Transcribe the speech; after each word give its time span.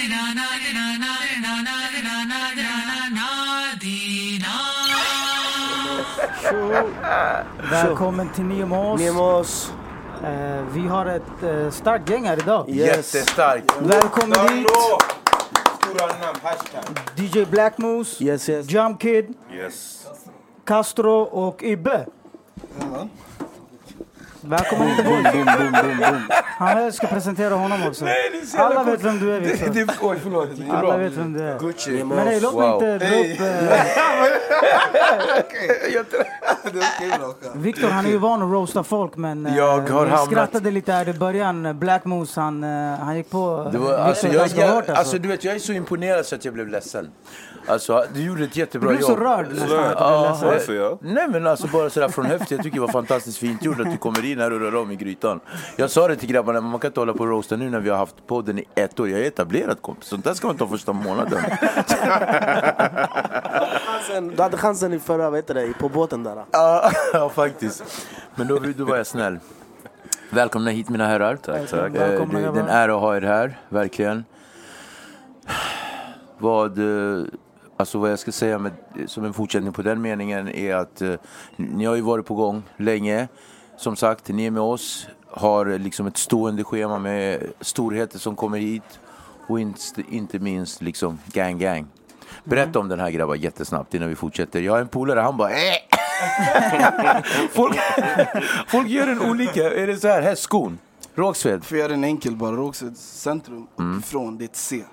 Välkommen 7.70 8.28
till 8.32 8.44
Nemos. 8.44 9.00
Nemos. 9.00 9.72
Eh, 10.24 10.62
vi 10.72 10.88
har 10.88 11.06
ett 11.06 11.42
eh, 11.42 11.70
starkt 11.70 12.10
gäng 12.10 12.24
här 12.24 12.38
idag. 12.38 12.68
Jättestarkt. 12.68 13.72
Välkommen 13.80 14.48
hit 14.48 14.66
Stora 15.80 16.06
namn, 16.06 16.38
hashtag. 16.42 16.82
DJ 17.16 17.44
Black 17.44 17.78
Moose, 17.78 18.24
Yes, 18.24 18.48
yes. 18.48 18.70
Jump 18.70 19.00
Kid, 19.00 19.34
Yes. 19.52 20.06
Castro 20.64 21.20
och 21.22 21.62
Ibbe. 21.62 22.06
Välkommen 24.42 24.88
hit 24.88 25.04
Boom, 25.06 25.22
boys. 25.22 25.32
boom, 25.32 25.44
boom, 25.44 25.72
boom, 25.72 25.98
boom. 25.98 26.22
Han 26.58 26.82
jag 26.82 26.94
ska 26.94 27.06
presentera 27.06 27.54
honom 27.54 27.86
också. 27.88 28.06
Alla 28.58 28.82
vet 28.84 29.02
vem 29.04 29.18
du 29.20 29.32
är 29.36 29.40
Viktor. 29.40 29.94
Oj, 30.02 30.18
förlåt. 30.22 30.48
Alla 30.70 30.96
vet 30.96 31.12
vem 31.12 31.32
du 31.32 31.42
är. 31.42 31.58
Gucci. 31.58 32.04
Men 32.04 32.08
nej, 32.24 32.40
låt 32.40 32.54
mig 32.54 32.68
Wow. 32.68 32.74
inte 32.82 32.98
dra 32.98 33.06
upp... 33.06 33.40
Eh, 36.64 36.72
Det 36.72 37.04
är 37.04 37.28
okej. 37.28 37.50
Viktor 37.54 37.88
han 37.88 38.06
är 38.06 38.10
ju 38.10 38.16
van 38.18 38.42
att 38.42 38.50
roasta 38.52 38.82
folk 38.82 39.16
men 39.16 39.46
eh, 39.46 39.56
Jag 39.56 39.66
har 39.80 39.80
vi 40.04 40.10
hamnat- 40.10 40.26
skrattade 40.26 40.70
lite 40.70 40.92
här 40.92 41.08
i 41.08 41.12
början. 41.12 41.78
Black 41.78 42.04
Moose 42.04 42.40
han, 42.40 42.64
eh, 42.64 42.98
han 42.98 43.16
gick 43.16 43.30
på 43.30 43.68
Det 43.72 43.78
var, 43.78 43.86
Viktor 43.88 43.98
alltså, 44.04 44.26
jag, 44.26 44.34
ganska 44.36 44.60
jag, 44.60 44.68
hårt 44.68 44.76
alltså. 44.78 44.92
alltså, 44.94 45.18
du 45.18 45.28
vet, 45.28 45.44
jag 45.44 45.54
är 45.54 45.58
så 45.58 45.72
imponerad 45.72 46.26
så 46.26 46.34
att 46.34 46.44
jag 46.44 46.54
blev 46.54 46.68
ledsen. 46.68 47.08
Alltså, 47.66 48.04
du 48.14 48.22
gjorde 48.22 48.44
ett 48.44 48.52
du 48.52 48.60
jättebra 48.60 48.88
blev 48.88 49.00
jobb. 49.00 49.10
så 49.10 49.16
rörd 49.16 49.46
nästan 49.48 49.62
att 49.62 49.68
du 49.68 49.76
blev 49.76 49.92
Ja, 49.98 50.28
ledsen. 50.30 50.48
Varför 50.48 50.72
jag? 50.74 50.98
Nej 51.02 51.28
men 51.28 51.46
alltså 51.46 51.66
bara 51.66 51.90
sådär 51.90 52.08
från 52.08 52.26
höften, 52.26 52.46
jag 52.56 52.62
tycker 52.64 52.74
det 52.74 52.80
var 52.80 52.88
fantastiskt 52.88 53.38
fint 53.38 53.64
gjort 53.64 53.80
att 53.80 53.90
du 53.90 53.96
kommer 53.96 54.24
in 54.32 54.40
här 54.40 54.52
och 54.52 54.60
rör 54.60 54.76
om 54.76 54.90
i 54.90 54.96
grytan. 54.96 55.40
Jag 55.76 55.90
sa 55.90 56.08
det 56.08 56.16
till 56.16 56.28
grabbarna, 56.28 56.60
men 56.60 56.70
man 56.70 56.80
kan 56.80 56.88
inte 56.88 57.00
hålla 57.00 57.12
på 57.12 57.18
och 57.18 57.28
roasta 57.28 57.56
nu 57.56 57.70
när 57.70 57.80
vi 57.80 57.90
har 57.90 57.96
haft 57.96 58.26
podden 58.26 58.58
i 58.58 58.64
ett 58.74 59.00
år. 59.00 59.08
Jag 59.08 59.20
är 59.20 59.24
etablerad 59.24 59.82
kompis, 59.82 60.08
sånt 60.08 60.24
där 60.24 60.34
ska 60.34 60.46
man 60.46 60.56
ta 60.56 60.68
första 60.68 60.92
månaden. 60.92 61.42
Du 64.36 64.42
hade 64.42 64.56
chansen 64.56 64.92
i 64.92 64.98
förra, 64.98 65.30
vad 65.30 65.38
heter 65.38 65.54
det, 65.54 65.72
på 65.78 65.88
båten 65.88 66.22
där. 66.22 66.44
Ja, 67.12 67.30
faktiskt. 67.34 68.06
Men 68.34 68.46
då, 68.46 68.58
då 68.76 68.84
var 68.84 68.96
jag 68.96 69.06
snäll. 69.06 69.38
Välkomna 70.30 70.70
hit 70.70 70.88
mina 70.88 71.06
herrar. 71.06 71.36
Tack, 71.36 71.70
tack. 71.70 71.94
Välkomna, 71.94 72.38
det, 72.38 72.46
är 72.46 72.62
en 72.62 72.68
ära 72.68 72.94
att 72.94 73.00
ha 73.00 73.16
er 73.16 73.22
här, 73.22 73.58
verkligen. 73.68 74.24
Vad, 76.38 76.78
eh, 76.78 77.24
alltså 77.76 77.98
vad 77.98 78.10
jag 78.10 78.18
ska 78.18 78.32
säga 78.32 78.58
med, 78.58 78.72
som 79.06 79.24
en 79.24 79.32
fortsättning 79.32 79.72
på 79.72 79.82
den 79.82 80.02
meningen 80.02 80.48
är 80.48 80.74
att 80.74 81.02
eh, 81.02 81.14
ni 81.56 81.84
har 81.84 81.94
ju 81.94 82.02
varit 82.02 82.26
på 82.26 82.34
gång 82.34 82.62
länge. 82.76 83.28
Som 83.80 83.96
sagt, 83.96 84.28
ni 84.28 84.46
är 84.46 84.50
med 84.50 84.62
oss, 84.62 85.06
har 85.30 85.78
liksom 85.78 86.06
ett 86.06 86.16
stående 86.16 86.64
schema 86.64 86.98
med 86.98 87.52
storheter 87.60 88.18
som 88.18 88.36
kommer 88.36 88.58
hit. 88.58 89.00
Och 89.46 89.60
inte, 89.60 90.02
inte 90.08 90.38
minst 90.38 90.82
liksom 90.82 91.18
gang 91.26 91.58
gang. 91.58 91.86
Berätta 92.44 92.78
om 92.78 92.88
den 92.88 93.00
här 93.00 93.10
grabbar 93.10 93.34
jättesnabbt 93.34 93.94
innan 93.94 94.08
vi 94.08 94.14
fortsätter. 94.14 94.60
Jag 94.60 94.72
har 94.72 94.80
en 94.80 94.88
polare, 94.88 95.20
han 95.20 95.36
bara 95.36 95.50
äh! 95.50 95.56
folk, 97.50 97.76
folk 98.66 98.88
gör 98.88 99.06
den 99.06 99.30
olika. 99.30 99.72
Är 99.72 99.86
det 99.86 99.96
så 99.96 100.08
här, 100.08 100.22
hästskon? 100.22 100.78
Rågsved? 101.14 101.64
För 101.64 101.76
jag 101.76 101.90
är 101.90 101.94
en 101.94 102.04
enkel 102.04 102.36
bara, 102.36 102.52
Rågsveds 102.52 103.20
centrum 103.20 103.66
det 104.38 104.44
är 104.44 104.48
ett 104.48 104.56
C. 104.56 104.84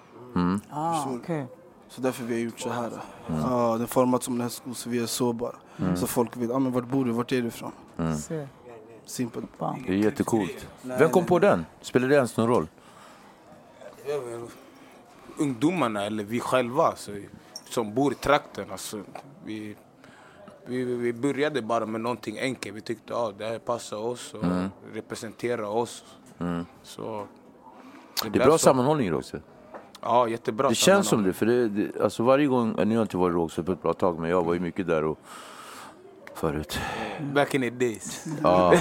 Ah, 0.70 1.06
okej. 1.10 1.46
Så 1.90 2.02
därför 2.02 2.24
vi 2.24 2.34
har 2.34 2.42
gjort 2.42 2.60
så 2.60 2.70
här. 2.70 2.92
Ja, 3.28 3.76
det 3.78 3.84
är 3.84 3.88
format 3.88 4.24
som 4.24 4.36
en 4.36 4.42
hästsko 4.42 4.74
så 4.74 4.90
vi 4.90 5.00
är 5.00 5.06
sårbara. 5.06 5.56
Så 5.96 6.08
folk 6.08 6.38
vet, 6.38 6.52
ah, 6.52 6.60
men 6.60 6.72
vart 6.72 6.88
bor 6.88 7.06
du, 7.06 7.12
vart 7.12 7.32
är 7.32 7.42
du 7.42 7.48
ifrån? 7.48 7.72
Se. 8.28 8.48
Simpelt. 9.08 9.58
Bam. 9.58 9.84
Det 9.88 9.94
är 9.94 9.98
jättecoolt. 9.98 10.68
Vem 10.82 11.10
kom 11.10 11.26
på 11.26 11.40
den? 11.40 11.66
Spelar 11.82 12.08
det 12.08 12.16
ens 12.16 12.38
någon 12.38 12.48
roll? 12.48 12.68
Ungdomarna, 15.40 16.06
eller 16.06 16.24
vi 16.24 16.40
själva 16.40 16.84
alltså, 16.84 17.12
som 17.70 17.94
bor 17.94 18.12
i 18.12 18.16
trakten. 18.16 18.72
Alltså, 18.72 19.02
vi, 19.46 19.76
vi, 20.66 20.84
vi 20.84 21.14
började 21.14 21.62
bara 21.62 21.86
med 21.86 22.02
någonting 22.02 22.40
enkelt. 22.40 22.76
Vi 22.76 22.82
tyckte 22.82 23.14
att 23.14 23.20
ah, 23.20 23.32
det 23.38 23.46
här 23.46 23.60
passar 23.60 23.98
oss 23.98 24.34
och 24.34 24.44
representerar 24.94 25.64
oss. 25.64 26.04
Så, 26.84 27.28
Det 28.22 28.28
är 28.28 28.32
blev 28.32 28.44
bra 28.46 28.52
så. 28.52 28.58
sammanhållning 28.58 29.12
Rågsved. 29.12 29.42
Ja, 30.02 30.28
jättebra. 30.28 30.70
Det 30.70 30.76
känns 30.76 31.08
som 31.08 31.24
det, 31.24 31.34
för 31.34 31.46
det, 31.46 31.68
det, 31.70 32.02
alltså 32.02 32.24
varje 32.24 32.48
gång, 32.48 32.72
nu 32.72 32.86
har 32.86 32.94
jag 32.94 33.02
inte 33.04 33.18
varit 33.18 33.34
i 33.34 33.36
Rågsved 33.36 33.66
på 33.66 33.72
ett 33.72 33.82
bra 33.82 33.94
tag, 33.94 34.20
men 34.20 34.30
jag 34.30 34.44
var 34.44 34.54
ju 34.54 34.60
mycket 34.60 34.88
där 34.88 35.04
och 35.04 35.20
förut. 36.38 36.80
Back 37.34 37.54
in 37.54 37.62
the 37.62 37.70
days. 37.70 38.26
Ja. 38.44 38.74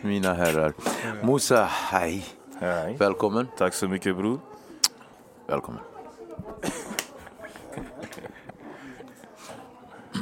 Mina 0.00 0.34
herrar. 0.34 0.72
Musa, 1.22 1.64
hej. 1.64 2.24
Hej. 2.60 2.96
Välkommen. 2.98 3.46
Tack 3.58 3.74
så 3.74 3.88
mycket 3.88 4.16
bror. 4.16 4.38
Välkommen. 5.46 5.80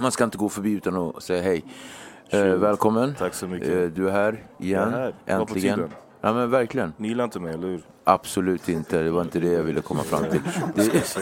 Man 0.01 0.13
ska 0.13 0.25
inte 0.25 0.39
gå 0.39 0.49
förbi 0.49 0.71
utan 0.73 0.97
att 0.97 1.23
säga 1.23 1.43
hej. 1.43 1.65
Eh, 2.31 2.45
välkommen. 2.45 3.15
Tack 3.19 3.35
så 3.35 3.47
mycket. 3.49 3.69
Eh, 3.69 3.83
du 3.83 4.09
är 4.09 4.13
här 4.13 4.43
igen, 4.59 4.81
Jag 4.81 4.93
är 4.93 4.97
här. 4.97 5.15
Äntligen. 5.27 5.91
Ja 6.25 6.33
men 6.33 6.51
verkligen. 6.51 6.93
Ni 6.97 7.09
gillar 7.09 7.25
inte 7.25 7.41
mig, 7.41 7.55
eller 7.55 7.69
hur? 7.69 7.83
Absolut 8.05 8.69
inte, 8.69 9.03
det 9.03 9.11
var 9.11 9.23
inte 9.23 9.41
det 9.41 9.49
jag 9.53 9.63
ville 9.63 9.81
komma 9.81 10.03
fram 10.03 10.25
till. 10.31 10.41
Det, 10.75 11.17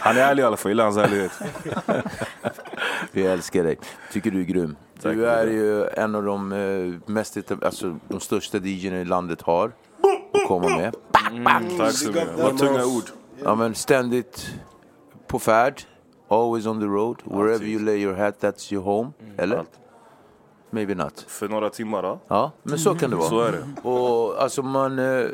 Han 0.00 0.16
är 0.16 0.20
ärlig 0.20 0.42
i 0.42 0.46
alla 0.46 0.56
fall, 0.56 0.70
jag 0.70 0.70
gillar 0.70 0.84
hans 0.84 0.96
ärlighet. 0.96 1.32
vi 3.12 3.26
älskar 3.26 3.64
dig. 3.64 3.78
Tycker 4.12 4.30
du 4.30 4.40
är 4.40 4.44
grym. 4.44 4.76
Tack. 5.02 5.14
Du 5.14 5.26
är 5.26 5.46
ju 5.46 5.86
en 5.86 6.14
av 6.14 6.22
de 6.22 6.52
eh, 6.52 7.10
mest, 7.12 7.38
alltså 7.62 7.98
de 8.08 8.20
största 8.20 8.58
DJerna 8.58 9.00
i 9.00 9.04
landet 9.04 9.42
har 9.42 9.66
att 10.32 10.48
komma 10.48 10.68
med. 10.68 10.94
Mm, 11.30 11.78
tack 11.78 11.92
så 11.92 12.08
mycket. 12.08 12.28
Vad 12.38 12.58
tunga 12.58 12.84
ord. 12.84 13.04
Ja 13.44 13.54
men 13.54 13.74
ständigt 13.74 14.54
på 15.26 15.38
färd. 15.38 15.82
Always 16.28 16.66
on 16.66 16.80
the 16.80 16.86
road. 16.86 17.16
Wherever 17.24 17.66
you 17.66 17.84
lay 17.84 17.96
your 17.96 18.14
hat, 18.14 18.34
that's 18.40 18.72
your 18.72 18.84
home. 18.84 19.12
Eller? 19.36 19.56
Allt. 19.56 19.81
Maybe 20.72 20.94
not. 20.94 21.24
För 21.28 21.48
några 21.48 21.70
timmar, 21.70 22.02
ja. 22.02 22.20
Ja, 22.28 22.52
men 22.62 22.78
så 22.78 22.94
kan 22.94 23.10
det 23.10 23.16
vara. 23.16 23.28
Så 23.28 23.40
är 23.40 23.52
det. 23.52 23.88
Och 23.88 24.42
alltså 24.42 24.62
man... 24.62 24.98
Eh, 24.98 25.26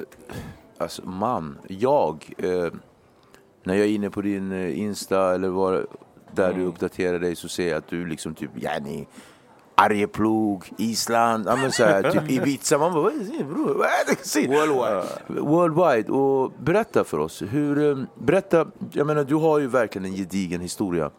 alltså 0.78 1.06
man, 1.06 1.58
jag. 1.68 2.34
Eh, 2.38 2.72
när 3.62 3.74
jag 3.74 3.86
är 3.86 3.90
inne 3.90 4.10
på 4.10 4.20
din 4.20 4.52
eh, 4.52 4.78
Insta 4.78 5.34
eller 5.34 5.48
var, 5.48 5.86
där 6.32 6.52
du 6.52 6.64
uppdaterar 6.64 7.18
dig 7.18 7.36
så 7.36 7.48
ser 7.48 7.68
jag 7.68 7.78
att 7.78 7.88
du 7.88 8.06
liksom 8.06 8.34
typ, 8.34 8.50
yani, 8.62 9.06
Arjeplog, 9.74 10.72
Island, 10.76 11.46
ja 11.46 11.56
men 11.56 11.72
så 11.72 11.84
här, 11.84 12.10
typ 12.10 12.30
Ibiza. 12.30 12.78
Man 12.78 12.92
bara, 12.92 13.02
vad 13.02 13.12
är 13.12 13.38
det 13.38 13.44
bror? 13.44 13.74
Vad 13.74 13.86
är 13.86 14.06
det? 14.08 14.26
Se. 14.26 14.46
Worldwide. 14.46 15.40
Worldwide. 15.40 16.12
Och 16.12 16.52
berätta 16.58 17.04
för 17.04 17.18
oss. 17.18 17.42
Hur, 17.42 17.90
eh, 17.90 18.04
berätta, 18.14 18.66
jag 18.92 19.06
menar 19.06 19.24
du 19.24 19.34
har 19.34 19.58
ju 19.58 19.66
verkligen 19.66 20.04
en 20.04 20.16
gedigen 20.16 20.60
historia. 20.60 21.10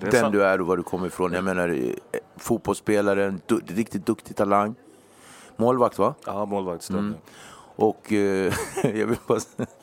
Den 0.00 0.12
sant. 0.12 0.32
du 0.32 0.44
är 0.44 0.60
och 0.60 0.66
var 0.66 0.76
du 0.76 0.82
kommer 0.82 1.06
ifrån. 1.06 1.32
Jag 1.32 1.44
menar 1.44 1.68
eh, 1.68 2.20
fotbollsspelare, 2.36 3.24
en 3.24 3.40
du, 3.46 3.60
riktigt 3.66 4.06
duktig 4.06 4.36
talang. 4.36 4.74
Målvakt 5.56 5.98
va? 5.98 6.14
Ja, 6.26 6.44
målvakt, 6.44 6.82
stämmer. 6.82 7.00
Mm. 7.00 7.14
Och 7.76 8.12
eh, 8.12 8.52
jag 8.82 9.06
vill 9.06 9.16
bara 9.26 9.40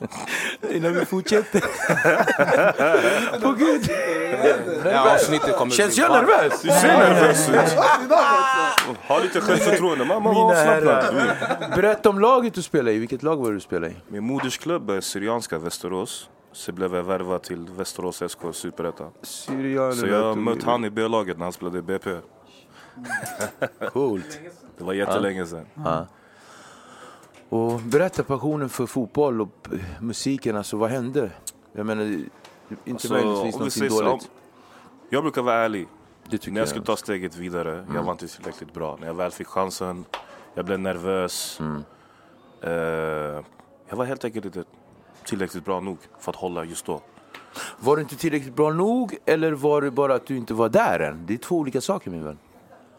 innan 0.70 0.94
vi 0.94 1.04
fortsätter. 1.04 1.60
På 3.40 3.52
gud. 3.52 3.90
Ja, 4.84 5.14
avsnittet 5.14 5.56
kommer 5.56 5.72
Känns 5.72 5.98
jag 5.98 6.10
nervös? 6.10 6.62
Du 6.62 6.68
ser 6.68 6.98
nervös 6.98 7.48
ut. 7.48 7.78
ha 9.08 9.18
lite 9.18 9.40
självförtroende. 9.40 10.04
Man 10.04 10.22
var 10.22 10.50
avslappnad. 10.50 11.14
berätta 11.76 12.08
om 12.08 12.20
laget 12.20 12.54
du 12.54 12.62
spelar 12.62 12.92
i. 12.92 12.98
Vilket 12.98 13.22
lag 13.22 13.36
var 13.36 13.52
du 13.52 13.60
spelade 13.60 13.92
i? 13.92 13.96
Min 14.08 14.24
modersklubb 14.24 14.90
är 14.90 15.00
Syrianska 15.00 15.58
Västerås. 15.58 16.28
Så 16.56 16.72
blev 16.72 16.94
jag 16.94 17.02
värvad 17.02 17.42
till 17.42 17.68
Västerås 17.68 18.22
SK 18.28 18.40
Superettan. 18.52 19.10
Så 19.22 20.06
jag 20.06 20.38
mötte 20.38 20.66
han 20.66 20.84
i 20.84 20.90
B-laget 20.90 21.38
när 21.38 21.44
han 21.44 21.52
spelade 21.52 21.78
i 21.78 21.82
BP. 21.82 22.10
Coolt. 23.92 24.40
Det 24.78 24.84
var 24.84 24.92
jättelänge 24.92 25.46
sedan. 25.46 25.66
Ja. 25.84 26.06
Och 27.48 27.80
berätta 27.80 28.22
passionen 28.22 28.68
för 28.68 28.86
fotboll 28.86 29.40
och 29.40 29.68
musiken. 30.00 30.56
Alltså 30.56 30.76
vad 30.76 30.90
hände? 30.90 31.30
Jag 31.72 31.86
menar, 31.86 32.04
inte 32.04 32.28
Alltså, 32.90 33.12
möjligtvis 33.12 33.54
någonting 33.54 33.90
så, 33.90 34.02
dåligt. 34.02 34.30
Jag 35.10 35.22
brukar 35.22 35.42
vara 35.42 35.56
ärlig. 35.56 35.88
När 36.30 36.38
jag 36.44 36.56
jag. 36.56 36.68
skulle 36.68 36.84
ta 36.84 36.96
steget 36.96 37.36
vidare, 37.36 37.86
jag 37.94 38.02
var 38.02 38.12
inte 38.12 38.28
tillräckligt 38.28 38.74
bra. 38.74 38.96
När 39.00 39.06
jag 39.06 39.14
väl 39.14 39.30
fick 39.30 39.46
chansen, 39.46 40.04
jag 40.54 40.64
blev 40.64 40.80
nervös. 40.80 41.60
Eh, 42.60 42.70
jag 43.88 43.96
var 43.96 44.04
helt 44.04 44.24
enkelt 44.24 44.44
inte 44.44 44.64
tillräckligt 45.26 45.64
bra 45.64 45.80
nog 45.80 45.98
för 46.18 46.30
att 46.32 46.36
hålla 46.36 46.64
just 46.64 46.86
då. 46.86 47.00
Var 47.78 47.96
du 47.96 48.02
inte 48.02 48.16
tillräckligt 48.16 48.54
bra 48.56 48.72
nog 48.72 49.16
eller 49.24 49.52
var 49.52 49.82
det 49.82 49.90
bara 49.90 50.14
att 50.14 50.26
du 50.26 50.36
inte 50.36 50.54
var 50.54 50.68
där 50.68 51.00
än? 51.00 51.26
Det 51.26 51.34
är 51.34 51.38
två 51.38 51.56
olika 51.56 51.80
saker 51.80 52.10
min 52.10 52.24
vän. 52.24 52.38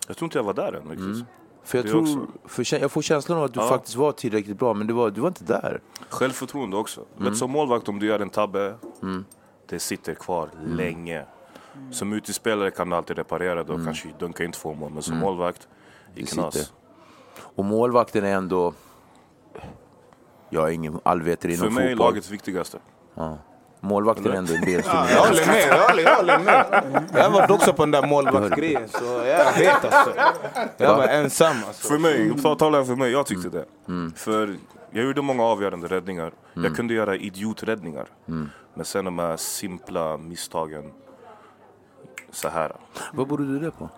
Jag 0.07 0.17
tror 0.17 0.25
inte 0.25 0.37
jag 0.37 0.43
var 0.43 0.53
där 0.53 0.73
än 0.73 0.89
riktigt. 0.89 1.25
För 1.63 1.77
jag, 1.77 1.85
Det 1.85 1.89
tror, 1.91 2.27
för 2.45 2.75
jag 2.81 2.91
får 2.91 3.01
känslan 3.01 3.37
av 3.37 3.43
att 3.43 3.53
du 3.53 3.59
Ja. 3.59 3.67
faktiskt 3.69 3.95
var 3.95 4.11
tillräckligt 4.11 4.57
bra 4.59 4.73
men 4.73 4.87
du 4.87 4.93
var, 4.93 5.09
du 5.11 5.21
var 5.21 5.27
inte 5.27 5.43
där. 5.43 5.81
Självförtroende 6.09 6.77
också. 6.77 7.01
Mm. 7.17 7.29
Vet, 7.29 7.37
som 7.37 7.51
målvakt, 7.51 7.89
om 7.89 7.99
du 7.99 8.05
gör 8.05 8.19
en 8.19 8.29
tabbe, 8.29 8.75
det 9.69 9.79
sitter 9.79 10.13
kvar 10.13 10.49
Mm. 10.59 10.75
länge. 10.77 11.25
Som 11.91 12.13
utespelare 12.13 12.71
kan 12.71 12.89
du 12.89 12.95
alltid 12.95 13.17
reparera 13.17 13.63
det 13.63 13.73
och 13.73 13.83
kanske 13.85 14.09
dunka 14.19 14.43
in 14.43 14.51
två 14.51 14.73
mål. 14.73 14.91
Men 14.91 15.03
som 15.03 15.17
målvakt, 15.17 15.67
i 16.15 16.19
Mm. 16.19 16.25
Knas. 16.27 16.73
Och 17.39 17.65
målvakten 17.65 18.23
är 18.23 18.35
ändå... 18.35 18.73
Jag 20.49 20.67
är 20.67 20.71
ingen 20.73 20.99
allvetare 21.03 21.53
inom 21.53 21.65
För 21.67 21.73
mig 21.73 21.85
är 21.85 21.89
fotboll. 21.89 22.07
lagets 22.07 22.29
viktigaste. 22.31 22.77
Målvakten 23.79 24.31
är 24.31 24.35
ändå 24.35 24.53
en 24.53 24.59
Jag 24.59 24.65
benstomme. 24.65 25.07
håller 25.15 25.45
med, 25.47 25.67
jag 25.67 25.87
håller, 25.89 26.03
jag 26.03 26.15
håller 26.15 26.39
med. 26.39 27.03
Jag 27.13 27.29
var 27.29 27.51
också 27.51 27.73
på 27.73 27.81
den 27.81 27.91
där 27.91 28.07
målvaktsgrejen 28.07 28.89
så 28.89 29.03
jag 29.05 29.53
vet 29.59 29.85
alltså. 29.93 30.13
Jag 30.77 30.97
var 30.97 31.07
ensam 31.07 31.55
alltså. 31.67 31.87
För 31.87 31.97
mig, 31.97 32.37
för 32.37 32.51
att 32.51 32.59
tala 32.59 32.85
för 32.85 32.95
mig, 32.95 33.11
jag 33.11 33.25
tyckte 33.25 33.65
Mm. 33.87 34.09
det. 34.13 34.19
För 34.19 34.55
jag 34.91 35.05
gjorde 35.05 35.21
många 35.21 35.43
avgörande 35.43 35.87
räddningar. 35.87 36.31
Jag 36.53 36.75
kunde 36.75 36.93
göra 36.93 37.15
idioträddningar. 37.15 38.07
Mm. 38.27 38.49
Men 38.73 38.85
sen 38.85 39.05
de 39.05 39.19
här 39.19 39.37
simpla 39.37 40.17
misstagen. 40.17 40.91
Så 42.31 42.49
här. 42.49 42.71
Vad 43.13 43.27
borde 43.27 43.45
du 43.45 43.59
det 43.59 43.71
på? 43.71 43.89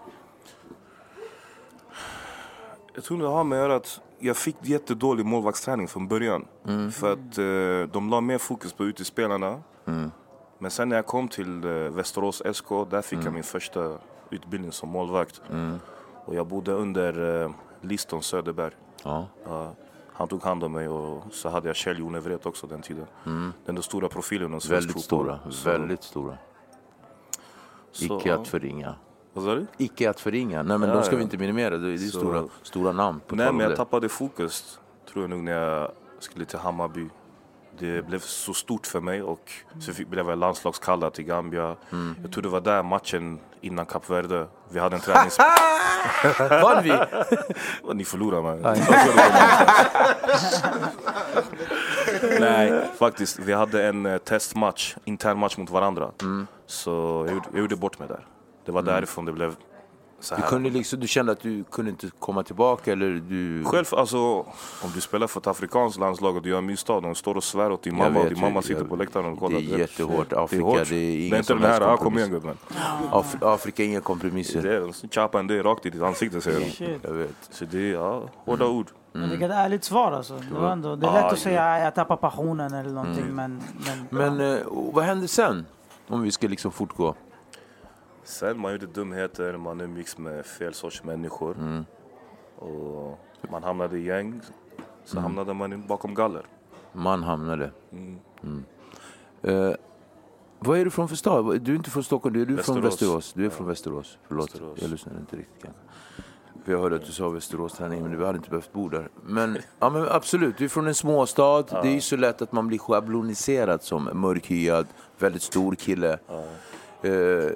Jag 2.96 3.04
tror 3.04 3.18
det 3.18 3.28
har 3.28 3.44
med 3.44 3.60
att 3.60 3.64
göra 3.64 3.76
att 3.76 4.00
jag 4.20 4.38
fick 4.38 4.56
jättedålig 4.62 5.26
målvaktsträning 5.26 5.88
från 5.88 6.08
början. 6.08 6.46
Mm. 6.68 6.92
För 6.92 7.14
att 7.14 7.38
eh, 7.38 7.94
de 7.94 8.10
la 8.10 8.22
mer 8.22 8.38
fokus 8.38 8.74
på 8.74 8.86
utespelarna. 8.86 9.62
Mm. 9.86 10.12
Men 10.60 10.72
sen 10.72 10.90
när 10.90 10.96
jag 10.96 11.06
kom 11.06 11.28
till 11.28 11.64
eh, 11.64 11.70
Västerås 11.72 12.42
SK, 12.54 12.70
där 12.90 13.02
fick 13.02 13.14
Mm. 13.14 13.26
jag 13.26 13.34
min 13.34 13.44
första 13.44 13.98
utbildning 14.30 14.72
som 14.72 14.90
målvakt. 14.90 15.42
Och 16.26 16.36
jag 16.36 16.48
bodde 16.48 16.72
under 16.72 17.44
eh, 17.44 17.52
Liston 17.82 18.22
Söderberg. 18.24 18.74
Ja. 19.04 19.28
Ja, 19.46 19.74
han 20.14 20.28
tog 20.28 20.44
hand 20.44 20.64
om 20.64 20.72
mig 20.72 20.88
och 20.88 21.24
så 21.32 21.50
hade 21.50 21.70
jag 21.70 21.76
Kjell 21.76 22.00
Jonevret 22.00 22.46
också 22.46 22.68
den 22.68 22.82
tiden. 22.82 23.06
Den 23.66 23.76
där 23.76 23.82
stora 23.82 24.08
profilen 24.10 24.46
Mm. 24.48 24.60
Väldigt 24.70 25.00
stora. 25.02 25.40
Väldigt 25.66 26.04
stora. 26.04 26.38
så- 27.92 28.20
Icke 28.20 28.34
att 28.36 28.48
förringa. 28.48 28.96
Vad 29.34 29.44
sa 29.44 29.56
du? 29.56 29.68
Icke 29.78 30.10
att 30.10 30.20
förringa. 30.20 30.64
Nej 30.64 30.78
men 30.78 30.90
Ja, 30.90 30.96
de 30.96 31.04
ska 31.04 31.16
vi 31.16 31.24
inte 31.24 31.38
minimera. 31.38 31.78
Det 31.78 31.94
är 31.94 31.98
Så- 31.98 32.20
stora, 32.20 32.44
stora 32.64 32.92
namn. 32.92 33.22
På 33.28 33.36
Nej 33.36 33.52
men 33.54 33.60
jag 33.68 33.76
tappade 33.76 34.10
fokus 34.10 34.80
tror 35.12 35.24
jag 35.24 35.30
nog 35.30 35.44
när 35.44 35.52
jag 35.52 35.92
skulle 36.20 36.46
till 36.46 36.60
Hammarby. 36.60 37.10
Det 37.80 38.06
blev 38.08 38.20
så 38.20 38.54
stort 38.54 38.88
för 38.88 39.00
mig 39.02 39.24
och 39.24 39.52
så 39.82 39.94
fick, 39.94 40.08
blev 40.08 40.30
jag 40.30 40.38
landslagskallad 40.38 41.14
till 41.14 41.26
Gambia. 41.26 41.76
Mm. 41.92 42.16
Jag 42.22 42.32
tror 42.32 42.42
det 42.44 42.50
var 42.50 42.62
där 42.62 42.84
matchen 42.84 43.40
innan 43.62 43.86
Kap 43.86 44.10
Verde. 44.10 44.48
Vi 44.70 44.80
hade 44.80 44.96
en 44.96 45.02
tränings... 45.06 45.38
Vann 46.64 46.84
vi? 46.84 46.94
Ni 47.94 48.06
förlorade 48.06 48.42
man. 48.44 48.62
Nej, 52.40 52.82
faktiskt. 53.00 53.40
Vi 53.40 53.54
hade 53.54 53.88
en 53.88 54.06
eh, 54.06 54.18
testmatch, 54.18 54.96
intern 55.04 55.38
match 55.40 55.58
mot 55.58 55.70
varandra. 55.70 56.12
Mm. 56.22 56.48
Så 56.66 57.26
jag 57.30 57.42
jag 57.52 57.60
gjorde 57.62 57.76
bort 57.76 58.00
mig 58.00 58.08
där. 58.08 58.26
Det 58.70 58.74
var 58.74 58.82
därifrån 58.82 59.26
det 59.26 59.32
blev 59.34 59.56
så 60.20 60.36
Du, 60.36 60.42
här. 60.42 60.50
kunde 60.50 60.70
liksom, 60.70 61.00
du 61.00 61.08
kände 61.08 61.32
att 61.32 61.40
du 61.40 61.64
kunde 61.64 61.92
inte 61.92 62.10
komma 62.20 62.44
tillbaka 62.44 62.92
eller 62.92 63.10
du... 63.30 63.64
Själv, 63.66 63.86
alltså, 63.92 64.18
om 64.84 64.92
du 64.96 65.02
spelar 65.02 65.28
för 65.28 65.40
ett 65.40 65.48
afrikanskt 65.48 66.00
landslag 66.00 66.36
och 66.36 66.42
du 66.42 66.50
gör 66.50 66.62
misstag, 66.62 67.04
de 67.04 67.16
står 67.16 67.36
och 67.38 67.44
svär 67.44 67.72
åt 67.72 67.84
din 67.84 67.98
mamma 67.98 68.08
och 68.20 68.26
vet 68.26 68.30
din 68.30 68.38
ju, 68.38 68.44
mamma 68.44 68.62
sitter 68.62 68.82
jag- 68.82 68.90
på 68.90 68.96
läktaren 68.96 69.26
och 69.26 69.40
kollar. 69.40 69.60
det 69.60 69.74
är 69.74 69.78
jättehårt. 69.78 70.30
Det 70.30 70.36
är 70.36 70.44
Afrika, 70.44 70.64
hårt. 70.66 70.90
det 70.90 70.96
är 70.96 71.18
ingen 71.18 71.30
Det 71.30 71.36
är 71.36 71.40
inte 71.40 71.54
den 71.54 71.62
här, 71.64 71.70
helst 71.70 71.88
ah, 71.88 71.98
kom 71.98 72.18
igen 72.18 72.30
kompromiss. 72.30 72.58
gubben. 72.70 73.12
Af 73.12 73.36
Afrika, 73.42 73.84
inga 73.84 74.02
kompromisser. 74.02 74.62
Det 74.62 74.76
är, 74.76 75.10
chapa 75.16 75.40
en 75.40 75.48
det 75.48 75.62
rakt 75.64 75.86
i 75.86 75.90
ditt 75.90 76.02
ansikte 76.02 76.42
säger 76.42 76.60
de. 76.60 77.00
Jag 77.08 77.14
vet. 77.14 77.36
Så 77.52 77.66
det 77.66 77.78
är 77.90 77.94
ja, 77.94 78.24
hårda 78.46 78.68
ord. 78.68 78.88
Men 79.14 79.30
vilket 79.30 79.52
ärligt 79.52 79.84
svar 79.84 80.12
alltså. 80.12 80.40
Det, 80.52 80.60
var 80.60 80.72
ändå, 80.72 80.96
det 80.96 81.06
är 81.08 81.10
Ah, 81.10 81.14
lätt 81.14 81.22
ja. 81.24 81.32
att 81.32 81.40
säga 81.40 81.80
jag 81.80 81.96
tappar 81.96 82.16
passionen 82.18 82.74
eller 82.74 82.90
någonting 82.92 83.26
men... 83.36 83.62
Men, 84.10 84.38
Men 84.38 84.58
eh, 84.58 84.66
och 84.66 84.94
vad 84.94 85.04
hände 85.04 85.28
sen? 85.28 85.66
Om 86.08 86.22
vi 86.22 86.32
ska 86.32 86.48
liksom 86.48 86.72
fortgå. 86.72 87.16
Sen 88.30 88.60
man 88.60 88.72
gjorde 88.72 88.86
dumheter, 88.86 89.58
man 89.58 89.82
umgicks 89.82 90.18
med 90.18 90.46
fel 90.46 90.74
sorts 90.74 91.04
människor. 91.04 91.58
Mm. 91.58 91.86
Och 92.56 93.20
man 93.52 93.64
hamnade 93.64 93.98
i 93.98 94.06
gäng. 94.06 94.42
Så 95.06 95.20
hamnade 95.20 95.54
man 95.54 95.88
bakom 95.88 96.14
galler. 96.14 96.46
Man 96.94 97.24
hamnade. 97.24 97.72
Mm. 97.92 98.20
Mm. 98.44 98.64
Eh, 99.42 99.76
vad 100.60 100.80
är 100.80 100.86
du 100.86 100.92
från 100.92 101.08
för 101.08 101.16
stad? 101.16 101.62
Du 101.62 101.72
är 101.72 101.76
inte 101.76 101.90
från 101.90 102.04
Stockholm, 102.04 102.34
du 102.34 102.42
är 102.42 102.46
du 102.46 102.58
från 102.58 102.82
Västerås. 102.82 102.92
Västerås. 102.92 103.34
Du 103.34 103.46
är 103.46 103.50
från 103.50 103.68
Västerås. 103.68 104.18
Förlåt, 104.28 104.54
Västerås. 104.54 104.80
jag 104.82 104.92
lyssnade 104.92 105.20
inte 105.20 105.36
riktigt. 105.36 105.72
För 106.64 106.72
jag 106.72 106.80
hörde 106.80 106.96
att 106.96 107.06
du 107.06 107.12
sa 107.12 107.30
Västerås 107.30 107.74
träning, 107.74 108.02
men 108.02 108.12
du 108.12 108.26
hade 108.26 108.38
inte 108.38 108.50
behövt 108.50 108.74
bo 108.74 108.90
där. 108.90 109.10
Men, 109.24 109.58
ja, 109.80 109.90
men 109.90 110.08
absolut, 110.10 110.58
du 110.58 110.66
är 110.66 110.70
från 110.70 110.88
en 110.88 110.96
småstad. 110.96 111.62
Det 111.62 111.88
är 111.88 111.94
ju 111.94 112.02
så 112.02 112.18
lätt 112.18 112.42
att 112.42 112.52
man 112.52 112.68
blir 112.68 112.78
schabloniserad 112.78 113.84
som 113.84 114.10
mörkhyad, 114.14 114.88
väldigt 115.18 115.42
stor 115.42 115.76
kille. 115.76 116.20
Eh, 117.02 117.52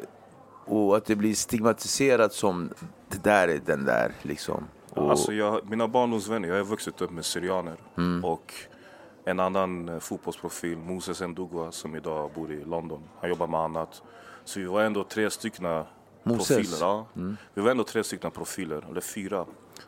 och 0.66 0.98
att 0.98 1.06
det 1.06 1.16
blir 1.16 1.36
stigmatiserat 1.36 2.34
som 2.34 2.70
det 3.10 3.24
där 3.24 3.48
är 3.48 3.60
den 3.66 3.86
där 3.86 4.12
liksom. 4.22 4.68
Och, 4.90 5.12
Alltså 5.12 5.34
jag, 5.34 5.70
mina 5.70 5.88
barndomsvänner, 5.88 6.48
jag 6.48 6.56
har 6.56 6.64
vuxit 6.64 7.02
upp 7.02 7.12
med 7.12 7.26
syrianer. 7.26 7.76
Mm. 7.98 8.26
Och 8.26 8.54
en 9.26 9.40
annan 9.40 9.90
eh, 9.90 10.00
fotbollsprofil, 10.00 10.78
Moses 10.78 11.22
Ndugwa, 11.22 11.72
som 11.72 11.96
idag 11.96 12.32
bor 12.36 12.52
i 12.52 12.64
London. 12.66 13.04
Han 13.20 13.30
jobbar 13.30 13.48
med 13.48 13.60
annat. 13.60 14.02
Så 14.44 14.60
vi 14.60 14.66
var 14.66 14.82
ändå 14.82 15.04
tre 15.04 15.30
stycken 15.30 15.84
Moses? 16.24 16.48
profiler. 16.48 16.78
Ja. 16.88 17.06
Vi 17.54 17.62
var 17.62 17.72
ändå 17.72 17.84
tre 17.84 18.04
stycken 18.04 18.32
profiler, 18.32 18.86
eller 18.90 19.02
fyra. 19.02 19.46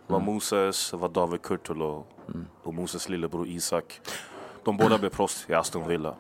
Det 0.08 0.14
var 0.14 0.20
Moses, 0.20 0.92
det 0.92 0.98
var 0.98 1.10
David 1.10 1.42
Kurtul 1.42 1.82
och, 1.82 2.08
och 2.64 2.74
Moses 2.74 3.10
lillebror 3.10 3.48
Isak. 3.48 4.02
De 4.64 4.78
båda 4.78 4.98
blev 5.00 5.10
proffs 5.10 5.46
i 5.50 5.54
Aston 5.54 5.88
Villa. 5.88 6.16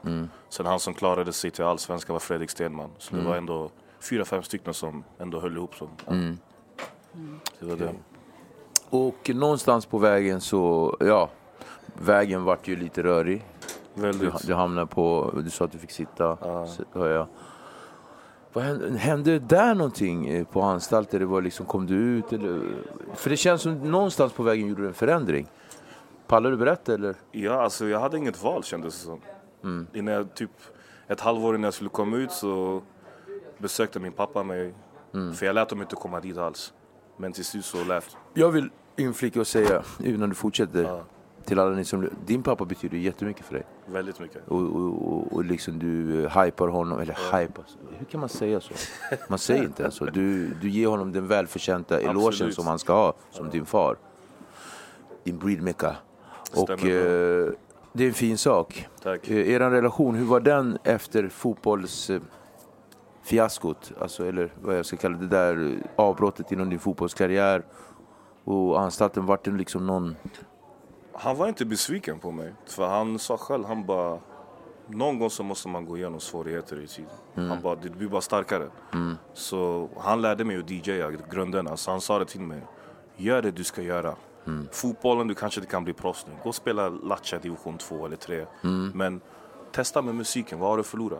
Sen 0.49 0.65
han 0.65 0.79
som 0.79 0.93
klarade 0.93 1.33
sig 1.33 1.51
till 1.51 1.63
allsvenskan 1.63 2.13
var 2.13 2.19
Fredrik 2.19 2.49
Stenman. 2.49 2.89
Så 2.97 3.15
det 3.15 3.21
var 3.21 3.35
ändå 3.35 3.71
fyra, 4.05 4.25
fem 4.25 4.43
stycken 4.43 4.73
som 4.73 5.03
ändå 5.19 5.39
höll 5.39 5.57
ihop. 5.57 5.75
Som, 5.75 5.89
ja. 6.05 6.13
Det 7.59 7.65
var 7.65 7.75
det. 7.75 7.93
och 8.89 9.29
någonstans 9.35 9.85
på 9.85 9.97
vägen 9.97 10.41
så, 10.41 10.95
ja, 10.99 11.29
vägen 11.99 12.43
vart 12.43 12.67
ju 12.67 12.75
lite 12.75 13.03
rörig. 13.03 13.45
Du, 13.93 14.01
Väldigt. 14.01 14.47
du 14.47 14.53
hamnade 14.53 14.87
på, 14.87 15.33
du 15.43 15.49
sa 15.49 15.65
att 15.65 15.71
du 15.71 15.77
fick 15.77 15.91
sitta, 15.91 16.37
så 16.67 16.83
hör 16.93 17.09
jag. 17.09 17.27
Vad 18.53 18.63
hände, 18.63 18.97
hände 18.97 19.39
där 19.39 19.75
någonting 19.75 20.27
eh, 20.27 20.45
på 20.45 20.61
anstalten? 20.61 21.19
Det 21.19 21.25
var 21.25 21.41
liksom, 21.41 21.65
kom 21.65 21.87
du 21.87 21.95
ut? 21.95 22.33
Eller? 22.33 22.61
För 23.13 23.29
det 23.29 23.37
känns 23.37 23.61
som 23.61 23.91
någonstans 23.91 24.33
på 24.33 24.43
vägen 24.43 24.67
gjorde 24.67 24.81
du 24.81 24.87
en 24.87 24.93
förändring. 24.93 25.47
Pallar 26.27 26.51
du 26.51 26.57
berätta 26.57 26.93
eller? 26.93 27.15
Ja, 27.31 27.61
alltså 27.61 27.87
jag 27.87 27.99
hade 27.99 28.17
inget 28.17 28.43
val 28.43 28.63
kändes 28.63 28.99
det 28.99 29.05
som. 29.05 29.19
Mm. 29.63 29.87
Innan 29.93 30.13
jag, 30.13 30.33
typ 30.33 30.51
ett 31.07 31.21
halvår 31.21 31.55
innan 31.55 31.63
jag 31.63 31.73
skulle 31.73 31.89
komma 31.89 32.17
ut 32.17 32.31
så 32.31 32.81
besökte 33.57 33.99
min 33.99 34.11
pappa 34.11 34.43
mig. 34.43 34.73
Mm. 35.13 35.33
För 35.33 35.45
jag 35.45 35.53
lät 35.53 35.69
dem 35.69 35.81
inte 35.81 35.95
komma 35.95 36.19
dit 36.19 36.37
alls. 36.37 36.73
Men 37.17 37.33
till 37.33 37.45
slut 37.45 37.65
så 37.65 37.83
lät. 37.83 38.17
Jag 38.33 38.51
vill 38.51 38.69
inflika 38.95 39.39
och 39.39 39.47
säga, 39.47 39.83
innan 40.03 40.29
du 40.29 40.35
fortsätter, 40.35 41.03
till 41.45 41.59
alla 41.59 41.75
ni 41.75 41.85
som... 41.85 42.09
Din 42.25 42.43
pappa 42.43 42.65
betyder 42.65 42.97
jättemycket 42.97 43.45
för 43.45 43.53
dig. 43.53 43.63
Väldigt 43.85 44.19
mycket. 44.19 44.47
Och, 44.47 44.61
och, 44.61 45.13
och, 45.13 45.33
och 45.33 45.45
liksom 45.45 45.79
du 45.79 46.23
eh, 46.23 46.43
hypar 46.43 46.67
honom, 46.67 46.99
eller 46.99 47.39
hypar, 47.39 47.65
hur 47.97 48.05
kan 48.05 48.19
man 48.19 48.29
säga 48.29 48.61
så? 48.61 48.73
Man 49.29 49.39
säger 49.39 49.63
inte 49.63 49.83
ens 49.83 49.95
så. 49.95 50.05
Du, 50.05 50.47
du 50.61 50.69
ger 50.69 50.87
honom 50.87 51.11
den 51.11 51.27
välförtjänta 51.27 51.99
elogen 51.99 52.53
som 52.53 52.67
han 52.67 52.79
ska 52.79 52.93
ha, 52.93 53.13
som 53.31 53.49
din 53.49 53.65
far. 53.65 53.97
Din 55.23 55.37
breedmecka. 55.37 55.95
Och 56.55 56.69
eh, 56.85 57.51
det 57.93 58.03
är 58.03 58.07
en 58.07 58.13
fin 58.13 58.37
sak. 58.37 58.87
Tack. 59.03 59.29
Eh, 59.29 59.49
er 59.49 59.59
relation, 59.59 60.15
hur 60.15 60.25
var 60.25 60.39
den 60.39 60.77
efter 60.83 61.29
fotbolls... 61.29 62.11
Fiaskot, 63.25 63.91
alltså, 64.01 64.27
eller 64.27 64.53
vad 64.61 64.77
jag 64.77 64.85
ska 64.85 64.97
kalla 64.97 65.17
det 65.17 65.27
där 65.27 65.81
avbrottet 65.95 66.51
inom 66.51 66.69
din 66.69 66.79
fotbollskarriär 66.79 67.63
Och 68.43 68.81
anstalten, 68.81 69.25
vart 69.25 69.43
det 69.43 69.51
liksom 69.51 69.87
någon... 69.87 70.15
Han 71.13 71.37
var 71.37 71.47
inte 71.47 71.65
besviken 71.65 72.19
på 72.19 72.31
mig. 72.31 72.53
För 72.65 72.87
han 72.87 73.19
sa 73.19 73.37
själv, 73.37 73.65
han 73.65 73.85
bara 73.85 74.19
någon 74.87 75.19
gång 75.19 75.29
så 75.29 75.43
måste 75.43 75.67
man 75.67 75.85
gå 75.85 75.97
igenom 75.97 76.19
svårigheter 76.19 76.81
i 76.81 76.87
tiden. 76.87 77.49
Han 77.49 77.61
bara, 77.61 77.75
det 77.75 77.89
blir 77.89 78.07
bara 78.07 78.21
starkare. 78.21 78.69
Så 79.33 79.89
han 79.97 80.21
lärde 80.21 80.45
mig 80.45 80.57
att 80.57 80.69
DJa, 80.69 81.11
grunderna. 81.31 81.77
Så 81.77 81.91
han 81.91 82.01
sa 82.01 82.19
det 82.19 82.25
till 82.25 82.41
mig. 82.41 82.61
Gör 83.17 83.41
det 83.41 83.51
du 83.51 83.63
ska 83.63 83.81
göra. 83.81 84.15
Fotbollen, 84.71 85.27
du 85.27 85.35
kanske 85.35 85.59
inte 85.59 85.71
kan 85.71 85.83
bli 85.83 85.93
proffs 85.93 86.25
nu. 86.27 86.33
Gå 86.43 86.49
och 86.49 86.55
spela 86.55 86.89
Lattja 86.89 87.39
division 87.39 87.77
2 87.77 88.05
eller 88.05 88.17
3. 88.17 88.45
Men 88.93 89.21
testa 89.71 90.01
med 90.01 90.15
musiken, 90.15 90.59
vad 90.59 90.69
har 90.69 90.77
du 90.77 90.81
att 90.81 90.87
förlora? 90.87 91.17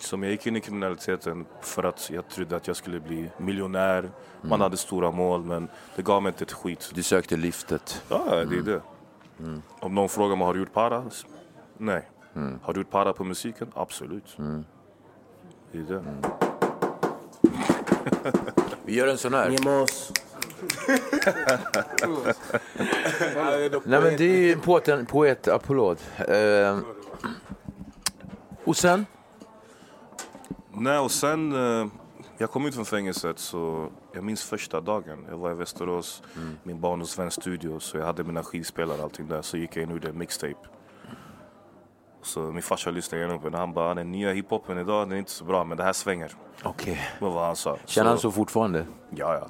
Som 0.00 0.22
jag 0.22 0.32
gick 0.32 0.46
in 0.46 0.56
i 0.56 0.60
kriminaliteten 0.60 1.46
för 1.60 1.84
att 1.84 2.10
jag 2.10 2.28
trodde 2.28 2.56
att 2.56 2.66
jag 2.66 2.76
skulle 2.76 3.00
bli 3.00 3.30
miljonär. 3.38 4.10
Man 4.42 4.60
hade 4.60 4.76
stora 4.76 5.10
mål 5.10 5.44
men 5.44 5.68
det 5.96 6.02
gav 6.02 6.22
mig 6.22 6.30
inte 6.30 6.44
ett 6.44 6.52
skit. 6.52 6.90
Du 6.94 7.02
sökte 7.02 7.36
liftet. 7.36 8.02
Ja, 8.08 8.44
det 8.44 8.56
är 8.56 8.62
det. 8.62 8.80
Om 9.80 9.94
någon 9.94 10.08
frågar 10.08 10.36
mig, 10.36 10.46
har 10.46 10.54
du 10.54 10.60
gjort 10.60 10.72
para? 10.72 11.04
Nej. 11.78 12.08
Har 12.62 12.72
du 12.72 12.80
gjort 12.80 12.90
para 12.90 13.12
på 13.12 13.24
musiken? 13.24 13.72
Absolut. 13.74 14.36
Det 15.72 15.78
är 15.78 15.82
det. 15.82 16.04
Vi 18.84 18.94
gör 18.94 19.06
en 19.06 19.18
sån 19.18 19.34
här. 19.34 19.50
Nemos. 19.50 20.12
Nej 23.84 24.00
men 24.00 24.16
det 24.16 24.24
är 24.24 24.38
ju 24.38 24.52
en 24.52 24.60
poet, 24.60 24.88
en 24.88 25.06
poet 25.06 25.48
applåd. 25.48 25.98
Eh, 26.16 26.78
och 28.64 28.76
sen? 28.76 29.06
Nej, 30.80 30.98
och 30.98 31.10
sen... 31.10 31.52
eh, 31.82 31.86
Jag 32.38 32.50
kom 32.50 32.66
ut 32.66 32.74
från 32.74 32.84
fängelset 32.84 33.38
så 33.38 33.88
jag 34.12 34.24
minns 34.24 34.42
första 34.42 34.80
dagen. 34.80 35.26
Jag 35.30 35.36
var 35.38 35.50
i 35.50 35.54
Västerås, 35.54 36.22
min 36.62 36.80
barndomsväns 36.80 37.34
studio. 37.34 37.78
Så 37.80 37.98
jag 37.98 38.06
hade 38.06 38.24
mina 38.24 38.42
skivspelare 38.42 38.98
och 38.98 39.04
allting 39.04 39.28
där. 39.28 39.42
Så 39.42 39.56
gick 39.56 39.76
jag 39.76 39.82
in 39.82 39.88
och 39.88 39.94
gjorde 39.94 40.08
en 40.08 40.18
mixtape. 40.18 40.68
Så 42.22 42.40
min 42.40 42.62
farsa 42.62 42.90
lyssnade 42.90 43.22
igenom 43.24 43.40
på 43.42 43.48
den. 43.48 43.58
Han 43.60 43.72
bara, 43.72 43.94
den 43.94 44.12
nya 44.12 44.32
hiphopen 44.32 44.78
idag 44.78 45.06
den 45.06 45.12
är 45.12 45.16
inte 45.16 45.30
så 45.30 45.44
bra 45.44 45.64
men 45.64 45.76
det 45.76 45.84
här 45.84 45.92
svänger. 45.92 46.32
Okej. 46.62 47.00
Det 47.18 47.24
var 47.24 47.32
vad 47.32 47.46
han 47.46 47.56
sa. 47.56 47.76
Känner 47.86 48.08
han 48.08 48.18
så 48.18 48.30
fortfarande? 48.30 48.86
Ja, 49.10 49.48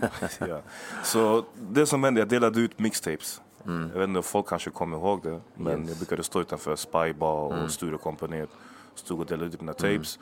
ja. 0.00 0.08
ja. 0.48 0.60
Så 1.04 1.44
det 1.54 1.86
som 1.86 2.04
hände, 2.04 2.20
jag 2.20 2.28
delade 2.28 2.60
ut 2.60 2.78
mixtapes. 2.78 3.40
Jag 3.64 4.00
vet 4.00 4.08
inte, 4.08 4.22
folk 4.22 4.46
kanske 4.48 4.70
kommer 4.70 4.96
ihåg 4.96 5.22
det. 5.22 5.40
Men 5.54 5.88
jag 5.88 5.96
brukade 5.96 6.22
stå 6.22 6.40
utanför 6.40 6.76
Spybar 6.76 7.62
och 7.64 7.70
Sturecompagniet. 7.70 8.50
Stod 8.94 9.20
och 9.20 9.26
delade 9.26 9.46
ut 9.54 9.60
mina 9.60 9.72
tapes. 9.72 10.18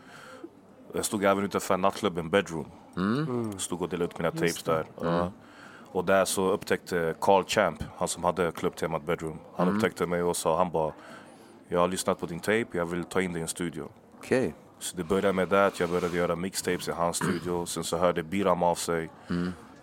Jag 0.97 1.05
stod 1.05 1.25
även 1.25 1.45
utanför 1.45 1.77
nattklubben 1.77 2.31
Bedroom. 2.31 2.67
Stod 3.59 3.83
och 3.83 3.89
delade 3.89 4.05
ut 4.05 4.19
mina 4.19 4.31
tapes 4.31 4.63
där. 4.63 4.85
Ja. 5.01 5.33
Och 5.93 6.05
där 6.05 6.25
så 6.25 6.51
upptäckte 6.51 7.15
Carl 7.21 7.45
Champ, 7.45 7.83
han 7.97 8.09
som 8.09 8.25
hade 8.25 8.53
klubbtemat 8.53 9.07
Bedroom. 9.07 9.39
Han 9.57 9.69
upptäckte 9.69 10.07
mig 10.07 10.23
och 10.23 10.37
sa, 10.37 10.57
han 10.59 10.71
bara 10.71 10.93
Jag 11.69 11.81
har 11.81 11.89
lyssnat 11.89 12.21
på 12.21 12.27
din 12.27 12.41
tape, 12.41 12.67
jag 12.73 12.87
vill 12.87 13.05
ta 13.05 13.21
in 13.21 13.33
dig 13.33 13.41
i 13.41 13.43
en 13.43 13.49
studio. 13.49 13.89
Okej. 14.19 14.55
Så 14.79 14.97
det 14.97 15.05
började 15.05 15.33
med 15.33 15.49
det 15.49 15.67
att 15.67 15.81
jag 15.81 15.91
började 15.91 16.17
göra 16.17 16.37
mixtapes 16.37 16.89
i 16.89 16.93
hans 16.93 17.17
studio. 17.17 17.67
Sen 17.67 17.85
så 17.85 17.97
hörde 17.97 18.23
Biram 18.23 18.63
av 18.63 18.75
sig. 18.75 19.11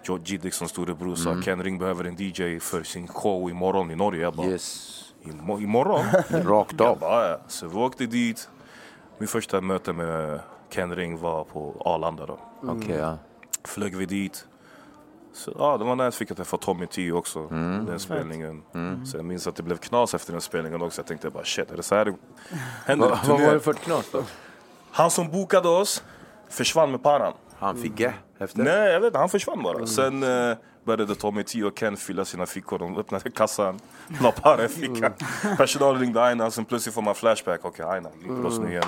George 0.03 0.25
Giddixons 0.25 0.71
storebror 0.71 1.15
sa 1.15 1.41
Ken 1.41 1.63
Ring 1.63 1.77
behöver 1.79 2.03
en 2.03 2.15
DJ 2.19 2.59
för 2.59 2.83
sin 2.83 3.07
show 3.07 3.49
imorgon 3.49 3.91
i 3.91 3.95
Norge. 3.95 4.21
Jag 4.21 4.33
bara, 4.33 4.47
Yes. 4.47 5.13
"Imo- 5.23 5.61
imorgon? 5.63 6.05
Rakt 6.43 6.73
jag 6.79 6.87
av. 6.87 6.99
bara, 6.99 7.29
ja. 7.29 7.37
Så 7.47 7.67
vi 7.67 7.75
åkte 7.77 8.05
dit. 8.05 8.49
Min 9.17 9.27
första 9.27 9.61
möte 9.61 9.93
med 9.93 10.39
Ken 10.73 10.95
Ring 10.95 11.17
var 11.17 11.43
på 11.43 11.75
Arlanda 11.85 12.25
då. 12.25 12.39
Okej, 12.61 12.95
ja. 12.95 13.17
Flög 13.63 13.95
vi 13.95 14.05
dit. 14.05 14.47
Så, 15.33 15.53
ja, 15.59 15.77
det 15.77 15.83
var 15.83 16.03
jag 16.03 16.13
fick 16.13 16.29
jag 16.29 16.37
träffa 16.37 16.57
Tommy 16.57 16.87
T 16.87 17.11
också, 17.11 17.47
den 17.87 17.99
spelningen. 17.99 18.63
Så 19.05 19.17
jag 19.17 19.25
minns 19.25 19.47
att 19.47 19.55
det 19.55 19.63
blev 19.63 19.77
knas 19.77 20.13
efter 20.13 20.31
den 20.31 20.41
spelningen 20.41 20.81
också. 20.81 21.01
Jag 21.01 21.07
tänkte 21.07 21.29
bara 21.29 21.43
shit, 21.43 21.71
är 21.71 21.77
det 21.77 21.83
så 21.83 21.95
här 21.95 22.05
det 22.05 22.15
händer? 22.85 23.09
På 23.09 23.17
vad 23.27 23.41
var 23.41 23.53
det 23.53 23.59
för 23.59 23.73
knas 23.73 24.11
då? 24.11 24.23
Han 24.91 25.11
som 25.11 25.31
bokade 25.31 25.69
oss 25.69 26.03
försvann 26.49 26.91
med 26.91 27.03
paran. 27.03 27.33
Han 27.59 27.77
fick 27.77 27.99
ge 27.99 28.13
efter? 28.39 28.63
Nej, 28.63 28.91
jag 28.91 28.99
vet 28.99 29.07
inte. 29.07 29.19
Han 29.19 29.29
försvann 29.29 29.63
bara. 29.63 29.87
Sen 29.87 30.23
eh, 30.23 30.57
började 30.85 31.15
Tommy 31.15 31.43
T 31.43 31.63
och 31.63 31.75
Ken 31.77 31.97
fylla 31.97 32.25
sina 32.25 32.45
fickor. 32.45 32.79
De 32.79 32.97
öppnade 32.97 33.29
kassan, 33.31 33.79
la 34.21 34.31
para 34.31 34.65
i 34.65 34.67
fickan. 34.67 35.13
Personalen 35.57 36.01
ringde 36.01 36.23
Aina, 36.23 36.51
sen 36.51 36.65
plötsligt 36.65 36.95
får 36.95 37.01
man 37.01 37.15
flashback. 37.15 37.65
Okej, 37.65 37.85
Aina 37.85 38.09
griper 38.19 38.45
oss 38.45 38.59
nu 38.59 38.69
igen. 38.69 38.83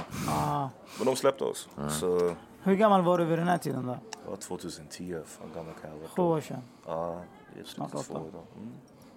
Men 0.97 1.05
de 1.05 1.15
släppte 1.15 1.43
oss. 1.43 1.69
Så 1.89 2.35
Hur 2.63 2.75
gammal 2.75 3.01
var 3.01 3.17
du 3.17 3.25
vid 3.25 3.39
den 3.39 3.47
här 3.47 3.57
tiden 3.57 3.85
då? 3.87 3.97
var 4.29 4.35
2010. 4.35 5.15
Fan 5.25 5.47
gammal 5.55 5.73
kan 5.81 5.89
jag 5.89 5.99
Sju 6.09 6.21
vara. 6.21 6.37
år 6.37 6.41
sedan? 6.41 6.61
Ja, 6.85 7.21
Snart 7.65 7.91
två 7.91 7.99
idag. 8.29 8.43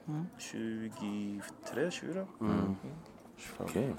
Mm. 0.09 0.27
23, 0.39 1.91
24. 1.91 2.27
Okej. 3.59 3.95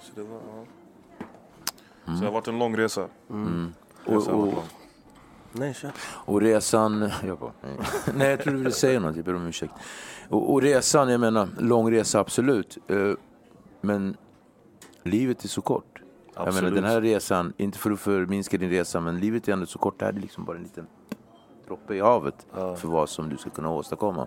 Så 0.00 0.12
det 0.14 0.22
var... 0.22 0.40
Ja. 0.40 0.64
Så 2.04 2.10
det 2.20 2.26
har 2.26 2.32
varit 2.32 2.48
en 2.48 2.58
lång 2.58 2.76
resa. 2.76 3.02
Och, 3.02 3.08
varit 4.06 4.26
och, 4.28 4.46
lång. 4.46 4.54
Nej, 5.54 5.74
kör. 5.74 5.90
och 6.00 6.40
resan... 6.40 7.10
Jag 7.26 7.38
bara, 7.38 7.52
nej. 7.62 7.78
nej, 8.14 8.30
jag 8.30 8.42
trodde 8.42 8.58
du 8.58 8.62
ville 8.62 8.72
säga 8.74 9.00
något. 9.00 9.16
Jag 9.16 9.24
ber 9.24 9.34
om 9.34 9.46
ursäkt. 9.46 9.72
Och, 10.28 10.52
och 10.52 10.62
resan, 10.62 11.08
jag 11.08 11.20
menar, 11.20 11.48
lång 11.58 11.90
resa 11.90 12.20
absolut. 12.20 12.78
Eh, 12.88 13.12
men 13.80 14.16
livet 15.02 15.44
är 15.44 15.48
så 15.48 15.62
kort. 15.62 16.00
Jag 16.34 16.40
menar 16.40 16.48
Absolut. 16.48 16.74
den 16.74 16.84
här 16.84 17.00
resan, 17.00 17.52
inte 17.56 17.78
för 17.78 17.90
att 17.90 18.00
förminska 18.00 18.58
din 18.58 18.70
resa, 18.70 19.00
men 19.00 19.20
livet 19.20 19.48
är 19.48 19.52
ändå 19.52 19.66
så 19.66 19.78
kort. 19.78 19.98
Det 19.98 20.04
här 20.04 20.12
är 20.12 20.20
liksom 20.20 20.44
bara 20.44 20.56
en 20.56 20.62
liten 20.62 20.86
droppe 21.66 21.94
i 21.94 22.00
havet 22.00 22.46
för 22.52 22.88
vad 22.88 23.08
som 23.08 23.28
du 23.28 23.36
ska 23.36 23.50
kunna 23.50 23.70
åstadkomma. 23.70 24.26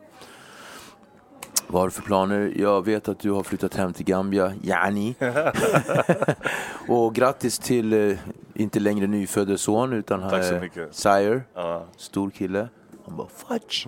Vad 1.68 1.82
har 1.82 1.88
du 1.88 1.92
för 1.92 2.02
planer? 2.02 2.54
Jag 2.56 2.86
vet 2.86 3.08
att 3.08 3.20
du 3.20 3.32
har 3.32 3.44
flyttat 3.44 3.76
hem 3.76 3.94
till 3.94 4.06
Gambia, 4.06 4.54
Yani. 4.64 5.16
och 6.88 7.16
grattis 7.16 7.60
till, 7.60 7.94
eh, 8.12 8.18
inte 8.54 8.80
längre 8.80 9.08
nyfödde 9.08 9.58
son, 9.58 9.94
utan 9.94 10.30
Tack 10.30 10.44
så 10.44 10.56
eh. 10.56 10.90
Sire, 10.92 11.42
Ja. 11.54 11.86
stor 11.98 12.30
kille. 12.30 12.68
Han 13.06 13.18
bara 13.18 13.28
fudge. 13.28 13.88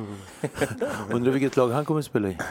Undrar 1.12 1.32
vilket 1.32 1.58
lag 1.58 1.70
han 1.70 1.86
kommer 1.86 2.02
spela 2.02 2.28
i. 2.30 2.38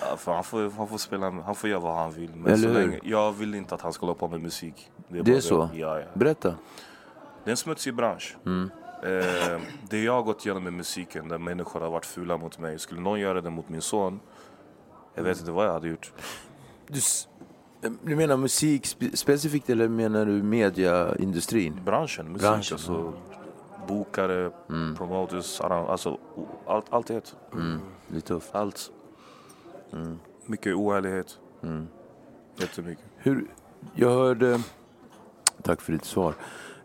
Ja, 0.00 0.32
han, 0.34 0.44
får, 0.44 0.70
han, 0.76 0.88
får 0.88 0.98
spela, 0.98 1.30
han 1.30 1.54
får 1.54 1.70
göra 1.70 1.80
vad 1.80 1.96
han 1.96 2.12
vill. 2.12 2.30
Men 2.34 2.52
Eller 2.52 2.56
så 2.62 2.68
hur? 2.68 2.86
länge, 2.86 3.00
jag 3.02 3.32
vill 3.32 3.54
inte 3.54 3.74
att 3.74 3.80
han 3.80 3.92
ska 3.92 4.06
hålla 4.06 4.18
på 4.18 4.28
med 4.28 4.40
musik. 4.40 4.90
Det 5.08 5.18
är 5.18 5.22
bara 5.22 5.40
så? 5.40 5.68
Ja, 5.74 5.98
ja. 6.00 6.06
Berätta. 6.14 6.48
Det 7.44 7.48
är 7.48 7.50
en 7.50 7.56
smutsig 7.56 7.94
bransch. 7.94 8.36
Mm. 8.46 8.70
Eh, 9.02 9.60
det 9.90 10.02
jag 10.02 10.12
har 10.12 10.22
gått 10.22 10.46
igenom 10.46 10.64
med 10.64 10.72
musiken, 10.72 11.28
där 11.28 11.38
människor 11.38 11.80
har 11.80 11.90
varit 11.90 12.06
fula 12.06 12.36
mot 12.36 12.58
mig. 12.58 12.78
Skulle 12.78 13.00
någon 13.00 13.20
göra 13.20 13.40
det 13.40 13.50
mot 13.50 13.68
min 13.68 13.80
son, 13.80 14.20
jag 15.16 15.22
vet 15.22 15.38
inte 15.38 15.50
vad 15.52 15.66
jag 15.66 15.72
hade 15.72 15.88
gjort. 15.88 16.12
Du, 16.88 17.00
du 18.02 18.16
menar 18.16 18.36
musik 18.36 18.84
spe- 18.86 19.16
specifikt 19.16 19.70
eller 19.70 19.88
menar 19.88 20.26
du 20.26 20.42
mediaindustrin? 20.42 21.80
Branschen, 21.84 22.26
musik, 22.32 22.42
Branschen, 22.48 22.74
alltså. 22.74 23.12
Bokare, 23.88 24.50
promoters, 24.96 25.60
arran- 25.60 25.88
alltså 25.90 26.18
allt, 26.66 26.86
allt 26.90 27.10
ett. 27.10 27.36
Mm. 27.52 27.78
Det 28.08 28.16
är 28.16 28.20
tufft. 28.20 28.54
Allt. 28.54 28.90
Mm. 29.92 30.18
Mycket 30.46 30.74
oärlighet. 30.74 31.38
Jättemycket. 32.56 33.04
Hur, 33.16 33.46
jag 33.94 34.10
hörde... 34.10 34.60
Tack 35.62 35.80
för 35.80 35.92
ditt 35.92 36.04
svar. 36.04 36.34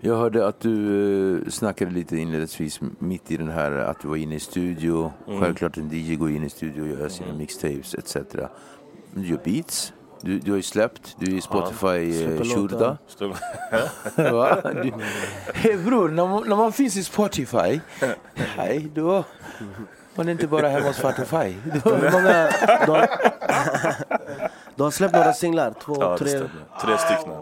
Jag 0.03 0.17
hörde 0.17 0.47
att 0.47 0.59
du 0.59 1.41
eh, 1.41 1.49
snackade 1.49 1.91
lite 1.91 2.17
inledningsvis 2.17 2.79
mitt 2.99 3.31
i 3.31 3.37
den 3.37 3.49
här 3.49 3.71
att 3.71 4.01
du 4.01 4.07
var 4.07 4.15
inne 4.15 4.35
i 4.35 4.39
studio. 4.39 5.11
Självklart 5.39 5.77
en 5.77 5.89
DJ 5.91 6.15
går 6.15 6.29
in 6.31 6.43
i 6.43 6.49
studio 6.49 6.81
och 6.81 6.87
gör 6.87 7.09
sina 7.09 7.33
mixtapes 7.33 7.95
etc. 7.95 8.17
Du 9.13 9.27
gör 9.27 9.39
beats. 9.43 9.93
Du, 10.21 10.39
du 10.39 10.51
har 10.51 10.57
ju 10.57 10.61
släppt. 10.63 11.15
Du 11.19 11.33
är 11.33 11.37
i 11.37 11.41
Spotify 11.41 12.23
eh, 12.23 12.29
hey 15.53 15.77
bror, 15.77 16.09
när 16.09 16.27
man, 16.27 16.49
när 16.49 16.55
man 16.55 16.73
finns 16.73 16.97
i 16.97 17.03
Spotify, 17.03 17.79
hej 18.35 18.91
då. 18.95 19.23
Man 20.15 20.27
är 20.27 20.31
inte 20.31 20.47
bara 20.47 20.69
hemma 20.69 20.87
hos 20.87 20.97
Spotify. 20.97 21.55
Många... 22.11 22.49
Har, 22.87 23.07
du 24.75 24.83
har 24.83 24.91
släppt 24.91 25.13
några 25.13 25.33
singlar? 25.33 25.73
Två, 25.85 25.97
Ja, 25.99 26.17
tre? 26.17 26.29
Tre 26.81 26.97
stycken. 26.97 27.33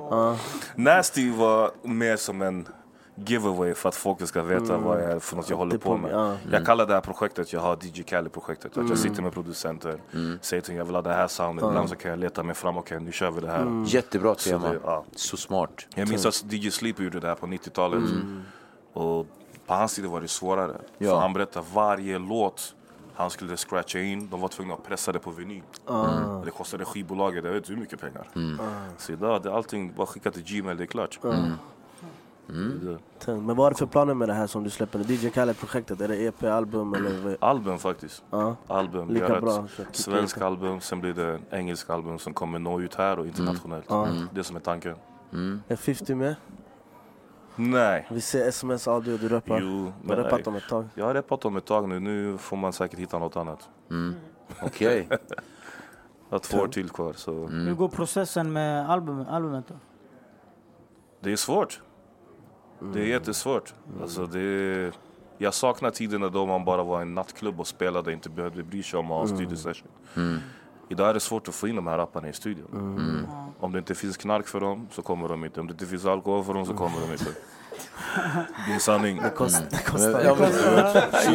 Nasty 0.75 1.31
var 1.31 1.71
mer 1.83 2.15
som 2.15 2.41
en 2.41 2.67
giveaway 3.25 3.73
för 3.73 3.89
att 3.89 3.95
folk 3.95 4.27
ska 4.27 4.43
veta 4.43 4.77
vad 4.77 5.01
jag 5.03 5.11
är 5.11 5.19
för 5.19 5.35
något 5.35 5.49
jag 5.49 5.57
håller 5.57 5.71
Det 5.71 5.79
på 5.79 5.97
med. 5.97 6.11
ja. 6.11 6.35
Jag 6.51 6.65
kallar 6.65 6.85
det 6.87 6.93
här 6.93 7.01
projektet, 7.01 7.53
jag 7.53 7.59
har 7.59 7.77
DJ 7.81 8.03
Khaled-projektet. 8.03 8.77
Att 8.77 8.89
jag 8.89 8.97
sitter 8.97 9.21
med 9.21 9.33
producenter, 9.33 10.01
säger 10.41 10.61
till 10.61 10.71
dem 10.73 10.77
jag 10.77 10.85
vill 10.85 10.95
ha 10.95 11.01
det 11.01 11.13
här 11.13 11.27
soundet. 11.27 11.65
Ibland 11.65 11.89
så 11.89 11.95
kan 11.95 12.11
jag 12.11 12.19
leta 12.19 12.43
mig 12.43 12.55
fram, 12.55 12.77
okej 12.77 12.99
nu 12.99 13.11
kör 13.11 13.31
vi 13.31 13.41
det 13.41 13.51
här. 13.51 13.83
Jättebra 13.87 14.35
Så 14.35 14.49
tema. 14.49 14.69
det, 14.69 14.79
ja. 14.83 15.03
Så 15.15 15.37
smart. 15.37 15.87
Jag 15.95 16.09
minns 16.09 16.25
att 16.25 16.53
DJ 16.53 16.69
Sleep 16.71 16.99
gjorde 16.99 17.19
det 17.19 17.27
här 17.27 17.35
på 17.35 17.45
90-talet. 17.47 18.03
Och 18.93 19.27
på 19.65 19.73
hans 19.73 19.95
tid 19.95 20.05
var 20.05 20.21
det 20.21 20.27
svårare. 20.27 20.75
Ja. 20.97 21.09
För 21.09 21.17
han 21.19 21.33
berättade 21.33 21.65
varje 21.73 22.19
låt 22.19 22.75
han 23.15 23.29
skulle 23.29 23.57
scratcha 23.57 23.99
in, 23.99 24.29
de 24.29 24.41
var 24.41 24.47
tvungna 24.47 24.73
att 24.73 24.83
pressa 24.83 25.11
det 25.11 25.19
på 25.19 25.31
vinyl. 25.31 25.61
Det 26.45 26.51
kostade 26.51 26.85
skivbolaget, 26.85 27.43
jag 27.45 27.51
vet 27.51 27.69
hur 27.69 27.75
mycket 27.75 27.99
pengar. 28.01 28.27
Så 28.97 29.11
idag, 29.11 29.41
det 29.43 29.49
är 29.49 29.53
allting 29.53 29.93
bara 29.93 30.07
skicka 30.07 30.31
till 30.31 30.43
Gmail, 30.43 30.77
det 30.77 30.83
är 30.83 30.85
klart. 30.85 31.19
Det- 31.21 31.51
Tungt. 33.19 33.45
Men 33.45 33.55
vad 33.55 33.57
har 33.57 33.69
du 33.71 33.75
för 33.75 33.85
planer 33.85 34.13
med 34.13 34.29
det 34.29 34.33
här 34.33 34.47
som 34.47 34.63
du 34.63 34.69
släpper 34.69 34.99
nu? 34.99 35.05
DJ 35.13 35.29
Khaled-projektet? 35.29 36.01
Är 36.01 36.07
det 36.07 36.15
EP, 36.23 36.43
album 36.43 36.93
eller? 36.93 37.37
Album 37.39 37.77
faktiskt. 37.79 38.23
Ja. 38.29 38.55
Album. 38.67 39.07
Vi 39.07 39.13
Lika 39.13 39.33
har 39.33 39.41
bra, 39.41 39.67
svensk 39.91 40.41
album, 40.41 40.81
sen 40.81 41.01
blir 41.01 41.13
det 41.13 41.27
en 41.33 41.41
engelsk 41.51 41.89
album 41.89 42.19
som 42.19 42.33
kommer 42.33 42.59
nå 42.59 42.81
ut 42.81 42.95
här 42.95 43.19
och 43.19 43.27
internationellt. 43.27 43.85
Ja. 43.89 44.07
Det 44.33 44.43
som 44.43 44.55
är 44.55 44.59
tanken. 44.59 44.95
Är 45.67 45.75
50 45.75 46.15
med? 46.15 46.35
Nej. 47.55 48.07
Vi 48.11 48.21
ser 48.21 48.47
sms 48.47 48.87
audio, 48.87 49.17
du 49.17 49.29
rappar. 49.29 49.59
Jo, 49.61 49.93
Du 50.03 50.09
har 50.09 50.23
rappat 50.23 50.47
om 50.47 50.55
ett 50.55 50.67
tag. 50.69 50.85
Jag 50.95 51.05
har 51.05 51.13
rappat 51.13 51.45
om 51.45 51.57
ett 51.57 51.65
tag 51.65 51.89
nu. 51.89 51.99
Nu 51.99 52.37
får 52.37 52.57
man 52.57 52.73
säkert 52.73 52.99
hitta 52.99 53.19
något 53.19 53.37
annat. 53.37 53.69
Okej. 54.61 55.07
Jag 55.09 56.35
har 56.35 56.39
två 56.39 56.57
år 56.57 56.67
till 56.67 56.89
kvar. 56.89 57.13
Så. 57.13 57.47
Hur 57.47 57.73
går 57.73 57.89
processen 57.89 58.53
med 58.53 58.89
album, 58.89 59.25
albumet 59.29 59.67
då? 59.67 59.73
Det 61.19 61.31
är 61.31 61.35
svårt. 61.35 61.81
Det 62.93 62.99
är 63.01 63.05
jättesvårt. 63.05 63.73
Alltså 64.01 64.25
det 64.25 64.39
är... 64.39 64.91
Jag 65.37 65.53
saknar 65.53 65.89
tiderna 65.91 66.29
då 66.29 66.45
man 66.45 66.65
bara 66.65 66.83
var 66.83 67.01
en 67.01 67.13
nattklubb 67.15 67.59
och 67.59 67.67
spelade 67.67 68.05
och 68.07 68.11
inte 68.13 68.29
behövde 68.29 68.63
bry 68.63 68.83
sig 68.83 68.99
om 68.99 69.05
att 69.05 69.11
ha 69.11 69.21
en 69.21 69.27
studiosession. 69.27 69.87
Idag 70.89 71.09
är 71.09 71.13
det 71.13 71.19
svårt 71.19 71.47
att 71.47 71.55
få 71.55 71.67
in 71.67 71.75
de 71.75 71.87
här 71.87 71.97
rapparna 71.97 72.29
i 72.29 72.33
studion. 72.33 73.27
Om 73.59 73.71
det 73.71 73.77
inte 73.79 73.95
finns 73.95 74.17
knark 74.17 74.47
för 74.47 74.59
dem 74.59 74.87
så 74.91 75.01
kommer 75.01 75.29
de 75.29 75.45
inte. 75.45 75.59
Om 75.59 75.67
det 75.67 75.71
inte 75.71 75.85
finns 75.85 76.05
alkohol 76.05 76.43
för 76.43 76.53
dem 76.53 76.65
så 76.65 76.73
kommer 76.73 76.99
de 77.01 77.11
inte. 77.11 77.25
Det 78.67 78.73
är 78.75 78.79
sanning. 78.79 79.21
Det 79.23 79.29
kost- 79.29 79.63
det 79.69 79.83
kostar. 79.85 80.21
Ja, 80.23 80.35
men- 80.39 80.51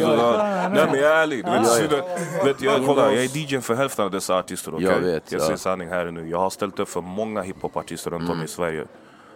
Ja, 0.01 0.69
Nej 0.73 0.87
men 0.91 0.99
jag 0.99 1.11
är 1.11 1.15
ärlig. 1.15 1.45
Du 1.45 1.51
vet, 1.51 1.67
så- 1.67 2.45
vet, 2.45 2.61
jag, 2.61 2.85
kolla, 2.85 3.11
jag 3.13 3.23
är 3.23 3.37
DJn 3.37 3.61
för 3.61 3.73
hälften 3.75 4.05
av 4.05 4.11
dessa 4.11 4.37
artister. 4.37 4.75
okej? 4.75 4.85
Jag 4.85 4.99
vet, 4.99 5.31
jag 5.31 5.41
ja. 5.41 5.45
säger 5.45 5.57
sanning 5.57 5.89
här 5.89 6.05
och 6.05 6.13
nu. 6.13 6.29
Jag 6.29 6.39
har 6.39 6.49
ställt 6.49 6.79
upp 6.79 6.89
för 6.89 7.01
många 7.01 7.41
hiphopartister 7.41 8.11
runt 8.11 8.29
om 8.29 8.43
i 8.43 8.47
Sverige. 8.47 8.85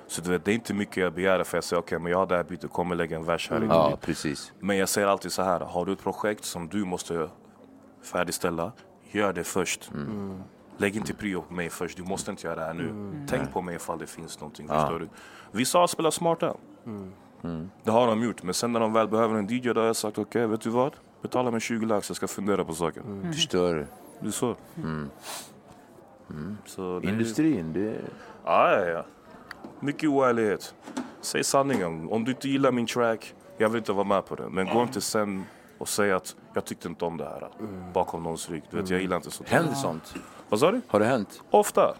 Så 0.09 0.21
du 0.21 0.29
vet, 0.29 0.45
det 0.45 0.51
är 0.51 0.55
inte 0.55 0.73
mycket 0.73 0.97
jag 0.97 1.13
begär 1.13 1.43
för 1.43 1.57
jag 1.57 1.63
säger 1.63 1.81
okej 1.81 1.99
men 1.99 2.11
jag 2.11 2.19
har 2.19 2.25
det 2.27 2.35
här 2.35 2.43
beatet, 2.43 2.71
kommer 2.71 2.95
lägga 2.95 3.17
en 3.17 3.25
vers 3.25 3.49
här. 3.49 3.63
i 3.63 3.67
Ja, 3.67 3.97
precis. 4.01 4.53
Men 4.59 4.77
jag 4.77 4.89
säger 4.89 5.07
alltid 5.07 5.31
så 5.31 5.41
här. 5.41 5.59
har 5.59 5.85
du 5.85 5.91
ett 5.93 6.03
projekt 6.03 6.45
som 6.45 6.67
du 6.67 6.85
måste 6.85 7.29
färdigställa, 8.03 8.71
gör 9.11 9.33
det 9.33 9.43
först. 9.43 9.91
Lägg 10.77 10.95
inte 10.95 11.13
prio 11.13 11.41
på 11.41 11.53
mig 11.53 11.69
först, 11.69 11.97
du 11.97 12.03
måste 12.03 12.31
inte 12.31 12.47
göra 12.47 12.55
det 12.59 12.65
här 12.65 12.73
nu. 12.73 13.11
Tänk 13.29 13.53
på 13.53 13.61
mig 13.61 13.75
ifall 13.75 13.99
det 13.99 14.07
finns 14.07 14.39
någonting, 14.39 14.67
förstår 14.67 14.99
du? 14.99 15.09
Vissa 15.51 15.77
har 15.79 15.87
spelat 15.87 16.13
smarta. 16.13 16.55
Det 17.83 17.91
har 17.91 18.07
de 18.07 18.23
gjort, 18.23 18.43
men 18.43 18.53
sen 18.53 18.71
när 18.71 18.79
de 18.79 18.93
väl 18.93 19.07
behöver 19.07 19.35
en 19.35 19.47
DJ 19.47 19.59
då 19.73 19.79
har 19.81 19.87
jag 19.87 19.95
sagt 19.95 20.17
okej, 20.17 20.47
vet 20.47 20.61
du 20.61 20.69
vad? 20.69 20.93
Betala 21.21 21.51
mig 21.51 21.59
20 21.59 21.85
lax, 21.85 22.09
jag 22.09 22.15
ska 22.15 22.27
fundera 22.27 22.65
på 22.65 22.73
saken. 22.73 23.33
Förstår. 23.33 23.87
Det 24.19 24.27
är 24.27 24.31
så. 24.31 24.55
så 26.65 26.99
det 26.99 27.07
är- 27.07 27.11
Industrin, 27.11 27.73
det... 27.73 27.95
Ja, 28.45 28.71
ja, 28.71 28.85
ja. 28.85 29.05
Mycket 29.79 30.09
oärlighet. 30.09 30.73
Säg 31.21 31.43
sanningen. 31.43 32.09
Om 32.09 32.23
du 32.23 32.31
inte 32.31 32.49
gillar 32.49 32.71
min 32.71 32.87
track, 32.87 33.33
jag 33.57 33.69
vill 33.69 33.77
inte 33.77 33.93
vara 33.93 34.03
med 34.03 34.25
på 34.25 34.35
det. 34.35 34.49
Men 34.49 34.67
gå 34.67 34.81
inte 34.81 35.01
sen 35.01 35.43
och 35.77 35.89
säg 35.89 36.11
att 36.11 36.35
jag 36.53 36.65
tyckte 36.65 36.87
inte 36.87 37.05
om 37.05 37.17
det 37.17 37.23
här. 37.25 37.49
Bakom 37.93 38.23
någons 38.23 38.49
rygg. 38.49 38.63
Du 38.71 38.77
vet, 38.77 38.89
jag 38.89 39.01
gillar 39.01 39.15
inte 39.17 39.31
sånt. 39.31 39.49
Händer 39.49 39.73
sånt? 39.73 40.13
Vad 40.49 40.59
sa 40.59 40.71
du? 40.71 40.81
Har 40.87 40.99
det 40.99 41.05
hänt? 41.05 41.41
Ofta. 41.49 41.95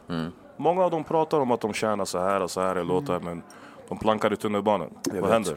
Många 0.58 0.84
av 0.84 0.92
dem 0.92 1.04
pratar 1.04 1.39
om 1.39 1.51
att 1.51 1.62
de 1.62 1.74
tjänar 1.74 2.06
så 2.06 2.20
här 2.20 2.42
och 2.44 2.51
så 2.51 2.62
här 2.62 2.80
i 2.80 2.84
låtar, 2.84 3.20
men 3.20 3.44
de 3.89 3.98
plankar 3.98 4.34
i 4.34 4.38
tunnelbanan. 4.38 4.89
Vad 5.13 5.32
händer? 5.32 5.56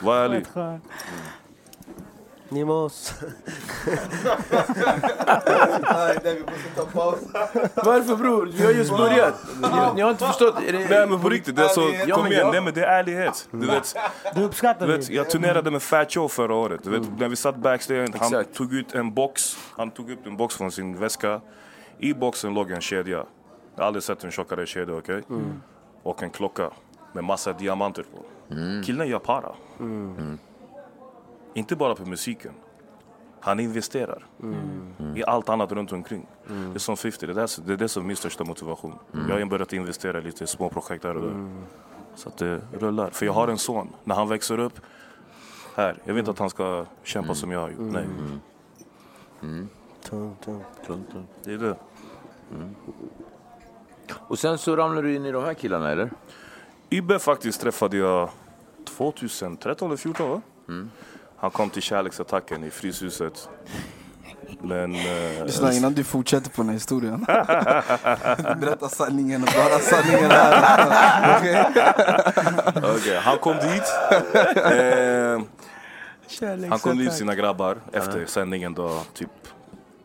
Var 0.02 0.16
ärlig. 0.16 0.46
Nimos. 2.48 3.14
Varför 7.74 8.16
bror? 8.16 8.46
Vi 8.54 8.64
har 8.64 8.72
just 8.72 8.90
börjat. 8.96 9.34
Ni, 9.62 9.68
ni 9.94 10.00
har 10.00 10.10
inte 10.10 10.26
förstått? 10.26 10.54
Är 10.68 10.72
det... 10.72 10.78
Nej 10.88 11.06
men 11.08 11.20
på 11.20 11.28
riktigt, 11.28 11.56
det 11.56 11.64
är 11.64 11.68
så, 11.68 11.80
Ja, 12.06 12.14
kom 12.16 12.26
igen, 12.26 12.38
jag- 12.40 12.52
nej 12.52 12.60
men 12.60 12.74
det 12.74 12.84
är 12.84 12.98
ärlighet. 12.98 13.48
Du 13.50 13.66
vet, 13.66 13.94
Det 14.34 14.42
uppskattar 14.44 14.86
Du 14.86 14.96
vet, 14.96 15.08
jag 15.10 15.30
turnerade 15.30 15.70
med 15.70 15.82
Fat 15.82 16.16
Joe 16.16 16.28
förra 16.28 16.54
året. 16.54 16.80
Du 16.84 16.90
vet, 16.90 17.18
När 17.18 17.28
vi 17.28 17.36
satt 17.36 17.56
backstage, 17.56 17.96
han 17.98 18.14
Exakt. 18.14 18.54
tog 18.54 18.74
ut 18.74 18.94
en 18.94 19.14
box. 19.14 19.56
Han 19.76 19.90
tog 19.90 20.10
upp 20.10 20.26
en 20.26 20.36
box 20.36 20.56
från 20.56 20.70
sin 20.72 20.98
väska. 20.98 21.40
I 21.98 22.14
boxen 22.14 22.54
låg 22.54 22.70
en 22.70 22.80
kedja. 22.80 23.24
Jag 23.76 23.82
har 23.82 23.86
aldrig 23.86 24.02
sett 24.02 24.24
en 24.24 24.30
tjockare 24.30 24.66
kedja, 24.66 24.94
okej? 24.96 25.22
Och 26.02 26.22
en 26.22 26.30
klocka 26.30 26.70
med 27.12 27.24
massa 27.24 27.52
diamanter 27.52 28.02
på. 28.14 28.24
Killen 28.86 29.08
gör 29.08 29.18
para. 29.18 29.52
Inte 31.54 31.76
bara 31.76 31.94
på 31.94 32.04
musiken. 32.06 32.52
Han 33.40 33.60
investerar 33.60 34.26
i 35.16 35.24
allt 35.24 35.48
annat 35.48 35.72
runt 35.72 35.92
omkring. 35.92 36.26
Det 36.46 36.74
är 36.74 36.78
som 36.78 36.96
50, 36.96 37.26
det 37.26 37.32
är, 37.32 37.66
det, 37.66 37.72
är 37.72 37.76
det 37.76 37.88
som 37.88 38.02
är 38.02 38.06
min 38.06 38.16
största 38.16 38.44
motivation. 38.44 38.94
Jag 39.28 39.38
har 39.38 39.44
börjat 39.44 39.72
investera 39.72 40.18
i 40.18 40.22
lite 40.22 40.46
små 40.46 40.68
projekt 40.68 41.04
här 41.04 41.16
och 41.16 41.22
där. 41.22 41.62
Så 42.14 42.28
att 42.28 42.36
det 42.38 42.60
rullar. 42.72 43.10
För 43.10 43.26
jag 43.26 43.32
har 43.32 43.48
en 43.48 43.58
son. 43.58 43.88
När 44.04 44.14
han 44.14 44.28
växer 44.28 44.58
upp 44.58 44.80
här, 45.76 45.96
jag 46.04 46.14
vet 46.14 46.28
att 46.28 46.38
han 46.38 46.50
ska 46.50 46.86
kämpa 47.02 47.34
som 47.34 47.50
jag 47.50 47.60
har 47.60 47.68
gjort. 47.68 47.78
Nej, 47.80 48.06
tung. 50.86 51.04
det 51.44 51.52
är 51.52 51.58
det. 51.58 51.76
Och 54.10 54.38
sen 54.38 54.58
så 54.58 54.76
ramlar 54.76 55.02
du 55.02 55.14
in 55.14 55.26
i 55.26 55.32
de 55.32 55.44
här 55.44 55.54
killarna 55.54 55.90
eller? 55.90 56.10
Ibbe 56.88 57.18
faktiskt 57.18 57.60
träffade 57.60 57.96
jag 57.96 58.30
2013 58.84 59.88
eller 59.88 59.96
2014 59.96 60.30
va? 60.30 60.42
Han 61.36 61.50
kom 61.50 61.70
till 61.70 61.82
kärleksattacken 61.82 62.64
i 62.64 62.70
Fryshuset. 62.70 63.48
Men... 64.62 64.94
Eh, 64.94 65.44
Lyssna 65.44 65.72
innan 65.72 65.92
du 65.94 66.04
fortsätter 66.04 66.50
på 66.50 66.62
den 66.62 66.68
här 66.68 66.74
historien. 66.74 67.24
Berätta 68.60 68.88
sanningen 68.88 69.42
och 69.42 69.48
bara 69.56 69.78
sanningen 69.78 70.30
här. 70.30 71.36
Okej? 71.38 71.64
okej, 72.96 73.18
han 73.22 73.38
kom 73.38 73.56
dit. 73.56 73.82
Eh, 74.72 75.40
han 76.70 76.78
kom 76.78 76.98
dit 76.98 77.12
sina 77.12 77.34
grabbar 77.34 77.78
efter 77.92 78.26
sändningen 78.26 78.74
då, 78.74 79.00
typ. 79.14 79.30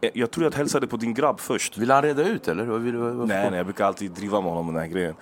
Eh, 0.01 0.09
Jag 0.13 0.31
tror 0.31 0.45
jag 0.45 0.55
hälsade 0.55 0.87
på 0.87 0.97
din 0.97 1.13
grabb 1.13 1.39
först. 1.39 1.77
Vill 1.77 1.91
han 1.91 2.01
reda 2.01 2.23
ut 2.23 2.47
eller? 2.47 2.65
Vad 2.65 2.81
vill, 2.81 2.95
vad, 2.97 3.27
Nej, 3.27 3.49
nej, 3.49 3.57
jag 3.57 3.65
brukar 3.65 3.85
alltid 3.85 4.11
driva 4.11 4.41
med 4.41 4.49
honom 4.51 4.65
med 4.65 4.75
den 4.75 4.81
här 4.81 4.89
grejen. 4.89 5.15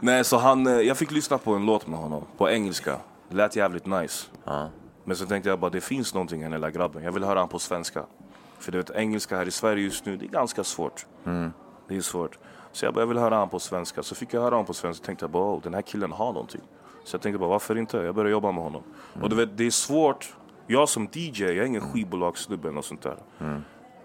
Nej, 0.00 0.24
så 0.24 0.38
han, 0.38 0.66
eh, 0.66 0.72
jag 0.80 0.96
fick 0.96 1.10
lyssna 1.10 1.38
på 1.38 1.54
en 1.54 1.66
låt 1.66 1.86
med 1.86 1.98
honom 1.98 2.24
på 2.38 2.50
engelska. 2.50 2.96
Det 3.28 3.36
lät 3.36 3.56
jävligt 3.56 3.86
nice. 3.86 4.26
Ja. 4.44 4.70
Men 5.04 5.16
så 5.16 5.26
tänkte 5.26 5.50
jag 5.50 5.58
bara, 5.60 5.70
det 5.70 5.80
finns 5.80 6.14
någonting 6.14 6.40
i 6.40 6.42
den 6.42 6.52
lilla 6.52 6.70
grabben. 6.70 7.02
Jag 7.02 7.12
vill 7.12 7.24
höra 7.24 7.38
han 7.38 7.48
på 7.48 7.58
svenska. 7.58 8.04
För 8.58 8.72
du 8.72 8.78
vet, 8.78 8.90
engelska 8.90 9.36
här 9.36 9.46
i 9.48 9.50
Sverige 9.50 9.84
just 9.84 10.06
nu, 10.06 10.16
det 10.16 10.24
är 10.24 10.28
ganska 10.28 10.64
svårt. 10.64 11.06
Det 11.88 11.96
är 11.96 12.00
svårt. 12.00 12.38
Så 12.72 12.84
jag 12.84 12.94
bara, 12.94 13.00
jag 13.00 13.06
vill 13.06 13.18
höra 13.18 13.36
han 13.36 13.48
på 13.48 13.58
svenska. 13.58 14.02
Så 14.02 14.14
fick 14.14 14.34
jag 14.34 14.40
höra 14.40 14.56
han 14.56 14.64
på 14.64 14.74
svenska 14.74 15.02
och 15.02 15.06
tänkte 15.06 15.24
jag 15.24 15.30
bara, 15.30 15.56
oh, 15.56 15.62
den 15.62 15.74
här 15.74 15.82
killen 15.82 16.12
har 16.12 16.32
någonting. 16.32 16.60
Så 17.04 17.14
jag 17.14 17.22
tänkte 17.22 17.38
bara, 17.38 17.50
varför 17.50 17.78
inte? 17.78 17.96
Jag 17.96 18.14
började 18.14 18.30
jobba 18.30 18.52
med 18.52 18.62
honom. 18.64 18.82
Och 19.22 19.28
du 19.30 19.36
vet, 19.36 19.56
det 19.56 19.64
är 19.66 19.70
svårt. 19.70 20.34
Jag 20.66 20.88
som 20.88 21.08
DJ, 21.12 21.42
jag 21.42 21.56
är 21.56 21.64
ingen 21.64 21.92
skivbolagssnubbe 21.92 22.68
eller 22.68 22.82
sånt 22.82 23.02
där. 23.02 23.16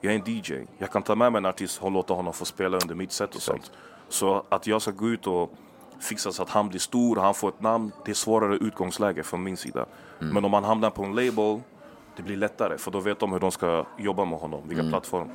Jag 0.01 0.13
är 0.13 0.19
en 0.19 0.23
DJ. 0.25 0.67
Jag 0.77 0.91
kan 0.91 1.03
ta 1.03 1.15
med 1.15 1.31
mig 1.31 1.39
en 1.39 1.45
artist 1.45 1.83
och 1.83 1.91
låta 1.91 2.13
honom 2.13 2.33
få 2.33 2.45
spela 2.45 2.77
under 2.77 2.95
mitt 2.95 3.11
set 3.11 3.35
och 3.35 3.41
sånt. 3.41 3.71
Så 4.09 4.43
att 4.49 4.67
jag 4.67 4.81
ska 4.81 4.91
gå 4.91 5.09
ut 5.09 5.27
och 5.27 5.53
fixa 5.99 6.31
så 6.31 6.43
att 6.43 6.49
han 6.49 6.69
blir 6.69 6.79
stor, 6.79 7.15
han 7.15 7.33
får 7.33 7.49
ett 7.49 7.61
namn. 7.61 7.91
Det 8.05 8.11
är 8.11 8.15
svårare 8.15 8.55
utgångsläge 8.55 9.23
från 9.23 9.43
min 9.43 9.57
sida. 9.57 9.85
Men 10.19 10.45
om 10.45 10.51
man 10.51 10.63
hamnar 10.63 10.89
på 10.89 11.03
en 11.03 11.15
label, 11.15 11.61
det 12.15 12.23
blir 12.23 12.37
lättare. 12.37 12.77
För 12.77 12.91
då 12.91 12.99
vet 12.99 13.19
de 13.19 13.31
hur 13.31 13.39
de 13.39 13.51
ska 13.51 13.85
jobba 13.97 14.25
med 14.25 14.39
honom, 14.39 14.61
vilka 14.67 14.83
plattform. 14.89 15.29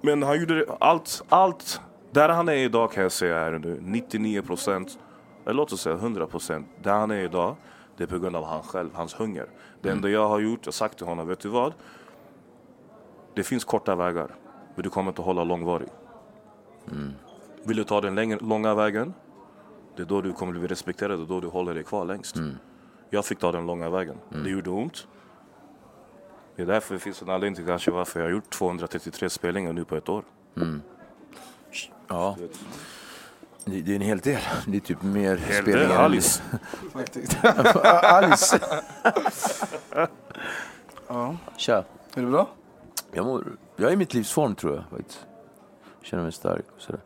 Men 0.00 0.22
han 0.22 0.40
gjorde 0.40 0.66
allt, 0.80 1.22
allt. 1.28 1.80
Där 2.10 2.28
han 2.28 2.48
är 2.48 2.54
idag 2.54 2.92
kan 2.92 3.02
jag 3.02 3.12
säga 3.12 3.38
här 3.38 3.58
nu, 3.58 3.78
99 3.82 4.42
procent, 4.42 4.98
eller 5.44 5.54
låt 5.54 5.72
oss 5.72 5.80
säga 5.80 5.94
100 5.94 6.26
procent. 6.26 6.66
Där 6.82 6.92
han 6.92 7.10
är 7.10 7.20
idag, 7.20 7.56
det 7.96 8.02
är 8.02 8.08
på 8.08 8.18
grund 8.18 8.36
av 8.36 8.44
han 8.44 8.62
själv, 8.62 8.90
hans 8.94 9.14
hunger. 9.14 9.46
Det 9.80 9.90
enda 9.90 10.08
jag 10.08 10.28
har 10.28 10.40
gjort, 10.40 10.58
jag 10.62 10.66
har 10.66 10.72
sagt 10.72 10.98
till 10.98 11.06
honom, 11.06 11.28
vet 11.28 11.40
du 11.40 11.48
vad? 11.48 11.72
Det 13.34 13.42
finns 13.42 13.64
korta 13.64 13.94
vägar, 13.94 14.34
men 14.74 14.82
du 14.82 14.90
kommer 14.90 15.10
inte 15.10 15.22
hålla 15.22 15.44
långvarig. 15.44 15.88
Vill 17.64 17.76
du 17.76 17.84
ta 17.84 18.00
den 18.00 18.38
långa 18.38 18.74
vägen, 18.74 19.14
det 19.96 20.02
är 20.02 20.06
då 20.06 20.20
du 20.20 20.32
kommer 20.32 20.52
bli 20.52 20.66
respekterad 20.66 21.20
och 21.20 21.26
då 21.26 21.40
du 21.40 21.48
håller 21.48 21.74
dig 21.74 21.84
kvar 21.84 22.04
längst. 22.04 22.36
Jag 23.14 23.24
fick 23.24 23.38
ta 23.38 23.52
den 23.52 23.66
långa 23.66 23.90
vägen. 23.90 24.16
Det 24.28 24.50
gjorde 24.50 24.70
ont. 24.70 25.06
Det 26.56 26.62
är 26.62 26.66
därför 26.66 26.94
det 26.94 27.00
finns 27.00 27.22
en 27.22 27.30
anledning 27.30 27.54
till 27.56 27.66
kanske 27.66 27.90
varför 27.90 28.20
jag 28.20 28.26
har 28.26 28.32
gjort 28.32 28.50
233 28.50 29.30
spelningar 29.30 29.72
nu 29.72 29.84
på 29.84 29.96
ett 29.96 30.08
år. 30.08 30.24
Ja. 32.08 32.36
Det, 33.64 33.76
är 33.92 33.96
en 33.96 34.00
hel 34.00 34.18
del. 34.18 34.40
Det 34.66 34.76
är 34.76 34.80
typ 34.80 35.02
mer 35.02 35.36
Hel 35.36 35.62
spelningar. 35.62 35.90
än- 35.94 35.96
Alice. 36.04 36.42
Alice. 38.02 38.60
Ja. 41.08 41.36
Tja. 41.56 41.84
Är 42.14 42.20
det 42.22 42.26
bra? 42.26 42.48
Jag, 43.12 43.26
mår, 43.26 43.44
jag 43.76 43.88
är 43.88 43.92
i 43.92 43.96
mitt 43.96 44.14
livs 44.14 44.32
form 44.32 44.54
tror 44.54 44.74
jag 44.74 44.84
faktiskt. 44.98 45.26
Känner 46.02 46.22
mig 46.22 46.32
stark 46.32 46.64
och 46.76 46.80
sådär. 46.82 47.00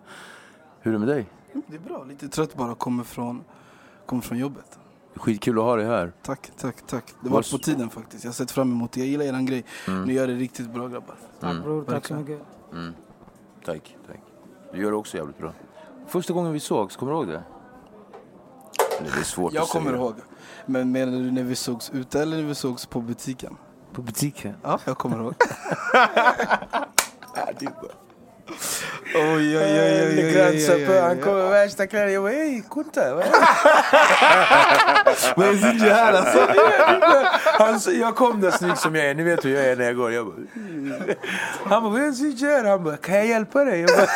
Hur 0.81 0.91
är 0.91 0.93
det 0.93 0.99
med 1.07 1.09
dig? 1.09 1.27
Det 1.67 1.77
är 1.77 1.81
bra. 1.81 2.05
Lite 2.05 2.29
trött 2.29 2.55
bara. 2.55 2.75
Kommer 2.75 3.05
från, 3.05 3.45
kommer 4.07 4.23
från 4.23 4.39
jobbet. 4.39 4.79
Skitkul 5.17 5.59
att 5.59 5.65
ha 5.65 5.77
dig 5.77 5.87
här. 5.87 6.13
Tack, 6.23 6.51
tack, 6.57 6.77
tack. 6.87 7.05
Det 7.21 7.29
var 7.29 7.53
på 7.53 7.59
tiden 7.59 7.91
faktiskt. 7.91 8.25
Jag 8.25 8.29
har 8.29 8.35
sett 8.35 8.51
fram 8.51 8.73
emot 8.73 8.93
det. 8.93 9.01
Jag 9.01 9.09
gillar 9.09 9.25
eran 9.25 9.47
grej. 9.47 9.65
Ni 10.07 10.13
gör 10.13 10.27
det 10.27 10.35
riktigt 10.35 10.71
bra 10.71 10.89
grabbar. 10.89 11.15
Tack 11.41 11.63
bror, 11.63 11.85
tack 11.85 12.07
så 12.07 12.15
mycket. 12.15 12.41
Tack, 13.65 13.97
tack. 14.07 14.21
Du 14.73 14.83
gör 14.83 14.91
det 14.91 14.97
också 14.97 15.17
jävligt 15.17 15.39
bra. 15.39 15.53
Första 16.07 16.33
gången 16.33 16.53
vi 16.53 16.61
sågs, 16.61 16.97
kommer 16.97 17.13
du 17.13 17.19
ihåg 17.19 17.29
det? 17.29 17.43
Det 19.01 19.21
är 19.21 19.25
svårt 19.25 19.53
Jag 19.53 19.63
att 19.63 19.69
kommer 19.69 19.91
säga. 19.91 20.03
ihåg. 20.03 20.15
Men 20.67 20.93
menar 20.93 21.13
du 21.13 21.31
när 21.31 21.43
vi 21.43 21.55
sågs 21.55 21.91
ute 21.91 22.21
eller 22.23 22.37
när 22.37 22.45
vi 22.45 22.55
sågs 22.55 22.87
på 22.87 23.01
butiken? 23.01 23.57
På 23.93 24.03
butiken? 24.03 24.55
Ja, 24.63 24.81
jag 24.85 24.99
kommer 24.99 25.21
ihåg. 25.21 25.35
Oj, 28.49 29.23
oj, 29.25 29.57
oj, 29.57 29.63
eh, 29.63 30.07
oj, 30.09 30.25
oj, 30.27 30.69
oj, 30.69 30.87
oj, 30.89 30.99
Han 31.01 31.19
kommer 31.19 31.51
värsta 31.51 31.87
kläder. 31.87 32.09
Jag 32.09 32.23
bara, 32.23 32.33
hej, 32.33 32.65
kunta. 32.71 33.15
Vad 33.15 33.25
är 35.49 35.57
sin 35.57 35.81
här 35.81 36.13
alltså? 36.13 36.49
Han, 37.59 37.81
jag 38.01 38.17
kom 38.17 38.41
där 38.41 38.51
snygg 38.51 38.79
som 38.79 38.95
jag 38.95 39.07
är. 39.07 39.15
Ni 39.15 39.23
vet 39.23 39.45
hur 39.45 39.55
jag 39.55 39.65
är 39.65 39.77
när 39.77 39.85
jag 39.85 39.97
går. 39.97 40.13
Jag 40.13 40.27
bara, 40.27 40.37
mm. 40.57 40.93
han 41.65 41.83
bara, 41.83 41.93
vad 41.93 42.03
är 42.03 42.13
sin 42.13 42.37
här? 42.49 42.65
Han 42.65 42.85
bara, 42.85 42.97
kan 42.97 43.15
jag 43.15 43.27
hjälpa 43.27 43.65
dig? 43.65 43.81
Jag 43.81 43.91
bara, 43.97 44.09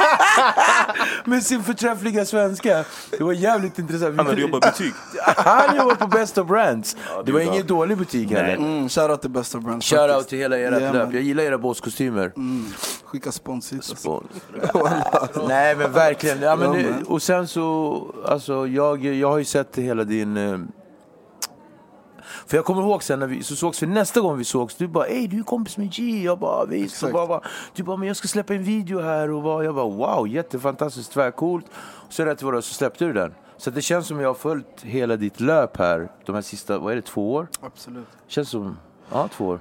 med 1.24 1.42
sin 1.42 1.62
förträffliga 1.62 2.24
svenska. 2.24 2.84
Det 3.18 3.24
var 3.24 3.32
jävligt 3.32 3.78
intressant. 3.78 4.16
Han 4.16 4.26
hade 4.26 4.40
jobbat 4.40 4.64
i 4.66 4.68
butik. 4.68 4.94
Han 5.36 5.76
jobbar 5.76 5.94
på 5.94 6.06
Best 6.06 6.38
of 6.38 6.46
Brands. 6.48 6.96
Det 7.24 7.32
var 7.32 7.40
ingen 7.40 7.66
dålig 7.66 7.98
butik 7.98 8.30
heller. 8.30 8.54
Mm, 8.56 8.88
shoutout 8.88 9.20
till 9.20 9.30
Best 9.30 9.54
of 9.54 9.64
Brands. 9.64 9.86
Shoutout 9.86 10.08
faktiskt. 10.10 10.28
till 10.28 10.38
hela 10.38 10.58
ert 10.58 10.82
Ja, 10.82 10.92
löp. 10.92 11.12
Jag 11.12 11.22
gillar 11.22 11.42
era 11.42 11.58
båtkostymer. 11.58 12.32
Mm, 12.36 12.66
skicka 13.04 13.32
spons 13.32 13.72
hit. 13.72 13.84
Spons. 13.84 14.26
Nej 15.48 15.76
men 15.76 15.92
verkligen. 15.92 16.42
Ja, 16.42 16.56
men, 16.56 16.74
Ja, 16.80 16.88
och 17.06 17.22
sen 17.22 17.48
så, 17.48 18.14
alltså 18.26 18.66
jag, 18.66 19.04
jag 19.04 19.30
har 19.30 19.38
ju 19.38 19.44
sett 19.44 19.78
hela 19.78 20.04
din... 20.04 20.68
För 22.46 22.56
jag 22.56 22.64
kommer 22.64 22.82
ihåg 22.82 23.02
sen 23.02 23.18
när 23.18 23.26
vi 23.26 23.42
så 23.42 23.56
sågs 23.56 23.82
vi 23.82 23.86
nästa 23.86 24.20
gång 24.20 24.38
vi 24.38 24.44
sågs, 24.44 24.74
du 24.74 24.88
bara 24.88 25.06
ey 25.06 25.26
du 25.26 25.38
är 25.38 25.42
kompis 25.42 25.76
med 25.76 25.92
G. 25.92 26.22
Jag 26.24 26.38
bara 26.38 26.64
visst. 26.64 27.12
Bara, 27.12 27.26
bara, 27.26 27.40
du 27.74 27.82
bara 27.82 27.96
men 27.96 28.08
jag 28.08 28.16
ska 28.16 28.28
släppa 28.28 28.54
en 28.54 28.62
video 28.64 29.00
här 29.00 29.30
och 29.30 29.42
bara, 29.42 29.64
jag 29.64 29.74
bara 29.74 29.88
wow 29.88 30.28
jättefantastiskt 30.28 31.12
tvärcoolt. 31.12 31.66
Och 31.76 32.12
så 32.12 32.24
rätt 32.24 32.42
vad 32.42 32.54
det 32.54 32.62
så 32.62 32.74
släppte 32.74 33.04
du 33.04 33.12
den. 33.12 33.34
Så 33.56 33.70
det 33.70 33.82
känns 33.82 34.06
som 34.06 34.20
jag 34.20 34.28
har 34.28 34.34
följt 34.34 34.82
hela 34.82 35.16
ditt 35.16 35.40
löp 35.40 35.76
här 35.76 36.10
de 36.26 36.34
här 36.34 36.42
sista, 36.42 36.78
vad 36.78 36.92
är 36.92 36.96
det, 36.96 37.02
två 37.02 37.32
år? 37.34 37.48
Absolut. 37.60 38.06
Känns 38.26 38.48
som, 38.48 38.76
ja 39.10 39.28
två 39.28 39.46
år. 39.46 39.60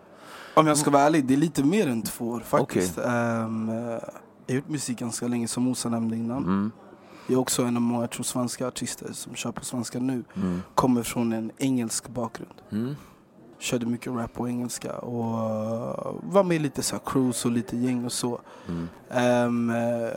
Om 0.54 0.68
jag 0.68 0.78
ska 0.78 0.92
vara 0.92 1.04
ärlig, 1.04 1.26
det 1.26 1.34
är 1.34 1.38
lite 1.38 1.64
mer 1.64 1.88
än 1.88 2.02
två 2.02 2.30
år 2.30 2.40
faktiskt. 2.40 2.98
Ehm, 2.98 3.70
eh, 3.70 3.76
jag 3.76 4.00
har 4.48 4.56
gjort 4.56 4.70
musik 4.70 5.00
ganska 5.00 5.28
länge 5.28 5.48
som 5.48 5.64
Mosa 5.64 5.90
nämnde 5.90 6.16
innan. 6.16 6.44
Mm. 6.44 6.72
Jag 7.32 7.38
är 7.38 7.42
också 7.42 7.64
en 7.64 7.76
av 7.76 7.82
många 7.82 8.04
jag 8.04 8.12
tror, 8.12 8.24
svenska 8.24 8.68
artister 8.68 9.14
som 9.14 9.36
kör 9.36 9.52
på 9.52 9.66
svenska 9.66 10.00
nu. 10.00 10.24
Mm. 10.36 10.62
Kommer 10.76 11.04
från 11.04 11.34
en 11.34 11.52
engelsk 11.58 12.10
bakgrund. 12.10 12.54
Mm. 12.72 12.96
Körde 13.60 13.86
mycket 13.86 14.14
rap 14.14 14.34
på 14.34 14.48
engelska 14.48 14.98
och 14.98 15.40
eh, 15.40 16.16
var 16.24 16.44
med 16.44 16.56
i 16.56 16.60
lite 16.60 16.82
så 16.84 16.96
här 16.96 17.02
cruise 17.06 17.48
och 17.48 17.52
lite 17.54 17.78
gäng 17.78 18.06
och 18.06 18.12
så. 18.12 18.42
Mm. 18.68 19.70
Eh, 19.70 20.10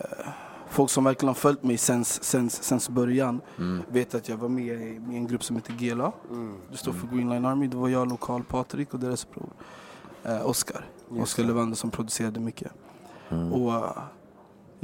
folk 0.70 0.90
som 0.90 1.05
verkligen 1.05 1.29
har 1.29 1.35
följt 1.35 1.62
mig 1.62 1.79
sen, 1.79 2.05
sen, 2.05 2.50
sen 2.50 2.81
början 2.90 3.40
Mm. 3.59 3.83
vet 3.88 4.14
att 4.14 4.29
jag 4.29 4.37
var 4.37 4.48
med 4.48 4.64
i, 4.64 5.00
i 5.12 5.16
en 5.16 5.27
grupp 5.27 5.44
som 5.44 5.57
heter 5.57 5.72
GELA. 5.72 6.12
Det 6.70 6.77
står 6.77 6.92
för 6.92 7.07
Green 7.07 7.31
Line 7.31 7.44
Army. 7.44 7.66
Det 7.66 7.77
var 7.77 7.88
jag, 7.88 8.09
Lokal, 8.09 8.44
Patrik 8.44 8.94
och 8.94 9.00
deras 9.00 9.31
bror 9.31 9.50
eh, 10.24 10.46
Oscar. 10.46 10.87
Oscar 11.09 11.44
Levander 11.44 11.77
som 11.77 11.90
producerade 11.90 12.40
mycket. 12.40 12.72
Mm. 13.29 13.53
Och 13.53 13.72
eh, 13.74 13.92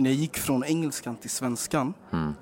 när 0.00 0.10
jag 0.10 0.16
gick 0.18 0.38
från 0.38 0.64
engelskan 0.64 1.16
till 1.16 1.30
svenskan 1.30 1.94
Mm. 2.10 2.32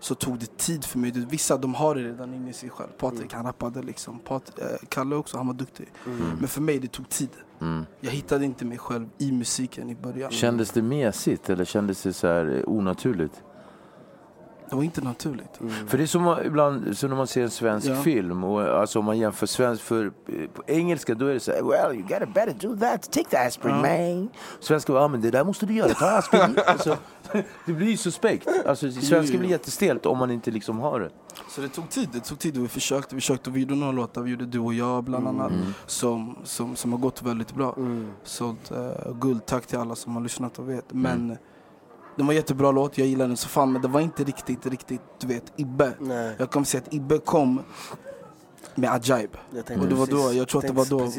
så 0.00 0.14
tog 0.14 0.38
det 0.38 0.56
tid 0.58 0.84
för 0.84 0.98
mig. 0.98 1.12
Vissa 1.30 1.56
de 1.56 1.74
har 1.74 1.94
det 1.94 2.02
redan 2.02 2.34
inne 2.34 2.50
i 2.50 2.52
sig 2.52 2.70
själv. 2.70 2.88
Patrik 2.98 3.32
han 3.32 3.44
rappade 3.46 3.82
liksom. 3.82 4.18
Pat, 4.18 4.58
eh, 4.58 4.64
Kalle 4.88 5.16
också, 5.16 5.36
han 5.36 5.46
var 5.46 5.54
duktig. 5.54 5.88
Men 6.38 6.48
för 6.48 6.60
mig 6.60 6.78
det 6.78 6.88
tog 6.92 7.08
tid. 7.08 7.28
Mm. 7.60 7.84
Jag 8.00 8.10
hittade 8.10 8.44
inte 8.44 8.64
mig 8.64 8.78
själv 8.78 9.08
i 9.18 9.32
musiken 9.32 9.90
i 9.90 9.94
början. 9.94 10.30
Kändes 10.30 10.70
det 10.70 10.82
mesigt 10.82 11.50
eller 11.50 11.64
kändes 11.64 12.02
det 12.02 12.12
så 12.12 12.26
här 12.26 12.56
eh, 12.58 12.68
onaturligt? 12.68 13.42
Det 14.72 14.76
var 14.76 14.82
inte 14.82 15.00
naturligt. 15.00 15.60
För 15.86 15.98
det 15.98 16.04
är 16.04 16.06
som 16.06 16.36
ibland 16.44 16.98
så 16.98 17.08
när 17.08 17.16
man 17.16 17.26
ser 17.26 17.42
en 17.42 17.50
svensk 17.50 17.86
Ja. 17.88 18.02
film 18.02 18.44
och 18.44 18.62
alltså 18.62 18.98
om 18.98 19.04
man 19.04 19.18
jämför 19.18 19.46
svensk 19.46 19.82
för 19.82 20.04
eh, 20.06 20.48
på 20.54 20.62
engelska 20.66 21.14
då 21.14 21.26
är 21.26 21.34
det 21.34 21.40
så 21.40 21.52
här, 21.52 21.62
well 21.62 21.94
you 21.94 22.02
gotta 22.08 22.26
better 22.26 22.54
do 22.68 22.76
that, 22.76 23.12
take 23.12 23.28
the 23.30 23.36
aspirin 23.36 23.76
man. 23.76 24.28
Svenska 24.60 24.92
ja 24.92 25.08
men 25.08 25.20
det 25.20 25.30
där 25.30 25.44
måste 25.44 25.66
du 25.66 25.74
göra, 25.74 25.88
ta 25.94 26.10
aspirin. 26.10 26.58
alltså, 26.66 26.96
det 27.66 27.72
blir 27.72 27.86
ju 27.90 27.96
suspekt. 27.96 28.48
Alltså 28.66 28.90
svenska 28.90 29.38
blir 29.38 29.50
jättestelt 29.50 30.06
om 30.06 30.18
man 30.18 30.30
inte 30.30 30.50
liksom 30.50 30.78
har 30.78 31.00
det. 31.00 31.10
Så 31.48 31.60
det 31.60 31.68
tog 31.68 31.90
tid, 31.90 32.08
det 32.12 32.20
tog 32.20 32.38
tid 32.38 32.56
och 32.56 32.64
vi 32.64 32.68
försökte, 32.68 33.14
vi 33.14 33.20
försökte, 33.20 33.50
vi 33.50 33.60
gjorde 33.60 33.74
några 33.74 33.92
låtar, 33.92 34.22
vi 34.22 34.30
gjorde 34.30 34.46
Du 34.46 34.58
och 34.58 34.74
jag 34.74 35.04
bland 35.04 35.28
annat 35.28 35.52
som, 35.86 36.36
som, 36.44 36.76
som 36.76 36.92
har 36.92 36.98
gått 36.98 37.22
väldigt 37.22 37.54
bra. 37.54 37.76
Sålt 38.24 38.72
uh, 38.72 39.14
guld, 39.20 39.46
tack 39.46 39.66
till 39.66 39.78
alla 39.78 39.94
som 39.94 40.14
har 40.14 40.22
lyssnat 40.22 40.58
och 40.58 40.68
vet. 40.68 40.84
Men 40.92 41.36
det 42.16 42.22
var 42.22 42.30
en 42.30 42.36
jättebra 42.36 42.70
låt, 42.70 42.98
jag 42.98 43.06
gillade 43.06 43.28
den 43.30 43.36
så 43.36 43.48
fan 43.48 43.72
men 43.72 43.82
det 43.82 43.88
var 43.88 44.00
inte 44.00 44.24
riktigt, 44.24 44.66
riktigt, 44.66 45.00
du 45.20 45.26
vet, 45.26 45.52
Ibbe. 45.56 45.92
Nej. 46.00 46.34
Jag 46.38 46.50
kommer 46.50 46.64
säga 46.66 46.82
att 46.86 46.94
Ibbe 46.94 47.18
kom 47.18 47.60
med 48.74 48.90
Ajaib. 48.92 49.30
Och 49.34 49.56
det 49.66 49.76
var 49.94 50.06
precis- 50.06 50.08
då, 50.10 50.32
jag 50.32 50.48
tror 50.48 50.60
att 50.60 50.66
det 50.66 50.72
var 50.72 50.84
då 50.84 51.10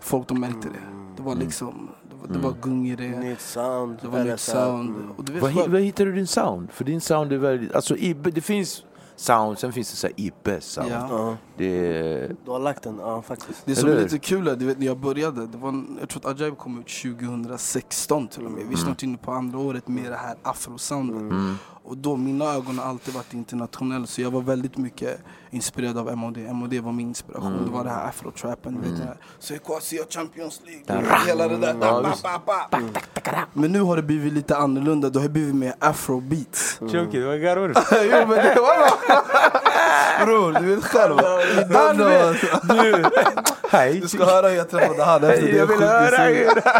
folk 0.00 0.28
de 0.28 0.40
märkte 0.40 0.68
det. 0.68 1.14
Det 1.16 1.22
var 1.22 1.34
liksom, 1.34 1.90
det 2.10 2.16
var, 2.28 2.34
det 2.34 2.38
var 2.38 2.54
gung 2.62 2.88
i 2.88 2.96
det. 2.96 3.08
Nytt 3.08 3.40
sound. 3.40 3.98
Det 4.02 4.08
var 4.08 4.24
nytt 4.24 4.40
sound. 4.40 4.96
Och 5.16 5.24
du 5.24 5.32
vet 5.32 5.42
Var, 5.42 5.68
var 5.68 5.78
hittar 5.78 6.04
du 6.06 6.12
din 6.12 6.26
sound? 6.26 6.70
För 6.72 6.84
din 6.84 7.00
sound 7.00 7.32
är 7.32 7.36
väldigt, 7.36 7.74
alltså 7.74 7.96
Ibbe, 7.96 8.30
det 8.30 8.40
finns 8.40 8.84
sound, 9.16 9.58
sen 9.58 9.72
finns 9.72 9.90
det 9.90 9.96
så 9.96 10.06
här 10.06 10.14
Ibbe 10.16 10.60
sound. 10.60 10.90
Ja. 10.92 11.36
Det 11.56 11.64
är, 11.98 12.36
du 12.44 12.50
har 12.50 12.58
lagt 12.58 12.82
den, 12.82 12.98
ja 12.98 13.22
faktiskt. 13.22 13.62
Det 13.66 13.76
som 13.76 13.88
Eller 13.88 13.98
är 13.98 14.02
lite 14.04 14.18
kul 14.18 14.48
är, 14.48 14.56
du 14.56 14.66
vet 14.66 14.78
när 14.78 14.86
jag 14.86 14.96
började, 14.98 15.46
det 15.46 15.58
var, 15.58 15.68
en- 15.68 15.96
jag 16.00 16.08
tror 16.08 16.26
att 16.30 16.40
Ajaib 16.40 16.58
kom 16.58 16.80
ut 16.80 16.88
2016 16.88 18.28
till 18.28 18.44
och 18.46 18.50
med. 18.52 18.62
Vi 18.66 18.72
är 18.74 18.78
snart 18.78 19.02
inne 19.02 19.16
på 19.18 19.32
andra 19.32 19.58
året 19.58 19.88
med 19.88 20.10
det 20.12 20.16
här 20.16 20.36
afrosoundet. 20.42 21.20
mm, 21.20 21.54
Och 21.84 21.96
då, 21.96 22.16
mina 22.16 22.44
ögon 22.44 22.78
har 22.78 22.84
alltid 22.84 23.14
varit 23.14 23.34
internationella 23.34 24.06
så 24.06 24.22
jag 24.22 24.30
var 24.30 24.40
väldigt 24.40 24.76
mycket 24.76 25.20
inspirerad 25.50 25.98
av 25.98 26.16
MOD. 26.16 26.38
MOD 26.38 26.74
var 26.74 26.92
min 26.92 27.08
inspiration, 27.08 27.64
det 27.64 27.70
var 27.70 27.84
det 27.84 27.90
här 27.90 28.08
afrotrappen, 28.08 28.74
du 28.74 28.88
vet 28.88 28.98
det 28.98 29.04
här. 29.04 29.16
Så 29.38 29.54
Equasia 29.54 30.02
Champions 30.10 30.60
League, 30.66 31.06
hela 31.26 31.48
det 31.48 31.56
där. 31.56 31.76
Ja, 31.80 32.02
ba, 32.22 32.40
ba, 32.46 32.68
ba. 32.70 32.78
Men 33.52 33.72
nu 33.72 33.80
har 33.80 33.96
det 33.96 34.02
blivit 34.02 34.32
lite 34.32 34.56
annorlunda, 34.56 35.10
det 35.10 35.20
har 35.20 35.28
blivit 35.28 35.54
mer 35.54 35.74
afrobeats. 35.78 36.80
Var 36.80 37.36
garor. 37.36 37.68
jo 37.92 38.26
men 38.26 38.36
det 38.36 38.60
var 38.60 39.62
Bror, 40.24 40.52
du 40.60 40.74
vet 40.74 40.84
själv. 40.84 41.18
Han 41.72 41.98
vet, 41.98 42.40
du, 42.62 43.04
hej. 43.70 44.00
Du 44.00 44.08
ska 44.08 44.24
höra 44.24 44.48
hur 44.48 44.56
jag 44.56 44.70
träffade 44.70 45.04
han 45.04 45.24
efter 45.24 45.42
det. 45.46 45.56
Jag 45.56 45.66
vill 45.66 45.80
höra 45.80 46.24
hur. 46.24 46.62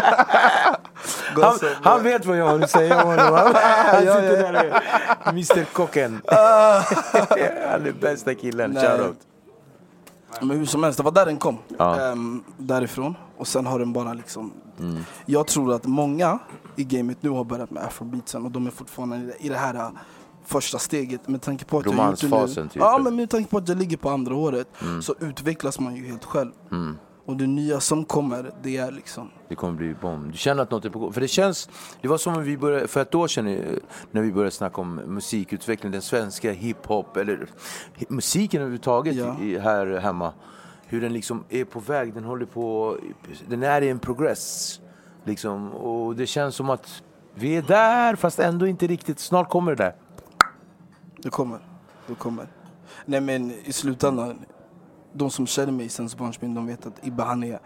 Han, 1.41 1.59
han 1.81 2.03
vet 2.03 2.25
vad 2.25 2.37
jag 2.37 2.47
har 2.47 2.59
att 2.59 2.69
säga 2.69 3.03
om 3.03 3.09
honom. 3.09 3.33
Han, 3.35 3.99
sitter 3.99 4.53
där 4.53 4.81
Mr 5.25 5.63
Kocken. 5.73 6.21
Han 6.27 7.85
är 7.85 7.91
bästa 8.01 8.35
killen, 8.35 8.75
shoutout. 8.75 9.17
Men 10.41 10.57
hur 10.57 10.65
som 10.65 10.83
helst, 10.83 10.97
det 10.97 11.03
var 11.03 11.11
där 11.11 11.25
den 11.25 11.37
kom. 11.37 11.57
Ja. 11.77 12.01
Ehm, 12.01 12.43
därifrån. 12.57 13.15
Och 13.37 13.47
sen 13.47 13.65
har 13.65 13.79
den 13.79 13.93
bara 13.93 14.13
liksom... 14.13 14.53
Jag 15.25 15.47
tror 15.47 15.73
att 15.73 15.85
många 15.85 16.39
i 16.75 16.83
gamet 16.83 17.17
nu 17.21 17.29
har 17.29 17.43
börjat 17.43 17.71
med 17.71 17.83
afrobeatsen 17.83 18.45
och 18.45 18.51
de 18.51 18.67
är 18.67 18.71
fortfarande 18.71 19.33
i 19.39 19.49
det, 19.49 19.57
här 19.57 19.91
första 20.45 20.79
steget. 20.79 21.27
Med 21.27 21.41
tanke 21.41 21.65
på 21.65 21.77
att 21.77 21.85
Romansfasen, 21.85 22.69
typ. 22.69 22.81
Ja, 22.81 22.99
men 23.03 23.15
med 23.15 23.29
tanke 23.29 23.49
på 23.49 23.57
att 23.57 23.69
jag 23.69 23.77
ligger 23.77 23.97
på 23.97 24.09
andra 24.09 24.35
året 24.35 24.67
så 25.01 25.15
utvecklas 25.19 25.79
man 25.79 25.95
ju 25.95 26.07
helt 26.07 26.25
själv. 26.25 26.51
Mm. 26.71 26.97
Och 27.25 27.37
det 27.37 27.47
nya 27.47 27.79
som 27.79 28.05
kommer, 28.05 28.51
det 28.63 28.77
är 28.77 28.91
liksom... 28.91 29.29
Det 29.49 29.55
kommer 29.55 29.73
bli 29.73 29.95
bomb. 30.01 30.31
Du 30.31 30.37
känner 30.37 30.63
att 30.63 30.71
något 30.71 30.85
är 30.85 30.89
på 30.89 30.99
gång? 30.99 31.13
För 31.13 31.21
det 31.21 31.27
känns, 31.27 31.69
det 32.01 32.07
var 32.07 32.17
som 32.17 32.35
om 32.35 32.43
vi 32.43 32.57
började, 32.57 32.87
för 32.87 33.01
ett 33.01 33.15
år 33.15 33.27
sedan 33.27 33.47
eh, 33.47 33.59
när 34.11 34.21
vi 34.21 34.31
började 34.31 34.51
snacka 34.51 34.81
om 34.81 34.95
musikutveckling, 34.95 35.91
den 35.91 36.01
svenska 36.01 36.51
hiphop, 36.51 37.17
eller 37.17 37.47
musiken 38.09 38.61
överhuvudtaget 38.61 39.15
Ja. 39.15 39.37
i, 39.41 39.59
här 39.59 39.99
hemma. 39.99 40.33
Hur 40.85 41.01
den 41.01 41.13
liksom 41.13 41.43
är 41.49 41.65
på 41.65 41.79
väg, 41.79 42.13
den 42.13 42.23
håller 42.23 42.45
på, 42.45 42.97
den 43.47 43.63
är 43.63 43.81
i 43.81 43.89
en 43.89 43.99
progress. 43.99 44.79
Liksom, 45.25 45.71
och 45.73 46.15
det 46.15 46.27
känns 46.27 46.55
som 46.55 46.69
att 46.69 47.03
vi 47.35 47.55
är 47.57 47.61
där 47.61 48.15
fast 48.15 48.39
ändå 48.39 48.67
inte 48.67 48.87
riktigt, 48.87 49.19
snart 49.19 49.49
kommer 49.49 49.75
det 49.75 49.83
där. 49.83 49.95
Det 51.23 51.29
kommer. 51.29 51.59
Det 52.07 52.15
kommer. 52.15 52.47
Nej 53.05 53.21
men 53.21 53.51
i 53.51 53.73
slutändan, 53.73 54.39
de 55.13 55.29
som 55.29 55.47
känner 55.47 55.71
mig 55.71 55.89
sen 55.89 56.09
barnsben, 56.17 56.53
de 56.53 56.67
vet 56.67 56.85
att 56.85 57.07
Ibbe 57.07 57.23
han 57.23 57.43
är... 57.43 57.59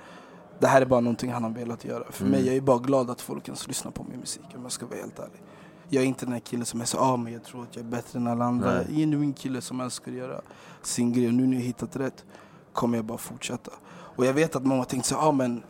Det 0.59 0.67
här 0.67 0.81
är 0.81 0.85
bara 0.85 0.99
någonting 0.99 1.31
han 1.31 1.43
har 1.43 1.51
velat 1.51 1.85
göra. 1.85 2.03
För 2.09 2.25
mig, 2.25 2.45
jag 2.45 2.55
är 2.55 2.61
bara 2.61 2.77
glad 2.77 3.09
att 3.09 3.21
folk 3.21 3.47
ens 3.47 3.67
lyssnar 3.67 3.91
på 3.91 4.03
min 4.03 4.19
musik 4.19 4.45
om 4.55 4.63
jag 4.63 4.71
ska 4.71 4.85
vara 4.85 4.99
helt 4.99 5.19
ärlig. 5.19 5.41
Jag 5.89 6.03
är 6.03 6.07
inte 6.07 6.25
den 6.25 6.33
här 6.33 6.39
killen 6.39 6.65
som 6.65 6.81
är 6.81 6.85
så 6.85 6.97
ah, 6.99 7.17
men 7.17 7.33
jag 7.33 7.43
tror 7.43 7.63
att 7.63 7.75
jag 7.75 7.85
är 7.85 7.89
bättre 7.89 8.19
än 8.19 8.27
alla 8.27 8.45
andra. 8.45 8.73
Nej. 8.73 8.85
Jag 8.89 9.13
är 9.13 9.17
en 9.23 9.33
kille 9.33 9.61
som 9.61 9.79
älskar 9.79 10.11
att 10.11 10.17
göra 10.17 10.41
sin 10.81 11.13
grej. 11.13 11.27
Och 11.27 11.33
nu 11.33 11.47
när 11.47 11.57
jag 11.57 11.63
hittat 11.63 11.95
rätt 11.95 12.25
kommer 12.73 12.97
jag 12.97 13.05
bara 13.05 13.17
fortsätta. 13.17 13.71
Och 13.89 14.25
jag 14.25 14.33
vet 14.33 14.55
att 14.55 14.65
många 14.65 14.85
tänkte 14.85 15.09
så 15.09 15.17
ah, 15.17 15.31
men 15.31 15.63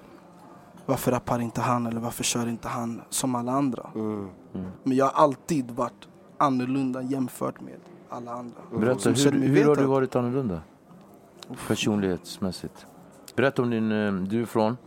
varför 0.85 1.11
rappar 1.11 1.39
inte 1.39 1.61
han 1.61 1.85
eller 1.85 1.99
varför 1.99 2.23
kör 2.23 2.47
inte 2.47 2.67
han 2.67 3.01
som 3.09 3.35
alla 3.35 3.51
andra? 3.51 3.89
Men 4.83 4.97
jag 4.97 5.05
har 5.05 5.23
alltid 5.23 5.71
varit 5.71 6.07
annorlunda 6.37 7.01
jämfört 7.01 7.61
med 7.61 7.79
alla 8.09 8.31
andra. 8.31 8.55
Berätta, 8.79 9.09
hur, 9.09 9.31
hur 9.31 9.65
har 9.65 9.75
du 9.75 9.83
varit 9.85 10.15
annorlunda? 10.15 10.61
Personlighetsmässigt. 11.67 12.85
Berätta 13.35 13.61
om 13.61 13.69
din, 13.69 13.91
eh, 13.91 14.13
du 14.13 14.41
är 14.41 14.45
från? 14.45 14.77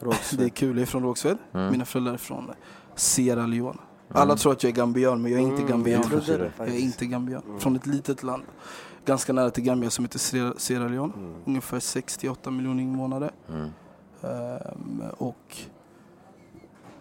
Det 0.38 0.44
är 0.44 0.48
kul, 0.48 0.76
jag 0.76 0.82
är 0.82 0.86
från 0.86 1.02
Rågsved. 1.02 1.38
Mm. 1.52 1.72
Mina 1.72 1.84
föräldrar 1.84 2.12
är 2.12 2.16
från 2.16 2.50
Sierra 2.94 3.46
Leone. 3.46 3.78
Alla 4.12 4.36
tror 4.36 4.52
att 4.52 4.62
jag 4.62 4.70
är 4.70 4.76
gambian, 4.76 5.22
men 5.22 5.32
jag 5.32 5.40
är 5.40 5.44
inte 5.44 5.62
gambian. 5.62 6.00
jag 6.00 6.10
trodde 6.10 6.38
det 6.38 6.52
jag 6.58 6.68
är 6.68 6.78
inte 6.78 7.06
gambian. 7.06 7.42
Från 7.58 7.76
ett 7.76 7.86
litet 7.86 8.22
land, 8.22 8.42
ganska 9.04 9.32
nära 9.32 9.50
till 9.50 9.64
Gambia, 9.64 9.90
som 9.90 10.04
heter 10.04 10.18
Sierra- 10.58 10.88
Leone. 10.88 11.12
Mm. 11.16 11.34
Ungefär 11.44 11.80
68 11.80 12.50
miljoner 12.50 12.82
invånare. 12.82 13.30
Mm. 13.48 13.68
Ehm, 14.22 15.02
och 15.18 15.56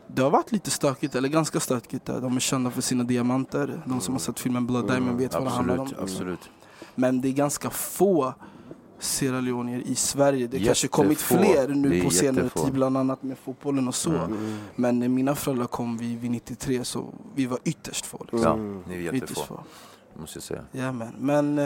det 0.08 0.22
har 0.22 0.30
varit 0.30 0.52
lite 0.52 0.72
stökigt, 0.72 1.16
eller 1.16 1.30
ganska 1.30 1.60
stökigt 1.60 2.06
där. 2.06 2.22
De 2.22 2.36
är 2.36 2.40
kända 2.40 2.72
för 2.72 2.82
sina 2.82 3.04
diamanter. 3.04 3.82
De 3.86 4.02
som 4.02 4.14
har 4.14 4.20
sett 4.20 4.40
filmen 4.40 4.68
Blood 4.68 4.88
Diamond 4.88 5.18
vet 5.20 5.34
vad 5.34 5.44
det 5.44 5.50
handlar 5.50 5.78
om. 5.78 5.90
Absolut. 6.02 6.50
Men 6.96 7.22
det 7.22 7.28
är 7.28 7.34
ganska 7.34 7.70
få 7.70 8.34
Sierra 9.00 9.42
Leoneer 9.42 9.80
i 9.80 9.96
Sverige. 9.96 10.48
Det 10.48 10.58
kanske 10.58 10.86
Jättefå. 10.86 11.02
kommit 11.02 11.22
fler 11.22 11.68
nu 11.68 12.04
på 12.04 12.10
senare 12.10 12.50
tid, 12.50 12.74
bland 12.74 12.98
annat 12.98 13.24
med 13.24 13.38
fotbollen 13.38 13.88
och 13.88 13.96
så. 13.96 14.12
Mm. 14.12 14.58
Men 14.76 15.00
när 15.00 15.08
mina 15.08 15.36
föräldrar 15.36 15.68
kom 15.68 15.98
vi 15.98 16.16
vid 16.16 16.32
93 16.32 16.84
så 16.84 17.14
vi 17.36 17.46
var 17.46 17.60
ytterst 17.64 18.06
få. 18.06 18.26
Liksom. 18.32 18.42
Ja, 18.42 18.56
ni 18.90 18.96
är 18.96 19.14
Ytterst 19.14 19.22
jättefå, 19.22 19.56
få. 19.56 19.64
måste 20.20 20.38
jag 20.38 20.44
säga. 20.44 20.62
Ja, 20.72 20.92
men, 21.20 21.60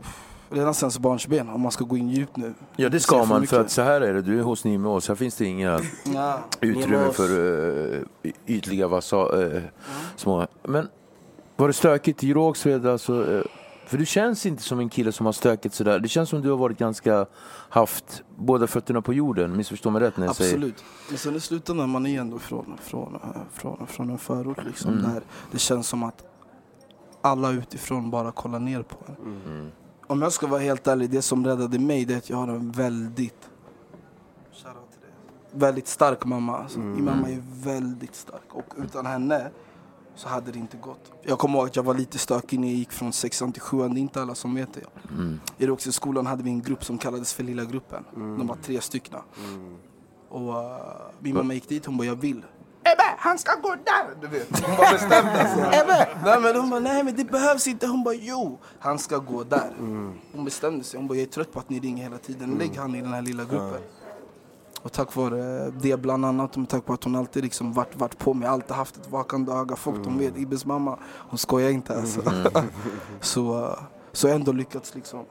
uff, 0.00 0.27
redan 0.50 0.74
sen 0.74 0.90
så 0.90 1.00
barnsben, 1.00 1.48
om 1.48 1.60
man 1.60 1.72
ska 1.72 1.84
gå 1.84 1.96
in 1.96 2.08
djupt 2.08 2.36
nu. 2.36 2.54
Ja 2.76 2.88
det 2.88 3.00
ska 3.00 3.18
för 3.20 3.26
man, 3.26 3.40
mycket. 3.40 3.50
för 3.56 3.60
att 3.60 3.70
så 3.70 3.82
här 3.82 4.00
är 4.00 4.14
det. 4.14 4.22
Du 4.22 4.38
är 4.38 4.42
hos 4.42 4.64
Nimeås, 4.64 5.08
här 5.08 5.14
finns 5.14 5.36
det 5.36 5.44
inga 5.44 5.80
Ja. 6.14 6.38
utrymme 6.60 7.12
för 7.12 7.30
uh, 7.38 8.02
ytliga 8.46 8.88
vasa, 8.88 9.42
eh, 9.56 9.62
små. 10.16 10.46
Men 10.62 10.88
var 11.56 11.66
det 11.66 11.72
stökigt 11.74 12.24
i 12.24 12.34
Rågsved? 12.34 12.86
Alltså, 12.86 13.32
eh, 13.34 13.42
för 13.86 13.98
du 13.98 14.06
känns 14.06 14.46
inte 14.46 14.62
som 14.62 14.78
en 14.78 14.88
kille 14.88 15.12
som 15.12 15.26
har 15.26 15.32
stökigt 15.32 15.74
sådär. 15.74 15.98
Det 15.98 16.08
känns 16.08 16.28
som 16.28 16.42
du 16.42 16.50
har 16.50 16.56
varit 16.56 16.78
ganska, 16.78 17.26
haft 17.68 18.22
båda 18.36 18.66
fötterna 18.66 19.02
på 19.02 19.12
jorden. 19.14 19.56
Missförstå 19.56 19.90
mig 19.90 20.02
rätt 20.02 20.16
när 20.16 20.26
jag 20.26 20.36
säger. 20.36 20.54
Absolut. 20.54 20.84
Men 21.08 21.18
sen 21.18 21.36
i 21.36 21.40
slutändan, 21.40 21.90
man 21.90 22.06
är 22.06 22.20
ändå 22.20 22.38
från, 22.38 22.78
från, 22.82 23.18
från, 23.52 23.86
från 23.86 24.10
en 24.10 24.18
förort 24.18 24.64
liksom, 24.66 24.92
Mm. 24.92 25.12
där 25.12 25.22
det 25.52 25.58
känns 25.58 25.88
som 25.88 26.02
att 26.02 26.24
alla 27.20 27.50
utifrån 27.50 28.10
bara 28.10 28.32
kollar 28.32 28.58
ner 28.58 28.82
på 28.82 28.96
en. 29.06 29.16
Mm. 29.46 29.70
Om 30.08 30.22
jag 30.22 30.32
ska 30.32 30.46
vara 30.46 30.60
helt 30.60 30.86
ärlig, 30.86 31.10
det 31.10 31.22
som 31.22 31.46
räddade 31.46 31.78
mig 31.78 32.04
det 32.04 32.14
är 32.14 32.18
att 32.18 32.30
jag 32.30 32.36
har 32.36 32.48
en 32.48 32.70
väldigt. 32.70 33.50
Väldigt 35.52 35.88
stark 35.88 36.24
mamma. 36.24 36.58
Alltså. 36.58 36.78
Min 36.78 37.04
mamma 37.04 37.28
är 37.30 37.42
väldigt 37.64 38.14
stark 38.14 38.54
och 38.54 38.74
utan 38.76 39.06
henne 39.06 39.50
så 40.14 40.28
hade 40.28 40.52
det 40.52 40.58
inte 40.58 40.76
gått. 40.76 41.12
Jag 41.22 41.38
kommer 41.38 41.58
ihåg 41.58 41.66
att 41.66 41.76
jag 41.76 41.82
var 41.82 41.94
lite 41.94 42.18
stökig 42.18 42.60
när 42.60 42.68
jag 42.68 42.76
gick 42.76 42.92
från 42.92 43.12
sexan 43.12 43.52
till 43.52 43.62
sjuan, 43.62 43.94
det 43.94 44.00
är 44.00 44.02
inte 44.02 44.22
alla 44.22 44.34
som 44.34 44.54
vet 44.54 44.74
det. 44.74 45.10
Mm. 45.12 45.40
I 45.58 45.66
Rågsvedsskolan 45.66 46.26
hade 46.26 46.42
vi 46.42 46.50
en 46.50 46.62
grupp 46.62 46.84
som 46.84 46.98
kallades 46.98 47.34
för 47.34 47.42
Lilla 47.42 47.64
gruppen. 47.64 48.04
De 48.14 48.46
var 48.46 48.56
tre 48.56 48.80
stycken. 48.80 49.18
Och 50.28 50.48
uh, 50.48 50.76
min 51.18 51.34
mamma 51.34 51.54
gick 51.54 51.68
dit, 51.68 51.86
hon 51.86 51.96
bara 51.96 52.06
jag 52.06 52.16
vill. 52.16 52.42
Ebbe, 52.92 53.14
han 53.18 53.38
ska 53.38 53.54
gå 53.54 53.74
där! 53.84 54.20
Du 54.20 54.26
vet. 54.26 54.66
Hon 54.66 54.76
var 54.76 54.92
bestämd 54.92 55.28
alltså. 55.28 55.58
Ebbe! 55.58 56.08
Nej 56.24 56.40
men 56.40 56.56
hon 56.56 56.70
bara, 56.70 56.80
nej 56.80 57.04
men 57.04 57.16
det 57.16 57.24
behövs 57.24 57.66
inte. 57.66 57.86
Hon 57.86 58.04
bara, 58.04 58.14
jo, 58.14 58.58
han 58.78 58.98
ska 58.98 59.18
gå 59.18 59.44
där. 59.44 59.70
Hon 60.32 60.44
bestämde 60.44 60.84
sig. 60.84 60.98
Hon 61.00 61.08
bara, 61.08 61.14
jag 61.14 61.22
är 61.22 61.26
trött 61.32 61.52
på 61.52 61.58
att 61.58 61.68
ni 61.68 61.80
ringer 61.80 62.02
hela 62.02 62.18
tiden. 62.18 62.50
Lägg 62.58 62.76
han 62.76 62.94
i 62.94 63.00
den 63.00 63.12
här 63.12 63.22
lilla 63.22 63.44
gruppen. 63.44 63.80
Och 64.82 64.92
tack 64.92 65.16
vare 65.16 65.70
det 65.70 65.96
bland 65.96 66.24
annat, 66.24 66.56
och 66.56 66.68
tack 66.68 66.86
vare 66.86 66.94
att 66.94 67.04
hon 67.04 67.16
alltid 67.16 67.44
liksom 67.44 67.72
varit, 67.72 67.96
varit 67.96 68.18
på 68.18 68.34
mig, 68.34 68.48
alltid 68.48 68.76
haft 68.76 68.96
ett 68.96 69.10
vakande 69.10 69.52
öga. 69.52 69.76
Folk 69.76 70.04
de 70.04 70.18
vet, 70.18 70.38
Ibbes 70.38 70.64
mamma, 70.64 70.98
hon 71.28 71.38
skojar 71.38 71.70
inte 71.70 71.98
alltså. 71.98 72.22
så, 73.20 73.58
uh, 73.58 73.78
så 74.12 74.26
jag 74.26 74.34
har 74.34 74.38
ändå 74.38 74.52
lyckats 74.52 74.94
liksom 74.94 75.24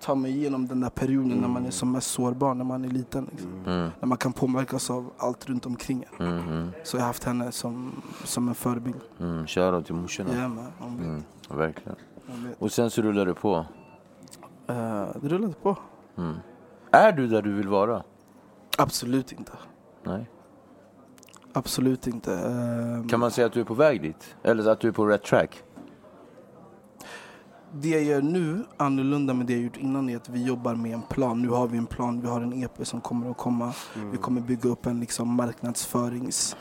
ta 0.00 0.14
mig 0.14 0.30
igenom 0.36 0.66
den 0.68 0.80
där 0.80 0.90
perioden 0.90 1.38
när 1.38 1.48
man 1.48 1.66
är 1.66 1.70
som 1.70 1.92
mest 1.92 2.10
sårbar, 2.10 2.54
när 2.54 2.64
man 2.64 2.84
är 2.84 2.88
liten. 2.88 3.28
Liksom. 3.30 3.52
Mm. 3.66 3.90
När 4.00 4.06
man 4.06 4.18
kan 4.18 4.32
påverkas 4.32 4.90
av 4.90 5.10
allt 5.18 5.46
runt 5.48 5.66
omkring 5.66 6.04
en. 6.18 6.26
Mm. 6.26 6.48
Mm. 6.48 6.70
Så 6.84 6.96
jag 6.96 7.02
har 7.02 7.06
haft 7.06 7.24
henne 7.24 7.52
som, 7.52 8.02
som 8.24 8.48
en 8.48 8.54
förebild. 8.54 9.00
Mm. 9.20 9.46
Shoutout 9.46 9.86
till 9.86 9.94
morsorna. 9.94 10.30
Ja, 10.34 10.48
men, 10.48 10.66
hon 10.78 10.96
vet, 10.96 11.06
Mm. 11.06 11.22
Verkligen. 11.48 11.96
Och 12.58 12.72
sen 12.72 12.90
så 12.90 13.02
rullar 13.02 13.26
det 13.26 13.34
på. 13.34 13.56
Eh, 14.66 15.06
det 15.22 15.28
rullade 15.28 15.54
på. 15.62 15.76
Mm. 16.18 16.36
Är 16.90 17.12
du 17.12 17.26
där 17.26 17.42
du 17.42 17.52
vill 17.54 17.68
vara? 17.68 18.02
Absolut 18.78 19.32
inte. 19.32 19.52
Nej. 20.04 20.30
Absolut 21.52 22.06
inte. 22.06 22.34
Eh, 22.34 23.08
Kan 23.08 23.20
man 23.20 23.30
säga 23.30 23.46
att 23.46 23.52
du 23.52 23.60
är 23.60 23.64
på 23.64 23.74
väg 23.74 24.02
dit? 24.02 24.36
Eller 24.42 24.70
att 24.70 24.80
du 24.80 24.88
är 24.88 24.92
på 24.92 25.06
rätt 25.06 25.22
track? 25.24 25.62
Det 27.72 27.88
jag 27.88 28.02
gör 28.02 28.22
nu, 28.22 28.64
annorlunda 28.76 29.34
med 29.34 29.46
det 29.46 29.52
jag 29.52 29.62
gjort 29.62 29.76
innan, 29.76 30.08
är 30.10 30.16
att 30.16 30.28
vi 30.28 30.44
jobbar 30.44 30.74
med 30.74 30.94
en 30.94 31.02
plan. 31.02 31.42
Nu 31.42 31.48
har 31.48 31.66
vi 31.66 31.78
en 31.78 31.86
plan, 31.86 32.20
vi 32.20 32.28
har 32.28 32.40
en 32.40 32.62
EP 32.62 32.86
som 32.86 33.00
kommer 33.00 33.30
att 33.30 33.36
komma. 33.36 33.72
Vi 34.12 34.18
kommer 34.18 34.40
bygga 34.40 34.70
upp 34.70 34.86
en 34.86 35.00
liksom 35.00 35.28
marknadsförings... 35.34 36.56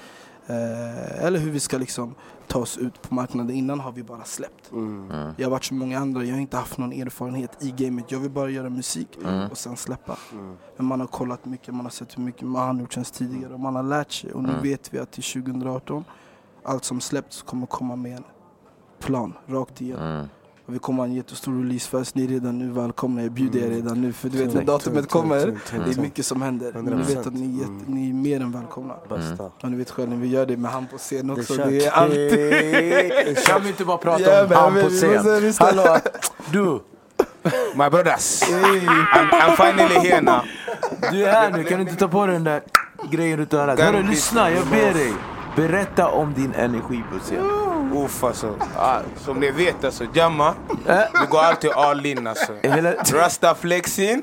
Eh, 0.48 1.26
eller 1.26 1.40
hur 1.40 1.52
vi 1.52 1.60
ska 1.60 1.78
liksom 1.78 2.16
ta 2.48 2.60
oss 2.60 2.78
ut 2.78 3.02
på 3.02 3.14
marknaden. 3.16 3.56
Innan 3.56 3.80
har 3.80 3.92
vi 3.92 4.04
bara 4.04 4.24
släppt. 4.24 4.72
Mm. 4.72 5.34
Jag 5.38 5.46
har 5.46 5.52
varit 5.52 5.64
som 5.64 5.78
många 5.78 6.00
andra, 6.00 6.24
jag 6.24 6.34
har 6.36 6.42
inte 6.42 6.58
haft 6.58 6.78
någon 6.78 6.92
erfarenhet 6.94 7.64
i 7.64 7.72
gamet. 7.72 8.12
Jag 8.12 8.20
vill 8.20 8.32
bara 8.32 8.50
göra 8.50 8.70
musik 8.70 9.18
Mm. 9.24 9.50
och 9.52 9.58
sen 9.58 9.78
släppa. 9.78 10.18
Men 10.78 10.86
man 10.86 11.00
har 11.00 11.08
kollat 11.08 11.46
mycket, 11.46 11.74
man 11.74 11.86
har 11.86 11.90
sett 11.90 12.18
hur 12.18 12.24
mycket 12.24 12.42
man 12.48 12.76
har 12.76 12.82
gjort 12.82 12.94
sen 12.94 13.04
tidigare 13.04 13.54
och 13.54 13.60
man 13.60 13.76
har 13.76 13.84
lärt 13.84 14.12
sig. 14.12 14.32
Och 14.34 14.44
nu 14.44 14.50
Mm. 14.50 14.62
vet 14.62 14.94
vi 14.94 15.00
att 15.00 15.12
till 15.12 15.24
2018, 15.24 16.04
allt 16.64 16.84
som 16.84 17.02
släppts 17.02 17.42
kommer 17.42 17.66
komma 17.68 17.96
med 17.96 18.18
en 18.18 18.24
plan, 19.00 19.34
rakt 19.48 19.82
igenom. 19.82 20.28
Mm. 20.70 20.76
Och 20.76 20.76
vi 20.76 20.80
kommer 20.80 21.04
ha 21.04 21.08
en 21.08 21.16
jättestor 21.16 21.64
releasefest, 21.64 22.16
ni 22.16 22.24
är 22.24 22.28
redan 22.28 22.60
nu 22.60 22.72
välkomna, 22.72 23.22
jag 23.22 23.32
bjuder 23.32 23.60
er 23.60 23.70
redan 23.70 24.02
nu. 24.02 24.14
För 24.14 24.30
du 24.30 24.38
vet 24.38 24.54
när 24.54 24.64
datumet 24.64 25.10
kommer, 25.10 25.58
det 25.86 25.98
är 25.98 26.02
mycket 26.02 26.26
som 26.26 26.42
händer. 26.42 26.72
Men 26.74 26.86
ni 26.86 26.92
100%. 26.92 27.06
vet 27.06 27.28
att 27.28 27.34
ni 27.34 27.46
är, 27.46 27.60
jätte, 27.60 27.92
ni 27.92 28.10
är 28.10 28.14
mer 28.14 28.42
än 28.42 28.52
välkomna. 28.52 28.96
Bästa. 29.10 29.44
Och 29.44 29.72
ni 29.72 29.78
vet 29.78 29.90
själv, 29.92 30.10
när 30.10 30.18
vi 30.18 30.28
gör 30.28 30.46
det 30.46 30.58
med 30.58 30.72
han 30.72 30.88
på 30.88 30.98
scen 30.98 31.30
också, 31.30 31.56
det 31.56 31.86
är 31.86 31.92
alltid... 31.92 33.46
Kan 33.46 33.64
vi 33.64 33.70
inte 33.70 33.86
bara 33.86 33.98
prata 33.98 34.22
Ja, 34.22 34.44
om 34.44 34.52
han 34.52 34.84
på 34.84 34.90
scen? 34.90 35.54
Hallå, 35.60 35.98
du! 36.52 36.80
My 37.76 37.90
brothers, 37.90 38.44
I'm, 38.44 39.30
I'm 39.32 39.56
finally 39.56 40.10
here 40.10 40.22
now. 40.22 40.42
Du 41.12 41.26
är 41.26 41.32
här 41.32 41.52
nu, 41.52 41.64
kan 41.64 41.78
du 41.78 41.82
inte 41.84 41.96
ta 41.96 42.08
på 42.08 42.26
dig 42.26 42.36
den 42.36 42.44
där 42.44 42.62
grejen 43.12 43.38
runt 43.38 43.54
örat? 43.54 43.80
Hörru, 43.80 44.04
lyssna, 44.04 44.52
jag 44.52 44.68
ber 44.68 44.94
dig. 44.94 45.14
Berätta 45.56 46.08
om 46.08 46.34
din 46.34 46.54
energi 46.54 47.04
på 47.14 47.20
scen. 47.20 47.69
Uff 47.94 48.24
alltså. 48.24 48.56
Som 49.18 49.40
ni 49.40 49.52
vet 49.52 49.84
alltså, 49.84 50.06
Jamma, 50.14 50.54
Äh? 50.88 51.00
vi 51.22 51.26
går 51.30 51.40
alltid 51.40 51.72
all 51.72 52.06
in 52.06 52.28
alltså. 52.28 52.54
Rasta 53.14 53.56
flexing. 53.56 54.22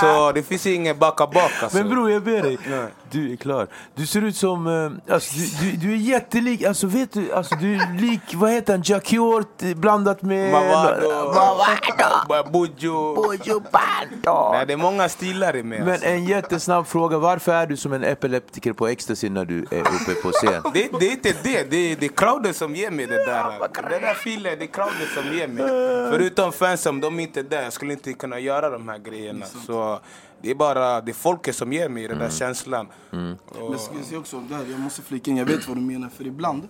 Så 0.00 0.32
det 0.32 0.42
finns 0.42 0.66
ingen 0.66 0.98
backa 0.98 1.26
bak 1.26 1.50
alltså. 1.62 1.78
Men 1.78 1.88
bror, 1.88 2.10
jag 2.10 2.22
ber 2.22 2.42
dig. 2.42 2.58
Nej. 2.70 2.86
Du 3.12 3.32
är 3.32 3.36
klar. 3.36 3.66
Du 3.94 4.06
ser 4.06 4.22
ut 4.24 4.36
som... 4.36 4.66
eh, 4.66 5.14
Alltså, 5.14 5.34
du, 5.60 5.70
du, 5.70 5.76
du 5.76 5.92
är 5.92 5.96
jättelik. 5.96 6.62
Alltså 6.62 6.86
vet 6.86 7.12
du, 7.12 7.32
alltså, 7.32 7.54
du 7.54 7.74
är 7.74 8.00
lik, 8.00 8.20
vad 8.34 8.50
heter 8.50 8.72
han? 8.72 8.82
Jacquiort 8.84 9.62
eh, 9.62 9.74
blandat 9.74 10.22
med... 10.22 10.52
Mavado, 10.52 11.08
Mavado. 11.34 12.50
Bujo. 12.52 13.60
Bando. 13.72 14.52
Nej, 14.52 14.66
det 14.66 14.72
är 14.72 14.76
många 14.76 15.08
stilar 15.08 15.56
i 15.56 15.62
mig 15.62 15.78
Men 15.80 15.88
alltså. 15.90 16.06
en 16.06 16.24
jättesnabb 16.24 16.86
fråga. 16.86 17.18
Varför 17.18 17.52
är 17.52 17.66
du 17.66 17.76
som 17.76 17.92
en 17.92 18.04
epileptiker 18.04 18.72
på 18.72 18.88
ecstasy 18.88 19.28
när 19.30 19.44
du 19.44 19.58
är 19.70 19.80
uppe 19.80 20.14
på 20.22 20.30
scen? 20.32 20.62
Det, 20.74 20.88
det 21.00 21.06
är 21.06 21.10
inte 21.12 21.32
det, 21.42 21.70
det 21.70 21.92
är, 21.92 21.96
det 21.96 22.06
är 22.06 22.08
crowden 22.16 22.54
som 22.54 22.76
ger 22.76 22.90
mig 22.90 23.06
det 23.06 23.24
där. 23.26 23.44
Det 23.90 23.98
där 23.98 24.12
feeling, 24.12 24.42
det 24.58 24.64
är 24.64 24.66
crowden 24.66 25.06
som 25.14 25.36
ger 25.38 25.48
mig. 25.48 25.64
Förutom 26.12 26.52
fansen, 26.52 27.00
de 27.00 27.18
är 27.18 27.22
inte 27.22 27.42
där. 27.42 27.62
Jag 27.62 27.72
skulle 27.72 27.92
inte 27.92 28.12
kunna 28.12 28.38
göra 28.38 28.70
de 28.70 28.88
här 28.88 28.98
grejerna. 28.98 29.46
Så 29.66 30.00
det 30.42 30.50
är 30.50 30.54
bara 30.54 31.00
det 31.00 31.10
är 31.10 31.14
folket 31.14 31.56
som 31.56 31.72
ger 31.72 31.88
mig 31.88 32.08
den 32.08 32.18
där 32.18 32.30
känslan. 32.30 32.86
Och, 32.86 33.16
Men 33.16 33.36
jag 33.70 33.80
ska 33.80 33.94
säga 34.04 34.18
också, 34.18 34.40
där, 34.50 34.60
jag 34.70 34.80
måste 34.80 35.02
flika 35.02 35.30
in, 35.30 35.36
jag 35.36 35.46
vet 35.46 35.68
vad 35.68 35.76
du 35.76 35.80
menar. 35.80 36.08
För 36.08 36.26
ibland, 36.26 36.68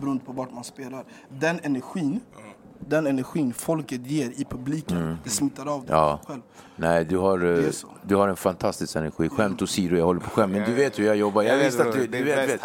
beroende 0.00 0.24
på 0.24 0.32
vart 0.32 0.52
man 0.52 0.64
spelar, 0.64 1.04
den 1.28 1.60
energin, 1.62 2.20
den 2.78 3.06
energin 3.06 3.52
folket 3.52 4.06
ger 4.06 4.30
i 4.36 4.44
publiken, 4.44 5.18
det 5.24 5.30
smittar 5.30 5.66
av 5.66 5.80
dig 5.80 5.88
Ja. 5.90 6.20
själv. 6.26 6.40
Nej, 6.76 7.04
du 7.04 7.16
har, 7.18 7.58
eh, 7.58 7.64
du 8.02 8.16
har 8.16 8.28
en 8.28 8.36
fantastisk 8.36 8.96
energi. 8.96 9.28
Skämt 9.28 9.62
åsido, 9.62 9.96
jag 9.96 10.04
håller 10.04 10.20
på 10.20 10.30
skämt. 10.30 10.52
Men 10.52 10.64
du 10.64 10.74
vet 10.74 10.98
hur 10.98 11.04
jag 11.04 11.16
jobbar. 11.16 11.42
Jag, 11.42 11.58
visste 11.58 11.82
att 11.82 11.92
du... 11.92 12.06
det 12.06 12.18
du 12.18 12.24
vet, 12.24 12.50
vet. 12.50 12.60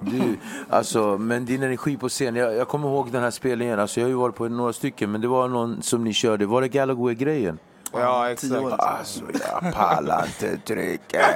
Du, 0.00 0.36
alltså, 0.68 1.18
men 1.18 1.44
din 1.44 1.62
energi 1.62 1.96
på 1.96 2.08
scen, 2.08 2.36
jag, 2.36 2.54
jag 2.56 2.68
kommer 2.68 2.88
ihåg 2.88 3.12
den 3.12 3.22
här 3.22 3.30
spelningen, 3.30 3.80
alltså, 3.80 4.00
jag 4.00 4.04
har 4.06 4.10
ju 4.10 4.16
varit 4.16 4.34
på 4.34 4.48
några 4.48 4.72
stycken, 4.72 5.10
men 5.12 5.20
det 5.20 5.28
var 5.28 5.48
någon 5.48 5.82
som 5.82 6.04
ni 6.04 6.12
körde, 6.12 6.46
var 6.46 6.60
det 6.62 6.68
Gallagher-grejen? 6.68 7.58
Ja, 7.92 8.34
Tio 8.36 8.58
år. 8.58 8.68
exakt. 8.72 8.82
Alltså 8.82 9.20
jag 9.62 9.74
pallar 9.74 10.24
inte 10.26 10.56
trycket. 10.66 11.26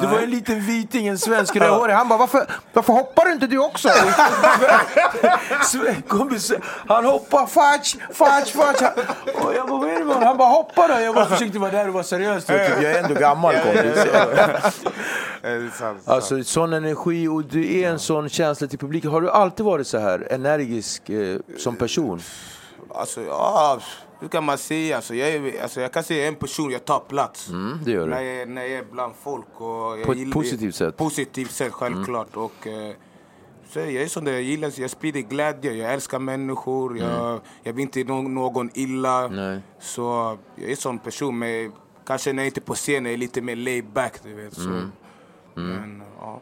Det 0.00 0.06
var 0.06 0.18
en 0.18 0.30
liten 0.30 0.60
viting, 0.60 1.06
en 1.06 1.18
svensk 1.18 1.56
rödhårig. 1.56 1.94
Han 1.94 2.08
bara, 2.08 2.18
varför, 2.18 2.46
varför 2.72 2.92
hoppar 2.92 3.24
du 3.24 3.32
inte 3.32 3.46
du 3.46 3.58
också? 3.58 3.88
Så- 5.62 5.84
kompis, 6.08 6.52
Han 6.88 7.04
hoppar, 7.04 7.46
fatsch, 7.46 7.96
fatsch, 8.14 8.52
fatsch. 8.52 8.82
Och 9.42 9.54
jag 9.54 9.68
bara, 9.68 9.78
vad 9.80 9.88
är 9.90 9.98
det 9.98 10.04
med? 10.04 10.16
Han 10.16 10.36
bara, 10.36 10.48
hoppa 10.48 10.88
då. 10.88 11.00
Jag 11.00 11.14
bara 11.14 11.26
försökte 11.26 11.58
vara 11.58 11.70
där 11.70 11.88
och 11.88 11.94
vara 11.94 12.04
seriös. 12.04 12.44
Typ. 12.44 12.56
Jag 12.56 12.84
är 12.84 13.02
ändå 13.02 13.14
gammal 13.14 13.54
kompis. 13.54 14.06
Alltså 16.04 16.44
sån 16.44 16.72
energi 16.72 17.28
och 17.28 17.44
du 17.44 17.78
är 17.80 17.88
en 17.90 17.98
sån 17.98 18.28
känsla 18.28 18.66
till 18.66 18.78
publiken. 18.78 19.10
Har 19.10 19.20
du 19.20 19.30
alltid 19.30 19.66
varit 19.66 19.86
så 19.86 19.98
här 19.98 20.28
energisk 20.30 21.10
eh, 21.10 21.36
som 21.58 21.76
person? 21.76 22.22
Alltså, 22.94 23.20
ja, 23.20 23.78
hur 24.20 24.28
kan 24.28 24.44
man 24.44 24.58
säga? 24.58 24.96
Alltså, 24.96 25.14
jag, 25.14 25.28
är, 25.28 25.62
alltså, 25.62 25.80
jag 25.80 25.92
kan 25.92 26.04
säga 26.04 26.28
en 26.28 26.34
person, 26.34 26.70
jag 26.70 26.84
tar 26.84 27.00
plats. 27.00 27.48
Mm, 27.48 27.78
det 27.84 27.90
gör 27.90 28.06
När 28.06 28.18
du. 28.20 28.24
jag, 28.26 28.36
är- 28.42 28.46
när 28.46 28.62
jag 28.62 28.70
är 28.70 28.84
bland 28.92 29.14
folk. 29.22 29.60
Och 29.60 29.98
jag 29.98 30.04
På 30.06 30.12
ett 30.12 30.32
positivt 30.32 30.74
sätt. 30.74 30.82
Mm. 30.82 30.96
Positivt 30.96 31.50
sätt, 31.50 31.72
självklart. 31.72 32.36
Och, 32.36 32.66
eh, 32.66 32.94
så 33.68 33.78
jag 33.78 33.92
är 33.92 34.06
sån 34.06 34.24
där, 34.24 34.32
jag 34.32 34.42
gillar, 34.42 34.72
jag 34.80 34.90
sprider 34.90 35.20
glädje, 35.20 35.72
jag 35.72 35.92
älskar 35.94 36.18
människor, 36.18 36.98
jag, 36.98 37.40
jag 37.62 37.72
vill 37.72 37.82
inte 37.82 38.04
någon, 38.04 38.34
någon 38.34 38.70
illa. 38.74 39.18
Mm. 39.24 39.36
Nej. 39.36 39.60
Så 39.80 40.38
jag 40.56 40.70
är 40.70 40.76
sån 40.76 40.98
person, 40.98 41.38
men 41.38 41.72
kanske 42.06 42.32
när 42.32 42.42
jag 42.42 42.48
inte 42.48 42.60
är 42.60 42.62
på 42.62 42.74
scenen 42.74 43.06
är 43.06 43.10
jag 43.10 43.18
lite 43.18 43.40
mer 43.40 43.56
laid 43.56 43.86
back, 43.92 44.12
du 44.22 44.34
vet. 44.34 44.54
Så. 44.54 44.68
Mm. 44.68 44.90
Men, 45.54 46.02
ja. 46.20 46.40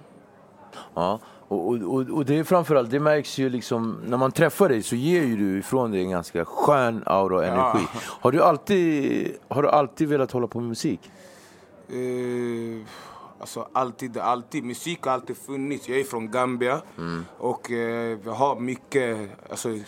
Ja, 0.94 1.20
och, 1.48 1.68
och, 1.68 2.10
och, 2.10 2.24
det 2.24 2.38
är 2.38 2.44
framförallt, 2.44 2.90
det 2.90 3.00
märks 3.00 3.38
ju 3.38 3.48
liksom, 3.48 4.00
när 4.06 4.16
man 4.16 4.32
träffar 4.32 4.68
dig 4.68 4.82
så 4.82 4.96
ger 4.96 5.22
ju 5.22 5.36
du 5.36 5.58
ifrån 5.58 5.90
dig 5.90 6.00
en 6.00 6.10
ganska 6.10 6.44
skön 6.44 7.02
aura 7.06 7.36
och 7.36 7.44
energi. 7.44 7.86
Har, 8.20 8.32
du 8.32 8.42
alltid, 8.42 9.36
har 9.48 9.62
du 9.62 9.68
alltid 9.68 10.08
velat 10.08 10.32
hålla 10.32 10.46
på 10.46 10.60
med 10.60 10.68
musik? 10.68 11.10
Eh, 11.88 12.86
alltså 13.38 13.68
alltid, 13.72 14.18
alltid. 14.18 14.64
Musik 14.64 15.02
har 15.02 15.12
alltid 15.12 15.36
funnits. 15.36 15.88
Jag 15.88 16.00
är 16.00 16.04
från 16.04 16.30
Gambia 16.30 16.82
och 17.38 17.70
eh, 17.70 18.18
vi 18.24 18.30
har 18.30 18.60
mycket, 18.60 19.30
alltså 19.50 19.70
eh, 19.70 19.80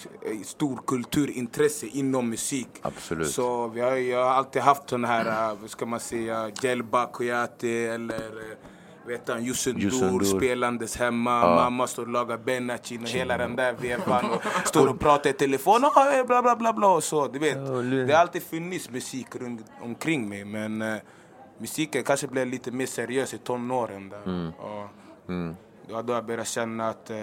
stor 0.44 0.80
kulturintresse 0.86 1.86
inom 1.86 2.30
musik. 2.30 2.68
Absolut. 2.82 3.30
Så 3.30 3.68
vi 3.68 3.80
har, 3.80 3.96
jag 3.96 4.24
har 4.24 4.30
alltid 4.30 4.62
haft 4.62 4.90
sån 4.90 5.04
här, 5.04 5.50
eh, 5.50 5.58
vad 5.60 5.70
ska 5.70 5.86
man 5.86 6.00
säga, 6.00 6.50
Jelba 6.62 7.06
Kuyate 7.06 7.68
eller 7.68 8.56
vet 9.06 9.28
han, 9.28 9.40
N'Dour. 9.40 10.24
spelandes 10.24 10.96
hemma. 10.96 11.40
Mamma 11.54 11.86
står 11.86 12.02
och 12.02 12.08
lagar 12.08 12.38
benachin 12.38 13.02
och 13.02 13.08
hela 13.08 13.38
den 13.38 13.56
där 13.56 13.72
vevan 13.72 14.24
och 14.30 14.68
står 14.68 14.86
och 14.88 15.00
pratar 15.00 15.30
i 15.30 15.32
telefon 15.32 15.84
och 15.84 16.26
bla 16.26 16.42
bla 16.42 16.56
bla 16.56 16.72
bla 16.72 16.88
och 16.88 17.04
så. 17.04 17.26
Du 17.26 17.38
vet, 17.38 17.54
det 18.06 18.12
har 18.14 18.20
alltid 18.20 18.42
funnits 18.42 18.90
musik 18.90 19.26
runt 19.34 19.64
omkring 19.80 20.28
mig 20.28 20.44
men 20.44 20.82
eh, 20.82 20.96
musiken 21.58 22.04
kanske 22.04 22.26
blev 22.26 22.46
lite 22.46 22.70
mer 22.70 22.86
seriös 22.86 23.34
i 23.34 23.38
tonåren 23.38 24.08
där. 24.08 24.22
Mm. 24.26 24.52
Ja. 24.58 24.88
Det 25.86 25.92
var 25.92 26.02
då 26.02 26.12
jag 26.12 26.26
började 26.26 26.44
känna 26.44 26.88
att 26.88 27.10
eh, 27.10 27.16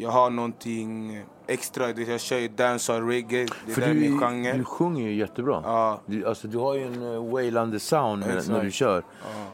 jag 0.00 0.10
har 0.10 0.30
någonting 0.30 1.22
extra. 1.46 1.92
Det- 1.92 2.02
Jag 2.02 2.20
kör 2.20 2.38
ju 2.38 2.48
dancehall 2.48 3.06
reggae, 3.06 3.46
det 3.66 3.72
För 3.72 3.80
där 3.80 3.88
är 3.88 3.94
du, 3.94 4.00
min 4.00 4.18
genre. 4.18 4.52
du 4.52 4.64
sjunger 4.64 5.06
ju 5.08 5.14
jättebra. 5.14 5.60
Ja. 5.64 6.00
Du, 6.06 6.26
alltså, 6.26 6.48
du 6.48 6.58
har 6.58 6.74
ju 6.74 6.82
en 6.86 7.02
uh, 7.02 7.30
wailande 7.32 7.80
sound 7.80 8.20
när, 8.26 8.52
när 8.52 8.64
du 8.64 8.70
kör. 8.70 9.02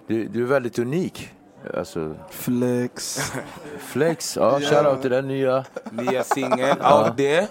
Du, 0.07 0.25
du 0.29 0.43
är 0.43 0.47
väldigt 0.47 0.79
unik. 0.79 1.31
Alltså, 1.77 2.15
Flex. 2.31 3.19
flex, 3.79 4.37
ja, 4.37 4.61
shoutout 4.61 5.03
till 5.03 5.11
den 5.11 5.29
nya. 5.29 5.65
Nya 5.91 6.25
singeln, 6.25 6.71
out 6.83 7.17
there. 7.17 7.47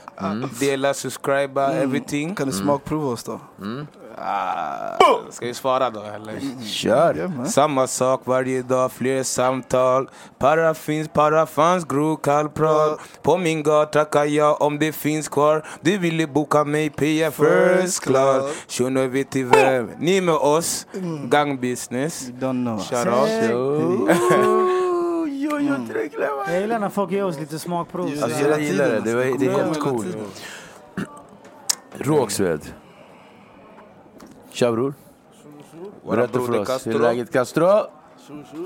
Dela, 0.59 0.93
subscriba, 0.93 1.71
everything. 1.73 2.35
Kan 2.35 2.47
du 2.47 2.53
smakprova 2.53 3.07
oss 3.07 3.23
då? 3.23 3.39
Ah, 4.17 4.97
ska 5.29 5.45
vi 5.45 5.53
svara 5.53 5.89
då 5.89 6.01
eller? 6.01 6.63
Kör! 6.65 7.45
Samma 7.45 7.87
sak 7.87 8.21
varje 8.23 8.61
dag, 8.61 8.91
fler 8.91 9.23
samtal. 9.23 10.09
Para 10.39 10.73
finns, 10.73 11.07
para 11.07 11.45
fanns, 11.45 11.85
grov 11.85 12.15
kallprat. 12.15 12.99
På 13.21 13.37
min 13.37 13.63
gata 13.63 14.05
tackar 14.05 14.25
jag 14.25 14.61
om 14.61 14.79
det 14.79 14.91
finns 14.91 15.27
kvar. 15.27 15.65
Du 15.81 15.97
ville 15.97 16.27
boka 16.27 16.63
mig 16.63 16.89
PF 16.89 17.35
first 17.35 18.03
class. 18.03 18.43
Shuno 18.67 19.07
vet 19.07 19.29
till 19.29 19.45
vem. 19.45 19.89
Ni 19.99 20.21
med 20.21 20.35
oss, 20.35 20.87
gang 21.29 21.61
business. 21.61 22.29
You 22.29 22.37
don't 22.37 22.63
know. 22.63 22.79
Shout 22.79 23.07
out. 23.07 23.29
Oj, 25.23 25.49
oj, 25.53 25.71
oj, 25.71 25.87
direkt 25.87 26.15
Jag 26.47 26.61
gillar 26.61 26.79
när 26.79 26.89
folk 26.89 27.11
ger 27.11 27.25
oss 27.25 27.39
lite 27.39 27.59
smakprov. 27.59 28.11
Alltså, 28.23 28.49
jag 28.49 28.61
gillar 28.61 28.89
det, 28.89 28.99
det, 28.99 29.15
var, 29.15 29.39
det 29.39 29.45
är 29.45 29.51
helt 29.65 29.79
coolt. 29.79 30.17
Rågsved. 31.97 32.61
Tja 34.55 34.71
bror. 34.71 34.93
Berätta 36.09 36.33
för 36.33 36.39
oss, 36.39 36.49
hur 36.49 36.65
Castro. 36.65 36.93
är 36.93 36.99
läget 36.99 37.31
Castro? 37.31 37.67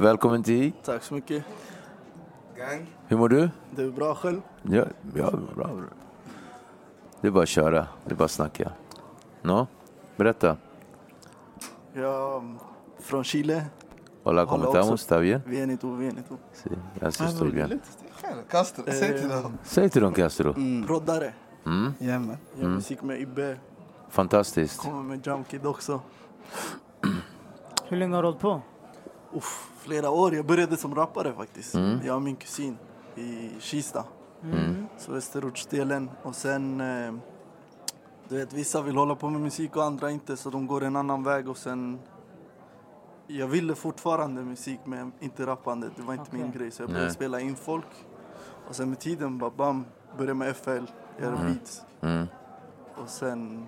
Välkommen 0.01 0.43
till 0.43 0.53
hit. 0.55 0.75
Tack 0.83 1.03
så 1.03 1.13
mycket. 1.13 1.43
Gang. 2.57 2.95
Hur 3.07 3.17
mår 3.17 3.29
du? 3.29 3.49
Det 3.75 3.83
är 3.83 3.89
bra 3.89 4.15
själv. 4.15 4.41
Ja, 4.63 4.85
ja 5.15 5.31
bra 5.55 5.67
bror. 5.67 5.89
Det 7.21 7.27
är 7.27 7.31
bara 7.31 7.43
att 7.43 7.49
köra, 7.49 7.87
det 8.05 8.11
är 8.11 8.15
bara 8.15 8.25
att 8.25 8.31
snacka. 8.31 8.71
Nå, 9.41 9.67
berätta. 10.15 10.57
Jag 11.93 12.43
är 12.43 12.55
från 12.99 13.23
Chile. 13.23 13.65
Hola, 14.23 14.45
¿cómo 14.45 14.65
estamos? 14.65 15.01
¿Está 15.01 15.19
bien? 15.19 15.41
Vienito, 15.45 15.95
vienito. 15.95 16.37
Sí, 16.53 16.69
gracias, 16.99 17.33
estoy 17.33 17.51
bien. 17.51 17.81
Castro, 18.49 18.83
säg 18.87 19.19
till 19.19 19.29
dem. 19.29 19.57
Säg 19.63 19.89
till 19.89 20.01
dem 20.01 20.13
Castro. 20.13 20.53
Proddare. 20.87 21.33
Mm, 21.65 21.93
Jajamän. 21.99 22.37
Gör 22.55 22.67
musik 22.69 23.01
med 23.01 23.21
Ibbe. 23.21 23.57
Fantastiskt. 24.09 24.79
Kommer 24.79 25.03
med 25.03 25.27
Jamkid 25.27 25.65
också. 25.65 26.01
Hur 27.87 27.97
länge 27.97 28.15
har 28.15 28.23
du 28.23 28.27
hållit 28.27 28.41
på? 28.41 28.61
Uff, 29.33 29.71
flera 29.77 30.09
år. 30.09 30.35
Jag 30.35 30.45
började 30.45 30.77
som 30.77 30.95
rappare 30.95 31.33
faktiskt. 31.33 31.75
Mm. 31.75 31.99
Jag 32.05 32.15
och 32.15 32.21
min 32.21 32.35
kusin 32.35 32.77
i 33.15 33.49
Kista. 33.59 34.03
Så 34.97 35.11
Västerortsdelen. 35.11 36.09
Och 36.23 36.35
sen... 36.35 36.81
Eh, 36.81 37.13
du 38.29 38.37
vet, 38.37 38.53
vissa 38.53 38.81
vill 38.81 38.95
hålla 38.95 39.15
på 39.15 39.29
med 39.29 39.41
musik 39.41 39.75
och 39.75 39.83
andra 39.83 40.11
inte. 40.11 40.37
Så 40.37 40.49
de 40.49 40.67
går 40.67 40.83
en 40.83 40.95
annan 40.95 41.23
väg 41.23 41.49
och 41.49 41.57
sen... 41.57 41.99
Jag 43.27 43.47
ville 43.47 43.75
fortfarande 43.75 44.41
musik 44.43 44.79
men 44.85 45.11
inte 45.19 45.45
rappande. 45.45 45.89
Det 45.95 46.01
var 46.01 46.13
inte 46.13 46.35
min 46.35 46.49
Okej. 46.49 46.59
grej. 46.59 46.71
Så 46.71 46.81
jag 46.81 46.89
började 46.89 47.05
Nej. 47.05 47.15
spela 47.15 47.39
in 47.39 47.55
folk. 47.55 47.85
Och 48.67 48.75
sen 48.75 48.89
med 48.89 48.99
tiden 48.99 49.37
bara 49.37 49.49
bam. 49.49 49.85
Började 50.17 50.33
med 50.33 50.55
FL. 50.55 50.85
Göra 51.21 51.37
beats. 51.43 51.81
Mm. 52.01 52.27
Och 52.95 53.09
sen 53.09 53.67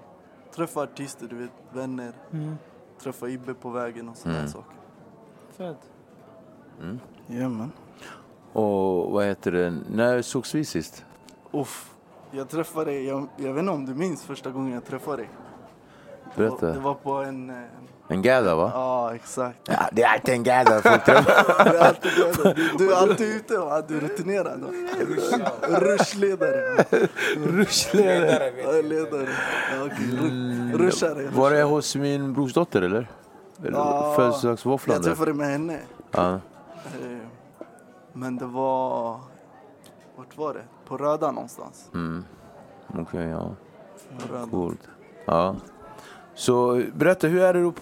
träffa 0.52 0.82
artister, 0.82 1.28
du 1.28 1.36
vet, 1.36 1.52
vänner. 1.74 2.14
Mm. 2.34 2.56
Träffa 3.02 3.30
Ibbe 3.30 3.54
på 3.54 3.70
vägen 3.70 4.10
och 4.10 4.18
sådana 4.18 4.40
Mm. 4.40 4.52
saker. 4.52 4.76
Fett. 5.52 5.90
Jajamän. 7.28 7.72
Och 8.54 9.12
vad 9.12 9.26
heter 9.26 9.52
det, 9.52 9.74
när 9.90 10.22
sågs 10.22 10.56
vi 10.56 10.66
sist? 10.66 11.06
Uff, 11.52 11.96
jag 12.32 12.50
träffade 12.50 12.86
dig, 12.92 13.06
jag, 13.06 13.28
jag 13.38 13.54
vet 13.54 13.60
inte 13.62 13.72
om 13.72 13.86
du 13.86 13.96
minns 13.96 14.24
första 14.24 14.52
gången 14.52 14.74
jag 14.74 14.86
träffade 14.86 15.18
dig. 15.18 15.30
Det 16.36 16.50
var, 16.50 16.56
det 16.56 16.62
Berätta. 16.62 16.80
var 16.80 16.94
på 16.94 17.12
en... 17.14 17.50
eh, 17.50 17.56
En 18.12 18.22
gädda 18.22 18.56
va? 18.56 18.72
Ja, 18.74 19.16
exakt. 19.16 19.58
Ja, 19.64 19.90
det 19.92 20.04
är 20.04 20.08
alltid 20.14 20.34
en 20.34 20.44
gädda 20.44 20.82
folk. 20.82 21.06
Du 21.06 21.12
är 21.78 21.80
alltid, 21.88 22.12
du, 22.56 22.78
du 22.78 22.92
är 22.92 22.98
alltid 22.98 23.36
ute 23.36 23.58
va? 23.58 23.82
Du 23.88 23.98
är 23.98 24.02
rutinerad. 24.02 24.64
Rushledare. 25.62 26.86
Ja, 28.64 28.72
ledare. 28.82 29.28
Ja. 29.72 29.88
Ru- 29.96 30.78
Rushare. 30.78 31.28
Var 31.34 31.52
det 31.52 31.64
hos 31.64 31.96
min 31.96 32.34
brorsdotter 32.34 32.82
eller? 32.82 33.08
Ja, 33.72 34.14
Födelsedagsvåfflan 34.16 34.96
Jag 34.96 35.04
träffade 35.04 35.34
med 35.34 35.48
henne. 35.52 35.80
Ja. 36.12 36.34
Eh, 36.34 36.40
Men 38.14 38.38
det 38.38 38.46
var... 38.46 39.20
Vart 40.16 40.38
var 40.38 40.54
det? 40.54 40.64
På 40.88 40.98
Röda 40.98 41.32
någonstans. 41.32 41.90
Mm. 41.94 42.26
Okej, 43.00 43.28
ja. 43.28 43.50
På 44.20 44.34
Röda. 44.36 44.48
Coolt. 44.52 44.90
Ja. 45.26 45.56
Så 46.36 46.84
berätta, 46.94 47.28
hur 47.28 47.42
är 47.42 47.54
det 47.54 47.62
då? 47.62 47.74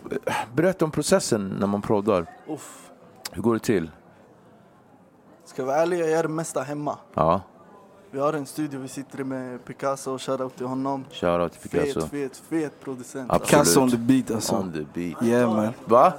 Berätta 0.54 0.86
om 0.86 0.92
processen 0.92 1.48
när 1.60 1.68
man 1.68 1.82
proddar. 1.82 2.26
Uff. 2.48 2.92
Hur 3.32 3.42
går 3.42 3.54
det 3.54 3.60
till? 3.60 3.92
Ska 5.46 5.62
jag 5.62 5.68
vara 5.68 5.78
ärlig, 5.78 6.00
jag 6.00 6.10
gör 6.10 6.24
det 6.24 6.30
mesta 6.30 6.62
hemma. 6.62 6.98
Ja, 7.14 7.42
Vi 8.12 8.20
har 8.20 8.34
en 8.34 8.46
studio, 8.46 8.80
vi 8.80 8.88
sitter 8.88 9.24
med 9.24 9.66
Picasso, 9.66 10.18
shoutout 10.18 10.56
till 10.58 10.66
honom. 10.66 11.06
shoutout 11.12 11.52
till 11.62 11.70
Picasso. 11.70 12.02
Fet, 12.02 12.10
fet, 12.10 12.42
fet 12.50 12.80
producent. 12.84 13.32
Absolut. 13.32 13.50
Picasso 13.50 13.82
on 13.82 13.92
the 13.92 13.98
beat 13.98 14.32
alltså. 14.32 14.56
On 14.56 14.72
the 14.74 14.86
beat. 15.00 15.24
Yeah 15.24 15.56
man. 15.56 15.74
Va? 15.86 16.14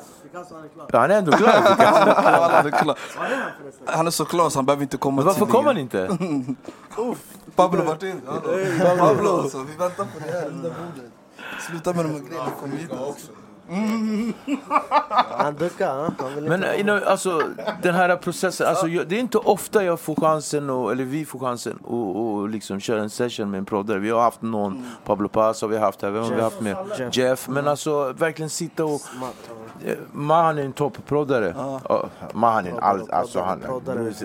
Ja, 0.92 0.98
han 1.00 1.10
är 1.10 1.18
ändå 1.18 1.32
klar 1.32 1.52
Picasso. 1.76 2.20
han, 2.20 2.66
är 2.66 2.70
klar. 2.82 2.98
han 3.86 4.06
är 4.06 4.10
så 4.10 4.24
klar 4.24 4.50
så 4.50 4.58
han 4.58 4.66
behöver 4.66 4.82
inte 4.82 4.96
komma 4.96 5.16
Men 5.16 5.26
varför 5.26 5.46
kom 5.46 5.66
han 5.66 5.76
inte? 5.78 6.08
Pablo 7.56 7.82
vart 7.84 8.02
är 8.02 8.06
du? 8.06 8.98
Pablo 8.98 9.28
alltså, 9.40 9.58
vi 9.58 9.76
väntar 9.76 10.04
på 10.04 10.10
det 10.26 10.32
här 10.32 10.46
under 10.46 10.70
bordet. 10.70 11.12
Sluta 11.68 11.92
med 11.92 12.04
de 12.04 12.12
här 12.12 12.20
grejerna, 12.20 12.50
kom 12.60 12.72
hit 12.72 12.90
också. 12.92 13.32
Han 15.30 15.54
duckar, 15.54 15.94
han. 15.94 16.14
Men 16.44 16.64
you 16.64 16.82
know, 16.82 17.02
alltså, 17.06 17.42
den 17.82 17.94
här 17.94 18.16
processen, 18.16 18.66
alltså, 18.66 18.88
jag, 18.88 19.08
det 19.08 19.16
är 19.16 19.20
inte 19.20 19.38
ofta 19.38 19.84
jag 19.84 20.00
får 20.00 20.14
chansen, 20.14 20.70
och, 20.70 20.92
eller 20.92 21.04
vi 21.04 21.24
får 21.24 21.38
chansen 21.38 21.78
att 21.82 21.90
och 21.90 22.48
liksom 22.48 22.80
köra 22.80 23.00
en 23.00 23.10
session 23.10 23.50
med 23.50 23.58
en 23.58 23.64
proddare. 23.64 23.98
Vi 23.98 24.10
har 24.10 24.20
haft 24.20 24.42
någon, 24.42 24.86
Pablo 25.04 25.28
Paz 25.28 25.62
har 25.62 25.68
vi 25.68 25.78
haft 25.78 26.02
här, 26.02 26.10
vem 26.10 26.22
har 26.22 26.30
vi 26.30 26.40
haft 26.40 26.60
med? 26.60 26.76
Jeff. 26.98 27.16
Jeff. 27.16 27.48
Men 27.48 27.68
alltså 27.68 28.12
verkligen 28.12 28.50
sitta 28.50 28.84
och... 28.84 29.00
Eh, 29.84 29.96
Mahan 30.12 30.58
är 30.58 30.62
en 30.62 30.72
topproddare. 30.72 31.54
Ja. 31.88 32.08
Mahan 32.32 32.66
är 32.66 32.70
en 32.70 32.78
all, 32.78 33.10
alltså 33.10 33.40
han... 33.40 33.60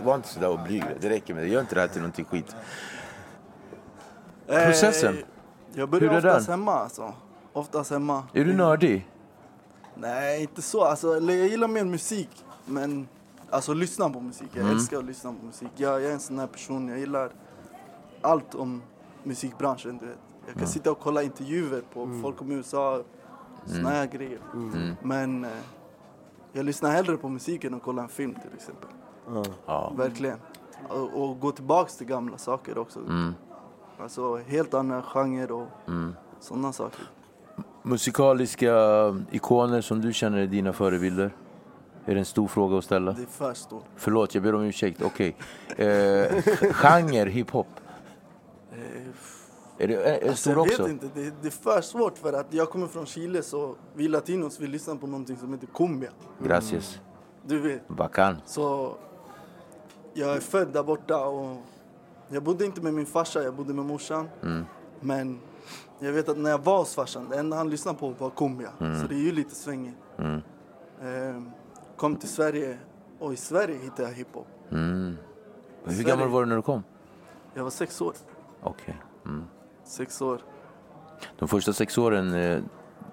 Var 0.04 0.16
inte 0.16 0.28
sådär 0.28 0.50
och 0.50 0.60
blyg, 0.60 0.84
det 1.02 1.10
räcker 1.10 1.34
med 1.34 1.44
det. 1.44 1.50
Gör 1.50 1.62
inte 1.62 1.76
det 1.76 1.82
här 1.82 1.88
till 1.88 2.02
någonting 2.02 2.26
skit. 2.26 2.56
Eh, 4.48 4.66
Processen? 4.66 5.18
Jag 5.76 5.90
börjar 5.90 6.10
Hur 6.10 6.14
är 6.14 6.18
oftast 6.18 6.48
den? 6.48 6.60
hemma 6.60 6.72
alltså. 6.74 7.14
Oftast 7.54 7.92
hemma. 7.92 8.24
Är 8.34 8.46
du 8.46 8.54
nördig? 8.54 9.10
Nej, 9.96 10.42
inte 10.42 10.62
så. 10.62 10.84
Alltså, 10.84 11.14
eller 11.14 11.34
jag 11.34 11.48
gillar 11.48 11.68
mer 11.68 11.84
musik. 11.84 12.46
Men 12.66 13.08
alltså 13.50 13.74
lyssna 13.74 14.10
på 14.10 14.20
musik. 14.20 14.50
Jag 14.54 14.62
Mm. 14.64 14.76
älskar 14.76 14.98
att 14.98 15.06
lyssna 15.06 15.34
på 15.40 15.46
musik. 15.46 15.70
Jag, 15.76 15.94
jag 16.02 16.10
är 16.10 16.14
en 16.14 16.20
sån 16.20 16.40
här 16.40 16.48
person, 16.48 16.88
jag 16.88 17.00
gillar 17.00 17.30
allt 18.22 18.56
om 18.56 18.82
musikbranschen. 19.24 19.98
Du 19.98 20.06
vet. 20.06 20.18
Jag 20.48 20.56
kan 20.56 20.68
sitta 20.68 20.92
och 20.92 21.00
kolla 21.00 21.24
intervjuer 21.24 21.82
på 21.94 22.20
folk 22.22 22.42
om 22.42 22.52
USA, 22.52 23.04
såna 23.66 23.90
här 23.90 24.06
grejer. 24.06 24.40
Men 25.02 25.44
eh, 25.44 25.50
jag 26.54 26.66
lyssnar 26.66 26.92
hellre 26.92 27.18
på 27.18 27.30
musiken 27.30 27.74
än 27.74 27.80
kollar 27.80 28.04
en 28.04 28.10
film 28.10 28.34
till 28.34 28.54
exempel. 28.56 28.90
Ja. 29.66 29.94
Verkligen. 29.98 30.38
Och, 30.90 31.24
och 31.24 31.40
gå 31.40 31.52
tillbaks 31.52 31.98
till 31.98 32.08
gamla 32.08 32.38
saker 32.38 32.78
också. 32.78 33.00
Alltså 34.00 34.36
helt 34.38 34.74
annan 34.74 35.04
genre 35.04 35.48
och 35.54 35.68
sådana 36.40 36.74
saker. 36.74 37.06
Musikaliska 37.84 38.74
ikoner 39.32 39.82
som 39.82 40.02
du 40.02 40.14
känner 40.14 40.38
är 40.38 40.48
dina 40.48 40.74
förebilder? 40.74 41.36
Är 42.06 42.14
det 42.14 42.20
en 42.20 42.26
stor 42.26 42.48
fråga 42.48 42.78
att 42.78 42.84
ställa? 42.84 43.12
Det 43.12 43.22
är 43.22 43.26
för 43.26 43.54
stort. 43.54 43.84
Förlåt, 43.96 44.36
jag 44.36 44.44
ber 44.44 44.56
om 44.56 44.62
ursäkt. 44.62 45.02
Okej. 45.02 45.36
Eh, 45.78 46.42
genre 46.72 47.30
hiphop. 47.30 47.68
Är 49.78 49.88
det 49.88 49.96
är 49.96 50.22
det 50.22 50.30
Alltså, 50.30 50.36
stor 50.36 50.54
jag 50.54 50.64
vet 50.66 50.80
också? 50.80 50.90
inte, 50.92 51.10
det, 51.14 51.34
det 51.42 51.48
är 51.48 51.52
för 51.52 51.82
svårt 51.82 52.18
för 52.18 52.34
att 52.34 52.54
jag 52.54 52.70
kommer 52.70 52.88
från 52.88 53.06
Chile 53.06 53.42
så 53.44 53.76
vi 53.96 54.08
latinos 54.08 54.60
vi 54.60 54.68
lyssnar 54.68 54.96
på 54.96 55.08
någonting 55.08 55.38
som 55.38 55.54
heter 55.54 55.68
cumbia. 55.68 56.10
Gracias. 56.44 57.00
Du 57.46 57.60
vet. 57.60 57.88
Bacan. 57.88 58.36
Så 58.46 58.96
jag 60.14 60.36
är 60.36 60.40
född 60.40 60.68
där 60.74 60.84
borta 60.84 61.26
och 61.26 61.58
jag 62.30 62.44
bodde 62.44 62.66
inte 62.66 62.82
med 62.82 62.94
min 62.94 63.06
farsa, 63.06 63.44
jag 63.44 63.56
bodde 63.56 63.74
med 63.74 63.86
morsan. 63.86 64.30
Men 65.00 65.40
jag 66.00 66.12
vet 66.12 66.30
att 66.30 66.38
när 66.38 66.50
jag 66.50 66.64
var 66.64 66.78
hos 66.78 66.96
farsan, 66.96 67.30
det 67.30 67.38
enda 67.40 67.58
han 67.58 67.70
lyssnade 67.70 67.98
på 67.98 68.10
var 68.10 68.30
cumbia. 68.30 68.70
Så 68.80 69.08
det 69.08 69.16
är 69.16 69.20
ju 69.20 69.32
lite 69.32 69.56
svängigt. 69.56 69.98
Ehm, 71.02 71.52
kom 71.98 72.16
till 72.16 72.30
Sverige 72.30 72.78
och 73.20 73.34
i 73.34 73.36
Sverige 73.36 73.78
hittade 73.78 74.10
jag 74.10 74.16
hiphop. 74.16 74.48
Hur 74.70 76.04
gammal 76.04 76.30
var 76.30 76.42
du 76.42 76.46
när 76.50 76.56
du 76.56 76.62
kom? 76.62 76.84
Jag 77.54 77.64
var 77.64 77.70
sex 77.72 78.02
år. 78.02 78.14
Okej. 78.62 78.98
Sex 79.84 80.22
år. 80.22 80.42
De 81.40 81.48
första 81.48 81.74
sex 81.74 81.98
åren, 81.98 82.34
eh, 82.34 82.62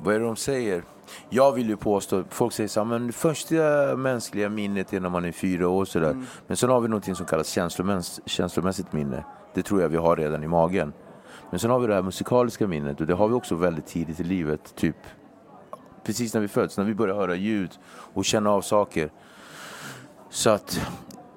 vad 0.02 0.14
är 0.14 0.18
det 0.18 0.24
de 0.24 0.36
säger? 0.36 0.84
Jag 1.28 1.52
vill 1.52 1.68
ju 1.68 1.76
påstå, 1.76 2.24
folk 2.30 2.52
säger 2.52 2.68
så 2.68 2.80
här, 2.80 2.84
men 2.84 3.12
första 3.12 3.56
mänskliga 3.96 4.48
minnet 4.48 4.92
är 4.92 5.00
när 5.00 5.08
man 5.08 5.24
är 5.24 5.32
fyra 5.32 5.68
år 5.68 5.84
sådär. 5.84 6.16
Men 6.46 6.56
sen 6.56 6.70
har 6.70 6.80
vi 6.80 6.88
något 6.88 7.16
som 7.16 7.26
kallas 7.26 7.56
känslomäss- 7.56 8.20
känslomässigt 8.26 8.92
minne. 8.92 9.24
Det 9.54 9.62
tror 9.62 9.82
jag 9.82 9.88
vi 9.88 9.96
har 9.96 10.16
redan 10.16 10.44
i 10.44 10.48
magen. 10.48 10.92
Men 11.50 11.60
sen 11.60 11.70
har 11.70 11.78
vi 11.78 11.86
det 11.86 11.94
här 11.94 12.02
musikaliska 12.02 12.66
minnet 12.66 13.00
och 13.00 13.06
det 13.06 13.14
har 13.14 13.28
vi 13.28 13.34
också 13.34 13.54
väldigt 13.54 13.86
tidigt 13.86 14.20
i 14.20 14.24
livet. 14.24 14.74
Typ 14.76 14.96
precis 16.04 16.34
när 16.34 16.40
vi 16.40 16.48
föds, 16.48 16.78
när 16.78 16.84
vi 16.84 16.94
börjar 16.94 17.14
höra 17.14 17.34
ljud 17.34 17.70
och 18.14 18.24
känna 18.24 18.50
av 18.50 18.60
saker. 18.60 19.10
Så 20.30 20.50
att 20.50 20.80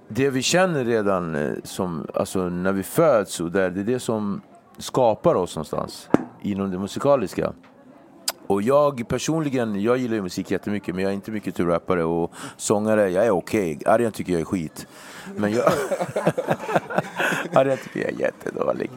det 0.07 0.29
vi 0.29 0.41
känner 0.41 0.85
redan 0.85 1.35
eh, 1.35 1.53
som, 1.63 2.07
alltså 2.13 2.49
när 2.49 2.71
vi 2.71 2.83
föds 2.83 3.39
och 3.39 3.51
där, 3.51 3.69
det 3.69 3.79
är 3.79 3.83
det 3.83 3.99
som 3.99 4.41
skapar 4.77 5.35
oss 5.35 5.55
någonstans 5.55 6.09
inom 6.41 6.71
det 6.71 6.79
musikaliska. 6.79 7.53
Och 8.47 8.61
jag 8.61 9.07
personligen, 9.07 9.81
jag 9.81 9.97
gillar 9.97 10.15
ju 10.15 10.21
musik 10.21 10.51
jättemycket 10.51 10.95
men 10.95 11.03
jag 11.03 11.11
är 11.11 11.15
inte 11.15 11.31
mycket 11.31 11.55
till 11.55 11.65
rappare 11.65 12.03
och 12.03 12.31
sångare. 12.57 13.09
Jag 13.09 13.25
är 13.25 13.31
okej. 13.31 13.79
Arjan 13.85 14.11
tycker 14.11 14.31
jag 14.31 14.41
är 14.41 14.45
skit. 14.45 14.87
Men 15.35 15.51
jag... 15.51 15.63
Arjan 17.53 17.77
tycker 17.77 17.99
jag 17.99 18.09
är 18.09 18.19
jättedålig. 18.19 18.91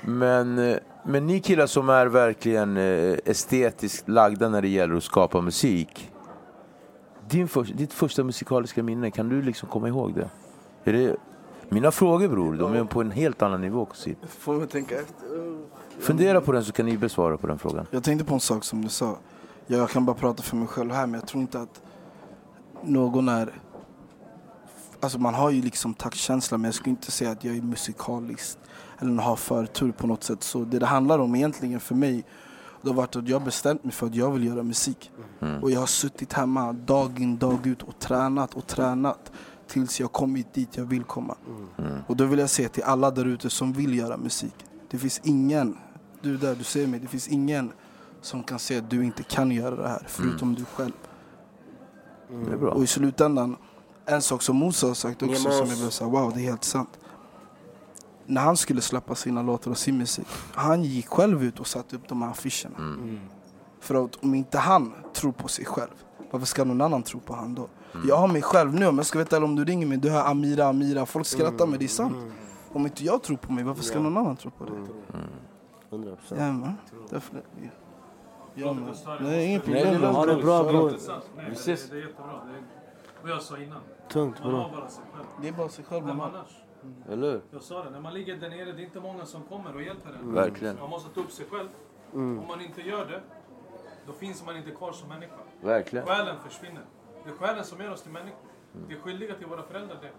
Men, 0.00 0.58
eh, 0.58 0.76
men 1.04 1.26
ni 1.26 1.40
killar 1.40 1.66
som 1.66 1.88
är 1.88 2.06
verkligen 2.06 2.76
eh, 2.76 3.16
estetiskt 3.24 4.08
lagda 4.08 4.48
när 4.48 4.62
det 4.62 4.68
gäller 4.68 4.94
att 4.94 5.04
skapa 5.04 5.40
musik. 5.40 6.10
Din 7.28 7.48
för, 7.48 7.62
ditt 7.62 7.92
första 7.92 8.24
musikaliska 8.24 8.82
minne, 8.82 9.10
kan 9.10 9.28
du 9.28 9.42
liksom 9.42 9.68
komma 9.68 9.88
ihåg 9.88 10.14
det? 10.14 10.28
Är 10.90 10.92
det 10.92 11.16
mina 11.68 11.90
frågor 11.90 12.28
bror, 12.28 12.54
de 12.54 12.74
är 12.74 12.84
på 12.84 13.00
en 13.00 13.10
helt 13.10 13.42
annan 13.42 13.60
nivå 13.60 13.88
Får 14.28 14.54
man 14.54 14.66
tänka 14.66 14.94
efter. 14.94 15.26
Fundera 15.98 16.40
på 16.40 16.52
den 16.52 16.64
så 16.64 16.72
kan 16.72 16.86
ni 16.86 16.98
besvara 16.98 17.36
på 17.36 17.46
den 17.46 17.58
frågan. 17.58 17.86
Jag 17.90 18.04
tänkte 18.04 18.24
på 18.24 18.34
en 18.34 18.40
sak 18.40 18.64
som 18.64 18.82
du 18.82 18.88
sa. 18.88 19.16
Jag 19.66 19.90
kan 19.90 20.04
bara 20.04 20.16
prata 20.16 20.42
för 20.42 20.56
mig 20.56 20.68
själv 20.68 20.92
här 20.92 21.06
men 21.06 21.20
jag 21.20 21.28
tror 21.28 21.40
inte 21.40 21.60
att 21.60 21.82
någon 22.82 23.28
är... 23.28 23.52
Alltså 25.00 25.18
man 25.18 25.34
har 25.34 25.50
ju 25.50 25.62
liksom 25.62 25.94
taktkänsla 25.94 26.58
men 26.58 26.64
jag 26.64 26.74
skulle 26.74 26.90
inte 26.90 27.10
säga 27.10 27.30
att 27.30 27.44
jag 27.44 27.56
är 27.56 27.62
musikaliskt 27.62 28.58
eller 28.98 29.22
har 29.22 29.36
förtur 29.36 29.92
på 29.92 30.06
något 30.06 30.24
sätt. 30.24 30.42
Så 30.42 30.58
det 30.58 30.78
det 30.78 30.86
handlar 30.86 31.18
om 31.18 31.34
egentligen 31.34 31.80
för 31.80 31.94
mig 31.94 32.24
det 32.84 32.90
har 32.90 32.94
varit 32.94 33.16
att 33.16 33.28
jag 33.28 33.42
bestämt 33.42 33.84
mig 33.84 33.92
för 33.92 34.06
att 34.06 34.14
jag 34.14 34.30
vill 34.30 34.44
göra 34.44 34.62
musik. 34.62 35.10
Och 35.62 35.70
jag 35.70 35.80
har 35.80 35.86
suttit 35.86 36.32
hemma 36.32 36.72
dag 36.72 37.20
in 37.20 37.36
dag 37.36 37.66
ut 37.66 37.82
och 37.82 37.98
tränat 37.98 38.54
och 38.54 38.66
tränat 38.66 39.32
tills 39.66 40.00
jag 40.00 40.12
kommit 40.12 40.54
dit 40.54 40.76
jag 40.76 40.84
vill 40.84 41.04
komma. 41.04 41.34
Och 42.06 42.16
då 42.16 42.24
vill 42.24 42.38
jag 42.38 42.50
säga 42.50 42.68
till 42.68 42.82
alla 42.82 43.10
där 43.10 43.24
ute 43.24 43.50
som 43.50 43.72
vill 43.72 43.98
göra 43.98 44.16
musik. 44.16 44.54
Det 44.90 44.98
finns 44.98 45.20
ingen, 45.24 45.78
du 46.24 46.36
där 46.36 46.54
du 46.54 46.64
ser 46.64 46.86
mig, 46.86 47.00
det 47.00 47.06
finns 47.06 47.28
ingen 47.28 47.72
som 48.20 48.42
kan 48.42 48.58
säga 48.58 48.80
att 48.80 48.90
du 48.90 49.04
inte 49.04 49.22
kan 49.22 49.50
göra 49.50 49.76
det 49.76 49.88
här 49.88 50.02
förutom 50.06 50.54
du 50.54 50.64
själv. 50.64 50.92
Det 52.28 52.52
är 52.52 52.56
bra. 52.56 52.70
Och 52.70 52.82
i 52.82 52.86
slutändan, 52.86 53.56
en 54.06 54.22
sak 54.22 54.42
som 54.42 54.58
Musa 54.58 54.86
har 54.86 54.94
sagt 54.94 55.22
också 55.22 55.50
som 55.50 55.68
jag 55.68 55.78
blev 55.78 55.90
såhär, 55.90 56.10
wow 56.10 56.32
det 56.34 56.40
är 56.40 56.44
helt 56.44 56.64
sant. 56.64 56.98
När 58.26 58.40
han 58.40 58.56
skulle 58.56 58.80
släppa 58.80 59.14
sina 59.14 59.42
låtar 59.42 59.70
och 59.70 59.78
sin 59.78 59.98
musik, 59.98 60.26
han 60.54 60.84
gick 60.84 61.08
själv 61.08 61.44
ut 61.44 61.60
och 61.60 61.66
satte 61.66 61.96
upp 61.96 62.08
de 62.08 62.22
här 62.22 62.30
affischerna. 62.30 62.76
För 63.80 64.04
att 64.04 64.16
om 64.24 64.34
inte 64.34 64.58
han 64.58 64.92
tror 65.12 65.32
på 65.32 65.48
sig 65.48 65.64
själv, 65.64 65.90
varför 66.30 66.46
ska 66.46 66.64
någon 66.64 66.80
annan 66.80 67.02
tro 67.02 67.20
på 67.20 67.34
han 67.34 67.54
då? 67.54 67.68
Jag 68.08 68.16
har 68.16 68.28
mig 68.28 68.42
själv 68.42 68.74
nu, 68.74 68.86
om 68.86 68.96
jag 68.96 69.06
ska 69.06 69.18
veta 69.18 69.36
eller 69.36 69.46
om 69.46 69.56
du 69.56 69.64
ringer 69.64 69.86
mig, 69.86 69.98
du 69.98 70.10
hör 70.10 70.30
Amira, 70.30 70.66
Amira, 70.66 71.06
folk 71.06 71.26
skrattar 71.26 71.66
men 71.66 71.78
det 71.78 71.84
är 71.84 71.88
sant. 71.88 72.16
Om 72.72 72.84
inte 72.86 73.04
jag 73.04 73.22
tror 73.22 73.36
på 73.36 73.52
mig, 73.52 73.64
varför 73.64 73.82
ska 73.82 74.00
någon 74.00 74.16
annan 74.16 74.36
tro 74.36 74.50
på 74.50 74.64
det? 74.64 74.72
100%. 75.94 76.16
Ja 76.38 76.52
man, 76.52 76.74
därför... 77.10 77.42
Ja, 78.54 78.72
man. 78.72 78.94
Nej, 79.20 79.46
inget 79.46 79.66
Nej, 79.66 79.84
det 79.84 79.90
problem. 79.92 80.14
Ha 80.14 80.26
det 80.26 80.36
bra 80.42 80.64
bror. 80.64 80.90
Vi 81.48 81.52
ses. 81.52 81.90
Det 81.90 81.96
är 81.96 82.00
jättebra. 82.00 82.40
Det 82.46 82.58
är, 82.58 82.62
vad 83.22 83.30
jag 83.30 83.42
sa 83.42 83.58
innan. 83.58 83.80
Tungt 84.08 84.40
Man 84.40 84.48
bror. 84.48 84.60
har 84.60 84.70
bara 84.70 84.88
sig 84.88 85.04
själv. 85.12 85.26
Det 85.42 85.48
är 85.48 85.52
bara 85.52 85.68
sig 85.68 85.84
själv 85.84 86.06
man 86.06 86.20
har. 86.20 86.28
annars? 86.28 86.64
Eller 87.08 87.30
hur? 87.32 87.40
Jag 87.50 87.62
sa 87.62 87.84
det, 87.84 87.90
när 87.90 88.00
man 88.00 88.14
ligger 88.14 88.36
där 88.36 88.48
nere, 88.50 88.72
det 88.72 88.82
är 88.82 88.84
inte 88.84 89.00
många 89.00 89.26
som 89.26 89.42
kommer 89.42 89.74
och 89.74 89.82
hjälper 89.82 90.10
en. 90.12 90.34
Verkligen. 90.34 90.76
Man 90.80 90.90
måste 90.90 91.14
ta 91.14 91.20
upp 91.20 91.30
sig 91.32 91.46
själv. 91.50 91.68
Om 92.12 92.44
man 92.48 92.60
inte 92.60 92.82
gör 92.82 93.06
det, 93.06 93.20
då 94.06 94.12
finns 94.12 94.46
man 94.46 94.56
inte 94.56 94.70
kvar 94.70 94.92
som 94.92 95.08
människa. 95.08 95.34
Verkligen. 95.60 96.06
Själen 96.06 96.36
försvinner. 96.48 96.82
Det 97.24 97.30
är 97.30 97.34
själen 97.34 97.64
som 97.64 97.80
gör 97.80 97.92
oss 97.92 98.02
till 98.02 98.12
människor. 98.12 98.38
Vi 98.88 98.94
är 98.94 98.98
skyldiga 99.00 99.34
till 99.34 99.46
våra 99.46 99.62
föräldrar 99.62 99.98
det. 100.02 100.10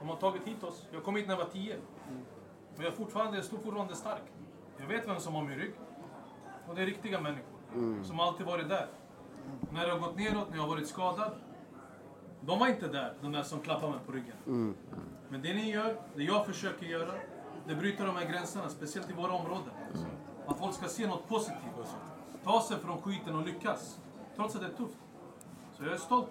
De 0.00 0.08
har 0.08 0.16
tagit 0.16 0.42
hit 0.44 0.64
oss. 0.64 0.86
Jag 0.92 1.04
kom 1.04 1.16
hit 1.16 1.26
när 1.26 1.34
jag 1.34 1.44
var 1.44 1.50
tio. 1.50 1.76
Och 2.76 2.82
jag, 2.84 2.86
är 2.86 2.90
fortfarande, 2.90 3.36
jag 3.36 3.44
står 3.44 3.58
fortfarande 3.58 3.94
stark. 3.96 4.22
Jag 4.80 4.86
vet 4.86 5.08
vem 5.08 5.20
som 5.20 5.34
har 5.34 5.42
min 5.42 5.58
rygg. 5.58 5.72
Och 6.68 6.74
det 6.74 6.82
är 6.82 6.86
riktiga 6.86 7.20
människor. 7.20 8.04
Som 8.04 8.20
alltid 8.20 8.46
varit 8.46 8.68
där. 8.68 8.86
När 9.72 9.86
det 9.86 9.92
har 9.92 9.98
gått 9.98 10.16
neråt, 10.16 10.50
när 10.50 10.56
jag 10.56 10.62
har 10.62 10.68
varit 10.68 10.88
skadad. 10.88 11.32
De 12.40 12.58
var 12.58 12.68
inte 12.68 12.88
där, 12.88 13.14
de 13.20 13.32
där 13.32 13.42
som 13.42 13.60
klappar 13.60 13.88
mig 13.88 13.98
på 14.06 14.12
ryggen. 14.12 14.74
Men 15.28 15.42
det 15.42 15.54
ni 15.54 15.70
gör, 15.70 15.96
det 16.14 16.22
jag 16.22 16.46
försöker 16.46 16.86
göra, 16.86 17.12
det 17.66 17.74
bryter 17.74 18.06
de 18.06 18.16
här 18.16 18.24
gränserna, 18.24 18.68
speciellt 18.68 19.10
i 19.10 19.12
våra 19.12 19.32
områden. 19.32 19.70
Att 20.46 20.58
folk 20.58 20.74
ska 20.74 20.88
se 20.88 21.06
något 21.06 21.28
positivt. 21.28 21.96
Ta 22.44 22.62
sig 22.62 22.78
från 22.78 23.02
skiten 23.02 23.36
och 23.36 23.46
lyckas. 23.46 23.98
Trots 24.36 24.54
att 24.54 24.60
det 24.60 24.66
är 24.66 24.72
tufft. 24.72 24.98
Så 25.76 25.84
jag 25.84 25.92
är 25.92 25.98
stolt. 25.98 26.30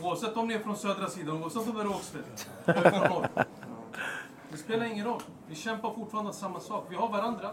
Oavsett 0.00 0.36
om 0.36 0.48
ni 0.48 0.54
är 0.54 0.58
från 0.58 0.76
södra 0.76 1.08
sidan, 1.08 1.42
oavsett 1.42 1.68
om 1.68 1.74
det 1.74 1.80
är 1.80 1.84
Rågsved, 1.84 2.24
jag 2.64 2.76
är 2.76 2.90
från 2.90 3.10
norr. 3.10 3.28
Det 4.50 4.56
spelar 4.56 4.86
ingen 4.86 5.06
roll. 5.06 5.22
Vi 5.48 5.54
kämpar 5.54 5.90
fortfarande 5.94 6.32
samma 6.32 6.60
sak. 6.60 6.86
Vi 6.90 6.96
har 6.96 7.08
varandra. 7.08 7.50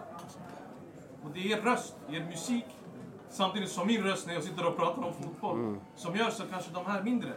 Och 1.23 1.29
det 1.33 1.39
är 1.39 1.57
er 1.57 1.61
röst, 1.61 1.95
er 2.09 2.25
musik, 2.29 2.65
samtidigt 3.29 3.71
som 3.71 3.87
min 3.87 4.03
röst 4.03 4.27
när 4.27 4.33
jag 4.33 4.43
sitter 4.43 4.65
och 4.67 4.77
pratar 4.77 5.03
om 5.03 5.13
fotboll, 5.13 5.77
som 5.95 6.15
gör 6.15 6.29
så 6.29 6.43
kanske 6.51 6.71
de 6.73 6.85
här 6.85 7.01
mindre 7.01 7.29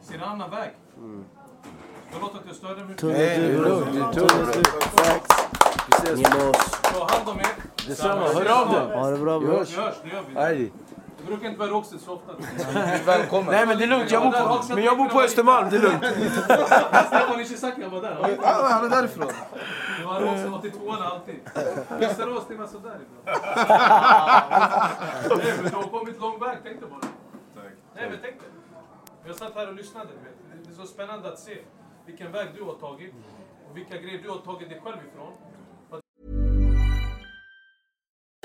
ser 0.00 0.14
en 0.14 0.22
annan 0.22 0.50
väg. 0.50 0.70
Förlåt 2.10 2.34
att 2.34 2.40
jag 2.46 2.56
störde 2.56 2.84
mig. 2.84 2.96
Nej, 3.02 3.38
det 3.38 3.44
är 3.44 3.58
lugnt. 3.58 3.92
Det 3.92 4.00
är 4.00 4.12
tungt. 4.12 4.56
Vi 5.86 5.92
ses. 5.92 6.80
Ta 6.82 7.06
hand 7.08 7.28
om 7.28 7.38
er. 7.38 7.46
Detsamma. 7.86 8.20
Hör 8.20 8.62
av 8.62 8.72
dig. 8.72 8.98
Ha 8.98 9.10
det 9.10 9.18
bra. 9.18 9.38
Vi 9.38 9.46
hörs, 9.46 9.76
det 10.02 10.08
gör 10.08 10.54
vi. 10.54 10.72
Jag 11.20 11.26
brukar 11.26 11.48
inte 11.48 11.58
vara 11.58 11.70
Rågsved 11.70 12.00
så 12.00 12.12
ofta. 12.14 12.32
Välkommen. 13.06 13.50
Nej 13.50 13.66
men 13.66 13.78
det 13.78 13.84
är 13.84 13.88
lugnt, 13.88 14.10
jag 14.10 14.22
bor 14.22 14.30
på, 14.30 14.74
men 14.74 14.84
jag 14.84 14.98
bor 14.98 15.08
på 15.08 15.20
Östermalm, 15.22 15.70
det 15.70 15.76
är 15.76 15.80
lugnt. 15.80 16.04
Stefan 17.06 17.40
Ishizaki, 17.40 17.82
han 17.82 17.90
var 17.90 18.02
där. 18.02 18.14
Han 18.20 18.30
Ja, 18.42 18.68
han 18.70 18.84
är 18.84 18.90
därifrån. 18.90 19.26
Det 20.00 20.06
var 20.06 20.20
Rågsved 20.20 20.54
82 20.54 20.92
alltid. 20.92 21.40
Västerås, 21.98 22.44
det 22.48 22.54
var 22.54 22.66
sådär 22.66 22.98
ibland. 23.06 23.40
Nej, 25.44 25.54
men 25.62 25.70
du 25.70 25.76
har 25.76 25.82
kommit 25.82 26.20
lång 26.20 26.40
väg, 26.40 26.58
tänk 26.64 26.80
dig 26.80 26.88
bara. 26.90 27.00
Nej, 27.94 28.10
men 28.10 28.18
tänk 28.22 28.34
dig. 28.40 28.48
Jag 29.26 29.36
satt 29.36 29.54
här 29.54 29.68
och 29.68 29.74
lyssnade. 29.74 30.08
Det 30.64 30.70
är 30.72 30.76
så 30.76 30.86
spännande 30.86 31.28
att 31.32 31.38
se 31.38 31.58
vilken 32.06 32.32
väg 32.32 32.48
du 32.56 32.62
har 32.62 32.74
tagit 32.74 33.14
och 33.70 33.76
vilka 33.76 33.96
grejer 33.96 34.22
du 34.22 34.30
har 34.30 34.38
tagit 34.38 34.68
dig 34.68 34.80
själv 34.84 34.96
ifrån. 35.12 35.32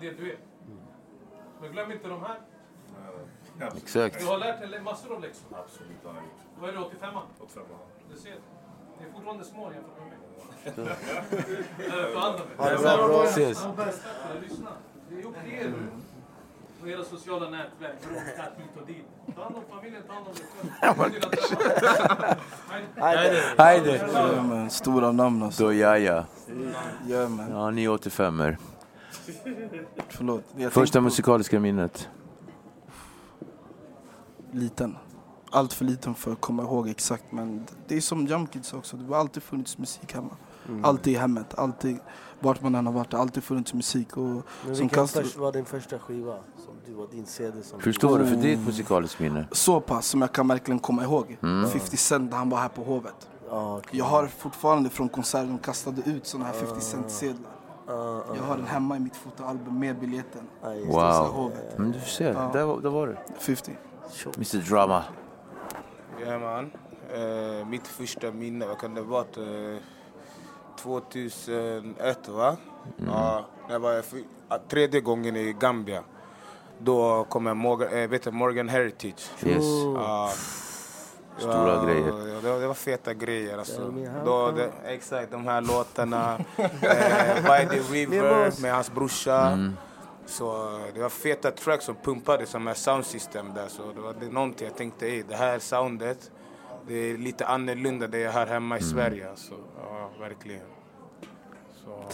Dit 0.00 0.18
du 0.18 0.30
är. 0.32 0.38
Men 1.60 1.72
glöm 1.72 1.92
inte 1.92 2.08
de 2.08 2.22
här. 2.22 2.38
Exakt. 3.76 4.20
Du 4.20 4.26
har 4.26 4.38
lärt 4.38 4.70
dig 4.70 4.80
massor 4.80 5.14
av 5.14 5.22
läxor. 5.22 5.58
Absolut. 5.64 5.96
Vad 6.60 6.70
är 6.70 6.72
du, 6.74 6.78
85 6.78 7.14
85 7.38 7.62
Du 8.12 8.20
ser. 8.20 8.34
Ni 9.00 9.06
är 9.06 9.12
fortfarande 9.12 9.44
små 9.44 9.72
jämfört 9.72 9.98
med 9.98 10.08
mig. 10.08 10.18
Andra 12.16 12.42
Ha 12.56 12.70
det 12.70 12.78
bra, 12.78 13.08
bra. 13.08 13.24
Ses. 13.24 13.62
Ja, 13.64 13.72
bäst. 13.84 14.02
Lyssna. 14.42 14.70
Det 15.10 15.20
är 15.20 15.26
upp 15.26 15.34
till 15.44 15.54
er 15.54 15.72
och 16.82 16.88
era 16.88 17.04
sociala 17.04 17.50
nätverk. 17.50 17.98
Råkat 18.10 18.52
hit 18.56 18.80
och 18.80 18.86
dit. 18.86 19.04
Ta 19.36 19.42
hand 19.42 19.56
om 19.56 19.62
familjen, 19.76 20.02
ta 20.06 20.12
hand 20.12 20.26
om 20.26 20.34
dig 20.34 20.44
själv. 20.56 21.14
Hej 23.58 23.80
då. 23.84 23.92
Ja, 24.12 24.68
stora 24.68 25.12
namn 25.12 25.42
alltså. 25.42 25.64
Då 25.64 25.72
ja, 25.72 25.98
ja. 25.98 26.24
Ja. 27.06 27.28
Ja, 27.50 27.70
ni 27.70 27.88
85 27.88 28.40
er 28.40 28.56
Förlåt. 30.08 30.44
Jag 30.56 30.72
Första 30.72 31.00
musikaliska 31.00 31.60
minnet? 31.60 32.08
Liten. 34.52 34.96
Allt 35.50 35.72
för 35.72 35.84
liten 35.84 36.14
för 36.14 36.32
att 36.32 36.40
komma 36.40 36.62
ihåg 36.62 36.88
exakt 36.88 37.32
men 37.32 37.66
det 37.88 37.96
är 37.96 38.00
som 38.00 38.26
Jump 38.26 38.52
Kids 38.52 38.72
också. 38.72 38.96
Det 38.96 39.06
har 39.14 39.16
alltid 39.20 39.42
funnits 39.42 39.78
musik 39.78 40.14
hemma. 40.14 40.36
Mm. 40.68 40.84
Alltid 40.84 41.12
i 41.12 41.16
hemmet. 41.16 41.58
Alltid, 41.58 41.98
vart 42.40 42.62
man 42.62 42.74
än 42.74 42.86
har 42.86 42.92
varit. 42.92 43.10
Det 43.10 43.16
har 43.16 43.22
alltid 43.22 43.42
funnits 43.44 43.74
musik. 43.74 44.16
Och 44.16 44.22
Men 44.22 44.42
som 44.62 44.70
vilken 44.70 44.88
kastar, 44.88 45.22
först 45.22 45.36
var 45.36 45.52
din 45.52 45.64
första 45.64 45.98
skiva? 45.98 46.36
Som 46.64 46.74
du 46.86 46.92
var 46.92 47.06
din 47.10 47.26
CD 47.26 47.62
som 47.62 47.80
Förstår 47.80 48.18
du 48.18 48.26
för 48.26 48.34
Oh. 48.36 48.40
ditt 48.40 48.66
musikaliskt 48.66 49.20
minne? 49.20 49.46
så 49.52 49.80
pass 49.80 50.06
som 50.06 50.20
jag 50.20 50.32
kan 50.32 50.48
verkligen 50.48 50.78
komma 50.78 51.04
ihåg. 51.04 51.36
Mm. 51.42 51.70
50 51.70 51.96
Cent 51.96 52.34
han 52.34 52.50
var 52.50 52.58
här 52.58 52.68
på 52.68 52.82
Hovet. 52.84 53.28
Ah, 53.50 53.76
okej. 53.76 53.98
Jag 53.98 54.04
har 54.04 54.26
fortfarande 54.26 54.90
från 54.90 55.08
konserten 55.08 55.48
de 55.48 55.58
kastade 55.58 56.02
ut 56.10 56.26
såna 56.26 56.44
här 56.44 56.52
50 56.52 56.80
Cent-sedlar. 56.80 57.52
Jag 57.88 58.42
har 58.42 58.56
den 58.56 58.66
hemma 58.66 58.96
i 58.96 59.00
mitt 59.00 59.16
fotoalbum 59.16 59.78
med 59.78 59.98
biljetten. 59.98 60.42
Wow. 60.86 61.52
Men 61.76 61.92
du 61.92 62.00
ser, 62.00 62.32
där, 62.52 62.64
var- 62.64 62.80
där 62.80 62.90
var 62.90 63.06
det. 63.06 63.18
50. 63.38 63.76
Mr 64.36 64.70
Drama. 64.70 65.04
Ja 66.26 66.38
man. 66.38 66.70
Eh, 67.14 67.66
mitt 67.68 67.86
första 67.86 68.30
minne, 68.32 68.66
vad 68.66 68.78
kan 68.78 68.94
det 68.94 69.02
vara? 69.02 69.20
Eh, 69.22 69.78
2001 70.82 72.28
va? 72.28 72.56
Ja, 73.06 73.44
när 73.66 73.72
jag 73.74 73.80
var 73.80 74.02
ah, 74.48 74.58
tredje 74.68 75.00
gången 75.00 75.36
i 75.36 75.56
Gambia. 75.60 76.02
Då 76.78 77.24
kom 77.24 77.46
jag 77.46 77.56
Morgan, 77.56 77.88
eh, 77.92 78.08
vet 78.08 78.22
du, 78.22 78.30
Morgan 78.30 78.68
Heritage. 78.68 79.30
Yes. 79.44 79.64
Ja. 79.94 80.30
Stora 81.38 81.74
Ja, 81.74 81.84
grejer. 81.84 82.08
Ja, 82.08 82.40
det, 82.42 82.50
var, 82.52 82.60
det 82.60 82.66
var 82.66 82.74
feta 82.74 83.14
grejer 83.14 83.58
alltså. 83.58 83.92
Då, 84.24 84.50
det, 84.50 84.70
exakt, 84.86 85.30
de 85.30 85.46
här 85.46 85.60
låtarna. 85.60 86.38
eh, 86.56 86.68
By 87.42 87.66
the 87.76 87.80
River 87.92 88.62
med 88.62 88.74
hans 88.74 88.92
brorsa. 88.92 89.58
Så 90.26 90.76
eh, 90.76 90.94
det 90.94 91.00
var 91.00 91.08
feta 91.08 91.50
tracks 91.50 91.84
som 91.84 91.94
pumpades 91.94 92.50
som 92.50 92.68
ett 92.68 92.76
soundsystem 92.78 93.54
där. 93.54 93.68
Så 93.68 93.82
det 93.94 94.00
var 94.00 94.14
det 94.20 94.32
någonting 94.32 94.66
jag 94.66 94.76
tänkte, 94.76 95.06
i 95.06 95.22
det 95.28 95.36
här 95.36 95.58
soundet, 95.58 96.30
det 96.86 96.94
är 96.94 97.16
lite 97.18 97.46
annorlunda 97.46 98.06
det 98.06 98.18
jag 98.18 98.32
har 98.32 98.46
hemma 98.46 98.78
i 98.78 98.82
Sverige. 98.82 99.30
Alltså. 99.30 99.54
Ja, 99.90 100.10
verkligen. 100.20 100.66
Så. 101.84 102.04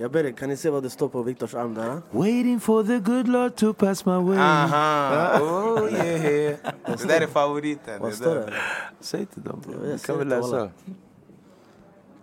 Jag 0.00 0.10
ber 0.10 0.24
er, 0.24 0.32
kan 0.32 0.48
ni 0.48 0.56
se 0.56 0.70
vad 0.70 0.82
det 0.82 0.90
står 0.90 1.08
på 1.08 1.22
Viktors 1.22 1.54
arm 1.54 1.74
där? 1.74 2.02
Waiting 2.10 2.60
for 2.60 2.82
the 2.84 2.98
good 2.98 3.28
Lord 3.28 3.56
to 3.56 3.72
pass 3.72 4.06
my 4.06 4.12
way. 4.12 4.38
Aha, 4.38 5.38
oh 5.40 5.92
yeah. 5.92 6.56
Det 6.84 7.08
där 7.08 7.20
är 7.20 7.26
favoriten. 7.26 8.00
Vad 8.00 8.10
det 8.10 8.16
står 8.16 8.34
det? 8.34 8.52
Säg 9.00 9.26
till 9.26 9.42
dem 9.42 9.62
bro. 9.66 9.74
Ja, 9.86 9.92
Du 9.92 9.98
kan 9.98 10.18
väl 10.18 10.28
det, 10.28 10.36
läsa. 10.36 10.70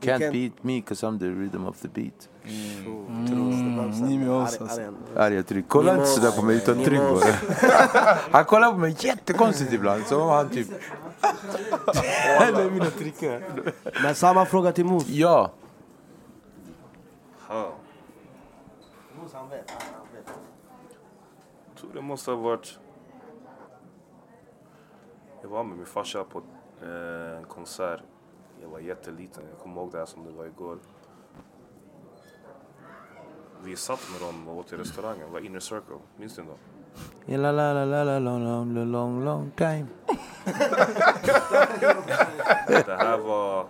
Can't 0.02 0.20
kan- 0.20 0.32
beat 0.32 0.54
me 0.64 0.82
cause 0.82 1.06
I'm 1.08 1.20
the 1.20 1.26
rhythm 1.26 1.66
of 1.66 1.78
the 1.82 1.88
beat. 1.88 2.30
Mm, 2.44 3.92
ni 3.92 4.18
med 4.18 4.30
oss 4.30 4.62
alltså. 4.62 4.82
Arga 5.18 5.44
tryck. 5.44 5.66
Kolla 5.68 5.94
inte 5.94 6.06
sådär 6.06 6.32
på 6.32 6.42
mig 6.42 6.56
utan 6.56 6.84
tryck 6.84 7.00
bara. 7.00 8.18
Han 8.32 8.46
kollar 8.46 8.72
på 8.72 8.78
mig 8.78 8.96
jättekonstigt 9.00 9.74
ibland. 9.74 10.06
Som 10.06 10.22
om 10.22 10.30
han 10.30 10.50
typ... 10.50 10.68
Eller 12.42 12.72
mina 12.72 12.86
trickar. 12.86 13.42
Men 14.04 14.16
samma 14.16 14.46
fråga 14.46 14.72
till 14.72 14.86
Mos. 14.86 15.08
Ja. 15.08 15.52
Ja. 17.50 17.74
Mos 19.22 19.34
han 19.34 19.50
vet, 19.50 19.72
han 19.72 20.08
vet. 20.14 20.40
Jag 21.68 21.78
tror 21.78 21.94
det 21.94 22.02
måste 22.02 22.32
ha 22.32 22.38
varit... 22.38 22.80
Jag 25.42 25.50
var 25.50 25.64
med 25.64 25.78
min 25.78 25.86
farsa 25.86 26.24
på 26.24 26.42
eh, 26.82 27.38
en 27.38 27.46
konsert. 27.46 28.02
Jag 28.62 28.70
var 28.70 28.80
jätteliten. 28.80 29.44
Jag 29.50 29.60
kommer 29.60 29.82
ihåg 29.82 29.92
det 29.92 29.98
här 29.98 30.06
som 30.06 30.24
det 30.26 30.32
var 30.32 30.46
igår. 30.46 30.78
Vi 33.64 33.76
satt 33.76 34.00
med 34.12 34.22
dem 34.30 34.48
och 34.48 34.58
åt 34.58 34.74
i 34.74 34.78
restaurangen. 34.78 35.28
Det 35.28 35.34
var 35.34 35.40
Inner 35.40 35.60
Circle. 35.60 35.98
Minns 36.18 36.38
ni 36.38 36.44
dem? 36.44 36.58
La, 37.42 37.52
la, 37.52 37.74
la, 37.74 37.86
la, 37.86 38.04
la, 38.04 38.20
long, 38.20 38.44
long, 38.44 38.92
long, 38.92 39.24
long 39.24 39.52
time. 39.52 39.86
Det 42.86 42.98
här 42.98 43.18
var 43.18 43.68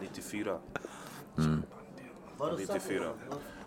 94. 0.00 0.58
Mm. 1.38 1.62
94. 2.58 3.04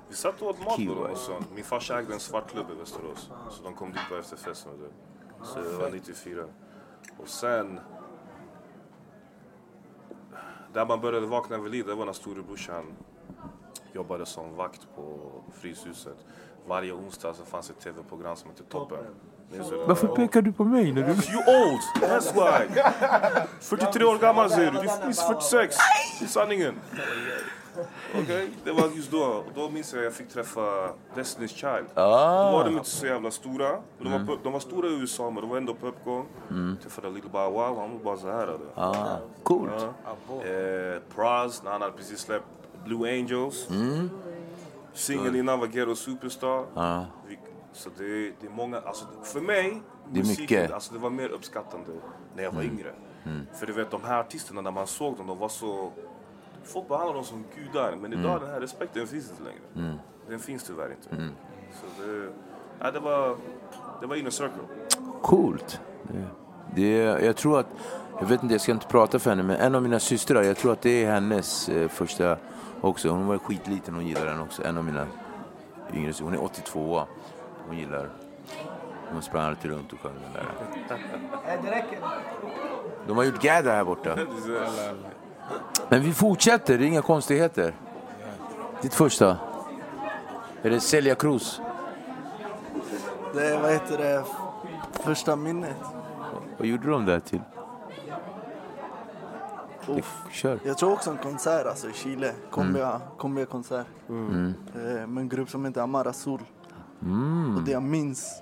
Vi 0.09 0.15
satt 0.15 0.41
och 0.41 0.49
åt 0.49 0.65
mat 0.65 0.77
med 0.77 0.87
dem 0.87 0.97
och 0.97 1.17
så. 1.17 1.33
Min 1.55 1.63
farsa 1.63 1.99
ägde 1.99 2.13
en 2.13 2.19
svartklubb 2.19 2.65
i 2.71 2.79
Västerås. 2.79 3.31
Så 3.49 3.63
de 3.63 3.73
kom 3.73 3.91
dit 3.91 4.01
på 4.09 4.15
efterfesten. 4.15 4.71
Så 5.43 5.59
det 5.59 5.77
var 5.77 5.89
94. 5.89 6.43
Och 7.17 7.27
sen... 7.27 7.79
Där 10.73 10.85
man 10.85 11.01
började 11.01 11.27
vakna 11.27 11.57
vid 11.57 11.71
liv, 11.71 11.85
det 11.85 11.95
var 11.95 12.05
när 12.05 12.13
storebrorsan 12.13 12.85
jobbade 13.93 14.25
som 14.25 14.55
vakt 14.55 14.87
på 14.95 15.31
Fryshuset. 15.53 16.25
Varje 16.67 16.91
onsdag 16.93 17.33
så 17.33 17.45
fanns 17.45 17.69
ett 17.69 17.79
tv-program 17.79 18.35
som 18.35 18.49
hette 18.49 18.63
Toppen. 18.63 19.05
Varför 19.87 20.07
pekar 20.07 20.41
du 20.41 20.51
på 20.51 20.63
mig 20.63 20.91
när 20.91 21.01
du... 21.01 21.09
You 21.09 21.41
old! 21.47 22.09
That's 22.09 22.33
why! 22.33 22.81
43 23.59 24.05
år 24.05 24.17
gammal 24.17 24.49
säger 24.49 24.71
du. 24.71 24.77
Du 24.77 24.87
är 24.87 25.13
46. 25.33 25.75
Det 26.19 26.25
är 26.25 26.29
sanningen. 26.29 26.75
Okej, 28.23 28.49
det 28.63 28.71
var 28.71 28.87
just 28.95 29.11
då. 29.11 29.43
Då 29.55 29.69
minns 29.69 29.93
jag 29.93 29.99
att 29.99 30.03
jag 30.05 30.13
fick 30.13 30.29
träffa 30.29 30.61
Destiny's 31.15 31.47
Child. 31.47 31.87
Ah. 31.93 32.51
Då 32.51 32.57
var 32.57 32.65
de 32.65 32.77
inte 32.77 32.89
så 32.89 33.05
jävla 33.05 33.31
stora. 33.31 33.81
De 33.99 34.11
var, 34.11 34.25
på, 34.25 34.37
de 34.43 34.53
var 34.53 34.59
stora 34.59 34.87
i 34.87 34.93
USA 34.99 35.29
men 35.29 35.41
de 35.41 35.49
var 35.49 35.57
ändå 35.57 35.73
på 35.73 35.87
uppgång. 35.87 36.25
Mm. 36.49 36.77
Träffade 36.83 37.09
Little 37.09 37.29
Bow 37.29 37.53
Wow, 37.53 37.79
han 37.79 37.91
var 37.93 37.99
bara 38.03 38.17
så 38.17 38.27
här. 38.31 38.57
Ah, 38.75 39.17
coolt. 39.43 39.71
Ja. 40.05 40.45
Eh, 40.45 40.99
Praz, 41.15 41.63
när 41.63 41.71
han 41.71 41.81
hade 41.81 41.93
precis 41.93 42.19
släppt 42.19 42.45
Blue 42.85 43.19
Angels. 43.19 43.69
Mm. 43.69 44.09
Singeln 44.93 45.35
innan 45.35 45.59
var 45.59 45.67
Ghetto 45.67 45.95
Superstar. 45.95 46.65
Vi- 47.27 47.39
Så 47.73 47.89
det, 47.97 48.03
det 48.41 48.47
är 48.47 48.51
många, 48.51 48.79
alltså 48.79 49.05
för 49.23 49.41
mig, 49.41 49.81
Det 50.09 50.19
är 50.19 50.23
musiken, 50.23 50.43
mycket. 50.43 50.71
Alltså 50.71 50.93
det 50.93 50.99
var 50.99 51.09
mer 51.09 51.29
uppskattande 51.29 51.91
när 52.35 52.43
jag 52.43 52.51
var 52.51 52.61
Mm. 52.61 52.73
yngre. 52.77 52.91
Mm. 53.25 53.47
För 53.53 53.65
du 53.67 53.73
vet 53.73 53.91
de 53.91 54.03
här 54.03 54.19
artisterna 54.19 54.61
när 54.61 54.71
man 54.71 54.87
såg 54.87 55.17
dem, 55.17 55.27
de 55.27 55.37
var 55.37 55.49
så... 55.49 55.91
Folk 56.67 56.87
behandlade 56.87 57.17
dem 57.17 57.25
som 57.25 57.43
gudar. 57.55 57.95
Men 58.01 58.13
idag 58.13 58.25
Mm. 58.31 58.39
den 58.41 58.49
här 58.49 58.59
respekten 58.59 59.07
finns 59.07 59.29
inte 59.31 59.43
längre. 59.43 59.59
Mm. 59.75 59.97
Den 60.29 60.39
finns 60.39 60.63
tyvärr 60.63 60.91
inte. 60.91 61.15
Mm. 61.15 61.31
Så 61.73 62.03
det, 62.03 62.29
ja, 62.79 62.91
det 62.91 62.99
var, 62.99 63.35
det 64.01 64.07
var 64.07 64.15
inner 64.15 64.29
circle. 64.29 64.61
Coolt. 65.21 65.81
Det, 66.03 66.25
det, 66.75 67.25
jag 67.25 67.35
tror 67.35 67.59
att, 67.59 67.67
jag 68.19 68.25
vet 68.27 68.43
inte, 68.43 68.53
jag 68.53 68.61
ska 68.61 68.71
inte 68.71 68.87
prata 68.87 69.19
för 69.19 69.29
henne, 69.29 69.43
men 69.43 69.55
en 69.55 69.75
av 69.75 69.83
mina 69.83 69.99
systrar, 69.99 70.43
jag 70.43 70.57
tror 70.57 70.71
att 70.71 70.81
det 70.81 71.05
är 71.05 71.11
hennes 71.11 71.69
eh, 71.69 71.87
första 71.87 72.37
också. 72.81 73.09
Hon 73.09 73.27
var 73.27 73.37
skitliten, 73.37 73.93
hon 73.93 74.07
gillar 74.07 74.25
den 74.25 74.39
också. 74.39 74.63
En 74.63 74.77
av 74.77 74.85
mina 74.85 75.07
yngre 75.93 76.13
systrar, 76.13 76.25
hon 76.25 76.33
är 76.33 76.43
82 76.43 77.03
Hon 77.67 77.77
gillar, 77.77 78.09
hon 79.11 79.21
sprang 79.21 79.45
alltid 79.45 79.71
runt 79.71 79.93
och 79.93 79.99
sjöng 79.99 80.13
den 80.23 80.33
där. 80.33 80.45
Det 81.63 81.71
räcker. 81.71 81.99
De 83.07 83.17
har 83.17 83.23
gjort 83.23 83.41
gather 83.41 83.71
här 83.71 83.83
borta. 83.83 84.17
Men 85.89 86.01
vi 86.01 86.13
fortsätter, 86.13 86.77
det 86.77 86.83
är 86.83 86.87
inga 86.87 87.01
konstigheter. 87.01 87.75
Ditt 88.81 88.93
första? 88.93 89.37
Är 90.61 90.69
det 90.69 90.79
Celia 90.79 91.15
Cruz? 91.15 91.61
Det 93.33 93.45
är, 93.45 93.61
vad 93.61 93.71
heter 93.71 93.97
det, 93.97 94.23
första 94.91 95.35
minnet. 95.35 95.77
Vad 96.57 96.67
gjorde 96.67 96.89
de 96.89 97.05
där 97.05 97.19
till? 97.19 97.41
Uff. 99.87 100.23
Kör. 100.31 100.59
Jag 100.63 100.77
tror 100.77 100.93
också 100.93 101.11
en 101.11 101.17
konsert 101.17 101.65
alltså 101.65 101.89
i 101.89 101.93
Chile. 101.93 102.33
Cumbia, 102.51 103.01
cumbia 103.19 103.45
konsert. 103.45 103.87
Mm. 104.09 104.53
Eh, 104.75 105.07
med 105.07 105.21
en 105.21 105.29
grupp 105.29 105.49
som 105.49 105.65
heter 105.65 105.81
Amara 105.81 106.09
Azul. 106.09 106.39
Mm. 107.01 107.55
Och 107.55 107.61
det 107.63 107.71
jag 107.71 107.83
minns, 107.83 108.41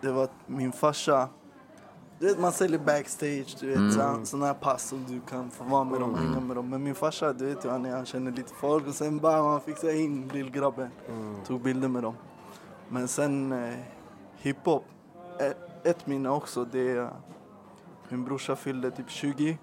det 0.00 0.12
var 0.12 0.24
att 0.24 0.32
min 0.46 0.72
farsa, 0.72 1.28
du 2.18 2.26
vet 2.26 2.38
man 2.38 2.52
säljer 2.52 2.78
backstage, 2.78 3.56
du 3.60 3.66
vet 3.66 3.76
Mm. 3.76 4.00
mm. 4.00 4.26
sådana 4.26 4.46
här 4.46 4.54
pass 4.54 4.92
och 4.92 4.98
du 4.98 5.20
kan 5.20 5.50
få 5.50 5.64
vara 5.64 5.84
med 5.84 6.00
dem 6.00 6.12
och 6.12 6.18
hänga 6.18 6.40
med 6.40 6.56
dem. 6.56 6.70
Men 6.70 6.82
min 6.82 6.94
farsa, 6.94 7.32
du 7.32 7.46
vet 7.46 7.64
ju 7.64 7.68
han 7.68 7.86
är, 7.86 7.90
han 7.90 8.06
känner 8.06 8.30
lite 8.32 8.54
folk 8.54 8.86
och 8.86 8.94
sen 8.94 9.18
bara 9.18 9.42
man 9.42 9.60
fixade 9.60 9.98
in 9.98 10.28
lillgrabben. 10.28 10.90
Tog 11.46 11.60
bilder 11.60 11.88
med 11.88 12.02
dem. 12.02 12.14
Men 12.88 13.08
sen 13.08 13.52
eh, 13.52 13.74
hiphop, 14.36 14.84
ett, 15.40 15.86
ett 15.86 16.06
minne 16.06 16.28
också, 16.28 16.64
det 16.64 16.90
är 16.90 17.10
min 18.08 18.24
brorsa 18.24 18.56
fyllde 18.56 18.90
typ 18.90 19.10
20 19.10 19.58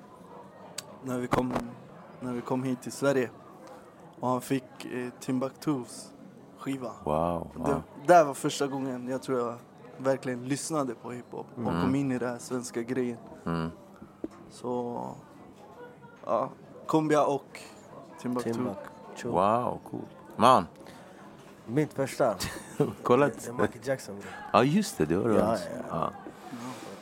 när 1.04 1.20
vi 1.20 1.28
kom, 1.28 1.54
när 2.20 2.34
vi 2.34 2.42
kom 2.42 2.64
hit 2.64 2.82
till 2.82 2.92
Sverige. 2.92 3.30
Och 4.20 4.28
han 4.30 4.42
fick 4.42 4.86
eh, 4.86 5.10
Timbuktus 5.20 6.12
skiva. 6.58 6.92
Wow. 7.04 7.48
Det 7.54 7.60
wow. 7.60 7.82
där 8.08 8.26
var 8.26 8.34
första 8.34 8.68
gången 8.68 9.08
jag 9.08 9.22
tror 9.22 9.40
jag 9.40 9.56
verkligen 10.04 10.44
lyssnade 10.46 10.96
på 10.96 11.12
hiphop 11.12 11.48
och 11.56 11.62
Mm. 11.72 11.82
kom 11.82 11.96
in 11.96 12.12
i 12.12 12.18
den 12.20 12.30
här 12.30 12.38
svenska 12.38 12.82
grejen. 12.82 13.18
Mm. 13.46 13.72
Så, 14.50 15.02
ja, 16.26 16.50
Kumbia 16.88 17.24
och 17.26 17.60
Timbuktu. 18.22 18.54
Timbuktu. 18.54 19.28
Wow, 19.30 19.80
cool. 19.92 20.02
Man, 20.36 20.68
Mitt 21.66 21.94
första. 21.94 22.36
kolla. 23.04 23.28
Det 23.28 23.48
är 23.48 23.52
Michael 23.54 23.80
Jackson. 23.88 24.16
Ja, 24.54 24.64
just 24.64 24.98
det. 24.98 25.06
Det 25.06 25.18
var 25.18 25.30
det. 25.30 25.36
Ja, 25.40 25.58
ja, 25.90 25.96
var 26.00 26.12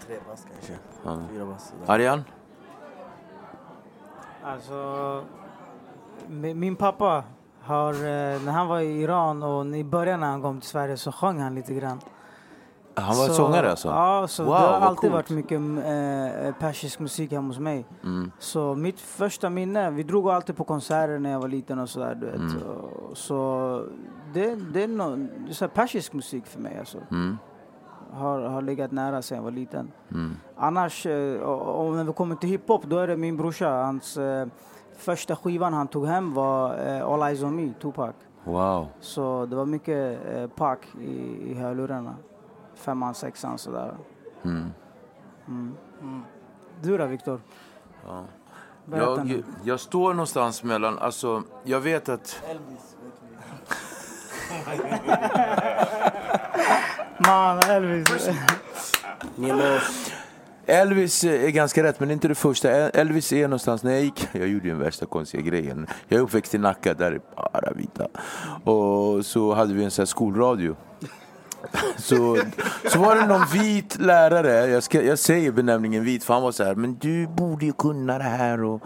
Tre 0.08 0.16
bast 0.30 0.48
kanske. 0.54 0.74
Ja. 1.04 1.20
Fyra 1.32 1.46
bast. 1.46 1.74
Ariane? 1.88 2.24
Alltså, 4.44 4.74
mi- 6.28 6.54
min 6.54 6.76
pappa 6.76 7.24
har, 7.62 7.94
eh, 7.94 8.42
när 8.42 8.52
han 8.52 8.68
var 8.68 8.80
i 8.80 9.02
Iran 9.02 9.44
och 9.44 9.66
i 9.66 9.84
början 9.84 10.20
när 10.20 10.28
han 10.28 10.42
kom 10.42 10.60
till 10.60 10.70
Sverige 10.70 10.98
så 10.98 11.12
sjöng 11.12 11.40
han 11.40 11.56
lite 11.56 11.74
grann. 11.74 12.00
Han 12.96 13.18
var 13.18 13.28
Så- 13.28 13.34
sångare 13.34 13.70
alltså? 13.70 13.88
Ja, 13.88 14.26
så 14.28 14.44
wow, 14.44 14.54
det 14.54 14.60
har 14.60 14.68
alltid 14.80 15.00
coolt. 15.00 15.14
varit 15.14 15.30
mycket 15.30 15.60
eh, 15.62 16.54
persisk 16.60 17.00
musik 17.00 17.32
hemma 17.32 17.48
hos 17.48 17.60
mig. 17.60 17.86
Mm. 18.04 18.32
Så 18.40 18.76
mitt 18.76 19.00
första 19.00 19.50
minne, 19.50 19.92
vi 19.92 20.04
drog 20.04 20.30
alltid 20.30 20.58
på 20.58 20.64
konserter 20.64 21.20
när 21.20 21.32
jag 21.32 21.40
var 21.40 21.48
liten 21.48 21.80
och 21.80 21.90
sådär 21.90 22.16
du 22.16 22.26
vet. 22.26 22.36
Mm. 22.36 22.62
Så 23.14 23.84
det, 24.34 24.56
det 24.56 24.84
är, 24.84 24.88
no, 24.88 25.16
det 25.46 25.50
är 25.50 25.54
så 25.54 25.68
persisk 25.68 26.14
musik 26.14 26.46
för 26.46 26.60
mig 26.60 26.80
alltså. 26.80 26.98
Mm. 27.12 27.38
Har, 28.14 28.40
har 28.42 28.62
legat 28.62 28.92
nära 28.92 29.22
sedan 29.22 29.36
jag 29.38 29.44
var 29.44 29.52
liten. 29.52 29.92
Mm. 30.12 30.36
Annars, 30.58 31.06
eh, 31.06 31.42
och, 31.42 31.86
och 31.88 31.94
när 31.96 32.04
vi 32.04 32.14
kommer 32.14 32.36
till 32.36 32.50
hiphop, 32.50 32.84
då 32.86 32.98
är 32.98 33.08
det 33.08 33.18
min 33.18 33.38
brorsa. 33.38 33.70
Hans 33.70 34.18
eh, 34.18 34.48
första 34.98 35.36
skivan 35.36 35.74
han 35.74 35.88
tog 35.88 36.06
hem 36.08 36.34
var 36.34 36.88
eh, 36.88 37.08
All 37.08 37.22
Eyes 37.24 37.44
On 37.44 37.56
Me, 37.56 37.74
Tupac. 37.82 38.14
Wow. 38.44 38.88
Så 39.00 39.46
det 39.46 39.56
var 39.56 39.66
mycket 39.66 40.20
eh, 40.36 40.48
Pac 40.48 40.78
i, 41.02 41.52
i 41.52 41.54
hörlurarna. 41.54 42.16
Femman, 42.82 43.14
sexan 43.14 43.58
sådär. 43.58 43.98
Mm. 44.44 44.72
Mm. 45.48 45.76
Du 46.82 46.98
då 46.98 47.06
Viktor? 47.06 47.42
Ja. 48.06 48.26
Jag, 48.92 49.44
jag 49.64 49.80
står 49.80 50.14
någonstans 50.14 50.64
mellan, 50.64 51.00
alltså 51.00 51.44
jag 51.64 51.80
vet 51.80 52.10
att... 52.10 52.44
Elvis, 52.50 52.96
Man, 57.28 57.60
Elvis. 57.70 58.30
Elvis 60.66 61.24
är 61.24 61.50
ganska 61.50 61.84
rätt, 61.84 62.00
men 62.00 62.08
det 62.08 62.12
är 62.12 62.14
inte 62.14 62.28
det 62.28 62.36
första. 62.36 62.70
Elvis 62.72 63.34
är 63.34 63.48
någonstans, 63.48 63.84
när 63.84 63.92
jag 63.92 64.02
gick, 64.02 64.28
jag 64.32 64.48
gjorde 64.48 64.66
ju 64.66 64.72
den 64.72 64.80
värsta 64.80 65.06
konstiga 65.06 65.44
grejen. 65.44 65.88
Jag 66.08 66.18
är 66.18 66.24
uppväxt 66.24 66.56
i 66.56 66.58
Nacka, 66.58 66.94
där 66.94 67.12
är 67.12 67.22
bara 67.36 67.74
vita. 67.74 68.08
Och 68.72 69.26
så 69.26 69.54
hade 69.54 69.74
vi 69.74 69.84
en 69.84 69.92
sån 69.92 70.02
här 70.02 70.08
skolradio. 70.08 70.76
Så, 71.98 72.38
så 72.88 73.00
var 73.00 73.16
det 73.16 73.28
någon 73.28 73.46
vit 73.54 74.00
lärare, 74.00 74.68
jag, 74.68 74.84
ska, 74.84 75.02
jag 75.02 75.20
säger 75.20 75.52
benämningen 75.52 76.04
vit 76.04 76.24
för 76.24 76.34
han 76.34 76.44
var 76.44 76.52
så 76.52 76.64
här, 76.64 76.76
men 76.76 76.98
du 76.98 77.28
borde 77.28 77.66
ju 77.66 77.74
kunna 77.74 78.18
det 78.18 78.24
här. 78.24 78.64
Och, 78.64 78.82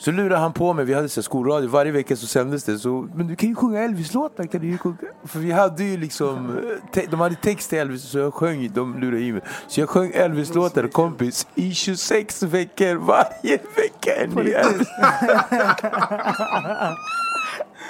så 0.00 0.10
lurade 0.10 0.36
han 0.36 0.52
på 0.52 0.72
mig, 0.72 0.84
vi 0.84 0.94
hade 0.94 1.08
så 1.08 1.22
skolradio, 1.22 1.68
varje 1.68 1.92
vecka 1.92 2.16
så 2.16 2.26
sändes 2.26 2.64
det. 2.64 2.78
Så, 2.78 3.08
men 3.14 3.26
du 3.26 3.36
kan 3.36 3.48
ju 3.48 3.54
sjunga 3.54 3.82
Elvis-låtar, 3.82 4.46
kan 4.46 4.60
du 4.60 4.66
ju 4.66 4.78
sjunga? 4.78 4.96
För 5.24 5.38
vi 5.38 5.52
hade 5.52 5.84
ju 5.84 5.96
liksom, 5.96 6.60
te, 6.92 7.06
de 7.10 7.20
hade 7.20 7.34
text 7.34 7.70
till 7.70 7.78
Elvis 7.78 8.02
så 8.02 8.18
jag 8.18 8.34
sjöng, 8.34 8.70
de 8.74 9.00
lurade 9.00 9.20
i 9.20 9.32
mig. 9.32 9.42
Så 9.68 9.80
jag 9.80 9.88
sjöng 9.88 10.10
Elvis-låtar, 10.14 10.88
kompis, 10.88 11.46
i 11.54 11.74
26 11.74 12.42
veckor, 12.42 12.94
varje 12.94 13.58
vecka 13.76 14.16
en 14.16 14.30
ny 14.30 14.50
Elvis. 14.50 14.88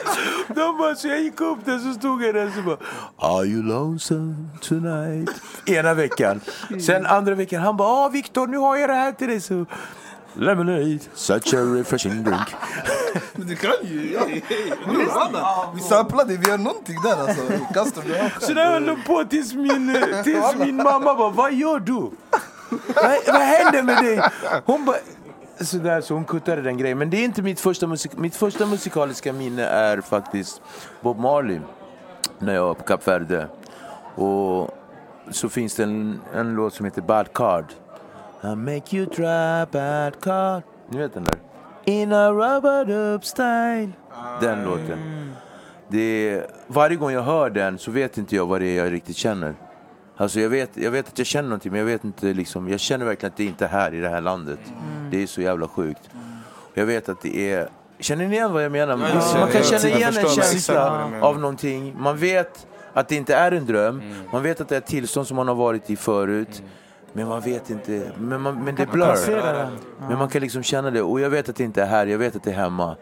De 0.55 0.79
bara, 0.79 0.95
så 0.95 1.09
jag 1.09 1.21
gick 1.21 1.41
upp 1.41 1.59
där 1.65 1.79
så 1.79 1.93
stod 1.93 2.23
jag 2.23 2.35
där 2.35 2.51
så 2.57 2.63
bara 2.63 2.77
Are 3.17 3.45
you 3.45 3.63
lonesome 3.63 4.35
tonight? 4.61 5.31
Ena 5.67 5.95
veckan. 5.95 6.41
Sen 6.87 7.07
andra 7.07 7.35
veckan, 7.35 7.63
han 7.63 7.77
bara, 7.77 7.89
ah 7.89 8.09
Viktor 8.09 8.47
nu 8.47 8.57
har 8.57 8.77
jag 8.77 8.91
det 8.91 8.95
här 8.95 9.13
till 9.13 9.29
dig. 9.29 9.41
Så, 9.41 9.67
Lemonade, 10.35 10.99
such 11.15 11.55
a 11.55 11.57
refreshing 11.57 12.23
drink. 12.25 12.55
Men 13.35 13.47
du 13.47 13.57
kan 13.57 13.73
ju. 13.83 14.19
Nu, 14.87 15.09
Anna, 15.11 15.73
vi 15.75 15.81
samplade, 15.81 16.37
vi 16.37 16.49
gör 16.49 16.59
någonting 16.59 16.97
där 17.03 17.17
alltså. 17.29 17.43
Kastar 17.75 18.03
du 18.07 18.19
av 18.19 18.29
Så 18.41 18.53
där 18.53 18.67
höll 18.67 18.87
de 18.87 19.03
på 19.03 19.25
tills 19.25 19.55
min, 19.55 19.99
tills 20.25 20.55
min 20.59 20.77
mamma 20.77 21.15
bara, 21.15 21.31
vad 21.31 21.53
gör 21.55 21.79
du? 21.81 22.11
vad, 22.71 23.19
vad 23.27 23.43
händer 23.43 23.83
med 23.83 24.05
dig? 24.05 24.23
Hon 24.65 24.85
bara, 24.85 24.97
så 25.61 25.77
där, 25.77 26.01
så 26.01 26.15
hon 26.15 26.25
kuttade 26.25 26.63
den 26.63 26.77
grejen. 26.77 26.99
Men 26.99 27.11
det 27.11 27.17
är 27.17 27.25
inte 27.25 27.43
mitt 27.43 27.61
första, 27.61 27.87
musik, 27.87 28.17
mitt 28.17 28.37
första 28.37 28.67
musikaliska 28.67 29.33
minne 29.33 29.65
är 29.65 30.01
faktiskt 30.01 30.63
Bob 31.01 31.19
Marley. 31.19 31.61
När 32.39 32.55
jag 32.55 32.67
var 32.67 32.75
på 32.75 32.83
Kap 32.83 33.09
Verde. 33.09 33.49
Och 34.15 34.71
så 35.31 35.49
finns 35.49 35.75
det 35.75 35.83
en, 35.83 36.21
en 36.35 36.55
låt 36.55 36.75
som 36.75 36.85
heter 36.85 37.03
Bad 37.03 37.33
Card. 37.33 37.65
I 38.43 38.47
make 38.47 38.97
you 38.97 39.07
try 39.07 39.67
bad 39.73 40.21
card. 40.21 40.63
Ni 40.89 40.99
vet 40.99 41.15
den 41.15 41.25
där? 41.25 41.39
In 41.85 42.13
a 42.13 42.31
rubber 42.31 42.91
up 42.91 43.25
style. 43.25 43.93
Den 44.41 44.65
låten. 44.65 44.99
Det 45.89 46.29
är, 46.29 46.47
varje 46.67 46.97
gång 46.97 47.13
jag 47.13 47.23
hör 47.23 47.51
den 47.51 47.79
så 47.79 47.91
vet 47.91 48.19
inte 48.19 48.37
jag 48.37 48.47
vad 48.47 48.61
det 48.61 48.67
är 48.67 48.85
jag 48.85 48.93
riktigt 48.93 49.17
känner. 49.17 49.55
Alltså 50.21 50.41
jag 50.41 50.49
vet, 50.49 50.71
jag 50.77 50.91
vet 50.91 51.09
att 51.09 51.18
jag 51.18 51.27
känner 51.27 51.49
någonting 51.49 51.73
men 51.73 51.79
jag 51.79 51.87
vet 51.87 52.05
inte 52.05 52.27
liksom, 52.27 52.68
jag 52.68 52.81
känner 52.81 53.07
verkligen 53.07 53.33
att 53.33 53.37
det 53.37 53.45
inte 53.45 53.64
är 53.64 53.68
här 53.68 53.95
i 53.95 54.01
det 54.01 54.09
här 54.09 54.21
landet. 54.21 54.59
Det 55.11 55.23
är 55.23 55.27
så 55.27 55.41
jävla 55.41 55.68
sjukt. 55.68 56.11
Jag 56.75 56.87
vet 56.87 57.09
att 57.09 57.23
det 57.23 57.53
är, 57.53 57.68
känner 57.99 58.29
ni 58.29 58.35
igen 58.35 58.53
vad 58.53 58.64
jag 58.64 58.73
menar? 58.73 58.93
Ja, 58.93 58.97
Man 58.97 59.11
ja, 59.41 59.47
kan 59.47 59.62
ja, 59.62 59.62
känna 59.62 59.97
igen 59.97 60.16
en 60.16 60.29
känsla 60.29 61.11
av 61.21 61.39
någonting. 61.39 61.97
Man 61.99 62.16
vet 62.16 62.66
att 62.93 63.09
det 63.09 63.16
inte 63.16 63.35
är 63.35 63.53
en 63.53 63.66
dröm. 63.66 64.03
Man 64.33 64.43
vet 64.43 64.61
att 64.61 64.68
det 64.68 64.75
är 64.75 64.79
ett 64.79 64.87
tillstånd 64.87 65.27
som 65.27 65.37
man 65.37 65.49
har 65.49 65.55
varit 65.55 65.91
i 65.91 65.97
förut. 65.97 66.62
Men 67.12 67.29
man 67.29 67.41
vet 67.41 67.71
inte, 67.71 68.12
men, 68.18 68.41
man, 68.41 68.64
men 68.64 68.75
det 68.75 68.87
blur. 68.87 69.37
den. 69.37 69.79
Men 70.09 70.18
man 70.18 70.29
kan 70.29 70.41
liksom 70.43 70.62
känna 70.62 70.91
det. 70.91 71.03
Och 71.03 71.21
jag 71.21 71.31
vet 71.31 71.49
att 71.49 71.57
det 71.57 71.64
inte 71.64 71.83
är 71.83 71.87
här, 71.87 72.07
jag 72.07 72.18
vet 72.18 72.37
att 72.37 72.45
det 72.45 72.51
är 72.51 72.55
hemma. 72.55 72.97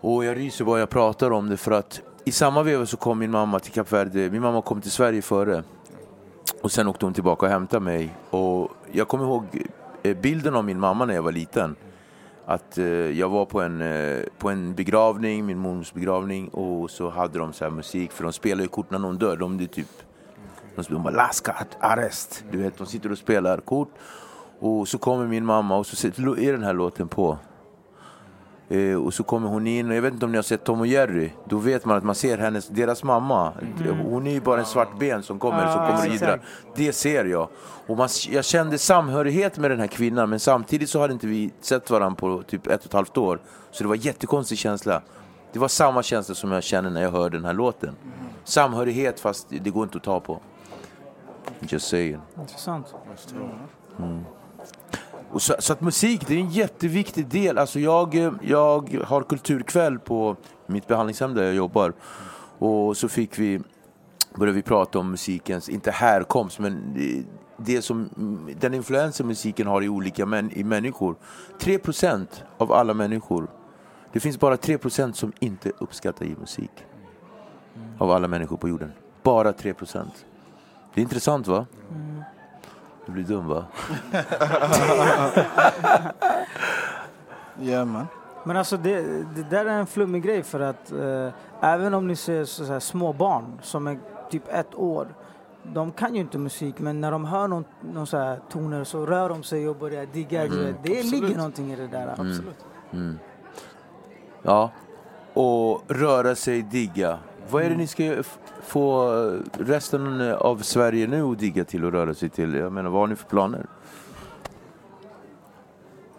Och 0.00 0.24
jag 0.24 0.36
ryser 0.36 0.64
bara 0.64 0.78
jag 0.78 0.90
pratar 0.90 1.30
om 1.30 1.48
det 1.48 1.56
för 1.56 1.72
att 1.72 2.00
i 2.24 2.32
samma 2.32 2.62
veva 2.62 2.86
så 2.86 2.96
kom 2.96 3.18
min 3.18 3.30
mamma 3.30 3.58
till 3.58 3.72
Kap 3.72 3.92
Verde. 3.92 4.30
Min 4.30 4.42
mamma 4.42 4.62
kom 4.62 4.80
till 4.80 4.90
Sverige 4.90 5.22
före. 5.22 5.62
Och 6.62 6.72
sen 6.72 6.88
åkte 6.88 7.06
hon 7.06 7.14
tillbaka 7.14 7.46
och 7.46 7.52
hämtade 7.52 7.84
mig. 7.84 8.14
Och 8.30 8.70
jag 8.92 9.08
kommer 9.08 9.24
ihåg 9.24 9.44
eh, 10.02 10.16
bilden 10.16 10.54
av 10.54 10.64
min 10.64 10.80
mamma 10.80 11.04
när 11.04 11.14
jag 11.14 11.22
var 11.22 11.32
liten. 11.32 11.76
Att 12.46 12.78
eh, 12.78 12.86
jag 12.86 13.28
var 13.28 13.44
på 13.44 13.60
en, 13.60 13.80
eh, 13.80 14.22
på 14.38 14.50
en 14.50 14.74
begravning, 14.74 15.46
min 15.46 15.58
mormors 15.58 15.92
begravning. 15.92 16.48
Och 16.48 16.90
så 16.90 17.10
hade 17.10 17.38
de 17.38 17.52
så 17.52 17.64
här 17.64 17.70
musik, 17.70 18.12
för 18.12 18.24
de 18.24 18.32
spelar 18.32 18.62
ju 18.62 18.68
kort 18.68 18.90
när 18.90 18.98
någon 18.98 19.18
dör. 19.18 19.36
De 19.36 19.60
är 19.60 19.66
typ 19.66 19.88
De 20.88 21.02
bara 21.02 21.14
Laska 21.14 21.66
arrest. 21.80 22.44
Du 22.50 22.58
vet, 22.58 22.78
de 22.78 22.86
sitter 22.86 23.12
och 23.12 23.18
spelar 23.18 23.58
kort. 23.58 23.90
Och 24.58 24.88
så 24.88 24.98
kommer 24.98 25.26
min 25.26 25.44
mamma 25.44 25.76
och 25.76 25.86
så 25.86 26.06
är 26.06 26.52
den 26.52 26.62
här 26.62 26.72
låten 26.72 27.08
på. 27.08 27.38
Eh, 28.72 29.04
och 29.04 29.14
så 29.14 29.22
kommer 29.22 29.48
hon 29.48 29.66
in 29.66 29.90
och 29.90 29.96
jag 29.96 30.02
vet 30.02 30.12
inte 30.12 30.24
om 30.24 30.32
ni 30.32 30.38
har 30.38 30.42
sett 30.42 30.64
Tom 30.64 30.80
och 30.80 30.86
Jerry. 30.86 31.30
Då 31.48 31.56
vet 31.56 31.84
man 31.84 31.96
att 31.96 32.04
man 32.04 32.14
ser 32.14 32.38
hennes, 32.38 32.68
deras 32.68 33.04
mamma. 33.04 33.52
Hon 34.04 34.26
är 34.26 34.30
ju 34.30 34.40
bara 34.40 34.60
en 34.60 34.66
svart 34.66 34.98
ben 34.98 35.22
som 35.22 35.38
kommer, 35.38 35.62
Ja, 35.62 35.72
som 35.72 35.86
kommer 35.86 36.08
och 36.08 36.14
idrar. 36.14 36.40
Det 36.74 36.92
ser 36.92 37.24
jag. 37.24 37.48
Och 37.86 37.96
man, 37.96 38.08
jag 38.30 38.44
kände 38.44 38.78
samhörighet 38.78 39.58
med 39.58 39.70
den 39.70 39.80
här 39.80 39.86
kvinnan 39.86 40.30
men 40.30 40.40
samtidigt 40.40 40.90
så 40.90 41.00
hade 41.00 41.12
inte 41.12 41.26
vi 41.26 41.52
sett 41.60 41.90
varandra 41.90 42.16
på 42.16 42.42
typ 42.42 42.66
ett 42.66 42.80
och 42.80 42.86
ett 42.86 42.92
halvt 42.92 43.16
år. 43.16 43.40
Så 43.70 43.84
det 43.84 43.88
var 43.88 43.96
en 43.96 44.00
jättekonstig 44.00 44.58
känsla. 44.58 45.02
Det 45.52 45.58
var 45.58 45.68
samma 45.68 46.02
känsla 46.02 46.34
som 46.34 46.52
jag 46.52 46.62
känner 46.62 46.90
när 46.90 47.02
jag 47.02 47.10
hör 47.10 47.30
den 47.30 47.44
här 47.44 47.52
låten. 47.52 47.96
Samhörighet 48.44 49.20
fast 49.20 49.46
det 49.48 49.70
går 49.70 49.82
inte 49.82 49.96
att 49.96 50.04
ta 50.04 50.20
på. 50.20 50.40
Just 51.60 51.88
saying. 51.88 52.20
Intressant. 52.40 52.94
Mm. 53.98 54.24
Och 55.32 55.42
så, 55.42 55.54
så 55.58 55.72
att 55.72 55.80
musik, 55.80 56.26
det 56.26 56.34
är 56.34 56.38
en 56.38 56.50
jätteviktig 56.50 57.26
del. 57.26 57.58
Alltså 57.58 57.80
jag, 57.80 58.14
jag 58.42 58.98
har 59.04 59.22
kulturkväll 59.22 59.98
på 59.98 60.36
mitt 60.66 60.86
behandlingshem 60.86 61.34
där 61.34 61.44
jag 61.44 61.54
jobbar. 61.54 61.92
Och 62.58 62.96
så 62.96 63.08
fick 63.08 63.38
vi, 63.38 63.60
började 64.34 64.56
vi 64.56 64.62
prata 64.62 64.98
om 64.98 65.10
musikens, 65.10 65.68
inte 65.68 65.90
härkomst, 65.90 66.58
men 66.58 66.96
det, 67.56 67.82
som, 67.82 68.08
den 68.60 68.74
influensen 68.74 69.26
musiken 69.26 69.66
har 69.66 69.82
i 69.82 69.88
olika 69.88 70.26
män, 70.26 70.50
i 70.52 70.64
människor. 70.64 71.16
3% 71.58 72.26
av 72.58 72.72
alla 72.72 72.94
människor, 72.94 73.48
det 74.12 74.20
finns 74.20 74.40
bara 74.40 74.56
3% 74.56 75.12
som 75.12 75.32
inte 75.38 75.72
uppskattar 75.78 76.26
i 76.26 76.36
musik. 76.40 76.70
Av 77.98 78.10
alla 78.10 78.28
människor 78.28 78.56
på 78.56 78.68
jorden. 78.68 78.92
Bara 79.22 79.52
3%. 79.52 80.06
Det 80.94 81.00
är 81.00 81.02
intressant 81.02 81.46
va? 81.46 81.66
Mm. 81.90 82.22
Du 83.06 83.12
blir 83.12 83.24
dum 83.24 83.46
va? 83.48 83.64
Ja 87.60 87.84
man. 87.84 88.06
Men 88.44 88.56
alltså 88.56 88.76
det, 88.76 89.00
det 89.36 89.42
där 89.50 89.66
är 89.66 89.78
en 89.78 89.86
flummig 89.86 90.22
grej 90.22 90.42
för 90.42 90.60
att 90.60 90.92
eh, 90.92 91.28
även 91.60 91.94
om 91.94 92.06
ni 92.08 92.16
ser 92.16 92.44
så, 92.44 92.64
så 92.64 92.72
här, 92.72 92.80
små 92.80 93.12
barn 93.12 93.58
som 93.62 93.86
är 93.86 93.98
typ 94.30 94.42
ett 94.48 94.74
år. 94.74 95.06
De 95.62 95.92
kan 95.92 96.14
ju 96.14 96.20
inte 96.20 96.38
musik 96.38 96.78
men 96.78 97.00
när 97.00 97.10
de 97.12 97.24
hör 97.24 97.48
någon, 97.48 97.64
någon 97.94 98.06
så 98.06 98.18
här 98.18 98.38
toner 98.50 98.84
så 98.84 99.06
rör 99.06 99.28
de 99.28 99.42
sig 99.42 99.68
och 99.68 99.76
börjar 99.76 100.06
digga. 100.06 100.42
Mm. 100.46 100.74
Det 100.82 100.98
Absolut. 100.98 101.12
ligger 101.22 101.36
någonting 101.36 101.72
i 101.72 101.76
det 101.76 101.86
där. 101.86 102.14
Mm. 102.20 102.44
Mm. 102.92 103.18
Ja, 104.42 104.70
och 105.34 105.82
röra 105.88 106.34
sig, 106.34 106.62
digga. 106.62 107.18
Vad 107.50 107.62
är 107.62 107.70
det 107.70 107.76
ni 107.76 107.86
ska 107.86 108.04
f- 108.04 108.38
få 108.66 109.10
resten 109.58 110.20
av 110.32 110.58
Sverige 110.62 111.06
nu 111.06 111.22
att 111.22 111.38
digga 111.38 111.64
till 111.64 111.84
och 111.84 111.92
röra 111.92 112.14
sig 112.14 112.28
till? 112.28 112.54
Jag 112.54 112.72
menar, 112.72 112.90
vad 112.90 113.00
har 113.00 113.06
ni 113.06 113.16
för 113.16 113.28
planer? 113.28 113.66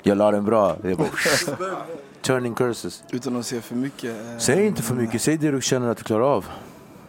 Jag 0.03 0.17
la 0.17 0.31
den 0.31 0.45
bra. 0.45 0.75
Jag 0.83 0.97
bara, 0.97 1.07
turning 2.21 2.53
curses. 2.53 3.03
Utan 3.11 3.35
att 3.35 3.45
säga 3.45 3.61
för 3.61 3.75
mycket. 3.75 4.09
eh, 4.31 4.37
Säg 4.37 4.65
inte 4.67 4.81
för 4.81 4.95
mycket, 4.95 5.21
säg 5.21 5.37
det 5.37 5.51
du 5.51 5.61
känner 5.61 5.89
att 5.89 5.97
du 5.97 6.03
klarar 6.03 6.23
av. 6.35 6.45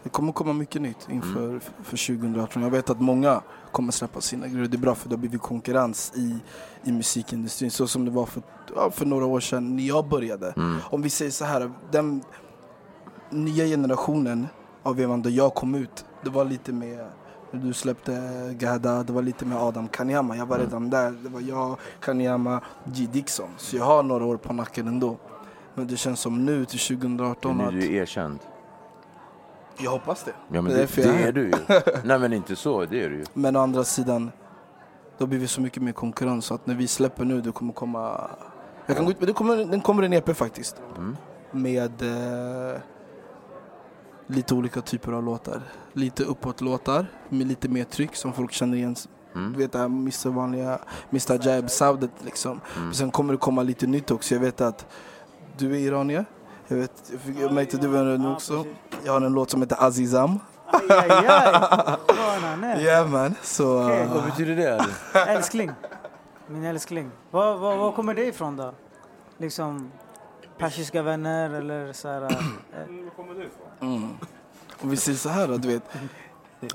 Det 0.02 0.08
kommer 0.10 0.32
komma 0.32 0.52
mycket 0.52 0.82
nytt 0.82 1.08
inför 1.10 1.60
för 1.82 2.06
2018. 2.18 2.62
Jag 2.62 2.70
vet 2.70 2.90
att 2.90 3.00
många 3.00 3.40
kommer 3.72 3.92
släppa 3.92 4.20
sina 4.20 4.48
grejer. 4.48 4.68
Det 4.68 4.76
är 4.76 4.78
bra 4.78 4.94
för 4.94 5.08
det 5.08 5.14
har 5.14 5.18
blivit 5.20 5.42
konkurrens 5.42 6.12
i, 6.16 6.38
i 6.84 6.92
musikindustrin. 6.92 7.70
Så 7.70 7.86
som 7.86 8.04
det 8.04 8.10
var 8.10 8.26
för, 8.26 8.42
ja, 8.76 8.90
för 8.90 9.06
några 9.06 9.26
år 9.26 9.40
sedan 9.40 9.76
när 9.76 9.82
jag 9.82 10.08
började. 10.08 10.52
Mm. 10.56 10.76
Om 10.90 11.02
vi 11.02 11.10
säger 11.10 11.30
så 11.30 11.44
här, 11.44 11.72
den 11.90 12.22
nya 13.30 13.64
generationen 13.64 14.48
av 14.84 14.96
vevan 14.96 15.22
då 15.22 15.30
jag 15.30 15.54
kom 15.54 15.74
ut, 15.74 16.04
det 16.22 16.30
var 16.30 16.44
lite 16.44 16.72
med 16.72 17.06
när 17.54 17.60
du 17.60 17.72
släppte 17.72 18.20
Gada, 18.58 19.02
det 19.02 19.12
var 19.12 19.22
lite 19.22 19.44
med 19.44 19.58
Adam 19.58 19.88
Kanyama. 19.88 20.36
Jag 20.36 20.46
var 20.46 20.58
redan 20.58 20.90
där. 20.90 21.10
Det 21.10 21.28
var 21.28 21.40
jag, 21.40 21.78
Kanyama, 22.00 22.60
G 22.84 23.08
Dixon. 23.12 23.48
Så 23.56 23.76
jag 23.76 23.84
har 23.84 24.02
några 24.02 24.24
år 24.24 24.36
på 24.36 24.52
nacken 24.52 24.88
ändå. 24.88 25.16
Men 25.74 25.86
det 25.86 25.96
känns 25.96 26.20
som 26.20 26.44
nu 26.44 26.64
till 26.64 26.78
2018 26.78 27.58
Nu 27.58 27.64
att... 27.64 27.68
är 27.68 27.72
du 27.72 27.94
erkänd. 27.94 28.38
Jag 29.78 29.90
hoppas 29.90 30.24
det. 30.24 30.32
Ja, 30.48 30.62
men 30.62 30.64
Det 30.72 30.82
är 30.82 30.88
det, 30.96 31.02
det 31.02 31.08
är 31.08 31.28
är 31.28 31.32
du 31.32 31.42
ju. 31.42 31.54
Nej 32.04 32.18
men 32.18 32.32
inte 32.32 32.56
så, 32.56 32.84
det 32.84 33.04
är 33.04 33.10
du 33.10 33.16
ju. 33.16 33.24
Men 33.34 33.56
å 33.56 33.60
andra 33.60 33.84
sidan, 33.84 34.30
då 35.18 35.26
blir 35.26 35.38
vi 35.38 35.48
så 35.48 35.60
mycket 35.60 35.82
mer 35.82 35.92
konkurrens 35.92 36.44
så 36.44 36.54
att 36.54 36.66
när 36.66 36.74
vi 36.74 36.86
släpper 36.86 37.24
nu, 37.24 37.40
det 37.40 37.52
kommer 37.52 37.72
komma... 37.72 38.30
Jag 38.86 38.96
kan 38.96 39.04
gå 39.04 39.10
ut, 39.10 39.20
men 39.20 39.26
det 39.26 39.32
kommer, 39.32 39.56
den 39.56 39.80
kommer 39.80 40.02
en 40.02 40.12
EP 40.12 40.36
faktiskt. 40.36 40.82
Mm. 40.96 41.16
Med 41.50 42.02
eh, 42.02 42.80
lite 44.26 44.54
olika 44.54 44.80
typer 44.80 45.12
av 45.12 45.22
låtar. 45.24 45.62
Lite 45.92 46.24
uppåt-låtar 46.24 47.06
med 47.28 47.46
lite 47.46 47.68
mer 47.68 47.84
tryck 47.84 48.16
som 48.16 48.32
folk 48.32 48.52
känner 48.52 48.76
igen. 48.76 48.96
Mm. 49.34 49.52
Du 49.52 49.58
vet 49.58 49.72
det 49.72 49.78
här 49.78 49.86
Mr. 49.86 50.28
vanliga, 50.28 50.78
Mr. 51.10 51.48
Jab 51.48 51.70
soundet 51.70 52.10
liksom. 52.24 52.60
Mm. 52.76 52.94
Sen 52.94 53.10
kommer 53.10 53.32
det 53.32 53.38
komma 53.38 53.62
lite 53.62 53.86
nytt 53.86 54.10
också. 54.10 54.34
Jag 54.34 54.40
vet 54.40 54.60
att 54.60 54.86
du 55.56 55.72
är 55.72 55.78
iranier. 55.78 56.24
Jag, 56.68 56.76
vet, 56.76 56.92
jag, 57.12 57.20
fick, 57.20 57.38
jag 57.38 57.52
märkte 57.52 57.76
att 57.76 57.82
du 57.82 57.88
var 57.88 58.06
en 58.06 58.26
också. 58.26 58.64
Jag 59.04 59.12
har 59.12 59.20
en 59.20 59.32
låt 59.32 59.50
som 59.50 59.62
heter 59.62 59.76
Azizam. 59.80 60.38
Aj, 60.66 60.80
aj, 60.90 61.26
aj. 61.26 61.54
Eh. 62.62 62.84
Ja 62.84 63.06
man, 63.06 63.34
så... 63.42 63.84
Okej. 63.84 64.02
uh, 64.02 64.14
Vad 64.14 64.24
betyder 64.24 64.56
det? 64.56 64.84
Älskling. 65.26 65.70
Min 66.46 66.64
älskling. 66.64 67.10
Var, 67.30 67.56
var, 67.56 67.76
var 67.76 67.92
kommer 67.92 68.14
det 68.14 68.24
ifrån 68.24 68.56
då? 68.56 68.72
Liksom 69.38 69.90
persiska 70.58 71.02
vänner 71.02 71.50
eller 71.50 71.92
så 71.92 72.08
här... 72.08 72.22
eh, 72.22 72.28
Mm. 73.80 74.08
Och 74.80 74.92
vi 74.92 74.96
säger 74.96 75.18
så 75.18 75.28
här 75.28 75.48
då, 75.48 75.56
du 75.56 75.68
vet. 75.68 75.82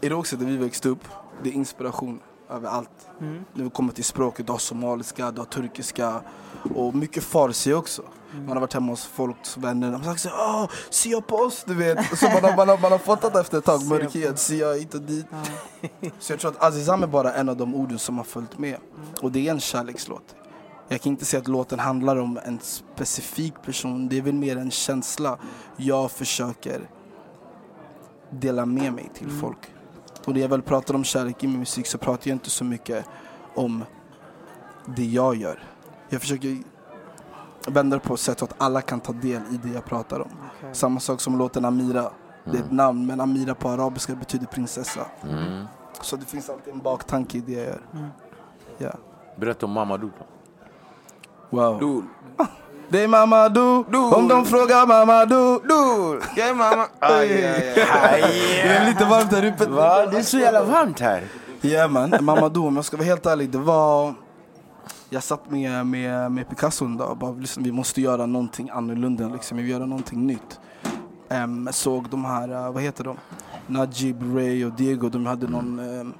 Det 0.01 0.11
också 0.13 0.35
där 0.37 0.45
vi 0.45 0.57
växte 0.57 0.89
upp, 0.89 1.03
det 1.43 1.49
är 1.49 1.53
inspiration 1.53 2.19
överallt. 2.49 3.07
Mm. 3.21 3.45
När 3.53 3.63
vi 3.63 3.69
kommer 3.69 3.93
till 3.93 4.03
språket, 4.03 4.45
du 4.45 4.51
har 4.51 4.59
somaliska, 4.59 5.31
du 5.31 5.41
har 5.41 5.45
turkiska 5.45 6.21
och 6.75 6.95
mycket 6.95 7.23
farsi 7.23 7.73
också. 7.73 8.01
Mm. 8.33 8.45
Man 8.45 8.57
har 8.57 8.61
varit 8.61 8.73
hemma 8.73 8.91
hos 8.91 9.05
folks 9.05 9.57
vänner, 9.57 9.91
de 9.91 9.95
har 9.97 10.03
sagt 10.03 10.21
så 10.21 10.29
här, 10.29 10.37
åh, 10.37 10.69
sia 10.89 11.21
på 11.21 11.35
oss, 11.35 11.63
du 11.67 11.75
vet. 11.75 12.17
Så 12.19 12.25
man 12.25 12.43
har, 12.43 12.55
man 12.55 12.69
har, 12.69 12.77
man 12.77 12.91
har 12.91 12.99
fattat 12.99 13.35
efter 13.35 13.57
ett 13.57 13.65
tag, 13.65 13.85
mörkhet, 13.85 14.39
sia 14.39 14.73
hit 14.73 14.93
och 14.93 15.01
dit. 15.01 15.25
Så 16.19 16.33
jag 16.33 16.39
tror 16.39 16.51
att 16.51 16.63
Azizam 16.63 17.03
är 17.03 17.07
bara 17.07 17.33
en 17.33 17.49
av 17.49 17.57
de 17.57 17.75
orden 17.75 17.99
som 17.99 18.17
har 18.17 18.25
följt 18.25 18.57
med. 18.57 18.77
Och 19.21 19.31
det 19.31 19.47
är 19.47 19.51
en 19.51 19.59
kärlekslåt. 19.59 20.35
Jag 20.91 21.01
kan 21.01 21.11
inte 21.11 21.25
säga 21.25 21.41
att 21.41 21.47
låten 21.47 21.79
handlar 21.79 22.15
om 22.17 22.39
en 22.45 22.59
specifik 22.59 23.61
person, 23.61 24.09
det 24.09 24.17
är 24.17 24.21
väl 24.21 24.33
mer 24.33 24.57
en 24.57 24.71
känsla 24.71 25.37
jag 25.77 26.11
försöker 26.11 26.89
dela 28.29 28.65
med 28.65 28.93
mig 28.93 29.09
till 29.13 29.27
Mm. 29.27 29.39
folk. 29.39 29.57
Och 30.25 30.33
när 30.33 30.41
jag 30.41 30.49
väl 30.49 30.61
pratar 30.61 30.93
om 30.95 31.03
kärlek 31.03 31.43
i 31.43 31.47
min 31.47 31.59
musik 31.59 31.87
så 31.87 31.97
pratar 31.97 32.29
jag 32.29 32.35
inte 32.35 32.49
så 32.49 32.63
mycket 32.63 33.05
om 33.55 33.83
det 34.85 35.05
jag 35.05 35.35
gör. 35.35 35.63
Jag 36.09 36.21
försöker 36.21 36.57
vända 37.67 37.95
det 37.97 38.03
på 38.03 38.13
ett 38.13 38.19
sätt 38.19 38.39
så 38.39 38.45
att 38.45 38.55
alla 38.57 38.81
kan 38.81 38.99
ta 38.99 39.13
del 39.13 39.41
i 39.51 39.57
det 39.63 39.69
jag 39.69 39.85
pratar 39.85 40.19
om. 40.19 40.31
Okej. 40.57 40.75
Samma 40.75 40.99
sak 40.99 41.21
som 41.21 41.37
låten 41.37 41.65
Amira. 41.65 42.11
Det 42.43 42.57
är 42.57 42.61
ett 42.61 42.71
namn 42.71 43.05
men 43.05 43.21
Amira 43.21 43.55
på 43.55 43.69
arabiska 43.69 44.15
betyder 44.15 44.45
prinsessa. 44.45 45.05
Mm. 45.23 45.65
Så 46.01 46.15
det 46.15 46.25
finns 46.25 46.49
alltid 46.49 46.73
en 46.73 46.79
baktanke 46.79 47.37
i 47.37 47.41
det 47.41 47.51
jag 47.51 47.65
gör. 47.65 47.81
Mm. 47.93 48.07
Ja. 48.77 48.91
Berätta 49.35 49.65
om 49.65 49.71
Mamadou 49.71 50.09
då. 50.19 50.25
Wow. 51.49 52.03
Det 52.89 53.03
är 53.03 53.07
Mamadou, 53.07 53.85
om 54.15 54.27
de 54.27 54.45
frågar 54.45 54.87
Mamadou. 54.87 55.59
Du! 55.63 56.21
Jag 56.35 56.49
är 56.49 56.53
mamma. 56.53 56.87
Aj, 56.99 57.45
aj, 57.45 57.81
aj. 58.03 58.21
Det 58.63 58.69
är 58.69 58.85
lite 58.85 59.05
varmt 59.05 59.31
här 59.31 59.45
uppe. 59.45 59.65
Va? 59.65 60.05
Det 60.05 60.17
är 60.17 60.21
så 60.21 60.37
jävla 60.37 60.63
varmt 60.63 60.99
här. 60.99 61.23
Ja 61.61 61.87
man, 61.87 62.13
Mamadou 62.21 62.67
om 62.67 62.75
jag 62.75 62.85
ska 62.85 62.97
vara 62.97 63.05
helt 63.05 63.25
ärlig, 63.25 63.49
det 63.49 63.57
var... 63.57 64.13
Jag 65.09 65.23
satt 65.23 65.51
med, 65.51 65.87
med, 65.87 66.31
med 66.31 66.49
Picasso 66.49 66.85
en 66.85 66.97
dag 66.97 67.09
och 67.09 67.17
bara 67.17 67.31
liksom, 67.31 67.63
vi 67.63 67.71
måste 67.71 68.01
göra 68.01 68.25
någonting 68.25 68.69
annorlunda, 68.69 69.27
liksom. 69.27 69.57
vi 69.57 69.63
vill 69.63 69.71
göra 69.71 69.85
någonting 69.85 70.27
nytt. 70.27 70.59
Um, 71.29 71.69
såg 71.71 72.09
de 72.09 72.25
här, 72.25 72.51
uh, 72.51 72.71
vad 72.71 72.83
heter 72.83 73.03
de? 73.03 73.17
Najib, 73.67 74.35
Ray 74.35 74.65
och 74.65 74.71
Diego, 74.71 75.09
de 75.09 75.25
hade 75.25 75.47
någon... 75.47 75.79
Um, 75.79 76.13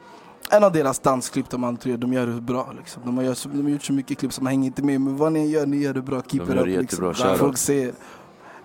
en 0.50 0.64
av 0.64 0.72
deras 0.72 1.00
dansklipp 1.00 1.50
de 1.50 1.64
alla 1.64 1.78
tre, 1.78 1.98
de 1.98 2.14
gör 2.14 2.28
det 2.28 2.42
bra 2.42 2.74
liksom. 2.78 3.04
De 3.06 3.18
har, 3.18 3.24
gjort, 3.24 3.44
de 3.44 3.64
har 3.64 3.70
gjort 3.70 3.84
så 3.84 3.94
mycket 3.94 4.18
klipp 4.18 4.34
som 4.34 4.46
hänger 4.46 4.66
inte 4.66 4.84
med, 4.84 5.02
men 5.02 5.18
vad 5.18 5.32
ni 5.32 5.48
gör, 5.48 5.66
ni 5.66 5.78
gör 5.78 5.94
det 5.94 6.02
bra. 6.02 6.22
Keep 6.22 6.46
De 6.46 6.52
it 6.52 6.56
gör 6.56 6.68
up 6.68 6.78
liksom. 6.82 7.38
Folk 7.38 7.58
säger. 7.58 7.94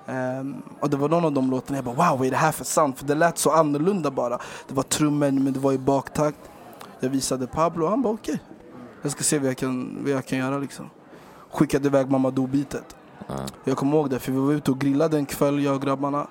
Ehm, 0.07 0.63
och 0.81 0.91
det 0.91 0.97
var 0.97 1.09
någon 1.09 1.25
av 1.25 1.33
de 1.33 1.51
låtarna 1.51 1.79
jag 1.79 1.85
bara 1.85 2.11
wow, 2.11 2.19
vad 2.19 2.27
är 2.27 2.31
det 2.31 2.37
här 2.37 2.53
för 2.53 2.65
sound? 2.65 2.97
För 2.97 3.07
det 3.07 3.15
lät 3.15 3.39
så 3.39 3.51
annorlunda 3.51 4.11
bara. 4.11 4.39
Det 4.69 4.75
var 4.75 4.83
trummor 4.83 5.31
men 5.31 5.53
det 5.53 5.61
var 5.61 5.73
i 5.73 5.79
baktakt. 5.79 6.39
Jag 7.01 7.11
visade 7.11 7.47
Pablo 7.47 7.85
och 7.85 7.91
han 7.91 8.03
bara 8.03 8.15
okej. 8.15 8.41
Jag 9.03 9.13
ska 9.13 9.23
se 9.23 9.39
vad 9.39 9.49
jag 9.49 9.57
kan, 9.57 9.99
vad 10.03 10.11
jag 10.11 10.27
kan 10.27 10.39
göra 10.39 10.59
liksom. 10.59 10.91
Skickade 11.53 11.87
iväg 11.89 12.11
Mamadou-bitet. 12.11 12.97
Jag 13.65 13.77
kommer 13.77 13.97
ihåg 13.97 14.11
det 14.11 14.19
för 14.19 14.33
vi 14.33 14.39
var 14.39 14.53
ute 14.53 14.71
och 14.71 14.79
grillade 14.79 15.17
en 15.17 15.27
kväll 15.27 15.65
jag 15.65 15.75
och 15.75 15.83
grabbarna. 15.83 16.27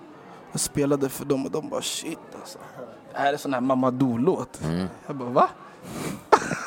Jag 0.51 0.62
spelade 0.62 1.10
för 1.10 1.26
dem 1.26 1.45
och 1.45 1.51
de 1.51 1.70
bara 1.70 1.82
shit 1.82 2.20
alltså. 2.41 2.60
Det 3.14 3.20
är 3.20 3.38
sån 3.38 3.53
här 3.53 3.61
Mamadou-låt. 3.61 4.61
Mm. 4.64 4.88
Jag 5.07 5.16
bara 5.16 5.30
va? 5.30 5.49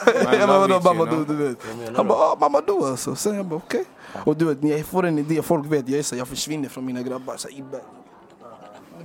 Jag 0.33 0.49
bara 0.49 0.59
vadå 0.59 0.81
Mamadou 0.81 1.25
du 1.25 1.35
vet? 1.35 1.59
Han 1.97 2.09
bara 2.09 2.19
ah, 2.19 2.37
Mamadou 2.41 2.85
alltså. 2.85 3.17
Sen 3.17 3.35
jag 3.35 3.47
bara 3.47 3.57
okej. 3.57 3.85
Och 4.25 4.37
du 4.37 4.45
vet 4.45 4.63
när 4.63 4.71
jag 4.71 4.87
får 4.87 5.07
en 5.07 5.19
idé, 5.19 5.43
folk 5.43 5.67
vet 5.67 5.89
jag 5.89 5.99
är 5.99 6.03
så 6.03 6.17
jag 6.17 6.29
försvinner 6.29 6.69
från 6.69 6.87
mina 6.87 7.03
grabbar. 7.03 7.37
Så 7.37 7.49
Ibbe. 7.49 7.81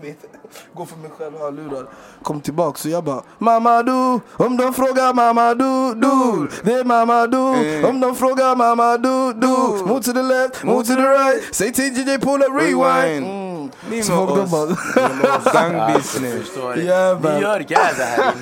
du 0.01 0.07
vet, 0.07 0.25
gå 0.73 0.85
för 0.85 0.97
mig 0.97 1.11
själv, 1.17 1.37
hörlurar. 1.39 1.87
Kom 2.23 2.41
tillbaka 2.41 2.77
så 2.77 2.89
jag 2.89 3.03
bara 3.03 3.23
Mamadou, 3.37 4.19
om 4.33 4.57
de 4.57 4.73
frågar 4.73 5.13
Mamadou, 5.13 5.93
du 5.93 6.49
Det 6.63 6.73
är 6.73 6.83
Mamadou, 6.83 7.85
om 7.89 7.99
de 7.99 8.15
frågar 8.15 8.55
Mamadou, 8.55 9.33
du 9.33 9.47
Move 9.85 10.03
to 10.03 10.13
the 10.13 10.21
left, 10.21 10.63
move 10.63 10.83
to 10.83 10.95
the 10.95 11.01
right 11.01 11.55
Säg 11.55 11.73
till 11.73 11.93
DJ 11.93 12.17
pull 12.17 12.41
a 12.41 12.45
rewind 12.45 13.25
mm. 13.25 13.50
Ni 13.91 14.03
med 14.09 14.53
oss. 14.53 14.69
Ni. 14.69 15.51
Gang 15.53 15.93
business. 15.93 16.51
Ja, 16.85 17.13
Vi 17.15 17.21
men- 17.29 17.41
gör 17.41 17.59
grädde 17.59 18.03
här 18.03 18.33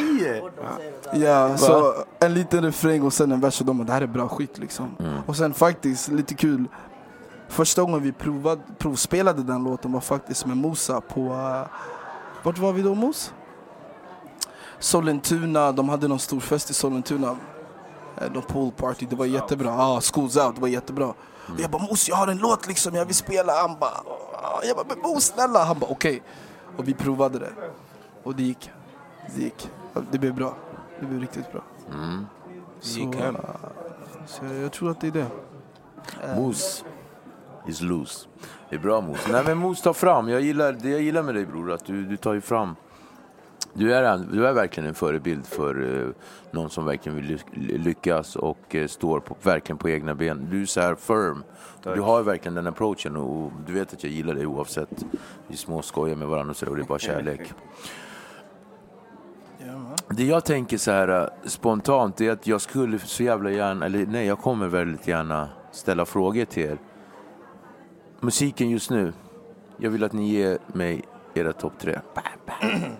inne. 0.00 0.40
Ja, 1.12 1.56
så 1.56 1.94
en 2.20 2.34
liten 2.34 2.64
refräng 2.64 3.02
och 3.02 3.12
sen 3.12 3.32
en 3.32 3.40
vers 3.40 3.60
och 3.60 3.66
de 3.66 3.78
bara, 3.78 3.84
det 3.84 3.92
här 3.92 4.00
är 4.02 4.06
bra 4.06 4.28
skit 4.28 4.58
liksom. 4.58 4.96
Och 5.26 5.36
sen 5.36 5.54
faktiskt, 5.54 6.08
lite 6.08 6.34
kul. 6.34 6.64
Första 7.48 7.82
gången 7.82 8.02
vi 8.02 8.12
provad, 8.12 8.60
provspelade 8.78 9.42
den 9.42 9.64
låten 9.64 9.92
var 9.92 10.00
faktiskt 10.00 10.46
med 10.46 10.56
Mosa 10.56 11.00
på... 11.00 11.20
Uh, 11.20 11.62
vart 12.42 12.58
var 12.58 12.72
vi 12.72 12.82
då 12.82 12.94
Mos? 12.94 13.32
Sollentuna, 14.78 15.72
de 15.72 15.88
hade 15.88 16.08
någon 16.08 16.18
stor 16.18 16.40
fest 16.40 16.70
i 16.70 16.74
Sollentuna. 16.74 17.36
Eh, 18.20 18.32
Någon 18.32 18.42
poolparty, 18.42 19.06
det 19.10 19.16
var 19.16 19.26
jättebra. 19.26 19.68
Ja, 19.68 19.82
ah, 19.96 20.00
Schools 20.00 20.36
Out, 20.36 20.54
det 20.54 20.60
var 20.60 20.68
jättebra. 20.68 21.14
Och 21.52 21.60
jag 21.60 21.70
bara 21.70 21.82
Mos, 21.82 22.08
jag 22.08 22.16
har 22.16 22.26
en 22.28 22.38
låt 22.38 22.66
liksom, 22.66 22.94
jag 22.94 23.04
vill 23.04 23.14
spela. 23.14 23.52
Han 23.52 23.78
bara, 23.78 23.90
"Ah." 24.42 24.60
jag 24.64 24.76
bara, 24.76 24.96
Mos 25.08 25.24
snälla. 25.24 25.64
Han 25.64 25.78
bara 25.78 25.90
okej. 25.90 26.22
Och 26.76 26.88
vi 26.88 26.94
provade 26.94 27.38
det. 27.38 27.52
Och 28.22 28.34
det 28.34 28.42
gick. 28.42 28.70
Det 29.36 29.42
gick. 29.42 29.70
Det 30.10 30.18
blev 30.18 30.34
bra. 30.34 30.54
Det 31.00 31.06
blev 31.06 31.20
riktigt 31.20 31.52
bra. 31.52 31.62
Mm. 31.92 32.26
Så, 32.80 32.98
gick 32.98 33.14
hem. 33.14 33.36
så 34.26 34.44
jag, 34.44 34.72
tror 34.72 34.90
att 34.90 35.00
det 35.00 35.06
är 35.06 35.10
det. 35.12 35.26
Mos 36.36 36.84
is 37.68 37.80
loose. 37.80 38.28
Det 38.70 38.76
är 38.76 38.80
bra 38.80 39.00
Mos. 39.00 39.18
Nej 39.30 39.42
men 39.46 39.58
Mos, 39.58 39.82
ta 39.82 39.94
fram. 39.94 40.28
Jag 40.28 40.40
gillar, 40.40 40.72
det 40.72 40.88
jag 40.88 41.00
gillar 41.00 41.22
med 41.22 41.34
dig 41.34 41.46
bror, 41.46 41.72
att 41.72 41.84
du, 41.84 42.04
du 42.04 42.16
tar 42.16 42.34
ju 42.34 42.40
fram. 42.40 42.76
Du 43.74 43.94
är, 43.94 44.18
du 44.32 44.46
är 44.46 44.52
verkligen 44.52 44.88
en 44.88 44.94
förebild 44.94 45.46
för 45.46 46.02
eh, 46.02 46.08
någon 46.50 46.70
som 46.70 46.84
verkligen 46.84 47.16
vill 47.16 47.40
ly- 47.52 47.78
lyckas 47.78 48.36
och 48.36 48.74
eh, 48.74 48.86
står 48.86 49.20
på, 49.20 49.36
verkligen 49.42 49.78
på 49.78 49.88
egna 49.88 50.14
ben. 50.14 50.46
Du 50.50 50.62
är 50.62 50.66
så 50.66 50.80
här 50.80 50.94
firm. 50.94 51.44
Du 51.82 52.00
har 52.00 52.22
verkligen 52.22 52.54
den 52.54 52.66
approachen 52.66 53.16
och 53.16 53.52
du 53.66 53.72
vet 53.72 53.92
att 53.92 54.04
jag 54.04 54.12
gillar 54.12 54.34
dig 54.34 54.46
oavsett. 54.46 55.04
Vi 55.48 55.56
små 55.56 55.82
skojar 55.82 56.16
med 56.16 56.28
varandra 56.28 56.50
och 56.50 56.56
så 56.56 56.64
där, 56.64 56.70
och 56.72 56.76
det 56.76 56.82
är 56.82 56.86
bara 56.86 56.98
kärlek. 57.08 57.52
Det 60.08 60.24
jag 60.24 60.44
tänker 60.44 60.78
så 60.78 60.90
här 60.90 61.08
eh, 61.22 61.28
spontant 61.44 62.20
är 62.20 62.30
att 62.30 62.46
jag 62.46 62.60
skulle 62.60 62.98
så 62.98 63.22
jävla 63.22 63.50
gärna, 63.50 63.86
eller 63.86 64.06
nej 64.06 64.26
jag 64.26 64.38
kommer 64.38 64.66
väldigt 64.68 65.08
gärna 65.08 65.48
ställa 65.72 66.04
frågor 66.04 66.44
till 66.44 66.62
er. 66.62 66.78
Musiken 68.20 68.70
just 68.70 68.90
nu, 68.90 69.12
jag 69.76 69.90
vill 69.90 70.04
att 70.04 70.12
ni 70.12 70.28
ger 70.28 70.58
mig 70.66 71.02
era 71.34 71.52
topp 71.52 71.72
tre. 71.78 72.00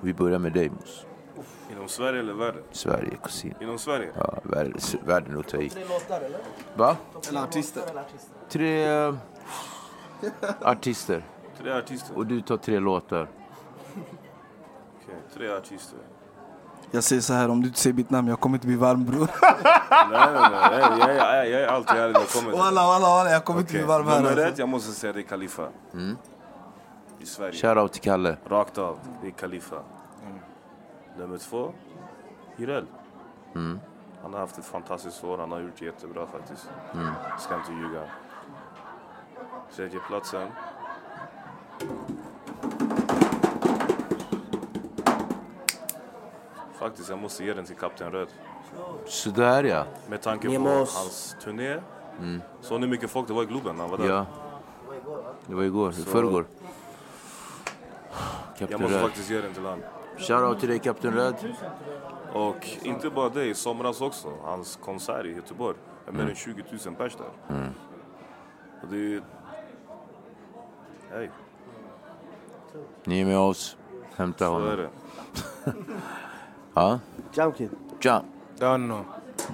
Vi 0.00 0.14
börjar 0.14 0.38
med 0.38 0.52
dig 0.52 0.70
Mos. 0.70 1.06
Inom 1.72 1.88
Sverige 1.88 2.20
eller 2.20 2.32
världen? 2.32 2.62
Sverige, 2.72 3.16
kusin. 3.22 3.54
Inom 3.60 3.78
Sverige? 3.78 4.10
Ja, 4.18 4.38
världen, 4.42 4.74
världen 5.06 5.38
att 5.38 5.48
ta 5.48 5.56
i. 5.56 5.68
låtar 5.88 6.20
eller? 6.20 6.40
Va? 6.76 6.96
Eller 7.28 7.42
artister? 7.42 7.82
Tre 8.48 8.86
artister. 10.62 11.24
Tre 11.62 11.72
artister? 11.72 12.16
Och 12.16 12.26
du 12.26 12.40
tar 12.40 12.56
tre 12.56 12.78
låtar. 12.80 13.28
Okej, 15.02 15.14
tre 15.34 15.50
artister. 15.50 15.98
Jag 16.90 17.04
säger 17.04 17.22
så 17.22 17.32
här, 17.32 17.48
om 17.48 17.60
du 17.60 17.66
inte 17.68 17.80
säger 17.80 17.94
mitt 17.96 18.10
namn, 18.10 18.28
jag 18.28 18.40
kommer 18.40 18.56
inte 18.56 18.66
bli 18.66 18.76
varm 18.76 19.04
bror. 19.04 19.28
nej, 20.10 20.28
nej, 20.32 20.50
nej. 20.50 20.80
Jag, 20.80 20.98
jag, 20.98 21.16
jag, 21.16 21.48
jag 21.50 21.60
är 21.62 21.66
alltid 21.66 21.96
ärlig 21.96 22.12
när 22.14 22.20
jag 22.20 22.28
kommer 22.28 22.50
till 22.50 22.60
Walla, 22.60 22.86
walla, 22.86 23.08
walla, 23.08 23.30
jag 23.30 23.44
kommer 23.44 23.60
inte 23.60 23.72
bli 23.72 23.82
varm 23.82 24.06
här. 24.06 24.16
Nummer 24.16 24.30
Alltså. 24.30 24.44
ett, 24.46 24.58
jag 24.58 24.68
måste 24.68 24.92
säga 24.92 25.12
det 25.12 25.20
är 25.20 25.22
Khalifa. 25.22 25.68
Mm. 27.24 27.26
I 27.26 27.26
Sverige. 27.26 27.52
Shoutout 27.52 27.92
till 27.92 28.02
Kalle. 28.02 28.36
Rakt 28.48 28.78
av, 28.78 28.98
det 29.22 29.26
är 29.26 29.30
Khalifa. 29.30 29.76
Nummer 31.18 31.38
två, 31.38 31.72
Jireel. 32.56 32.86
Mm. 33.54 33.80
Han 34.22 34.32
har 34.32 34.40
haft 34.40 34.58
ett 34.58 34.64
fantastiskt 34.64 35.24
år, 35.24 35.38
han 35.38 35.52
har 35.52 35.60
gjort 35.60 35.82
jättebra 35.82 36.26
faktiskt. 36.26 36.68
Mm. 36.94 37.06
Ska 37.38 37.54
inte 37.54 37.72
ljuga. 37.72 38.02
Tredje 39.76 40.00
platsen. 40.08 40.48
Faktiskt, 46.78 47.10
jag 47.10 47.18
måste 47.18 47.44
ge 47.44 47.54
den 47.54 47.64
till 47.64 47.76
Kapten 47.76 48.10
Röd. 48.12 48.28
Sådär 49.06 49.64
ja. 49.64 49.84
Med 50.08 50.22
tanke 50.22 50.58
på 50.58 50.68
hans 50.68 51.36
turné. 51.44 51.80
Mm. 52.18 52.42
Så 52.60 52.74
ni 52.78 52.80
hur 52.86 52.90
mycket 52.90 53.10
folk 53.10 53.28
det 53.28 53.34
var 53.34 53.42
i 53.42 53.46
Globen 53.46 53.76
när 53.76 53.82
han 53.82 53.90
var 53.90 53.98
där? 53.98 54.08
Ja. 54.08 54.26
Det 55.46 55.54
var 55.54 55.62
igår, 55.62 55.90
i 55.90 55.94
Så- 55.94 56.44
förrgår. 58.58 58.58
Jag 58.58 58.68
Kapten 58.68 58.80
måste 58.82 58.96
Röd. 58.96 59.02
faktiskt 59.06 59.30
ge 59.30 59.40
den 59.40 59.54
till 59.54 59.62
honom. 59.62 59.80
Shoutout 60.18 60.60
till 60.60 60.68
dig 60.68 60.78
Kapten 60.78 61.12
Röd. 61.14 61.34
Och 62.32 62.68
inte 62.82 63.10
bara 63.10 63.28
det, 63.28 63.44
i 63.44 63.54
somras 63.54 64.00
också. 64.00 64.28
Hans 64.42 64.76
konsert 64.84 65.26
i 65.26 65.32
Göteborg. 65.34 65.76
Det 66.04 66.10
är 66.10 66.14
mer 66.14 66.28
än 66.30 66.34
20 66.34 66.62
000 66.86 66.94
pers 66.94 67.16
där. 67.16 67.54
Mm. 67.56 67.68
Och 68.82 68.88
det 68.90 69.14
är... 69.14 69.22
Hej, 71.10 71.30
Ni 73.04 73.20
är 73.20 73.24
med 73.24 73.38
oss. 73.38 73.76
Hämta 74.16 74.38
så 74.46 74.58
är 74.58 74.60
honom. 74.60 74.76
det. 74.76 75.72
Ja. 76.74 76.98
Jamkid, 77.32 77.70
Jump. 78.00 78.24
Danno. 78.58 79.04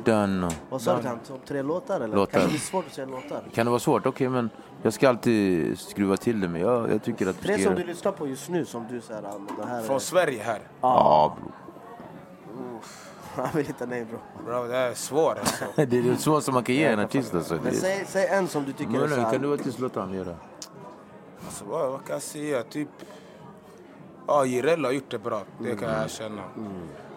Done. 0.04 0.48
vad 0.70 0.82
sa 0.82 0.94
du 0.96 1.00
till 1.00 1.08
honom? 1.10 1.24
Tre 1.46 1.62
låtar 1.62 2.00
eller? 2.00 2.16
Låtar. 2.16 2.32
Kanske 2.32 2.46
det 2.48 2.50
blir 2.50 2.60
svårt 2.60 2.86
att 2.86 2.92
säga 2.94 3.06
låtar. 3.06 3.42
Kan 3.54 3.66
det 3.66 3.70
vara 3.70 3.80
svårt? 3.80 4.06
Okej, 4.06 4.28
men 4.28 4.50
jag 4.82 4.92
ska 4.92 5.08
alltid 5.08 5.78
skruva 5.78 6.16
till 6.16 6.40
det. 6.40 6.48
Men 6.48 6.60
jag, 6.60 6.90
jag 6.90 7.02
tycker 7.02 7.26
att 7.26 7.40
Tre 7.40 7.54
ska 7.54 7.62
som 7.64 7.74
du 7.74 7.84
lyssnar 7.84 8.12
på 8.12 8.26
just 8.28 8.48
nu 8.48 8.64
som 8.64 8.86
du 8.90 9.00
säger, 9.00 9.22
ah, 9.22 9.40
det 9.62 9.66
här 9.66 9.78
är... 9.78 9.82
Från 9.82 10.00
Sverige 10.00 10.42
här. 10.42 10.60
Ja, 10.80 11.36
bro. 11.42 11.52
Han 13.34 13.48
vill 13.54 13.66
inte 13.66 13.86
nej 13.86 14.04
bro. 14.04 14.18
Bro, 14.46 14.66
det 14.66 14.76
är 14.76 14.94
svårt 14.94 15.38
alltså. 15.38 15.64
Det 15.76 15.98
är 15.98 16.16
så 16.16 16.40
som 16.40 16.54
man 16.54 16.64
kan 16.64 16.74
ge 16.74 16.84
en 16.84 16.98
artist 17.00 17.34
alltså. 17.34 17.54
Men 17.54 17.64
Det- 17.64 17.72
säg, 17.72 18.04
säg 18.08 18.26
en 18.26 18.48
som 18.48 18.64
du 18.64 18.72
tycker 18.72 18.94
är 18.94 18.98
Munnen, 18.98 19.24
så 19.24 19.30
kan 19.30 19.42
du 19.42 19.48
här, 19.48 19.56
faktiskt 19.56 19.78
låta 19.78 20.00
honom 20.00 20.14
göra? 20.14 20.34
alltså 21.46 21.64
vad, 21.64 21.90
vad 21.90 22.04
kan 22.04 22.14
jag 22.14 22.22
säga? 22.22 22.62
Typ... 22.62 22.88
Ja, 24.26 24.44
Jireel 24.44 24.84
har 24.84 24.92
gjort 24.92 25.10
det 25.10 25.18
bra. 25.18 25.42
Det 25.58 25.76
kan 25.76 25.88
jag 25.92 26.04
erkänna. 26.04 26.42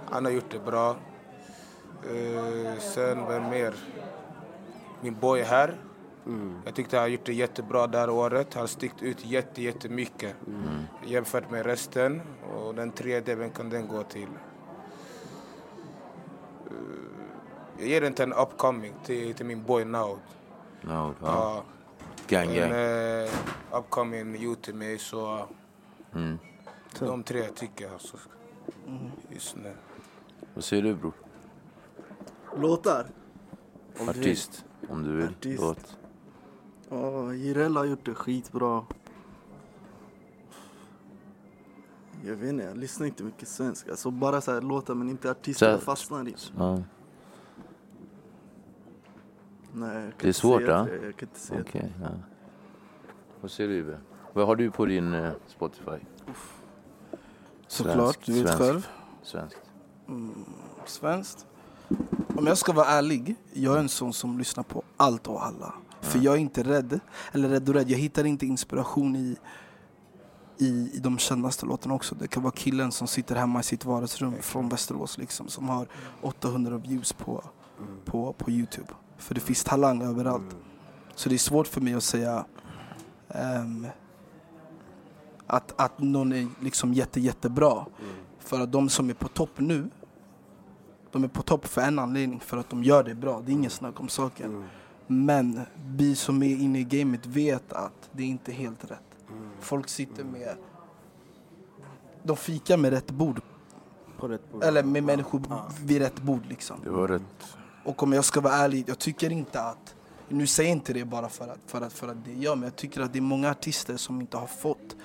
Han 0.10 0.26
har 0.26 0.32
gjort 0.32 0.52
det 0.52 0.60
bra. 0.66 0.90
Eh, 0.90 2.80
sen, 2.80 3.28
vem 3.28 3.50
mer? 3.50 3.74
Min 5.02 5.20
boy 5.20 5.42
här. 5.42 5.76
Jag 6.66 6.76
tyckte 6.76 6.98
han 6.98 7.12
gjort 7.12 7.26
det 7.26 7.34
jättebra 7.34 7.88
det 7.88 7.98
här 7.98 8.10
året. 8.10 8.54
Han 8.54 8.62
har 8.62 8.68
stickt 8.68 9.02
ut 9.04 9.26
jätte, 9.26 9.62
jättemycket 9.62 10.36
jämfört 11.06 11.52
med 11.52 11.66
resten. 11.66 12.22
Och 12.54 12.76
den 12.76 12.92
tredje, 12.92 13.36
vem 13.36 13.50
kan 13.52 13.70
den 13.70 13.88
gå 13.88 14.04
till? 14.04 14.28
Eh, 16.68 16.74
jag 17.78 17.88
ger 17.88 18.12
till 18.12 18.24
en 18.24 18.34
upcoming, 18.34 18.94
till, 19.06 19.34
till 19.34 19.46
min 19.46 19.64
boy 19.64 19.86
Now. 19.86 20.20
No, 20.82 20.90
ja. 20.92 21.14
Ja. 21.22 21.64
Gang, 22.28 22.48
En 22.50 22.56
gang. 22.56 22.72
eh, 22.72 23.30
upcoming 23.72 24.36
youth 24.36 24.62
till 24.62 24.76
mig 24.76 24.98
så 24.98 25.48
Mm. 26.16 26.38
de 27.00 27.24
tre 27.24 27.44
tycker 27.48 27.86
jag 27.86 27.94
alltså. 27.94 28.18
Just 29.30 29.56
nu. 29.56 29.74
Vad 30.54 30.64
säger 30.64 30.84
du 30.84 30.96
bror? 30.96 31.14
Låtar? 32.58 33.08
Om 34.00 34.06
du- 34.06 34.10
Artist, 34.12 34.66
om 34.90 35.04
du 35.04 35.16
vill. 35.16 35.28
Artist. 35.28 35.62
Låt. 35.62 35.98
Ja, 36.94 37.34
Jireel 37.34 37.78
har 37.78 37.86
gjort 37.86 38.06
det 38.06 38.14
skitbra. 38.14 38.86
Jag 42.26 42.36
vet 42.36 42.50
inte, 42.50 42.64
jag 42.64 42.78
lyssnar 42.78 43.08
inte 43.08 43.24
mycket 43.24 43.48
svenska. 43.48 43.92
Alltså 43.92 44.12
bara 44.12 44.42
så 44.42 44.52
här 44.52 44.62
låtar 44.62 44.96
men 44.96 45.10
inte 45.10 45.32
artister 45.32 45.70
jag 45.70 45.82
fastnar 45.82 46.28
i. 46.28 46.36
Ja. 46.58 46.82
Nej, 49.74 49.96
jag 49.96 50.04
kan 50.04 50.18
Det 50.22 50.28
är 50.28 50.34
svårt, 50.34 50.62
säga 50.62 50.72
ja? 50.72 50.84
det. 50.84 51.06
Jag 51.06 51.16
kan 51.16 51.30
inte 51.30 51.40
säga 51.40 51.60
det. 51.60 51.70
Okej, 51.70 51.94
ja. 52.02 52.10
Vad 53.42 53.52
säger 53.52 53.70
du 53.70 53.76
Ibe? 53.76 53.98
Vad 54.34 54.48
har 54.48 54.56
du 54.56 54.72
på 54.72 54.86
din 54.86 55.14
eh, 55.14 55.32
Spotify? 55.48 55.98
Såklart, 57.68 57.96
Svenskt, 57.98 58.26
du 58.26 58.34
vet 58.34 58.42
svenskt, 58.42 58.58
själv. 58.60 58.88
Svenskt. 59.24 59.62
Mm, 60.08 60.46
svenskt. 60.86 61.48
Om 62.38 62.48
jag 62.48 62.58
ska 62.58 62.74
vara 62.74 62.88
ärlig, 62.88 63.36
jag 63.54 63.76
är 63.76 63.80
en 63.80 63.90
sån 63.90 64.14
som 64.14 64.38
lyssnar 64.38 64.64
på 64.64 64.84
allt 64.98 65.28
och 65.28 65.46
alla. 65.46 65.74
För 66.04 66.20
jag 66.20 66.34
är 66.34 66.38
inte 66.40 66.64
rädd, 66.64 67.00
eller 67.32 67.50
rädd 67.50 67.70
och 67.70 67.76
rädd, 67.76 67.90
jag 67.90 67.98
hittar 67.98 68.24
inte 68.24 68.46
inspiration 68.46 69.16
i, 69.16 69.38
i, 70.58 70.92
i 70.94 71.00
de 71.00 71.18
kändaste 71.18 71.66
låtarna 71.66 71.96
också. 71.96 72.16
Det 72.16 72.28
kan 72.28 72.44
vara 72.44 72.54
killen 72.54 72.92
som 72.92 73.08
sitter 73.08 73.36
hemma 73.36 73.60
i 73.60 73.64
sitt 73.64 73.86
vardagsrum 73.86 74.34
från 74.42 74.70
Västerås 74.70 75.18
liksom, 75.18 75.48
som 75.48 75.70
har 75.70 75.88
800 76.22 76.78
views 76.78 77.14
på, 77.14 77.44
på, 78.06 78.34
på 78.34 78.52
Youtube. 78.52 78.88
För 79.18 79.36
det 79.36 79.42
finns 79.42 79.64
talang 79.64 80.02
överallt. 80.02 80.56
Så 81.16 81.30
det 81.30 81.36
är 81.36 81.40
svårt 81.40 81.68
för 81.68 81.82
mig 81.82 81.94
att 81.94 82.04
säga 82.04 82.46
ehm, 83.30 83.88
att, 85.48 85.82
att 85.82 86.00
någon 86.00 86.32
är 86.34 86.48
liksom 86.62 86.94
jätte, 86.94 87.20
jättebra. 87.20 87.86
För 88.40 88.60
att 88.60 88.72
de 88.72 88.90
som 88.90 89.10
är 89.10 89.14
på 89.14 89.28
topp 89.28 89.60
nu, 89.60 89.90
de 91.12 91.24
är 91.24 91.28
på 91.28 91.42
topp 91.42 91.68
för 91.68 91.82
en 91.82 92.00
anledning, 92.00 92.40
för 92.40 92.58
att 92.58 92.70
de 92.70 92.84
gör 92.84 93.04
det 93.04 93.16
bra. 93.16 93.42
Det 93.42 93.52
är 93.52 93.54
ingen 93.54 93.72
snack 93.72 94.00
om 94.00 94.10
saken. 94.10 94.66
Men 95.14 95.62
vi 95.88 96.16
som 96.16 96.44
är 96.44 96.56
inne 96.56 96.80
i 96.80 96.84
gamet 96.84 97.26
vet 97.26 97.74
att 97.74 98.10
det 98.12 98.24
är 98.24 98.28
inte 98.28 98.52
helt 98.52 98.92
rätt. 98.92 99.00
Folk 99.60 99.90
sitter 99.90 100.24
med 100.24 100.56
de 102.24 102.38
fikar 102.38 102.78
med 102.78 102.92
rätt 102.92 103.12
bord. 103.12 103.42
Rätt 104.22 104.52
bord. 104.52 104.64
Eller 104.64 104.84
med 104.84 105.04
människor 105.04 105.42
vid 105.82 106.02
rätt 106.02 106.22
bord 106.22 106.46
liksom. 106.50 106.80
Det 106.84 106.90
var 106.90 107.08
rätt. 107.08 107.58
Och 107.86 108.04
om 108.04 108.14
jag 108.14 108.26
ska 108.26 108.42
vara 108.42 108.54
ärlig, 108.54 108.86
jag 108.88 109.00
tycker 109.00 109.32
inte 109.32 109.62
att 109.62 109.96
nu 110.30 110.48
säger 110.48 110.70
jag 110.70 110.78
inte 110.78 110.94
det 110.94 111.06
bara 111.06 111.30
för 111.30 111.48
att, 111.48 111.60
för 111.66 111.82
att, 111.82 111.94
för 111.94 112.08
att 112.08 112.26
det 112.26 112.32
är 112.32 112.44
jag, 112.44 112.58
men 112.58 112.64
jag 112.64 112.76
tycker 112.76 113.02
att 113.02 113.14
det 113.14 113.20
är 113.20 113.22
många 113.22 113.50
artister 113.52 113.98
som 113.98 114.22
inte 114.22 114.38
har 114.38 114.48
fått 114.48 114.96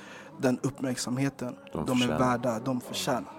den 0.41 0.59
uppmärksamheten 0.63 1.57
De 1.73 1.87
de, 1.87 2.03
är 2.03 2.19
värda, 2.19 2.61
de 2.65 2.81
förtjänar. 2.81 3.33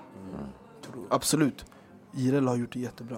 Absolut. 1.10 1.66
Irel 2.14 2.48
har 2.48 2.56
gjort 2.56 2.74
det 2.74 2.80
jättebra. 2.80 3.18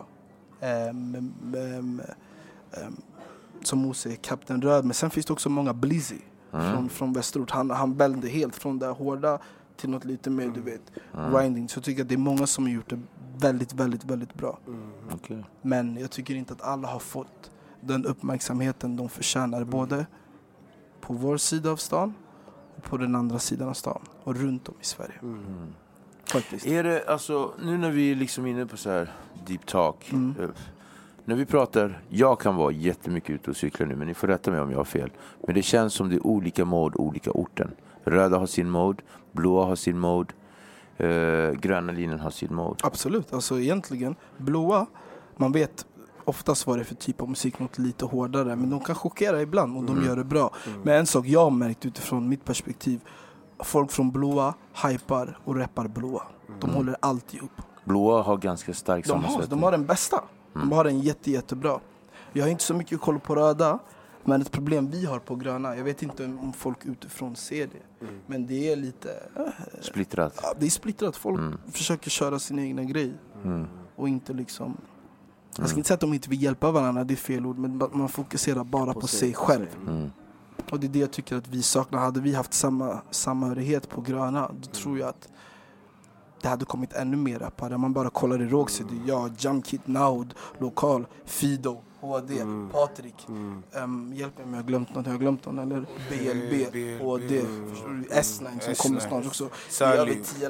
Ehm, 0.59 1.33
ehm, 1.55 2.01
ehm, 2.71 3.01
som 3.67 3.79
Mo 3.79 3.93
säger, 3.93 4.15
Kapten 4.15 4.61
Röd. 4.61 4.85
Men 4.85 4.93
sen 4.93 5.09
finns 5.09 5.25
det 5.25 5.33
också 5.33 5.49
många 5.49 5.73
Blizzy 5.73 6.17
Mm. 6.53 6.71
från, 6.73 6.89
från 6.89 7.13
västerort. 7.13 7.51
Han, 7.51 7.69
han 7.71 7.95
bälde 7.97 8.27
helt 8.29 8.55
från 8.55 8.79
det 8.79 8.87
hårda 8.87 9.39
till 9.77 9.89
något 9.89 10.05
lite 10.05 10.29
mer, 10.29 10.47
du 10.49 10.61
vet, 10.61 10.81
Mm. 11.13 11.33
grinding. 11.33 11.69
Så 11.69 11.77
jag 11.77 11.83
tycker 11.83 12.01
att 12.01 12.09
det 12.09 12.15
är 12.15 12.17
många 12.17 12.47
som 12.47 12.63
har 12.63 12.71
gjort 12.71 12.89
det 12.89 12.99
väldigt, 13.37 13.73
väldigt, 13.73 14.03
väldigt 14.05 14.33
bra. 14.33 14.59
Okej. 15.11 15.45
Men 15.61 15.97
jag 15.97 16.11
tycker 16.11 16.35
inte 16.35 16.53
att 16.53 16.61
alla 16.61 16.87
har 16.87 16.99
fått 16.99 17.51
den 17.81 18.05
uppmärksamheten 18.05 18.95
de 18.95 19.09
förtjänar. 19.09 19.63
Både 19.63 20.05
på 21.01 21.13
vår 21.13 21.37
sida 21.37 21.71
av 21.71 21.75
stan 21.77 22.13
och 22.77 22.83
på 22.83 22.97
den 22.97 23.15
andra 23.15 23.39
sidan 23.39 23.69
av 23.69 23.73
stan. 23.73 24.01
Och 24.23 24.35
runt 24.35 24.69
om 24.69 24.75
i 24.81 24.85
Sverige. 24.85 25.19
Faktiskt. 26.25 26.65
Är 26.65 26.83
det, 26.83 27.07
alltså, 27.07 27.53
nu 27.63 27.77
när 27.77 27.91
vi 27.91 28.11
är 28.11 28.15
liksom 28.15 28.45
inne 28.45 28.65
på 28.65 28.77
så 28.77 28.89
här 28.89 29.11
deep 29.47 29.65
talk. 29.65 30.11
Mm. 30.11 30.35
När 31.25 31.35
vi 31.35 31.45
pratar, 31.45 32.01
jag 32.09 32.39
kan 32.39 32.55
vara 32.55 32.71
jättemycket 32.71 33.29
ute 33.29 33.49
och 33.49 33.55
cykla 33.57 33.85
nu, 33.85 33.95
men 33.95 34.07
ni 34.07 34.13
får 34.13 34.27
rätta 34.27 34.51
mig 34.51 34.61
om 34.61 34.71
jag 34.71 34.77
har 34.77 34.83
fel. 34.85 35.09
Men 35.45 35.55
det 35.55 35.61
känns 35.61 35.93
som 35.93 36.09
det 36.09 36.15
är 36.15 36.27
olika 36.27 36.65
mode, 36.65 36.97
olika 36.97 37.31
orten. 37.31 37.71
Röda 38.03 38.37
har 38.37 38.45
sin 38.45 38.69
mode, 38.69 39.03
blåa 39.31 39.65
har 39.65 39.75
sin 39.75 39.99
mode, 39.99 40.33
eh, 40.97 41.51
gröna 41.51 41.91
linjen 41.91 42.19
har 42.19 42.29
sin 42.29 42.55
mode. 42.55 42.75
Absolut. 42.83 43.33
Alltså 43.33 43.59
egentligen, 43.59 44.15
blåa, 44.37 44.85
man 45.37 45.51
vet 45.51 45.85
oftast 46.25 46.67
vad 46.67 46.77
det 46.77 46.81
är 46.81 46.83
för 46.85 46.95
typ 46.95 47.21
av 47.21 47.29
musik, 47.29 47.59
något 47.59 47.77
lite 47.79 48.05
hårdare. 48.05 48.55
Men 48.55 48.69
de 48.69 48.79
kan 48.79 48.95
chockera 48.95 49.41
ibland 49.41 49.77
och 49.77 49.83
de 49.83 49.91
Mm. 49.95 50.05
gör 50.07 50.15
det 50.15 50.23
bra. 50.23 50.51
Men 50.83 50.97
en 50.99 51.05
sak 51.05 51.25
jag 51.27 51.43
har 51.43 51.51
märkt 51.51 51.85
utifrån 51.85 52.29
mitt 52.29 52.45
perspektiv. 52.45 52.99
Folk 53.63 53.91
från 53.91 54.11
blåa 54.11 54.53
hypar 54.87 55.37
och 55.45 55.55
rappar 55.55 55.87
blåa. 55.87 56.21
De 56.59 56.63
Mm. 56.69 56.75
håller 56.75 56.95
alltid 56.99 57.41
upp. 57.41 57.61
Blåa 57.85 58.21
har 58.21 58.37
ganska 58.37 58.73
stark 58.73 59.05
De 59.05 59.11
har, 59.11 59.17
sammansättning. 59.21 59.59
de 59.59 59.63
har 59.63 59.71
den 59.71 59.85
bästa. 59.85 60.23
Mm. 60.55 60.69
De 60.69 60.75
har 60.75 60.83
den 60.83 60.99
jätte, 60.99 61.31
jättebra. 61.31 61.79
Jag 62.33 62.43
har 62.43 62.49
inte 62.49 62.63
så 62.63 62.73
mycket 62.73 63.01
koll 63.01 63.19
på 63.19 63.35
röda. 63.35 63.79
Men 64.23 64.41
ett 64.41 64.51
problem 64.51 64.89
vi 64.91 65.05
har 65.05 65.19
på 65.19 65.35
gröna, 65.35 65.75
jag 65.77 65.83
vet 65.83 66.03
inte 66.03 66.25
om 66.25 66.53
folk 66.53 66.85
utifrån 66.85 67.35
ser 67.35 67.67
det. 67.67 68.05
Men 68.27 68.47
det 68.47 68.71
är 68.71 68.75
lite... 68.75 69.11
eh, 69.35 69.43
Splittrat. 69.81 70.39
Ja, 70.43 70.53
det 70.59 70.65
är 70.65 70.69
splittrat. 70.69 71.15
Folk 71.15 71.39
Mm. 71.39 71.57
försöker 71.71 72.09
köra 72.09 72.39
sin 72.39 72.59
egna 72.59 72.83
grej. 72.83 73.13
Mm. 73.43 73.67
Och 73.95 74.07
inte 74.09 74.33
liksom... 74.33 74.77
Jag 75.51 75.59
Mm. 75.59 75.67
ska 75.69 75.77
inte 75.77 75.87
säga 75.87 75.95
att 75.95 76.01
de 76.01 76.13
inte 76.13 76.29
vill 76.29 76.41
hjälpa 76.43 76.71
varandra, 76.71 77.03
det 77.03 77.13
är 77.13 77.15
fel 77.15 77.45
ord. 77.45 77.57
Men 77.57 77.77
man 77.93 78.09
fokuserar 78.09 78.63
bara 78.63 78.93
på, 78.93 78.99
På 79.01 79.07
sig- 79.07 79.19
sig 79.19 79.33
själv. 79.33 79.67
Mm. 79.87 80.11
Och 80.71 80.79
det 80.79 80.87
är 80.87 80.89
det 80.91 80.99
jag 80.99 81.11
tycker 81.11 81.35
att 81.35 81.47
vi 81.47 81.61
saknar. 81.61 81.99
Hade 81.99 82.19
vi 82.21 82.33
haft 82.33 82.53
samma 82.53 83.01
samhörighet 83.11 83.89
på 83.89 84.01
gröna, 84.01 84.51
då 84.61 84.67
tror 84.69 84.99
jag 84.99 85.09
att 85.09 85.29
det 86.41 86.49
hade 86.49 86.65
kommit 86.65 86.93
ännu 86.93 87.17
mer 87.17 87.39
rappare. 87.39 87.77
Man 87.77 87.93
bara 87.93 88.09
kollar 88.09 88.41
i 88.41 88.45
Rågsved, 88.45 88.87
det 88.91 88.95
är 89.11 89.15
jag, 89.15 89.31
Jamkid, 89.37 89.81
Naud, 89.85 90.33
Lokal, 90.59 91.07
Fido, 91.25 91.81
HD, 91.99 92.33
Patrik. 92.71 93.27
Um, 93.83 94.13
hjälp 94.15 94.37
mig 94.37 94.45
om 94.45 94.53
jag 94.53 94.57
har 94.61 94.67
glömt 94.67 94.95
någon. 94.95 95.05
Har 95.05 95.11
jag 95.13 95.19
glömt 95.21 95.45
någon? 95.45 95.59
Eller 95.59 95.85
BLB, 96.09 97.01
HD, 97.01 97.41
förstår 97.69 97.89
du? 97.89 98.03
S9 98.03 98.59
som 98.59 98.75
kommer 98.75 98.99
S9. 99.01 99.07
snart 99.07 99.25
också. 99.25 99.49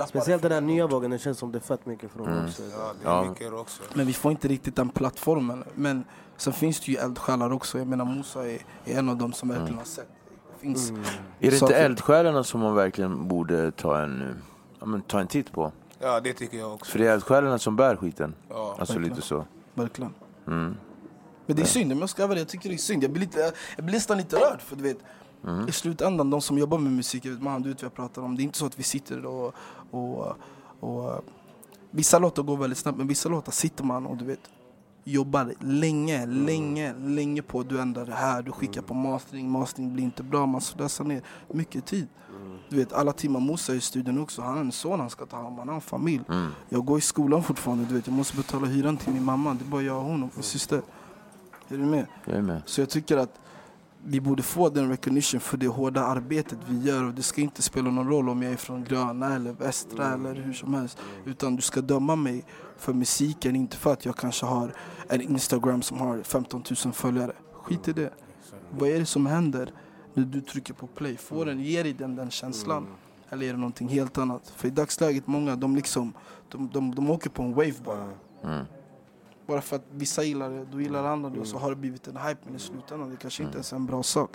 Speciellt 0.08 0.42
den 0.42 0.52
här 0.52 0.62
nya 0.62 0.88
vågen, 0.88 1.12
det 1.12 1.20
känns 1.20 1.38
som 1.38 1.52
det 1.52 1.58
är 1.58 1.60
fett 1.60 1.86
mycket 1.86 2.12
från 2.12 2.28
Mm. 2.28 2.46
också. 2.46 2.64
Ja, 2.64 2.94
det 3.02 3.08
är 3.10 3.12
Ja. 3.14 3.30
mycket 3.30 3.54
också. 3.54 3.84
Men 3.94 4.08
vi 4.08 4.14
får 4.14 4.32
inte 4.32 4.48
riktigt 4.48 4.76
den 4.76 4.90
plattformen. 4.90 5.64
Men 5.76 6.04
sen 6.38 6.54
finns 6.54 6.80
det 6.80 6.92
ju 6.92 6.98
eldsjälar 6.98 7.52
också. 7.52 7.78
Jag 7.78 7.88
menar 7.88 8.06
Musa 8.06 8.48
är, 8.52 8.60
är 8.86 9.00
en 9.00 9.10
av 9.10 9.18
dem 9.18 9.34
som 9.34 9.50
verkligen 9.50 9.78
har 9.78 9.86
sett. 9.86 10.08
Det 10.56 10.62
finns 10.68 10.92
Är 10.92 10.96
det 11.52 11.62
inte 11.62 11.76
eldsjälarna 11.76 12.44
som 12.44 12.60
man 12.62 12.76
verkligen 12.76 13.28
borde 13.28 13.72
ta 13.72 14.02
en, 14.02 14.42
ja, 14.80 14.86
men 14.86 15.02
ta 15.02 15.20
en 15.20 15.28
titt 15.28 15.52
på? 15.52 15.72
Ja, 16.02 16.20
det 16.20 16.34
tycker 16.34 16.58
jag 16.58 16.74
också. 16.74 16.92
För 16.92 17.00
det 17.00 17.08
är 17.08 17.14
eldsjälarna 17.14 17.60
som 17.60 17.76
bär 17.76 17.96
skiten. 17.96 18.36
Ja. 18.50 18.76
Alltså 18.80 18.94
verkligen. 18.94 19.16
lite 19.16 19.28
så. 19.28 19.46
Verkligen. 19.74 20.14
Mm. 20.48 20.76
Men 21.46 21.56
det 21.56 21.62
är 21.62 21.66
synd, 21.66 21.92
jag 21.92 22.10
ska 22.10 22.28
vara 22.28 22.40
jag 22.40 22.48
tycker 22.48 22.70
det 22.70 22.76
är 22.76 22.78
synd. 22.78 23.04
Jag 23.04 23.12
blir, 23.12 23.22
lite, 23.22 23.54
jag 23.76 23.86
blir 23.86 23.96
nästan 23.96 24.18
lite 24.18 24.36
rörd. 24.36 24.62
För 24.62 24.76
du 24.76 24.84
vet, 24.84 24.98
Mm. 25.44 25.68
i 25.68 25.72
slutändan, 25.72 26.30
de 26.30 26.42
som 26.42 26.58
jobbar 26.58 26.78
med 26.78 26.92
musik, 26.92 27.26
jag 27.26 27.32
vet, 27.32 27.42
man, 27.42 27.62
du 27.62 27.70
vet 27.70 27.82
vad 27.82 27.86
jag 27.86 27.94
pratar 27.96 28.22
om. 28.22 28.36
Det 28.36 28.42
är 28.42 28.44
inte 28.44 28.58
så 28.58 28.66
att 28.66 28.80
vi 28.80 28.84
sitter 28.84 29.26
och, 29.26 29.54
och, 29.92 30.36
och 30.80 31.26
vissa 31.92 32.20
låtar 32.20 32.44
går 32.44 32.58
väldigt 32.58 32.78
snabbt, 32.80 32.98
men 32.98 33.08
vissa 33.08 33.30
låtar 33.30 33.52
sitter 33.52 33.84
man 33.84 34.06
och 34.06 34.18
du 34.18 34.26
vet 34.26 34.40
jobbar 35.04 35.54
länge, 35.60 36.26
länge, 36.26 36.94
länge 36.94 37.42
på. 37.42 37.64
Du 37.64 37.82
ändrar 37.82 38.06
det 38.06 38.14
här, 38.14 38.42
du 38.42 38.52
skickar 38.52 38.82
på 38.82 38.94
mastering, 38.94 39.50
mastering 39.50 39.94
blir 39.94 40.04
inte 40.04 40.24
bra, 40.24 40.46
man 40.46 40.62
slösar 40.62 41.06
ner 41.06 41.22
mycket 41.48 41.86
tid. 41.86 42.08
Du 42.72 42.78
vet 42.78 42.94
alla 42.94 43.14
timmar 43.14 43.40
Musa 43.40 43.74
är 43.74 43.78
i 43.78 43.82
studion 43.82 44.20
också, 44.20 44.42
han 44.42 44.54
har 44.54 44.62
en 44.62 44.72
son 44.72 45.00
han 45.00 45.10
ska 45.10 45.26
ta 45.26 45.36
hand 45.36 45.48
om, 45.48 45.58
han 45.58 45.68
har 45.68 45.76
en 45.76 45.82
familj. 45.82 46.24
Mm. 46.30 46.52
Jag 46.70 46.86
går 46.86 46.98
i 46.98 47.02
skolan 47.02 47.44
fortfarande, 47.44 47.86
du 47.86 47.96
vet 47.96 48.08
jag 48.08 48.16
måste 48.16 48.38
betala 48.38 48.68
hyran 48.68 48.98
till 48.98 49.14
min 49.14 49.24
mamma, 49.24 49.54
det 49.54 49.66
är 49.66 49.70
bara 49.70 49.82
jag 49.82 49.98
och 49.98 50.04
hon 50.04 50.24
och 50.24 50.30
min 50.36 50.44
syster. 50.44 50.82
Är 51.68 51.78
du 51.78 51.86
med? 51.86 52.06
Jag 52.26 52.36
är 52.36 52.42
med. 52.42 52.62
Så 52.66 52.82
jag 52.82 52.90
tycker 52.90 53.18
att 53.18 53.40
vi 54.04 54.22
borde 54.22 54.44
få 54.44 54.70
den 54.70 54.90
recognition 54.90 55.40
för 55.40 55.58
det 55.58 55.68
hårda 55.68 56.02
arbetet 56.02 56.58
vi 56.68 56.80
gör 56.80 57.04
och 57.04 57.14
det 57.14 57.24
ska 57.24 57.42
inte 57.42 57.62
spela 57.62 57.92
någon 57.92 58.10
roll 58.10 58.30
om 58.30 58.44
jag 58.44 58.54
är 58.54 58.58
från 58.58 58.84
gröna 58.84 59.36
eller 59.36 59.54
västra 59.54 60.14
eller 60.14 60.36
hur 60.36 60.54
som 60.54 60.74
helst. 60.74 60.98
Utan 61.26 61.56
du 61.56 61.62
ska 61.62 61.82
döma 61.82 62.16
mig 62.16 62.46
för 62.78 62.94
musiken, 62.94 63.56
inte 63.56 63.78
för 63.78 63.94
att 63.94 64.06
jag 64.06 64.16
kanske 64.16 64.46
har 64.46 64.74
en 65.08 65.22
Instagram 65.22 65.82
som 65.82 65.98
har 65.98 66.24
15 66.24 66.64
000 66.86 66.94
följare. 66.94 67.34
Skit 67.54 67.88
i 67.88 67.94
det. 67.94 68.14
Vad 68.70 68.90
är 68.90 69.00
det 69.00 69.06
som 69.06 69.26
händer 69.26 69.72
när 70.14 70.24
du 70.24 70.42
trycker 70.42 70.74
på 70.74 70.88
play? 70.88 71.18
Får 71.18 71.46
den, 71.46 71.60
ger 71.60 71.84
dig 71.84 71.94
den, 71.94 72.16
den 72.16 72.32
känslan? 72.32 72.88
Eller 73.30 73.48
är 73.48 73.52
det 73.52 73.60
någonting 73.60 73.88
helt 73.88 74.18
annat? 74.18 74.54
För 74.56 74.68
i 74.68 74.72
dagsläget, 74.72 75.28
många 75.28 75.56
de 75.56 75.76
liksom, 75.76 76.14
de, 76.50 76.70
de, 76.74 76.96
de 76.96 77.10
åker 77.10 77.30
på 77.30 77.44
en 77.44 77.54
wave 77.54 77.74
bara. 77.86 78.10
Mm. 78.44 78.66
Bara 79.48 79.62
för 79.62 79.76
att 79.76 79.86
vissa 79.92 80.24
gillar 80.24 80.50
det, 80.50 80.66
då 80.66 80.82
gillar 80.82 81.04
andra 81.04 81.30
det 81.30 81.40
och 81.40 81.48
så 81.48 81.58
har 81.58 81.70
det 81.70 81.76
blivit 81.76 82.08
en 82.08 82.18
hype 82.18 82.40
men 82.46 82.56
i 82.56 82.60
slutändan 82.60 83.10
det 83.10 83.18
kanske 83.18 83.44
inte 83.44 83.56
ens 83.56 83.72
är 83.72 83.76
en 83.76 83.86
bra 83.86 84.04
sak. 84.04 84.30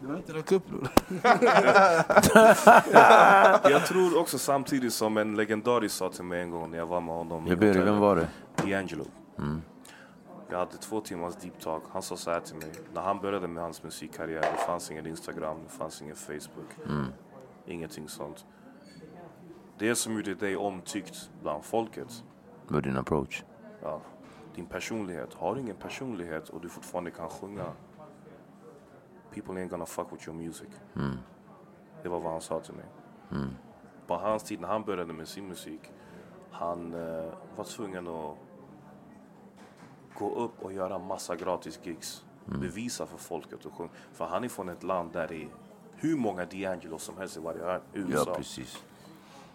Du 0.00 0.06
har 0.06 0.16
inte 0.16 0.32
räckt 0.32 0.52
upp 0.52 0.68
bror. 0.68 0.88
Jag 3.70 3.86
tror 3.86 4.20
också 4.20 4.38
samtidigt 4.38 4.92
som 4.92 5.16
en 5.16 5.36
legendarisk 5.36 5.94
sa 5.94 6.10
till 6.10 6.24
mig 6.24 6.42
en 6.42 6.50
gång 6.50 6.70
när 6.70 6.78
jag 6.78 6.86
var 6.86 7.00
med 7.00 7.14
honom. 7.14 7.46
Jag 7.46 7.58
ber 7.58 7.74
vem 7.74 7.98
var 7.98 8.16
det? 8.16 8.28
D'Angelo. 8.56 9.04
Mm. 9.38 9.62
Jag 10.50 10.58
hade 10.58 10.76
två 10.76 11.00
timmars 11.00 11.36
deep 11.36 11.60
talk. 11.60 11.82
Han 11.90 12.02
sa 12.02 12.16
så 12.16 12.30
här 12.30 12.40
till 12.40 12.56
mig. 12.56 12.72
När 12.94 13.00
han 13.00 13.18
började 13.20 13.48
med 13.48 13.62
hans 13.62 13.82
musikkarriär, 13.82 14.40
det 14.40 14.58
fanns 14.66 14.90
ingen 14.90 15.06
Instagram, 15.06 15.56
det 15.62 15.68
fanns 15.68 16.02
ingen 16.02 16.16
Facebook. 16.16 16.70
Mm. 16.86 17.06
Ingenting 17.66 18.08
sånt. 18.08 18.46
Det 19.78 19.94
som 19.94 20.14
gjorde 20.16 20.34
dig 20.34 20.56
omtyckt 20.56 21.30
bland 21.42 21.64
folket, 21.64 22.24
Med 22.68 22.82
din 22.82 22.96
approach. 22.96 23.44
ja, 23.82 24.00
din 24.54 24.66
personlighet. 24.66 25.34
Har 25.34 25.54
du 25.54 25.60
ingen 25.60 25.76
personlighet 25.76 26.48
och 26.48 26.60
du 26.60 26.68
fortfarande 26.68 27.10
kan 27.10 27.28
sjunga, 27.28 27.64
people 29.30 29.54
ain't 29.54 29.68
gonna 29.68 29.86
fuck 29.86 30.12
with 30.12 30.28
your 30.28 30.38
music. 30.38 30.68
Mm. 30.96 31.18
Det 32.02 32.08
var 32.08 32.20
vad 32.20 32.32
han 32.32 32.40
sa 32.40 32.60
till 32.60 32.74
mig. 32.74 32.84
Mm. 33.30 33.50
På 34.06 34.14
hans 34.16 34.42
tid 34.42 34.60
när 34.60 34.68
han 34.68 34.84
började 34.84 35.12
med 35.12 35.28
sin 35.28 35.48
musik, 35.48 35.80
han 36.50 36.94
eh, 36.94 37.32
var 37.56 37.64
tvungen 37.64 38.08
att 38.08 38.36
gå 40.18 40.34
upp 40.34 40.62
och 40.62 40.72
göra 40.72 40.98
massa 40.98 41.36
gratis 41.36 41.80
gigs. 41.82 42.24
Mm. 42.48 42.60
Bevisa 42.60 43.06
för 43.06 43.18
folket 43.18 43.64
och 43.66 43.74
sjunga. 43.74 43.90
För 44.12 44.24
han 44.24 44.44
är 44.44 44.48
från 44.48 44.68
ett 44.68 44.82
land 44.82 45.12
där 45.12 45.28
det 45.28 45.42
är 45.42 45.48
hur 45.96 46.16
många 46.16 46.44
D'Angelo 46.44 46.98
som 46.98 47.16
helst 47.16 47.36
i 47.36 47.40
varje 47.40 47.64
hörn. 47.64 47.80
USA. 47.92 48.24
Ja, 48.26 48.34
precis. 48.34 48.84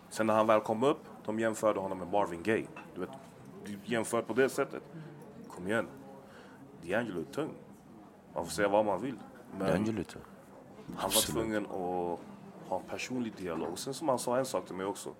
Sen 0.09 0.27
när 0.27 0.33
han 0.33 0.47
väl 0.47 0.61
kom 0.61 0.83
upp, 0.83 0.99
de 1.25 1.39
jämförde 1.39 1.79
honom 1.79 1.97
med 1.97 2.07
Marvin 2.07 2.43
Gaye. 2.43 2.67
Du 2.95 3.01
vet, 3.01 3.09
du 3.65 3.79
jämför 3.85 4.21
på 4.21 4.33
det 4.33 4.49
sättet. 4.49 4.83
Kom 5.47 5.67
igen. 5.67 5.87
D'Angelo 6.81 7.19
är 7.19 7.33
tung. 7.33 7.49
Man 8.33 8.45
får 8.45 8.51
säga 8.51 8.67
vad 8.67 8.85
man 8.85 9.01
vill. 9.01 9.19
Men 9.59 9.67
D'Angelo 9.67 10.03
tror 10.03 10.23
han 10.97 11.09
var 11.09 11.21
tvungen 11.21 11.65
att 11.65 12.19
ha 12.69 12.79
en 12.79 12.89
personlig 12.89 13.35
dialog. 13.35 13.79
Sen 13.79 13.93
som 13.93 14.09
han 14.09 14.19
sa 14.19 14.37
en 14.37 14.45
sak 14.45 14.65
till 14.65 14.75
mig 14.75 14.85
också. 14.85 15.13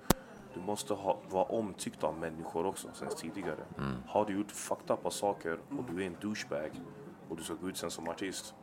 Du 0.54 0.60
måste 0.60 0.94
ha, 0.94 1.20
vara 1.30 1.44
omtyckt 1.44 2.04
av 2.04 2.18
människor 2.18 2.66
också 2.66 2.88
sen 2.94 3.10
tidigare. 3.18 3.64
Mm. 3.78 3.96
Har 4.08 4.26
du 4.26 4.34
gjort 4.34 4.52
fucked 4.52 4.92
up 4.92 5.14
saker 5.14 5.60
och 5.70 5.84
du 5.92 6.04
är 6.04 6.08
en 6.08 6.18
douchebag 6.22 6.72
och 7.30 7.38
du 7.38 7.44
ska 7.44 7.54
gå 7.54 7.70
ut 7.70 7.78
sen 7.78 7.92
som 7.92 8.10
artist. 8.10 8.56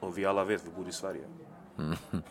Och 0.00 0.18
vi 0.18 0.24
alla 0.26 0.44
vet, 0.44 0.66
vi 0.66 0.70
bor 0.70 0.88
i 0.88 0.92
Sverige. 0.92 1.24
Mm. 1.78 1.96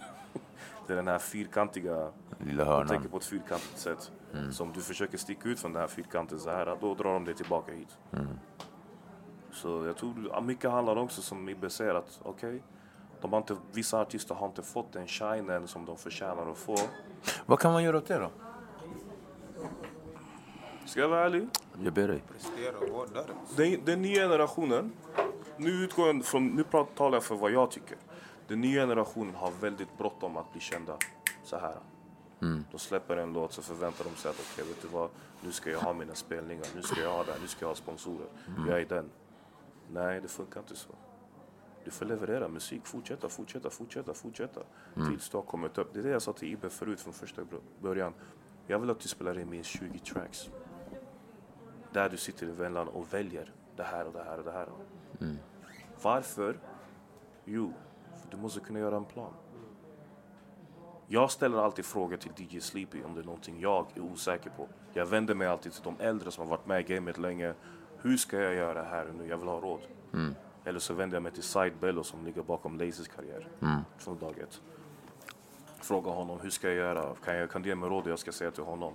Det 0.87 0.93
är 0.93 0.97
den 0.97 1.07
här 1.07 1.19
fyrkantiga, 1.19 2.11
Lilla 2.39 2.65
hörnan. 2.65 2.87
tänker 2.87 3.09
på 3.09 3.17
ett 3.17 3.25
fyrkantigt 3.25 3.77
sätt. 3.77 4.11
Mm. 4.33 4.51
Så 4.51 4.63
om 4.63 4.71
du 4.73 4.81
försöker 4.81 5.17
sticka 5.17 5.49
ut 5.49 5.59
från 5.59 5.73
den 5.73 5.81
här 5.81 5.87
fyrkanten 5.87 6.39
så 6.39 6.49
här, 6.49 6.77
då 6.81 6.95
drar 6.95 7.13
de 7.13 7.25
dig 7.25 7.35
tillbaka 7.35 7.71
hit. 7.71 7.97
Mm. 8.11 8.27
Så 9.51 9.85
jag 9.85 9.97
tror 9.97 10.41
mycket 10.41 10.71
handlar 10.71 10.95
också 10.95 11.21
som 11.21 11.49
Ibbe 11.49 11.69
säger 11.69 11.95
att 11.95 12.21
okej, 12.23 12.63
De 13.23 13.33
har 13.33 13.37
inte, 13.39 13.55
vissa 13.71 14.01
artister 14.01 14.35
har 14.35 14.47
inte 14.47 14.63
fått 14.63 14.93
den 14.93 15.07
shinen 15.07 15.67
som 15.67 15.85
de 15.85 15.97
förtjänar 15.97 16.51
att 16.51 16.57
få. 16.57 16.77
Vad 17.45 17.59
kan 17.59 17.73
man 17.73 17.83
göra 17.83 17.97
åt 17.97 18.07
det 18.07 18.17
då? 18.17 18.29
Ska 20.85 20.99
jag 20.99 21.09
vara 21.09 21.25
ärlig? 21.25 21.47
Jag 21.83 21.93
ber 21.93 22.07
dig. 22.07 22.23
Den, 23.57 23.85
den 23.85 24.01
nya 24.01 24.21
generationen, 24.21 24.91
nu 25.57 25.69
utgår 25.69 26.07
jag 26.07 26.25
från, 26.25 26.47
nu 26.47 26.63
talar 26.95 27.15
jag 27.15 27.23
för 27.23 27.35
vad 27.35 27.51
jag 27.51 27.71
tycker. 27.71 27.97
Den 28.47 28.61
nya 28.61 28.81
generationen 28.81 29.35
har 29.35 29.51
väldigt 29.61 29.97
bråttom 29.97 30.37
att 30.37 30.51
bli 30.51 30.61
kända 30.61 30.97
så 31.43 31.57
här. 31.57 31.75
Mm. 32.41 32.65
De 32.71 32.79
släpper 32.79 33.17
en 33.17 33.33
låt 33.33 33.53
så 33.53 33.61
förväntar 33.61 34.03
de 34.03 34.15
sig 34.15 34.31
att 34.31 34.39
okej, 34.39 34.65
vet 34.65 34.81
du 34.81 34.87
vad? 34.87 35.09
Nu 35.41 35.51
ska 35.51 35.69
jag 35.69 35.79
ha 35.79 35.93
mina 35.93 36.15
spelningar, 36.15 36.65
nu 36.75 36.81
ska 36.81 37.01
jag 37.01 37.11
ha 37.11 37.23
det 37.23 37.31
här, 37.31 37.39
nu 37.41 37.47
ska 37.47 37.63
jag 37.63 37.69
ha 37.69 37.75
sponsorer. 37.75 38.27
Mm. 38.47 38.69
Jag 38.69 38.81
är 38.81 38.85
den. 38.85 39.09
Nej, 39.91 40.21
det 40.21 40.27
funkar 40.27 40.59
inte 40.59 40.75
så. 40.75 40.89
Du 41.83 41.91
får 41.91 42.05
leverera 42.05 42.47
musik, 42.47 42.85
fortsätta, 42.85 43.29
fortsätta, 43.29 43.69
fortsätta, 43.69 44.13
fortsätta. 44.13 44.61
Mm. 44.95 45.09
Tills 45.09 45.29
du 45.29 45.37
har 45.37 45.43
kommit 45.43 45.77
upp. 45.77 45.93
Det 45.93 45.99
är 45.99 46.03
det 46.03 46.09
jag 46.09 46.21
sa 46.21 46.33
till 46.33 46.51
Ibe 46.51 46.69
förut 46.69 46.99
från 46.99 47.13
första 47.13 47.41
början. 47.81 48.13
Jag 48.67 48.79
vill 48.79 48.89
att 48.89 48.99
du 48.99 49.07
spelar 49.07 49.39
in 49.39 49.49
minst 49.49 49.69
20 49.69 49.99
tracks. 49.99 50.49
Där 51.91 52.09
du 52.09 52.17
sitter 52.17 52.47
i 52.47 52.51
Värmland 52.51 52.89
och 52.89 53.13
väljer 53.13 53.53
det 53.75 53.83
här 53.83 54.07
och 54.07 54.13
det 54.13 54.23
här 54.23 54.37
och 54.37 54.43
det 54.43 54.51
här. 54.51 54.67
Mm. 55.21 55.37
Varför? 56.01 56.59
Jo, 57.45 57.73
för 58.21 58.31
du 58.31 58.37
måste 58.37 58.59
kunna 58.59 58.79
göra 58.79 58.97
en 58.97 59.05
plan. 59.05 59.33
Jag 61.07 61.31
ställer 61.31 61.57
alltid 61.57 61.85
frågor 61.85 62.17
till 62.17 62.31
DJ 62.37 62.59
Sleepy 62.59 63.03
om 63.03 63.15
det 63.15 63.21
är 63.21 63.25
någonting 63.25 63.59
jag 63.59 63.87
är 63.95 64.01
osäker 64.01 64.49
på. 64.49 64.67
Jag 64.93 65.05
vänder 65.05 65.35
mig 65.35 65.47
alltid 65.47 65.71
till 65.71 65.83
de 65.83 65.95
äldre 65.99 66.31
som 66.31 66.43
har 66.43 66.57
varit 66.57 66.65
med 66.65 66.79
i 66.79 66.93
gamet 66.93 67.17
länge. 67.17 67.53
Hur 67.97 68.17
ska 68.17 68.39
jag 68.39 68.53
göra 68.53 68.83
här 68.83 69.07
och 69.09 69.15
nu? 69.15 69.27
Jag 69.27 69.37
vill 69.37 69.47
ha 69.47 69.59
råd. 69.59 69.81
Mm. 70.13 70.35
Eller 70.65 70.79
så 70.79 70.93
vänder 70.93 71.15
jag 71.15 71.23
mig 71.23 71.31
till 71.31 71.43
Side 71.43 71.73
Bello 71.79 72.03
som 72.03 72.25
ligger 72.25 72.41
bakom 72.43 72.77
Lazys 72.77 73.07
karriär 73.07 73.47
Mm. 73.61 73.79
från 73.97 74.17
dag 74.19 74.37
ett. 74.39 74.61
Fråga 75.81 76.11
honom, 76.11 76.39
hur 76.41 76.49
ska 76.49 76.67
jag 76.67 76.75
göra? 76.75 77.15
Kan, 77.25 77.35
jag, 77.35 77.51
kan 77.51 77.61
du 77.61 77.69
ge 77.69 77.75
mig 77.75 77.89
råd 77.89 78.07
jag 78.07 78.19
ska 78.19 78.31
säga 78.31 78.51
till 78.51 78.63
honom? 78.63 78.93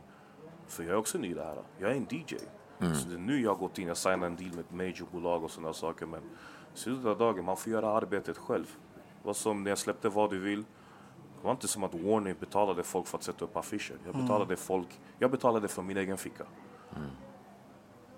För 0.66 0.82
jag 0.82 0.92
är 0.92 0.96
också 0.96 1.18
ny 1.18 1.30
i 1.30 1.34
det 1.34 1.44
här. 1.44 1.62
Jag 1.78 1.90
är 1.90 1.94
en 1.94 2.06
DJ. 2.10 2.36
Mm. 2.80 2.94
Så 2.94 3.08
det 3.08 3.14
är 3.14 3.18
nu 3.18 3.40
jag 3.40 3.50
har 3.50 3.56
gått 3.58 3.78
in, 3.78 3.88
jag 3.88 3.96
signade 3.96 4.26
en 4.26 4.36
deal 4.36 4.50
med 4.50 4.58
ett 4.60 4.72
majorbolag 4.72 5.44
och 5.44 5.50
sådana 5.50 5.72
saker. 5.72 6.06
Men 6.06 6.20
slutet 6.74 7.06
av 7.06 7.18
dagen, 7.18 7.44
man 7.44 7.56
får 7.56 7.72
göra 7.72 7.90
arbetet 7.92 8.38
själv. 8.38 8.76
Var 9.22 9.32
som 9.34 9.62
när 9.64 9.70
jag 9.70 9.78
släppte 9.78 10.08
Vad 10.08 10.30
du 10.30 10.38
vill. 10.38 10.62
Det 11.40 11.44
var 11.44 11.50
inte 11.50 11.68
som 11.68 11.84
att 11.84 11.94
Warner 11.94 12.34
betalade 12.40 12.82
folk 12.82 13.06
för 13.06 13.18
att 13.18 13.24
sätta 13.24 13.44
upp 13.44 13.56
affischer. 13.56 13.96
Jag 14.04 14.14
Mm. 14.14 14.26
betalade 14.26 14.56
folk, 14.56 15.00
jag 15.18 15.30
betalade 15.30 15.68
från 15.68 15.86
min 15.86 15.96
egen 15.96 16.18
ficka. 16.18 16.44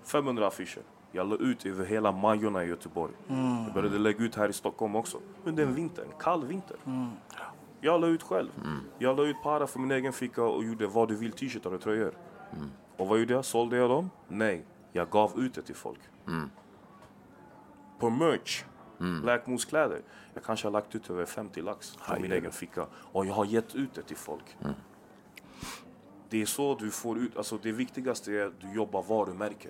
500 0.03 0.47
affischer. 0.47 0.81
Jag 1.11 1.27
la 1.27 1.35
ut 1.35 1.65
över 1.65 1.85
hela 1.85 2.11
Majorna 2.11 2.63
i 2.63 2.67
Göteborg. 2.67 3.13
Mm. 3.27 3.63
Jag 3.63 3.73
började 3.73 3.99
lägga 3.99 4.23
ut 4.23 4.35
här 4.35 4.49
i 4.49 4.53
Stockholm 4.53 4.95
också. 4.95 5.17
Under 5.43 5.63
en 5.63 5.75
vinter, 5.75 6.03
en 6.03 6.19
kall 6.19 6.45
vinter. 6.45 6.77
Jag 7.81 8.01
la 8.01 8.07
ut 8.07 8.23
själv. 8.23 8.49
Jag 8.97 9.17
la 9.17 9.23
ut 9.23 9.35
para 9.43 9.67
för 9.67 9.79
min 9.79 9.91
egen 9.91 10.13
ficka 10.13 10.43
och 10.43 10.63
gjorde 10.63 10.87
vad 10.87 11.07
du 11.07 11.15
vill 11.15 11.31
t-shirtar 11.31 11.73
och 11.73 11.81
tröjor. 11.81 12.13
Och 12.97 13.07
vad 13.07 13.19
gjorde 13.19 13.33
jag? 13.33 13.45
Sålde 13.45 13.77
jag 13.77 13.89
dem? 13.89 14.09
Nej, 14.27 14.65
jag 14.91 15.09
gav 15.09 15.39
ut 15.39 15.53
det 15.53 15.61
till 15.61 15.75
folk. 15.75 15.99
På 17.99 18.09
merch. 18.09 18.63
Black 19.21 19.47
Moose 19.47 19.69
kläder. 19.69 20.01
Jag 20.33 20.43
kanske 20.43 20.67
har 20.67 20.71
lagt 20.71 20.95
ut 20.95 21.09
över 21.09 21.25
50 21.25 21.61
lax 21.61 21.95
från 21.95 22.21
min 22.21 22.31
egen 22.31 22.51
ficka. 22.51 22.85
Och 22.93 23.25
jag 23.25 23.33
har 23.33 23.45
gett 23.45 23.75
ut 23.75 23.93
det 23.93 24.01
till 24.01 24.17
folk. 24.17 24.57
Det 26.29 26.41
är 26.41 26.45
så 26.45 26.75
du 26.75 26.91
får 26.91 27.17
ut, 27.17 27.37
alltså 27.37 27.57
det 27.61 27.71
viktigaste 27.71 28.31
är 28.31 28.45
att 28.45 28.61
du 28.61 28.73
jobbar 28.73 29.03
varumärke. 29.03 29.69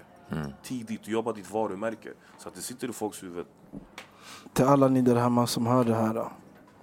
Tidigt, 0.63 1.03
du 1.03 1.11
jobbar 1.11 1.33
ditt 1.33 1.51
varumärke. 1.51 2.09
Så 2.37 2.47
att 2.49 2.55
det 2.55 2.61
sitter 2.61 2.89
i 2.89 2.93
folks 2.93 3.23
huvud. 3.23 3.45
Till 4.53 4.65
alla 4.65 4.87
ni 4.87 5.01
där 5.01 5.15
hemma 5.15 5.47
som 5.47 5.65
hör 5.67 5.83
det 5.83 5.95
här. 5.95 6.13
Då. 6.13 6.31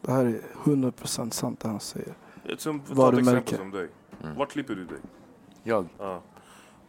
Det 0.00 0.12
här 0.12 0.24
är 0.24 0.40
100% 0.64 1.30
sant 1.30 1.60
det 1.60 1.68
han 1.68 1.80
säger. 1.80 2.14
Ett 2.44 2.60
som, 2.60 2.80
ta 2.80 3.12
ett 3.12 3.18
exempel 3.18 3.58
som 3.58 3.70
dig. 3.70 3.88
Vart 4.36 4.50
klipper 4.50 4.74
du 4.74 4.84
dig? 4.84 4.98
Jag? 5.62 5.86
Ja. 5.98 6.20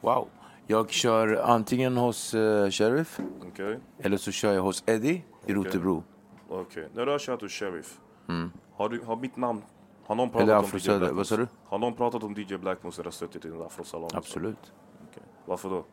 Wow. 0.01 0.28
Jag 0.68 0.89
kör 0.91 1.36
antingen 1.36 1.97
hos 1.97 2.34
eh, 2.34 2.70
Sheriff 2.70 3.20
Okej. 3.47 3.80
eller 3.99 4.18
så 4.18 4.32
kör 4.32 4.53
jag 4.53 4.62
hos 4.62 4.84
Eddie 4.86 5.24
i 5.45 5.53
Rotebro. 5.53 6.03
Okej. 6.49 6.89
När 6.93 7.05
du 7.05 7.12
har 7.12 7.20
kört 7.20 7.41
hos 7.41 7.51
Sheriff, 7.51 7.99
Mm. 8.28 8.51
har, 8.74 8.89
du, 8.89 9.01
har 9.01 9.16
mitt 9.16 9.38
namn, 9.38 9.62
har 10.05 10.16
någon 10.16 10.30
pratat 10.30 10.43
Eller 10.43 10.57
om 10.57 10.66
DJ. 10.66 10.97
Black 10.99 11.12
Vad 11.14 11.28
sa 11.28 11.38
du? 11.38 11.47
Har 11.66 11.78
någon 11.80 11.93
pratat 11.93 12.24
om 12.24 12.34
DJ 12.38 12.57
Blackmoose 12.57 13.01
eller 13.01 13.12
suttit 13.12 13.45
i 13.45 13.47
en 13.47 13.62
afrosalong? 13.62 14.10
Absolut. 14.14 14.72
Okej. 15.10 15.24
Varför 15.45 15.70
då? 15.70 15.86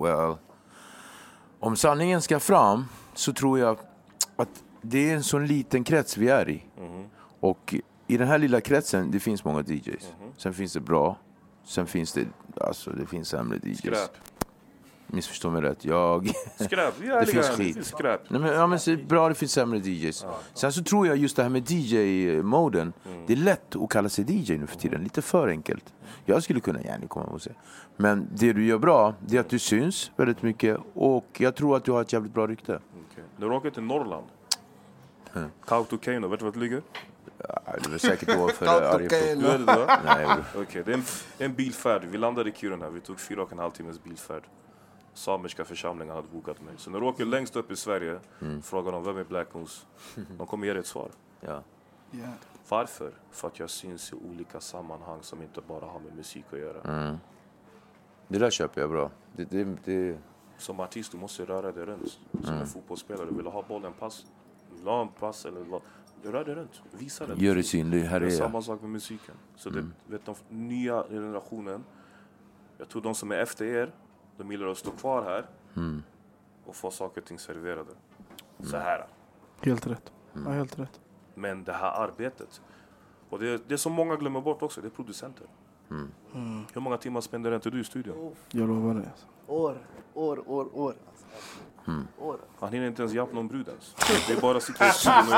Well, 0.00 0.36
om 1.60 1.76
sanningen 1.76 2.22
ska 2.22 2.40
fram 2.40 2.84
så 3.14 3.32
tror 3.32 3.58
jag 3.58 3.78
att 4.36 4.64
det 4.82 5.10
är 5.10 5.14
en 5.14 5.22
sån 5.22 5.46
liten 5.46 5.84
krets 5.84 6.16
vi 6.16 6.28
är 6.28 6.48
i. 6.48 6.64
Mhm. 6.80 7.04
Och 7.40 7.74
i 8.06 8.16
den 8.16 8.28
här 8.28 8.38
lilla 8.38 8.60
kretsen, 8.60 9.10
det 9.10 9.20
finns 9.20 9.44
många 9.44 9.60
DJs. 9.62 9.86
Mhm. 10.20 10.32
Sen 10.36 10.54
finns 10.54 10.72
det 10.72 10.80
bra, 10.80 11.18
sen 11.64 11.86
finns 11.86 12.12
det, 12.12 12.26
alltså 12.60 12.90
det 12.90 13.06
finns 13.06 13.28
sämre 13.28 13.58
DJs. 13.62 13.78
Skräp. 13.78 14.10
Missförstå 15.14 15.50
mig 15.50 15.62
rätt, 15.62 15.84
jag... 15.84 16.32
Skräp, 16.56 16.94
det 17.00 17.26
finns 17.26 17.48
skit. 17.48 17.86
skräp. 17.86 18.20
Nej, 18.30 18.40
men, 18.40 18.52
ja, 18.52 18.66
men 18.66 18.80
så, 18.80 18.96
bra, 19.08 19.28
det 19.28 19.34
finns 19.34 19.52
sämre 19.52 19.78
DJs. 19.78 20.26
Sen 20.54 20.72
så 20.72 20.82
tror 20.84 21.06
jag 21.06 21.16
just 21.16 21.36
det 21.36 21.42
här 21.42 21.50
med 21.50 21.70
DJ-moden, 21.70 22.92
Mm. 23.06 23.26
det 23.26 23.32
är 23.32 23.36
lätt 23.36 23.76
att 23.76 23.90
kalla 23.90 24.08
sig 24.08 24.24
DJ 24.28 24.58
nu 24.58 24.66
för 24.66 24.76
tiden, 24.76 25.02
lite 25.02 25.22
för 25.22 25.48
enkelt. 25.48 25.84
Jag 26.24 26.42
skulle 26.42 26.60
kunna 26.60 26.82
gärna 26.82 27.06
komma 27.06 27.26
och 27.26 27.42
se. 27.42 27.50
Men 27.96 28.28
det 28.34 28.52
du 28.52 28.66
gör 28.66 28.78
bra, 28.78 29.14
det 29.26 29.36
är 29.36 29.40
att 29.40 29.48
du 29.48 29.58
syns 29.58 30.10
väldigt 30.16 30.42
mycket 30.42 30.78
och 30.94 31.26
jag 31.38 31.54
tror 31.54 31.76
att 31.76 31.84
du 31.84 31.92
har 31.92 32.00
ett 32.00 32.12
jävligt 32.12 32.34
bra 32.34 32.46
rykte. 32.46 32.80
Okej. 33.10 33.24
När 33.36 33.48
du 33.48 33.54
åker 33.54 33.70
till 33.70 33.82
Norrland, 33.82 34.26
Kautokeino, 35.66 36.28
vet 36.28 36.38
du 36.40 36.44
var 36.44 36.52
det 36.52 36.58
ligger? 36.58 36.82
Ja, 37.48 37.62
det 37.80 37.86
är 37.86 37.90
väl 37.90 38.00
säkert 38.00 38.28
ovanför 38.36 38.66
Arjeplog. 38.66 39.02
Okej, 40.62 40.82
det 40.86 40.92
är 40.92 40.94
en, 40.96 41.04
en 41.38 41.54
bilfärd. 41.54 42.04
Vi 42.04 42.18
landade 42.18 42.50
i 42.50 42.52
Kiruna, 42.52 42.90
vi 42.90 43.00
tog 43.00 43.20
fyra 43.20 43.42
och 43.42 43.52
en 43.52 43.58
halv 43.58 43.70
timmes 43.70 44.02
bilfärd. 44.04 44.42
Samiska 45.14 45.64
församlingen 45.64 46.14
hade 46.14 46.28
bokat 46.28 46.60
mig. 46.62 46.74
Så 46.76 46.90
när 46.90 47.00
du 47.00 47.06
åker 47.06 47.24
längst 47.24 47.56
upp 47.56 47.70
i 47.70 47.76
Sverige, 47.76 48.20
Mm. 48.40 48.62
frågar 48.62 48.92
de 48.92 49.04
vem 49.04 49.16
är 49.16 49.24
Black 49.24 49.54
Moose? 49.54 49.86
De 50.38 50.46
kommer 50.46 50.66
ge 50.66 50.72
dig 50.72 50.80
ett 50.80 50.86
svar. 50.86 51.10
Ja. 51.40 51.62
Yeah. 52.14 52.30
Varför? 52.68 53.12
För 53.30 53.48
att 53.48 53.58
jag 53.58 53.70
syns 53.70 54.12
i 54.12 54.16
olika 54.30 54.60
sammanhang 54.60 55.18
som 55.22 55.42
inte 55.42 55.60
bara 55.68 55.86
har 55.86 56.00
med 56.00 56.16
musik 56.16 56.44
att 56.52 56.58
göra. 56.58 56.80
Mm. 56.80 57.16
Det 58.28 58.38
där 58.38 58.50
köper 58.50 58.80
jag 58.80 58.90
bra. 58.90 59.10
Det, 59.36 59.44
det, 59.44 59.64
det, 59.84 60.18
Som 60.58 60.80
artist, 60.80 61.12
du 61.12 61.18
måste 61.18 61.44
röra 61.44 61.72
dig 61.72 61.84
runt. 61.84 62.18
Som 62.32 62.44
Mm. 62.48 62.60
en 62.60 62.66
fotbollsspelare, 62.66 63.26
vill 63.26 63.44
du 63.44 63.50
ha 63.50 63.62
bollen, 63.68 63.92
pass. 63.92 64.26
Vill 64.74 64.84
du 64.84 64.90
ha 64.90 65.02
en 65.02 65.08
pass 65.08 65.44
eller 65.46 65.60
vad? 65.60 65.82
Rör 66.24 66.44
dig 66.44 66.54
runt, 66.54 66.82
visa 66.90 67.26
det. 67.26 67.34
Gör 67.44 67.54
det 67.54 67.62
synlig, 67.62 68.00
här 68.02 68.20
det 68.20 68.26
är 68.26 68.30
jag. 68.30 68.38
samma 68.38 68.62
sak 68.62 68.80
med 68.80 68.90
musiken. 68.90 69.34
Så 69.56 69.70
det, 69.70 69.78
Mm. 69.78 69.92
vet 70.06 70.24
de 70.24 70.34
nya 70.48 71.02
generationen, 71.08 71.84
jag 72.78 72.88
tror 72.88 73.02
de 73.02 73.14
som 73.14 73.32
är 73.32 73.36
efter 73.36 73.64
er, 73.64 73.92
de 74.42 74.52
gillar 74.52 74.66
att 74.66 74.78
stå 74.78 74.90
kvar 74.90 75.22
här 75.22 75.46
Mm. 75.76 76.02
och 76.66 76.76
få 76.76 76.90
saker 76.90 77.20
och 77.20 77.26
ting 77.26 77.38
serverade. 77.38 77.90
Så 78.70 78.76
här. 78.76 79.06
Helt 79.60 79.86
rätt. 79.86 80.12
Mm. 80.34 80.46
Ja, 80.52 80.58
helt 80.58 80.78
rätt. 80.78 81.00
Men 81.34 81.64
det 81.64 81.72
här 81.72 81.90
arbetet, 82.04 82.60
och 83.30 83.38
det, 83.38 83.68
det 83.68 83.78
som 83.78 83.92
många 83.92 84.16
glömmer 84.16 84.40
bort 84.40 84.62
också, 84.62 84.80
det 84.80 84.86
är 84.86 84.90
producenter. 84.90 85.46
Mm. 85.90 86.10
Mm. 86.34 86.64
Hur 86.74 86.80
många 86.80 86.96
timmar 86.96 87.20
spenderar 87.20 87.54
inte 87.54 87.70
du 87.70 87.80
i 87.80 87.84
studion? 87.84 88.34
Jag 88.50 88.68
lovar 88.68 88.94
dig. 88.94 89.04
Alltså. 89.10 89.26
År, 89.46 89.78
år, 90.14 90.50
år, 90.50 90.68
år. 90.78 90.94
Mm. 91.86 92.06
år. 92.18 92.38
Han 92.60 92.72
hinner 92.72 92.86
inte 92.86 93.02
ens 93.02 93.14
jappa 93.14 93.34
någon 93.34 93.48
brud 93.48 93.68
ens. 93.68 93.94
Det 94.28 94.32
är 94.32 94.40
bara 94.40 94.56
att 94.56 94.62
sitta 94.62 94.88
i 94.88 94.90
studion 94.90 95.18
och. 95.28 95.32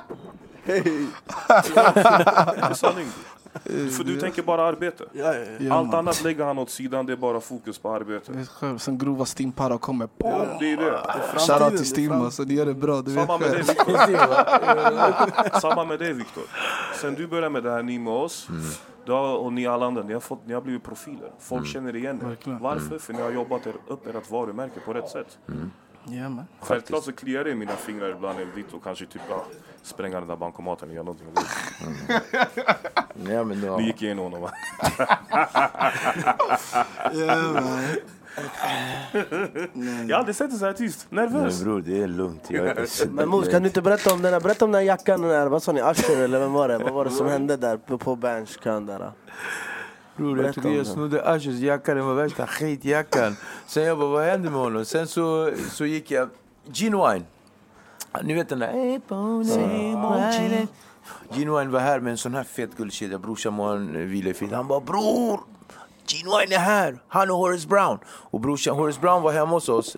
Hej! 0.70 1.06
Det 2.68 2.74
sanning. 2.74 3.06
Du, 3.64 3.90
för 3.90 4.04
du 4.04 4.20
tänker 4.20 4.42
bara 4.42 4.62
arbete. 4.62 5.04
Ja, 5.12 5.34
ja, 5.34 5.44
ja. 5.60 5.74
Allt 5.74 5.94
annat 5.94 6.24
lägger 6.24 6.44
han 6.44 6.58
åt 6.58 6.70
sidan, 6.70 7.06
det 7.06 7.12
är 7.12 7.16
bara 7.16 7.40
fokus 7.40 7.78
på 7.78 7.90
arbete. 7.90 8.32
vet 8.32 8.48
själv, 8.48 8.78
sen 8.78 8.98
grova 8.98 9.24
stimpara 9.24 9.78
kommer. 9.78 10.08
Boom! 10.18 10.48
Det 10.60 10.72
är 10.72 10.76
det. 10.76 11.00
Shoutout 11.38 11.76
till 11.76 11.86
Stim 11.86 12.12
alltså, 12.12 12.42
ni 12.42 12.54
gör 12.54 12.66
det 12.66 12.74
bra. 12.74 13.02
Du 13.02 13.12
vet 13.12 13.14
Samma 13.26 13.38
med. 13.38 13.56
Viktor. 13.56 15.60
Samma 15.60 15.84
med 15.84 15.98
dig 15.98 16.12
Viktor. 16.12 16.42
Sen 17.00 17.14
du 17.14 17.26
började 17.26 17.50
med 17.50 17.62
det 17.62 17.70
här, 17.70 17.82
ni 17.82 17.98
med 17.98 18.12
oss, 18.12 18.48
då, 19.06 19.16
och 19.16 19.52
ni 19.52 19.66
alla 19.66 19.86
andra, 19.86 20.02
ni 20.02 20.12
har, 20.12 20.20
fått, 20.20 20.46
ni 20.46 20.54
har 20.54 20.60
blivit 20.60 20.82
profiler. 20.82 21.30
Folk 21.38 21.66
känner 21.66 21.96
igen 21.96 22.36
er. 22.44 22.58
Varför? 22.60 22.98
För 22.98 23.12
ni 23.12 23.22
har 23.22 23.30
jobbat 23.30 23.66
er, 23.66 23.74
upp 23.88 24.06
ert 24.06 24.30
varumärke 24.30 24.80
på 24.84 24.92
rätt 24.92 25.08
sätt. 25.08 25.38
Ja, 26.04 26.28
man. 26.28 26.44
Självklart 26.60 27.04
så 27.04 27.12
kliar 27.12 27.44
det 27.44 27.50
i 27.50 27.54
mina 27.54 27.76
fingrar 27.76 28.08
ibland 28.08 28.38
vitt 28.54 28.72
och 28.72 28.84
kanske 28.84 29.06
typ 29.06 29.22
ja, 29.28 29.44
spränga 29.82 30.18
den 30.20 30.28
där 30.28 30.36
bankomaten 30.36 30.88
och 30.88 30.94
göra 30.94 31.04
någonting. 31.04 31.26
Ja, 33.28 33.44
men 33.44 33.60
då, 33.60 33.76
Nu 33.76 33.82
gick 33.82 34.02
jag 34.02 34.10
in 34.10 34.18
honom 34.18 34.40
va? 34.40 34.50
Ja, 37.12 37.36
man. 37.52 37.84
Jag 40.08 40.16
har 40.16 40.18
aldrig 40.18 40.36
sett 40.36 40.50
dig 40.50 40.58
så 40.58 40.66
här 40.66 40.72
tyst. 40.72 41.06
Nervös. 41.10 41.58
men 41.58 41.64
bror, 41.64 41.80
det 41.80 42.02
är 42.02 42.08
lugnt. 42.08 42.46
Jag 42.48 42.66
är, 42.66 43.08
Men 43.10 43.28
Mos, 43.28 43.48
kan 43.48 43.62
du 43.62 43.68
inte 43.68 43.82
berätta 43.82 44.14
om 44.14 44.22
den 44.22 44.32
här, 44.32 44.40
berätta 44.40 44.64
om 44.64 44.72
den 44.72 44.78
här 44.78 44.86
jackan, 44.86 45.22
den 45.22 45.30
här, 45.30 45.46
vad 45.46 45.62
sa 45.62 45.72
ni, 45.72 45.80
Usher 45.80 46.22
eller 46.24 46.38
vem 46.38 46.52
var 46.52 46.68
det? 46.68 46.78
Vad 46.78 46.92
var 46.92 47.04
det 47.04 47.10
som 47.10 47.26
hände 47.26 47.56
där 47.56 47.76
på, 47.76 47.98
på 47.98 48.16
Berns-kön 48.16 48.86
där? 48.86 49.12
Bror, 50.20 50.76
jag 50.76 50.86
snodde 50.86 51.36
Ushers 51.36 51.60
jacka, 51.60 51.94
den 51.94 52.06
var 52.06 52.14
värsta 52.14 52.46
skitjackan. 52.46 53.36
Sen 53.66 53.82
jag 53.84 53.98
bara, 53.98 54.08
vad 54.08 54.24
hände 54.24 54.50
med 54.50 54.60
honom? 54.60 54.84
Sen 54.84 55.06
så, 55.06 55.52
så 55.70 55.86
gick 55.86 56.10
jag, 56.10 56.28
Gin 56.72 56.92
Wine. 56.92 57.24
Ni 58.22 58.34
vet 58.34 58.48
den 58.48 58.58
där... 58.58 58.72
Mm. 58.72 59.00
Genuine 61.30 61.70
var 61.70 61.80
här 61.80 62.00
med 62.00 62.10
en 62.10 62.18
sån 62.18 62.34
här 62.34 62.44
fet 62.44 62.76
guldkedja. 62.76 63.18
Brorsan 63.18 63.52
må 63.52 63.68
han 63.68 64.08
vila 64.08 64.30
i 64.30 64.34
frid. 64.34 64.52
Han 64.52 64.68
bara 64.68 64.80
bror! 64.80 65.40
Genuine 66.06 66.52
är 66.52 66.58
här! 66.58 66.98
Han 67.08 67.30
och 67.30 67.36
Horace 67.36 67.68
Brown. 67.68 67.98
Och 68.06 68.40
brorsan, 68.40 68.76
Horace 68.76 69.00
Brown 69.00 69.22
var 69.22 69.32
hemma 69.32 69.50
hos 69.50 69.68
oss. 69.68 69.96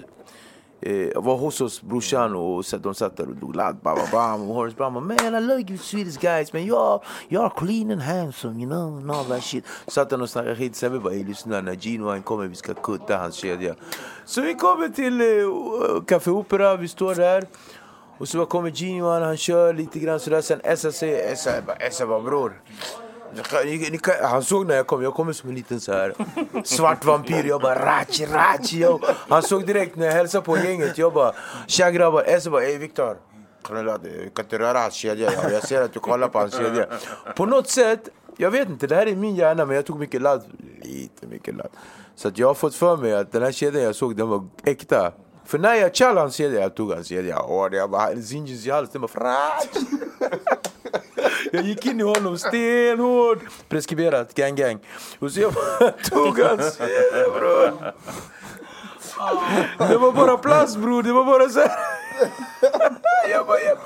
Eh, 0.82 1.22
var 1.22 1.36
hos 1.36 1.60
oss, 1.60 1.82
brorsan, 1.82 2.36
och 2.36 2.66
så, 2.66 2.76
de 2.76 2.94
satt 2.94 3.16
där 3.16 3.28
och 3.28 3.36
drog 3.36 3.56
ladd. 3.56 3.76
Bam, 3.82 3.96
bam, 3.96 4.06
bam. 4.12 4.50
Och 4.50 4.54
Horace 4.54 4.76
Brown 4.76 4.94
bara, 4.94 5.04
man 5.04 5.34
I 5.34 5.40
love 5.40 5.60
you 5.60 5.78
Swedish 5.78 6.20
guys, 6.20 6.52
man 6.52 6.66
jag, 6.66 7.02
are, 7.30 7.50
clean 7.56 7.90
and 7.90 8.02
handsome, 8.02 8.60
you 8.60 8.70
know, 8.70 8.96
and 8.96 9.10
all 9.10 9.24
that 9.24 9.42
shit. 9.42 9.64
Satt 9.86 10.10
han 10.10 10.22
och 10.22 10.30
snackade 10.30 10.56
skit. 10.56 10.76
Sen 10.76 10.92
vi 10.92 10.98
bara, 10.98 11.14
ey 11.14 11.24
lyssna, 11.24 11.60
när 11.60 11.74
Genuine 11.74 12.22
kommer 12.22 12.46
vi 12.46 12.54
ska 12.54 12.74
kutta 12.74 13.16
hans 13.16 13.34
kedja. 13.34 13.74
Så 14.24 14.40
vi 14.40 14.54
kommer 14.54 14.88
till 14.88 15.20
eh, 15.20 16.04
Café 16.06 16.30
Opera, 16.30 16.76
vi 16.76 16.88
står 16.88 17.14
där. 17.14 17.44
Och 18.18 18.28
så 18.28 18.46
kommer 18.46 18.70
Genuine, 18.70 19.22
han 19.22 19.36
kör 19.36 19.74
lite 19.74 19.98
grann 19.98 20.20
sådär. 20.20 20.40
Sen 20.40 20.60
Essa 20.64 20.92
säger, 20.92 21.32
Essa 21.32 21.50
bara, 21.66 21.76
Essa 21.76 22.06
bara 22.06 22.20
bror. 22.20 22.60
Ni 23.64 23.88
ni- 23.90 23.98
kan- 23.98 24.24
Han 24.30 24.42
såg 24.44 24.66
när 24.66 24.74
jag 24.76 24.86
kom, 24.86 25.02
jag 25.02 25.14
kommer 25.14 25.32
som 25.32 25.48
en 25.48 25.54
liten 25.54 25.80
så 25.80 25.92
här 25.92 26.14
svart 26.64 27.04
vampyr. 27.04 27.44
Jag 27.44 27.60
bara 27.60 27.74
rachi 27.86 28.26
rachi. 28.26 28.76
yo. 28.82 29.00
Han 29.28 29.42
såg 29.42 29.66
direkt 29.66 29.96
när 29.96 30.06
jag 30.06 30.12
hälsade 30.12 30.44
på 30.44 30.56
gänget. 30.58 30.98
Jag 30.98 31.12
bara 31.12 31.32
tja 31.66 31.90
grabbar. 31.90 32.22
Esse 32.26 32.50
bara 32.50 32.64
ey 32.64 32.78
Viktor. 32.78 33.16
Du 34.02 34.30
kan 34.34 34.44
inte 34.44 34.58
röra 34.58 34.78
hans 34.78 34.94
kedja. 34.94 35.32
Jag, 35.50 35.62
ser 35.68 35.82
att 35.82 35.92
du 35.92 36.00
kollar 36.00 36.28
på 36.28 36.38
hans 36.38 36.54
kedja. 36.56 36.86
På 37.36 37.46
något 37.46 37.68
sätt, 37.68 38.08
jag 38.36 38.50
vet 38.50 38.68
inte, 38.68 38.86
det 38.86 38.94
här 38.94 39.06
är 39.06 39.16
min 39.16 39.36
hjärna 39.36 39.66
men 39.66 39.76
jag 39.76 39.86
tog 39.86 39.98
mycket 39.98 40.22
ladd. 40.22 40.42
Lite 40.82 41.26
mycket 41.26 41.54
ladd. 41.56 41.68
Så 42.16 42.28
att 42.28 42.38
jag 42.38 42.46
har 42.46 42.54
fått 42.54 42.74
för 42.74 42.96
mig 42.96 43.14
att 43.14 43.32
den 43.32 43.42
här 43.42 43.52
kedjan 43.52 43.82
jag 43.82 43.94
såg 43.96 44.16
den 44.16 44.28
var 44.28 44.46
äkta. 44.64 45.12
För 45.44 45.58
när 45.58 45.74
jag 45.74 45.94
tjallade 45.96 46.20
hans 46.20 46.34
kedja, 46.34 46.60
jag 46.60 46.74
tog 46.74 46.92
hans 46.92 47.06
kedja. 47.06 47.38
Jag 47.72 47.90
bara, 47.90 48.16
zinjis 48.16 48.66
i 48.66 48.70
halsen. 48.70 48.92
Den 48.92 49.00
bara 49.00 49.08
fratsch. 49.08 49.76
Jag 51.52 51.64
gick 51.64 51.86
in 51.86 52.00
i 52.00 52.02
honom 52.02 52.38
stenhårt. 52.38 53.38
Preskriberat, 53.68 54.34
gang 54.34 54.54
gang. 54.54 54.78
Och 55.18 55.30
så 55.30 55.40
jag 55.40 55.52
tog 56.04 56.38
hans 56.38 56.78
bror. 56.78 57.92
Det 59.78 59.96
var 59.96 60.12
bara 60.12 60.36
plast 60.36 60.76
bror, 60.76 61.02
det 61.02 61.12
var 61.12 61.24
bara 61.24 61.48
så 61.48 61.60
här. 61.60 61.70
Jag 63.30 63.46
bara, 63.46 63.60
jag, 63.60 63.78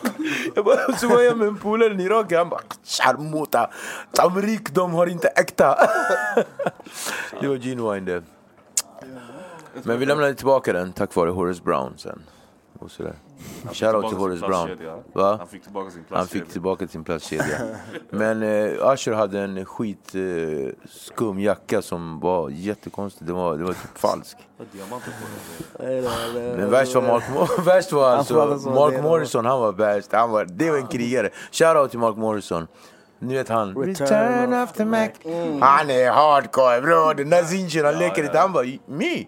jag 0.54 0.64
bara, 0.64 0.96
så 0.96 1.08
var 1.08 1.20
jag 1.20 1.36
med 1.36 1.48
en 1.48 1.56
polare 1.56 1.94
i 1.94 2.02
Irak, 2.04 2.32
han 2.32 2.48
bara 2.48 2.60
Charmota, 2.84 3.70
Tamrik 4.12 4.70
de 4.74 4.94
har 4.94 5.06
inte 5.06 5.28
äkta. 5.28 5.76
Det 7.40 7.48
var 7.48 7.56
genuine 7.56 8.04
det. 8.04 8.22
Men 9.82 9.98
vi 9.98 10.06
lämnade 10.06 10.34
tillbaka 10.34 10.72
den 10.72 10.92
tack 10.92 11.14
vare 11.14 11.30
Horace 11.30 11.62
Brown 11.62 11.98
sen. 11.98 12.22
Och 12.78 12.90
sådär. 12.90 13.14
Shoutout 13.72 14.08
till 14.08 14.18
Horace 14.18 14.46
Brown. 14.46 15.02
Va? 15.12 15.36
Han 15.38 15.48
fick 15.48 15.62
tillbaka 15.62 15.90
sin 15.90 16.04
Han 16.10 16.26
fick 16.26 16.48
tillbaka 16.48 16.88
sin 16.88 17.04
plastkedja. 17.04 17.58
Men 18.10 18.42
eh, 18.42 18.92
Usher 18.92 19.12
hade 19.12 19.40
en 19.40 19.64
skit 19.64 20.14
eh, 20.14 20.22
skum 20.88 21.38
jacka 21.40 21.82
som 21.82 22.20
var 22.20 22.50
jättekonstig. 22.50 23.26
Det 23.26 23.32
var, 23.32 23.56
det 23.56 23.64
var 23.64 23.72
typ 23.72 23.98
falsk. 23.98 24.36
Men 26.56 26.70
värst 26.70 26.94
var 26.94 27.02
Mark, 27.02 27.24
värst 27.66 27.92
var 27.92 28.10
alltså 28.10 28.34
Mark 28.70 28.94
det- 28.94 29.02
Morrison, 29.02 29.44
han 29.44 29.60
var 29.60 29.72
värst. 29.72 30.12
Han 30.12 30.30
var, 30.30 30.44
det 30.44 30.70
var 30.70 30.78
en 30.78 30.86
krigare. 30.86 31.30
Shoutout 31.52 31.90
till 31.90 31.98
Mark 31.98 32.16
Morrison. 32.16 32.66
Ni 33.18 33.34
vet 33.34 33.48
han. 33.48 33.74
Return 33.76 34.62
of 34.62 34.72
the 34.72 34.84
Mac. 34.84 35.08
Han 35.60 35.90
är 35.90 36.10
hardcore 36.10 36.80
bror. 36.80 37.14
Den 37.14 37.30
där 37.30 37.42
zinchen 37.44 37.84
han 37.84 37.98
leker 37.98 38.24
inte. 38.24 38.38
Han 38.38 38.52
bara 38.52 38.66
me. 38.86 39.24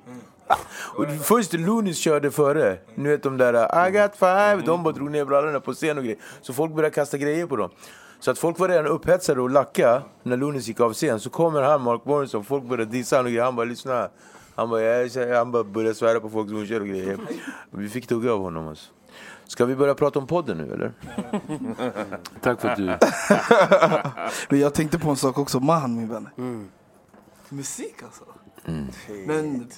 Och 0.95 1.07
först 1.23 1.53
Loonies 1.53 1.99
körde 1.99 2.31
före. 2.31 2.79
Ni 2.95 3.09
vet 3.09 3.23
de 3.23 3.37
där 3.37 3.89
I 3.89 3.91
got 3.91 4.17
five. 4.17 4.63
De 4.67 4.83
bara 4.83 4.95
drog 4.95 5.11
ner 5.11 5.25
brallorna 5.25 5.61
på 5.61 5.73
scen 5.75 5.99
och 5.99 6.05
grejer. 6.05 6.19
Så 6.43 6.53
folk 6.53 6.75
började 6.75 6.95
kasta 6.95 7.19
grejer 7.19 7.47
på 7.47 7.57
dem. 7.57 7.71
Så 8.21 8.31
att 8.31 8.39
folk 8.39 8.59
var 8.59 8.69
redan 8.69 8.87
upphetsade 8.87 9.41
och 9.41 9.51
lacka 9.51 10.03
när 10.23 10.37
Loonies 10.37 10.69
gick 10.69 10.81
av 10.81 10.93
scen. 10.93 11.21
Så 11.21 11.31
kommer 11.31 11.63
han, 11.63 11.83
Mark 11.83 12.05
Morrison, 12.05 12.45
folk 12.45 12.65
började 12.65 12.91
dissa 12.91 13.17
honom 13.17 13.27
och 13.27 13.31
grejer. 13.33 13.45
Han 13.45 13.57
bara 13.57 13.67
lyssna. 13.67 13.93
här." 13.93 14.11
Han 14.59 14.71
bara, 14.71 14.83
jag, 14.83 15.37
han 15.37 15.53
bara 15.53 15.65
började 15.65 15.95
svära 15.95 16.21
på 16.21 16.31
folk 16.31 16.49
som 16.49 16.67
kör 16.67 16.81
och 16.81 16.87
grejer. 16.87 17.19
Vi 17.71 17.89
fick 17.89 18.07
tugga 18.07 18.33
av 18.33 18.41
honom 18.41 18.69
alltså. 18.69 18.91
Ska 19.47 19.65
vi 19.65 19.77
börja 19.77 19.95
prata 19.95 20.19
om 20.19 20.27
podden 20.27 20.59
nu 20.59 20.73
eller? 20.75 20.93
Tack 22.41 22.61
för 22.61 22.69
att 22.69 22.77
du... 22.77 22.85
Men 24.49 24.61
jag 24.61 24.75
tänkte 24.75 24.99
på 24.99 25.11
en 25.11 25.17
sak 25.17 25.39
också, 25.39 25.61
Mahan 25.61 25.97
min 25.97 26.09
vän. 26.09 26.29
Musik 27.49 28.03
alltså. 28.03 28.25
Men 29.27 29.69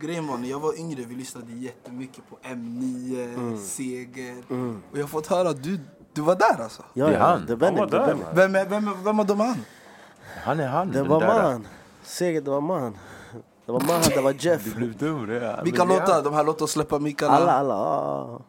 grejen 0.00 0.26
var 0.26 0.38
när 0.38 0.48
jag 0.48 0.60
var 0.60 0.78
yngre, 0.78 1.02
vi 1.04 1.14
lyssnade 1.14 1.52
jättemycket 1.52 2.24
på 2.30 2.36
M9, 2.42 3.56
Seger. 3.58 4.36
Och 4.92 4.98
jag 4.98 5.02
har 5.02 5.08
fått 5.08 5.26
höra 5.26 5.48
att 5.48 5.62
du, 5.62 5.80
du 6.12 6.20
var 6.20 6.34
där 6.34 6.62
alltså. 6.62 6.82
Ja, 6.94 7.06
Det 7.06 7.14
är 7.14 7.18
han. 7.20 7.46
Det 7.46 7.52
är 7.52 7.56
Benny, 7.56 7.78
Han 7.80 7.90
var 7.90 7.98
är 8.00 8.06
där. 8.06 8.16
Vem, 8.34 8.54
är, 8.54 8.64
vem, 8.64 8.88
är, 8.88 8.94
vem 9.04 9.20
av 9.20 9.26
dem 9.26 9.40
är 9.40 9.44
han? 9.44 9.64
Han 10.44 10.60
är 10.60 10.68
han. 10.68 10.92
Det 10.92 11.02
var 11.02 11.20
där. 11.20 11.42
man. 11.42 11.66
Seger, 12.02 12.40
det 12.40 12.50
var 12.50 12.60
man. 12.60 12.98
Det 13.66 13.72
var 13.72 13.80
man, 13.80 14.00
det 14.14 14.20
var 14.20 14.34
Jeff. 14.38 14.64
Du 14.64 14.74
blev 14.74 14.96
dum 14.96 15.26
det. 15.26 15.60
Vilka 15.64 15.84
låtar? 15.84 16.22
De 16.22 16.34
här 16.34 16.44
låt 16.44 16.62
oss 16.62 16.70
släppa 16.70 16.98
mickarna. 16.98 17.32
Alla, 17.32 17.52
alla. 17.52 18.40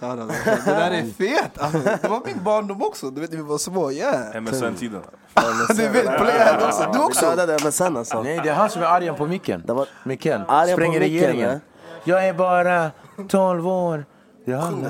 Ah. 0.00 0.16
Shoutout. 0.16 0.32
Det 0.64 0.70
där 0.70 0.90
är 0.90 1.04
fet! 1.04 1.58
Alltså, 1.58 1.78
det 1.78 2.08
var 2.08 2.22
min 2.26 2.44
barndom 2.44 2.82
också, 2.82 3.10
du 3.10 3.20
vet 3.20 3.30
när 3.30 3.36
vi 3.36 3.42
var 3.42 3.58
små. 3.58 3.92
Yeah. 3.92 4.42
MSN-tiden. 4.42 5.02
Du 5.76 5.88
vet, 5.88 6.04
Playhead 6.04 6.66
också. 6.66 6.90
Du 6.92 6.98
också? 6.98 7.26
dödade 7.26 7.58
MSN 7.64 7.96
alltså. 7.96 8.22
Nej, 8.22 8.40
det 8.42 8.48
är 8.48 8.54
han 8.54 8.70
som 8.70 8.82
är 8.82 8.86
argen 8.86 9.14
på 9.14 9.26
micken. 9.26 9.62
Det 9.66 9.72
var 9.72 9.88
Micken. 10.04 10.44
Spränger 10.72 11.00
regeringen. 11.00 11.50
ja. 11.50 11.58
Jag 12.04 12.28
är 12.28 12.34
bara 12.34 12.90
12 13.28 13.68
år. 13.68 14.04
Det 14.44 14.52
är 14.52 14.56
han. 14.56 14.86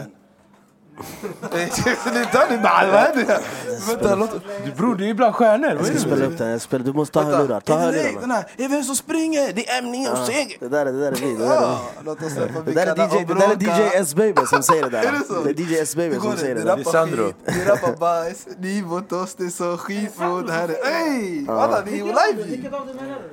Sluta 1.70 2.46
nu 2.50 2.58
Bahal, 2.58 2.90
vad 2.90 3.00
händer? 3.00 3.38
Vänta, 3.88 4.14
låt... 4.14 4.30
Du 4.64 4.72
bror, 4.72 4.94
det 4.94 5.10
är 5.10 5.14
bland 5.14 5.34
stjärnor. 5.34 5.68
Jag 5.70 5.86
ska 5.86 5.98
spela 5.98 6.26
upp 6.26 6.38
den. 6.38 6.48
Jag 6.50 6.60
spelar, 6.60 6.84
du 6.84 6.92
måste 6.92 7.12
ta 7.18 7.22
hörlurar. 7.24 7.60
Ta 7.60 7.74
det 7.76 7.80
hörlurarna. 7.82 8.20
Den 8.20 8.30
här, 8.30 8.44
är 8.56 8.68
vem 8.68 8.82
som 8.82 8.96
springer? 8.96 9.52
Det 9.52 9.68
är 9.68 9.82
M9 9.82 10.10
och 10.12 10.18
Seger. 10.26 10.56
Det 10.60 10.68
där, 10.68 10.86
är- 10.86 10.92
det 10.92 11.00
där 11.00 11.12
är 11.12 11.16
vi. 11.16 11.34
Det 11.34 11.44
där 11.46 11.56
är 11.56 11.76
vi. 12.64 12.72
Det 12.72 12.74
där 12.74 12.86
är 12.86 13.20
DJ, 13.20 13.24
det 13.24 13.34
där 13.34 13.74
är. 13.74 13.78
DJ 13.78 13.96
S-baby 13.96 14.42
som 14.46 14.62
säger 14.62 14.82
det 14.82 14.88
där. 14.90 15.02
Är 15.06 15.12
det? 15.44 15.52
Det 15.54 15.62
är 15.62 15.66
DJ 15.66 15.78
S-baby 15.80 16.14
som 16.20 16.36
säger 16.36 16.54
det 16.54 16.62
där. 16.64 16.76
Det 16.76 16.82
är 16.82 16.84
Sandro. 16.84 17.32
ni 17.46 17.64
rappar 17.64 17.96
bajs, 17.96 18.46
ni 18.58 18.82
mot 18.82 19.12
oss, 19.12 19.34
det 19.34 19.44
är 19.44 19.48
så 19.48 19.76
skit 19.76 20.18
mot... 20.20 20.46
Det 20.46 20.52
här 20.52 20.68
är... 20.68 21.12
Ey! 21.12 21.44
Walla, 21.46 21.82
ni 21.86 21.98
är 21.98 22.04
live 22.04 22.48
ju! 22.56 22.70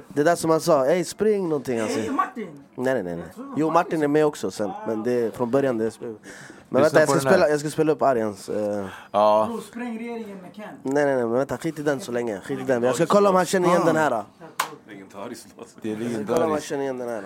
Det 0.08 0.22
är 0.22 0.26
där 0.26 0.36
som 0.36 0.50
han 0.50 0.62
sa, 0.62 0.86
ey 0.86 1.04
spring 1.04 1.50
någonting. 1.50 1.80
Han 1.80 1.90
säger. 1.90 2.12
Martin! 2.12 2.48
Nej, 2.76 2.94
nej, 2.94 3.04
nej, 3.04 3.16
nej. 3.16 3.26
Jo, 3.58 3.70
Martin 3.72 4.04
är 4.04 4.08
med 4.08 4.26
också 4.26 4.52
sen. 4.52 4.72
Men 4.88 5.04
det 5.04 5.12
är, 5.12 5.32
från 5.32 5.52
början 5.52 5.78
det 5.78 5.84
är 5.84 5.88
S-baby. 5.88 6.16
Men 6.74 6.82
vänta, 6.82 7.00
jag 7.00 7.10
ska, 7.10 7.20
spela, 7.20 7.50
jag 7.50 7.60
ska 7.60 7.70
spela 7.70 7.92
upp 7.92 8.02
Arians. 8.02 8.50
eh, 8.50 8.86
Ja. 9.12 9.50
Spräng 9.68 10.00
regeringen 10.00 10.38
med 10.42 10.54
Ken. 10.56 10.66
nej, 10.84 11.06
nej, 11.06 11.16
nej, 11.16 11.24
men 11.26 11.32
vänta. 11.32 11.58
Skit 11.58 11.80
i 11.80 11.84
den 11.84 12.00
så 12.00 12.12
länge. 12.12 12.40
Skit 12.40 12.60
i 12.60 12.64
den. 12.64 12.84
Jag 12.84 12.96
ska 12.96 13.06
kolla 13.06 13.30
om 13.30 13.36
han 13.36 13.46
känner 13.46 13.68
igen 13.70 13.82
den 13.86 13.96
här. 13.96 14.24
Legendarisk 14.88 15.48
låt. 15.58 15.68
Det 15.82 15.92
är 15.92 15.98
Jag 15.98 16.12
ska 16.12 16.18
kolla 16.26 16.46
om 16.46 16.52
han 16.52 16.60
legendariskt. 16.60 16.70
känner 16.70 16.84
igen 16.84 16.98
den 16.98 17.10
här. 17.10 17.24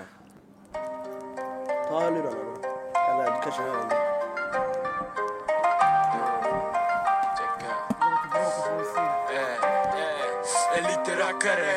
Ta 1.90 2.00
hörlurarna 2.00 2.30
då. 2.32 2.68
Eller 3.12 3.24
du 3.24 3.42
kanske 3.44 3.62
hör 3.62 3.76
den. 3.78 3.90
En 10.78 10.84
liten 10.84 11.18
rackare 11.20 11.74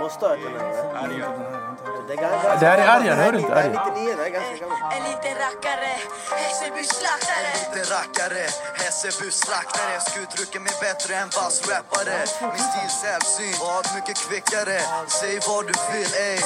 Måste 0.00 0.26
ha 0.26 0.36
hört 0.36 0.40
den 0.44 0.96
här. 0.96 1.65
Det 2.06 2.12
är 2.12 2.16
ganska- 2.16 2.56
Det 2.60 2.66
här 2.66 2.78
är 2.78 2.88
Arjan, 2.96 3.16
hör 3.18 3.32
du 3.32 3.38
inte? 3.38 3.54
99, 3.54 4.14
det 4.16 4.22
här 4.22 4.26
är 4.26 4.30
ganska 4.38 4.56
gammalt. 4.64 4.94
En 4.96 5.02
liten 5.10 5.34
rackare 5.44 5.92
Hässelby 6.42 6.82
slaktare 6.98 7.46
En 7.54 7.58
liten 7.64 7.84
rackare 7.96 8.44
Hässelby 8.82 9.30
slaktare 9.30 9.94
Skutdrucken 10.08 10.62
är 10.72 10.76
bättre 10.86 11.14
än 11.22 11.28
vass-rappare 11.38 12.16
Min 12.54 12.64
stil 12.70 12.90
sällsynt 13.02 13.58
Vad 13.60 13.84
mycket 13.96 14.16
kvickare. 14.26 14.78
Säg 15.20 15.34
vad 15.48 15.62
du 15.68 15.74
vill 15.92 16.10
ey. 16.26 16.38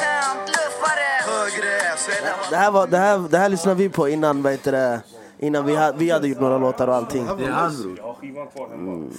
Högre 1.32 1.74
Så 1.96 2.10
är 2.10 2.22
det 2.22 2.32
Det 2.50 2.56
här, 2.56 2.70
var, 2.70 2.86
det, 2.86 2.98
här, 2.98 3.18
det 3.18 3.38
här 3.38 3.48
lyssnade 3.48 3.76
vi 3.76 3.88
på 3.88 4.08
innan, 4.08 4.42
vad 4.42 4.52
heter 4.52 4.72
det, 4.72 5.00
innan 5.42 5.66
vi, 5.66 5.76
ha, 5.76 5.92
vi 5.92 6.10
hade 6.10 6.28
gjort 6.28 6.40
några 6.40 6.58
låtar 6.58 6.88
och 6.88 6.94
allting. 6.94 7.26
Det 7.38 7.44
är 7.44 7.50
han 7.50 7.76
bror. 7.82 7.94
Jag 7.98 8.04
har 8.04 8.14
skivan 8.14 8.46
kvar 8.46 8.68
hemma. 8.68 9.10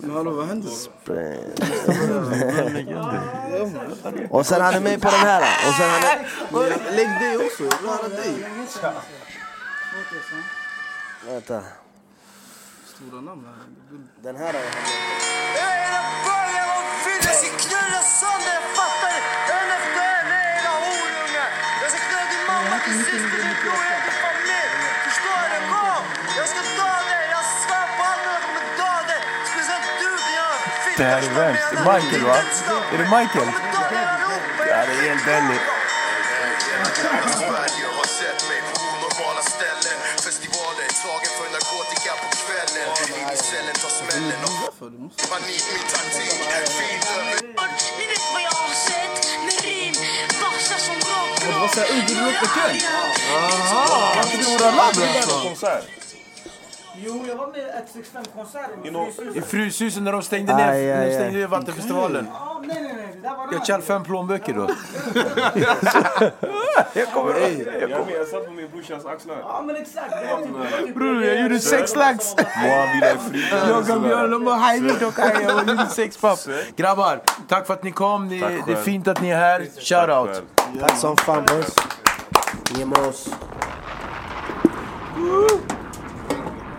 Men 0.00 0.10
hallå, 0.10 0.30
vad 0.30 0.46
händer? 0.46 0.70
och 4.30 4.46
sen 4.46 4.60
han 4.60 4.74
är 4.74 4.80
med 4.80 5.02
på 5.02 5.08
den 5.10 5.20
här. 5.20 5.40
Och 5.68 5.74
sen 5.74 5.90
han 5.90 6.02
är, 6.02 6.26
Lägg 6.96 7.08
dig 7.20 7.36
också, 7.46 7.64
jag 7.64 7.78
vill 7.80 7.90
höra 7.90 8.08
dig. 8.08 8.46
vänta, 11.26 11.62
Stora 12.86 13.20
namn 13.20 13.44
här. 13.46 13.54
den 14.22 14.36
här 14.36 14.48
är 14.48 14.52
han 14.52 14.62
Jag 15.56 15.64
Det 30.96 31.04
här 31.04 31.22
är 31.22 31.34
värst. 31.34 31.72
Michael, 31.72 32.24
va? 32.24 32.36
Är 32.92 32.98
det 32.98 33.04
Michael? 33.04 33.48
Ja, 34.68 34.86
det 34.86 34.92
är 34.92 35.08
helt 35.08 35.24
Benny. 35.24 35.58
Sverige 37.38 37.86
har 37.96 38.06
sett 38.06 38.48
mig 38.48 38.60
på 38.72 38.84
för 41.38 41.48
narkotika 41.56 42.12
på 42.22 42.28
kvällen 42.42 42.88
In 43.20 43.28
i 43.34 43.36
cellen, 43.36 43.74
tar 43.82 43.92
smällen 44.00 44.40
och 44.44 44.50
Ni 47.98 48.04
vet 48.10 48.24
vad 48.34 48.42
jag 48.42 48.56
har 48.62 48.74
sett 48.88 49.16
med 49.46 49.56
rim 49.64 49.94
Vassar 50.42 50.78
som 50.86 50.94
rockrock 50.94 51.40
Det 51.40 51.58
var 51.60 51.68
såhär 51.68 51.88
uddelrock 51.96 52.40
på 52.40 52.46
kväll? 52.46 52.76
Jaha! 53.30 54.24
Gjorde 54.32 54.68
en 54.68 54.76
labb? 54.76 56.03
Jo, 56.96 57.24
jag 57.28 57.36
var 57.36 57.46
med 57.46 57.56
i 57.58 57.62
165-konserten 57.62 58.84
You 58.84 58.94
know- 58.94 59.36
I 59.38 59.40
Fryshuset 59.40 60.02
när 60.02 60.12
de 60.12 60.22
stängde 60.22 60.56
ner, 60.56 60.68
Aj, 60.68 60.92
aj, 60.92 61.06
de 61.08 61.14
stängde 61.14 61.38
ner 61.38 61.46
Vattenfestivalen. 61.46 62.28
Ja, 62.32 62.62
nej, 62.66 62.82
nej, 62.82 62.92
nej. 62.96 63.08
Det 63.14 63.28
där 63.28 63.36
var 63.36 63.48
Jag 63.52 63.66
tjänade 63.66 63.84
fem 63.84 64.04
plånböcker 64.04 64.54
då. 64.54 64.68
Jag 66.92 67.12
kommer 67.12 67.34
Jag 67.80 67.98
kommer, 67.98 68.12
jag 68.12 68.26
satt 68.28 68.44
på 68.46 68.50
min 68.50 68.70
brorsas 68.70 69.06
axlar. 69.06 69.36
Ja, 69.40 69.62
men 69.66 69.76
exakt. 69.76 70.12
Typ, 70.12 70.86
typ 70.86 70.94
Bror, 70.94 71.24
jag 71.24 71.40
gjorde 71.40 71.60
sex 71.60 71.96
lax. 71.96 72.34
Jag 73.68 73.86
kan 73.86 74.04
göra 74.04 74.26
dem 74.26 74.46
och 74.48 74.54
hejvigt 74.58 75.02
och. 75.02 75.14
Jag 75.18 75.68
gjorde 75.68 75.86
sex 75.86 76.16
papp. 76.16 76.38
Grabbar, 76.76 77.20
tack 77.48 77.66
för 77.66 77.74
att 77.74 77.82
ni 77.82 77.92
kom. 77.92 78.28
Ni, 78.28 78.40
det 78.66 78.72
är 78.72 78.82
fint 78.82 79.08
att 79.08 79.20
ni 79.20 79.30
är 79.30 79.36
här. 79.38 79.60
Shout 79.60 80.08
out. 80.28 80.36
själv. 80.36 80.80
Tack 80.80 80.96
som 80.98 81.16
fan 81.16 81.44
boys. 81.46 81.74
Ni 82.76 82.82
är 82.82 82.86
med 82.86 82.98
oss. 82.98 83.28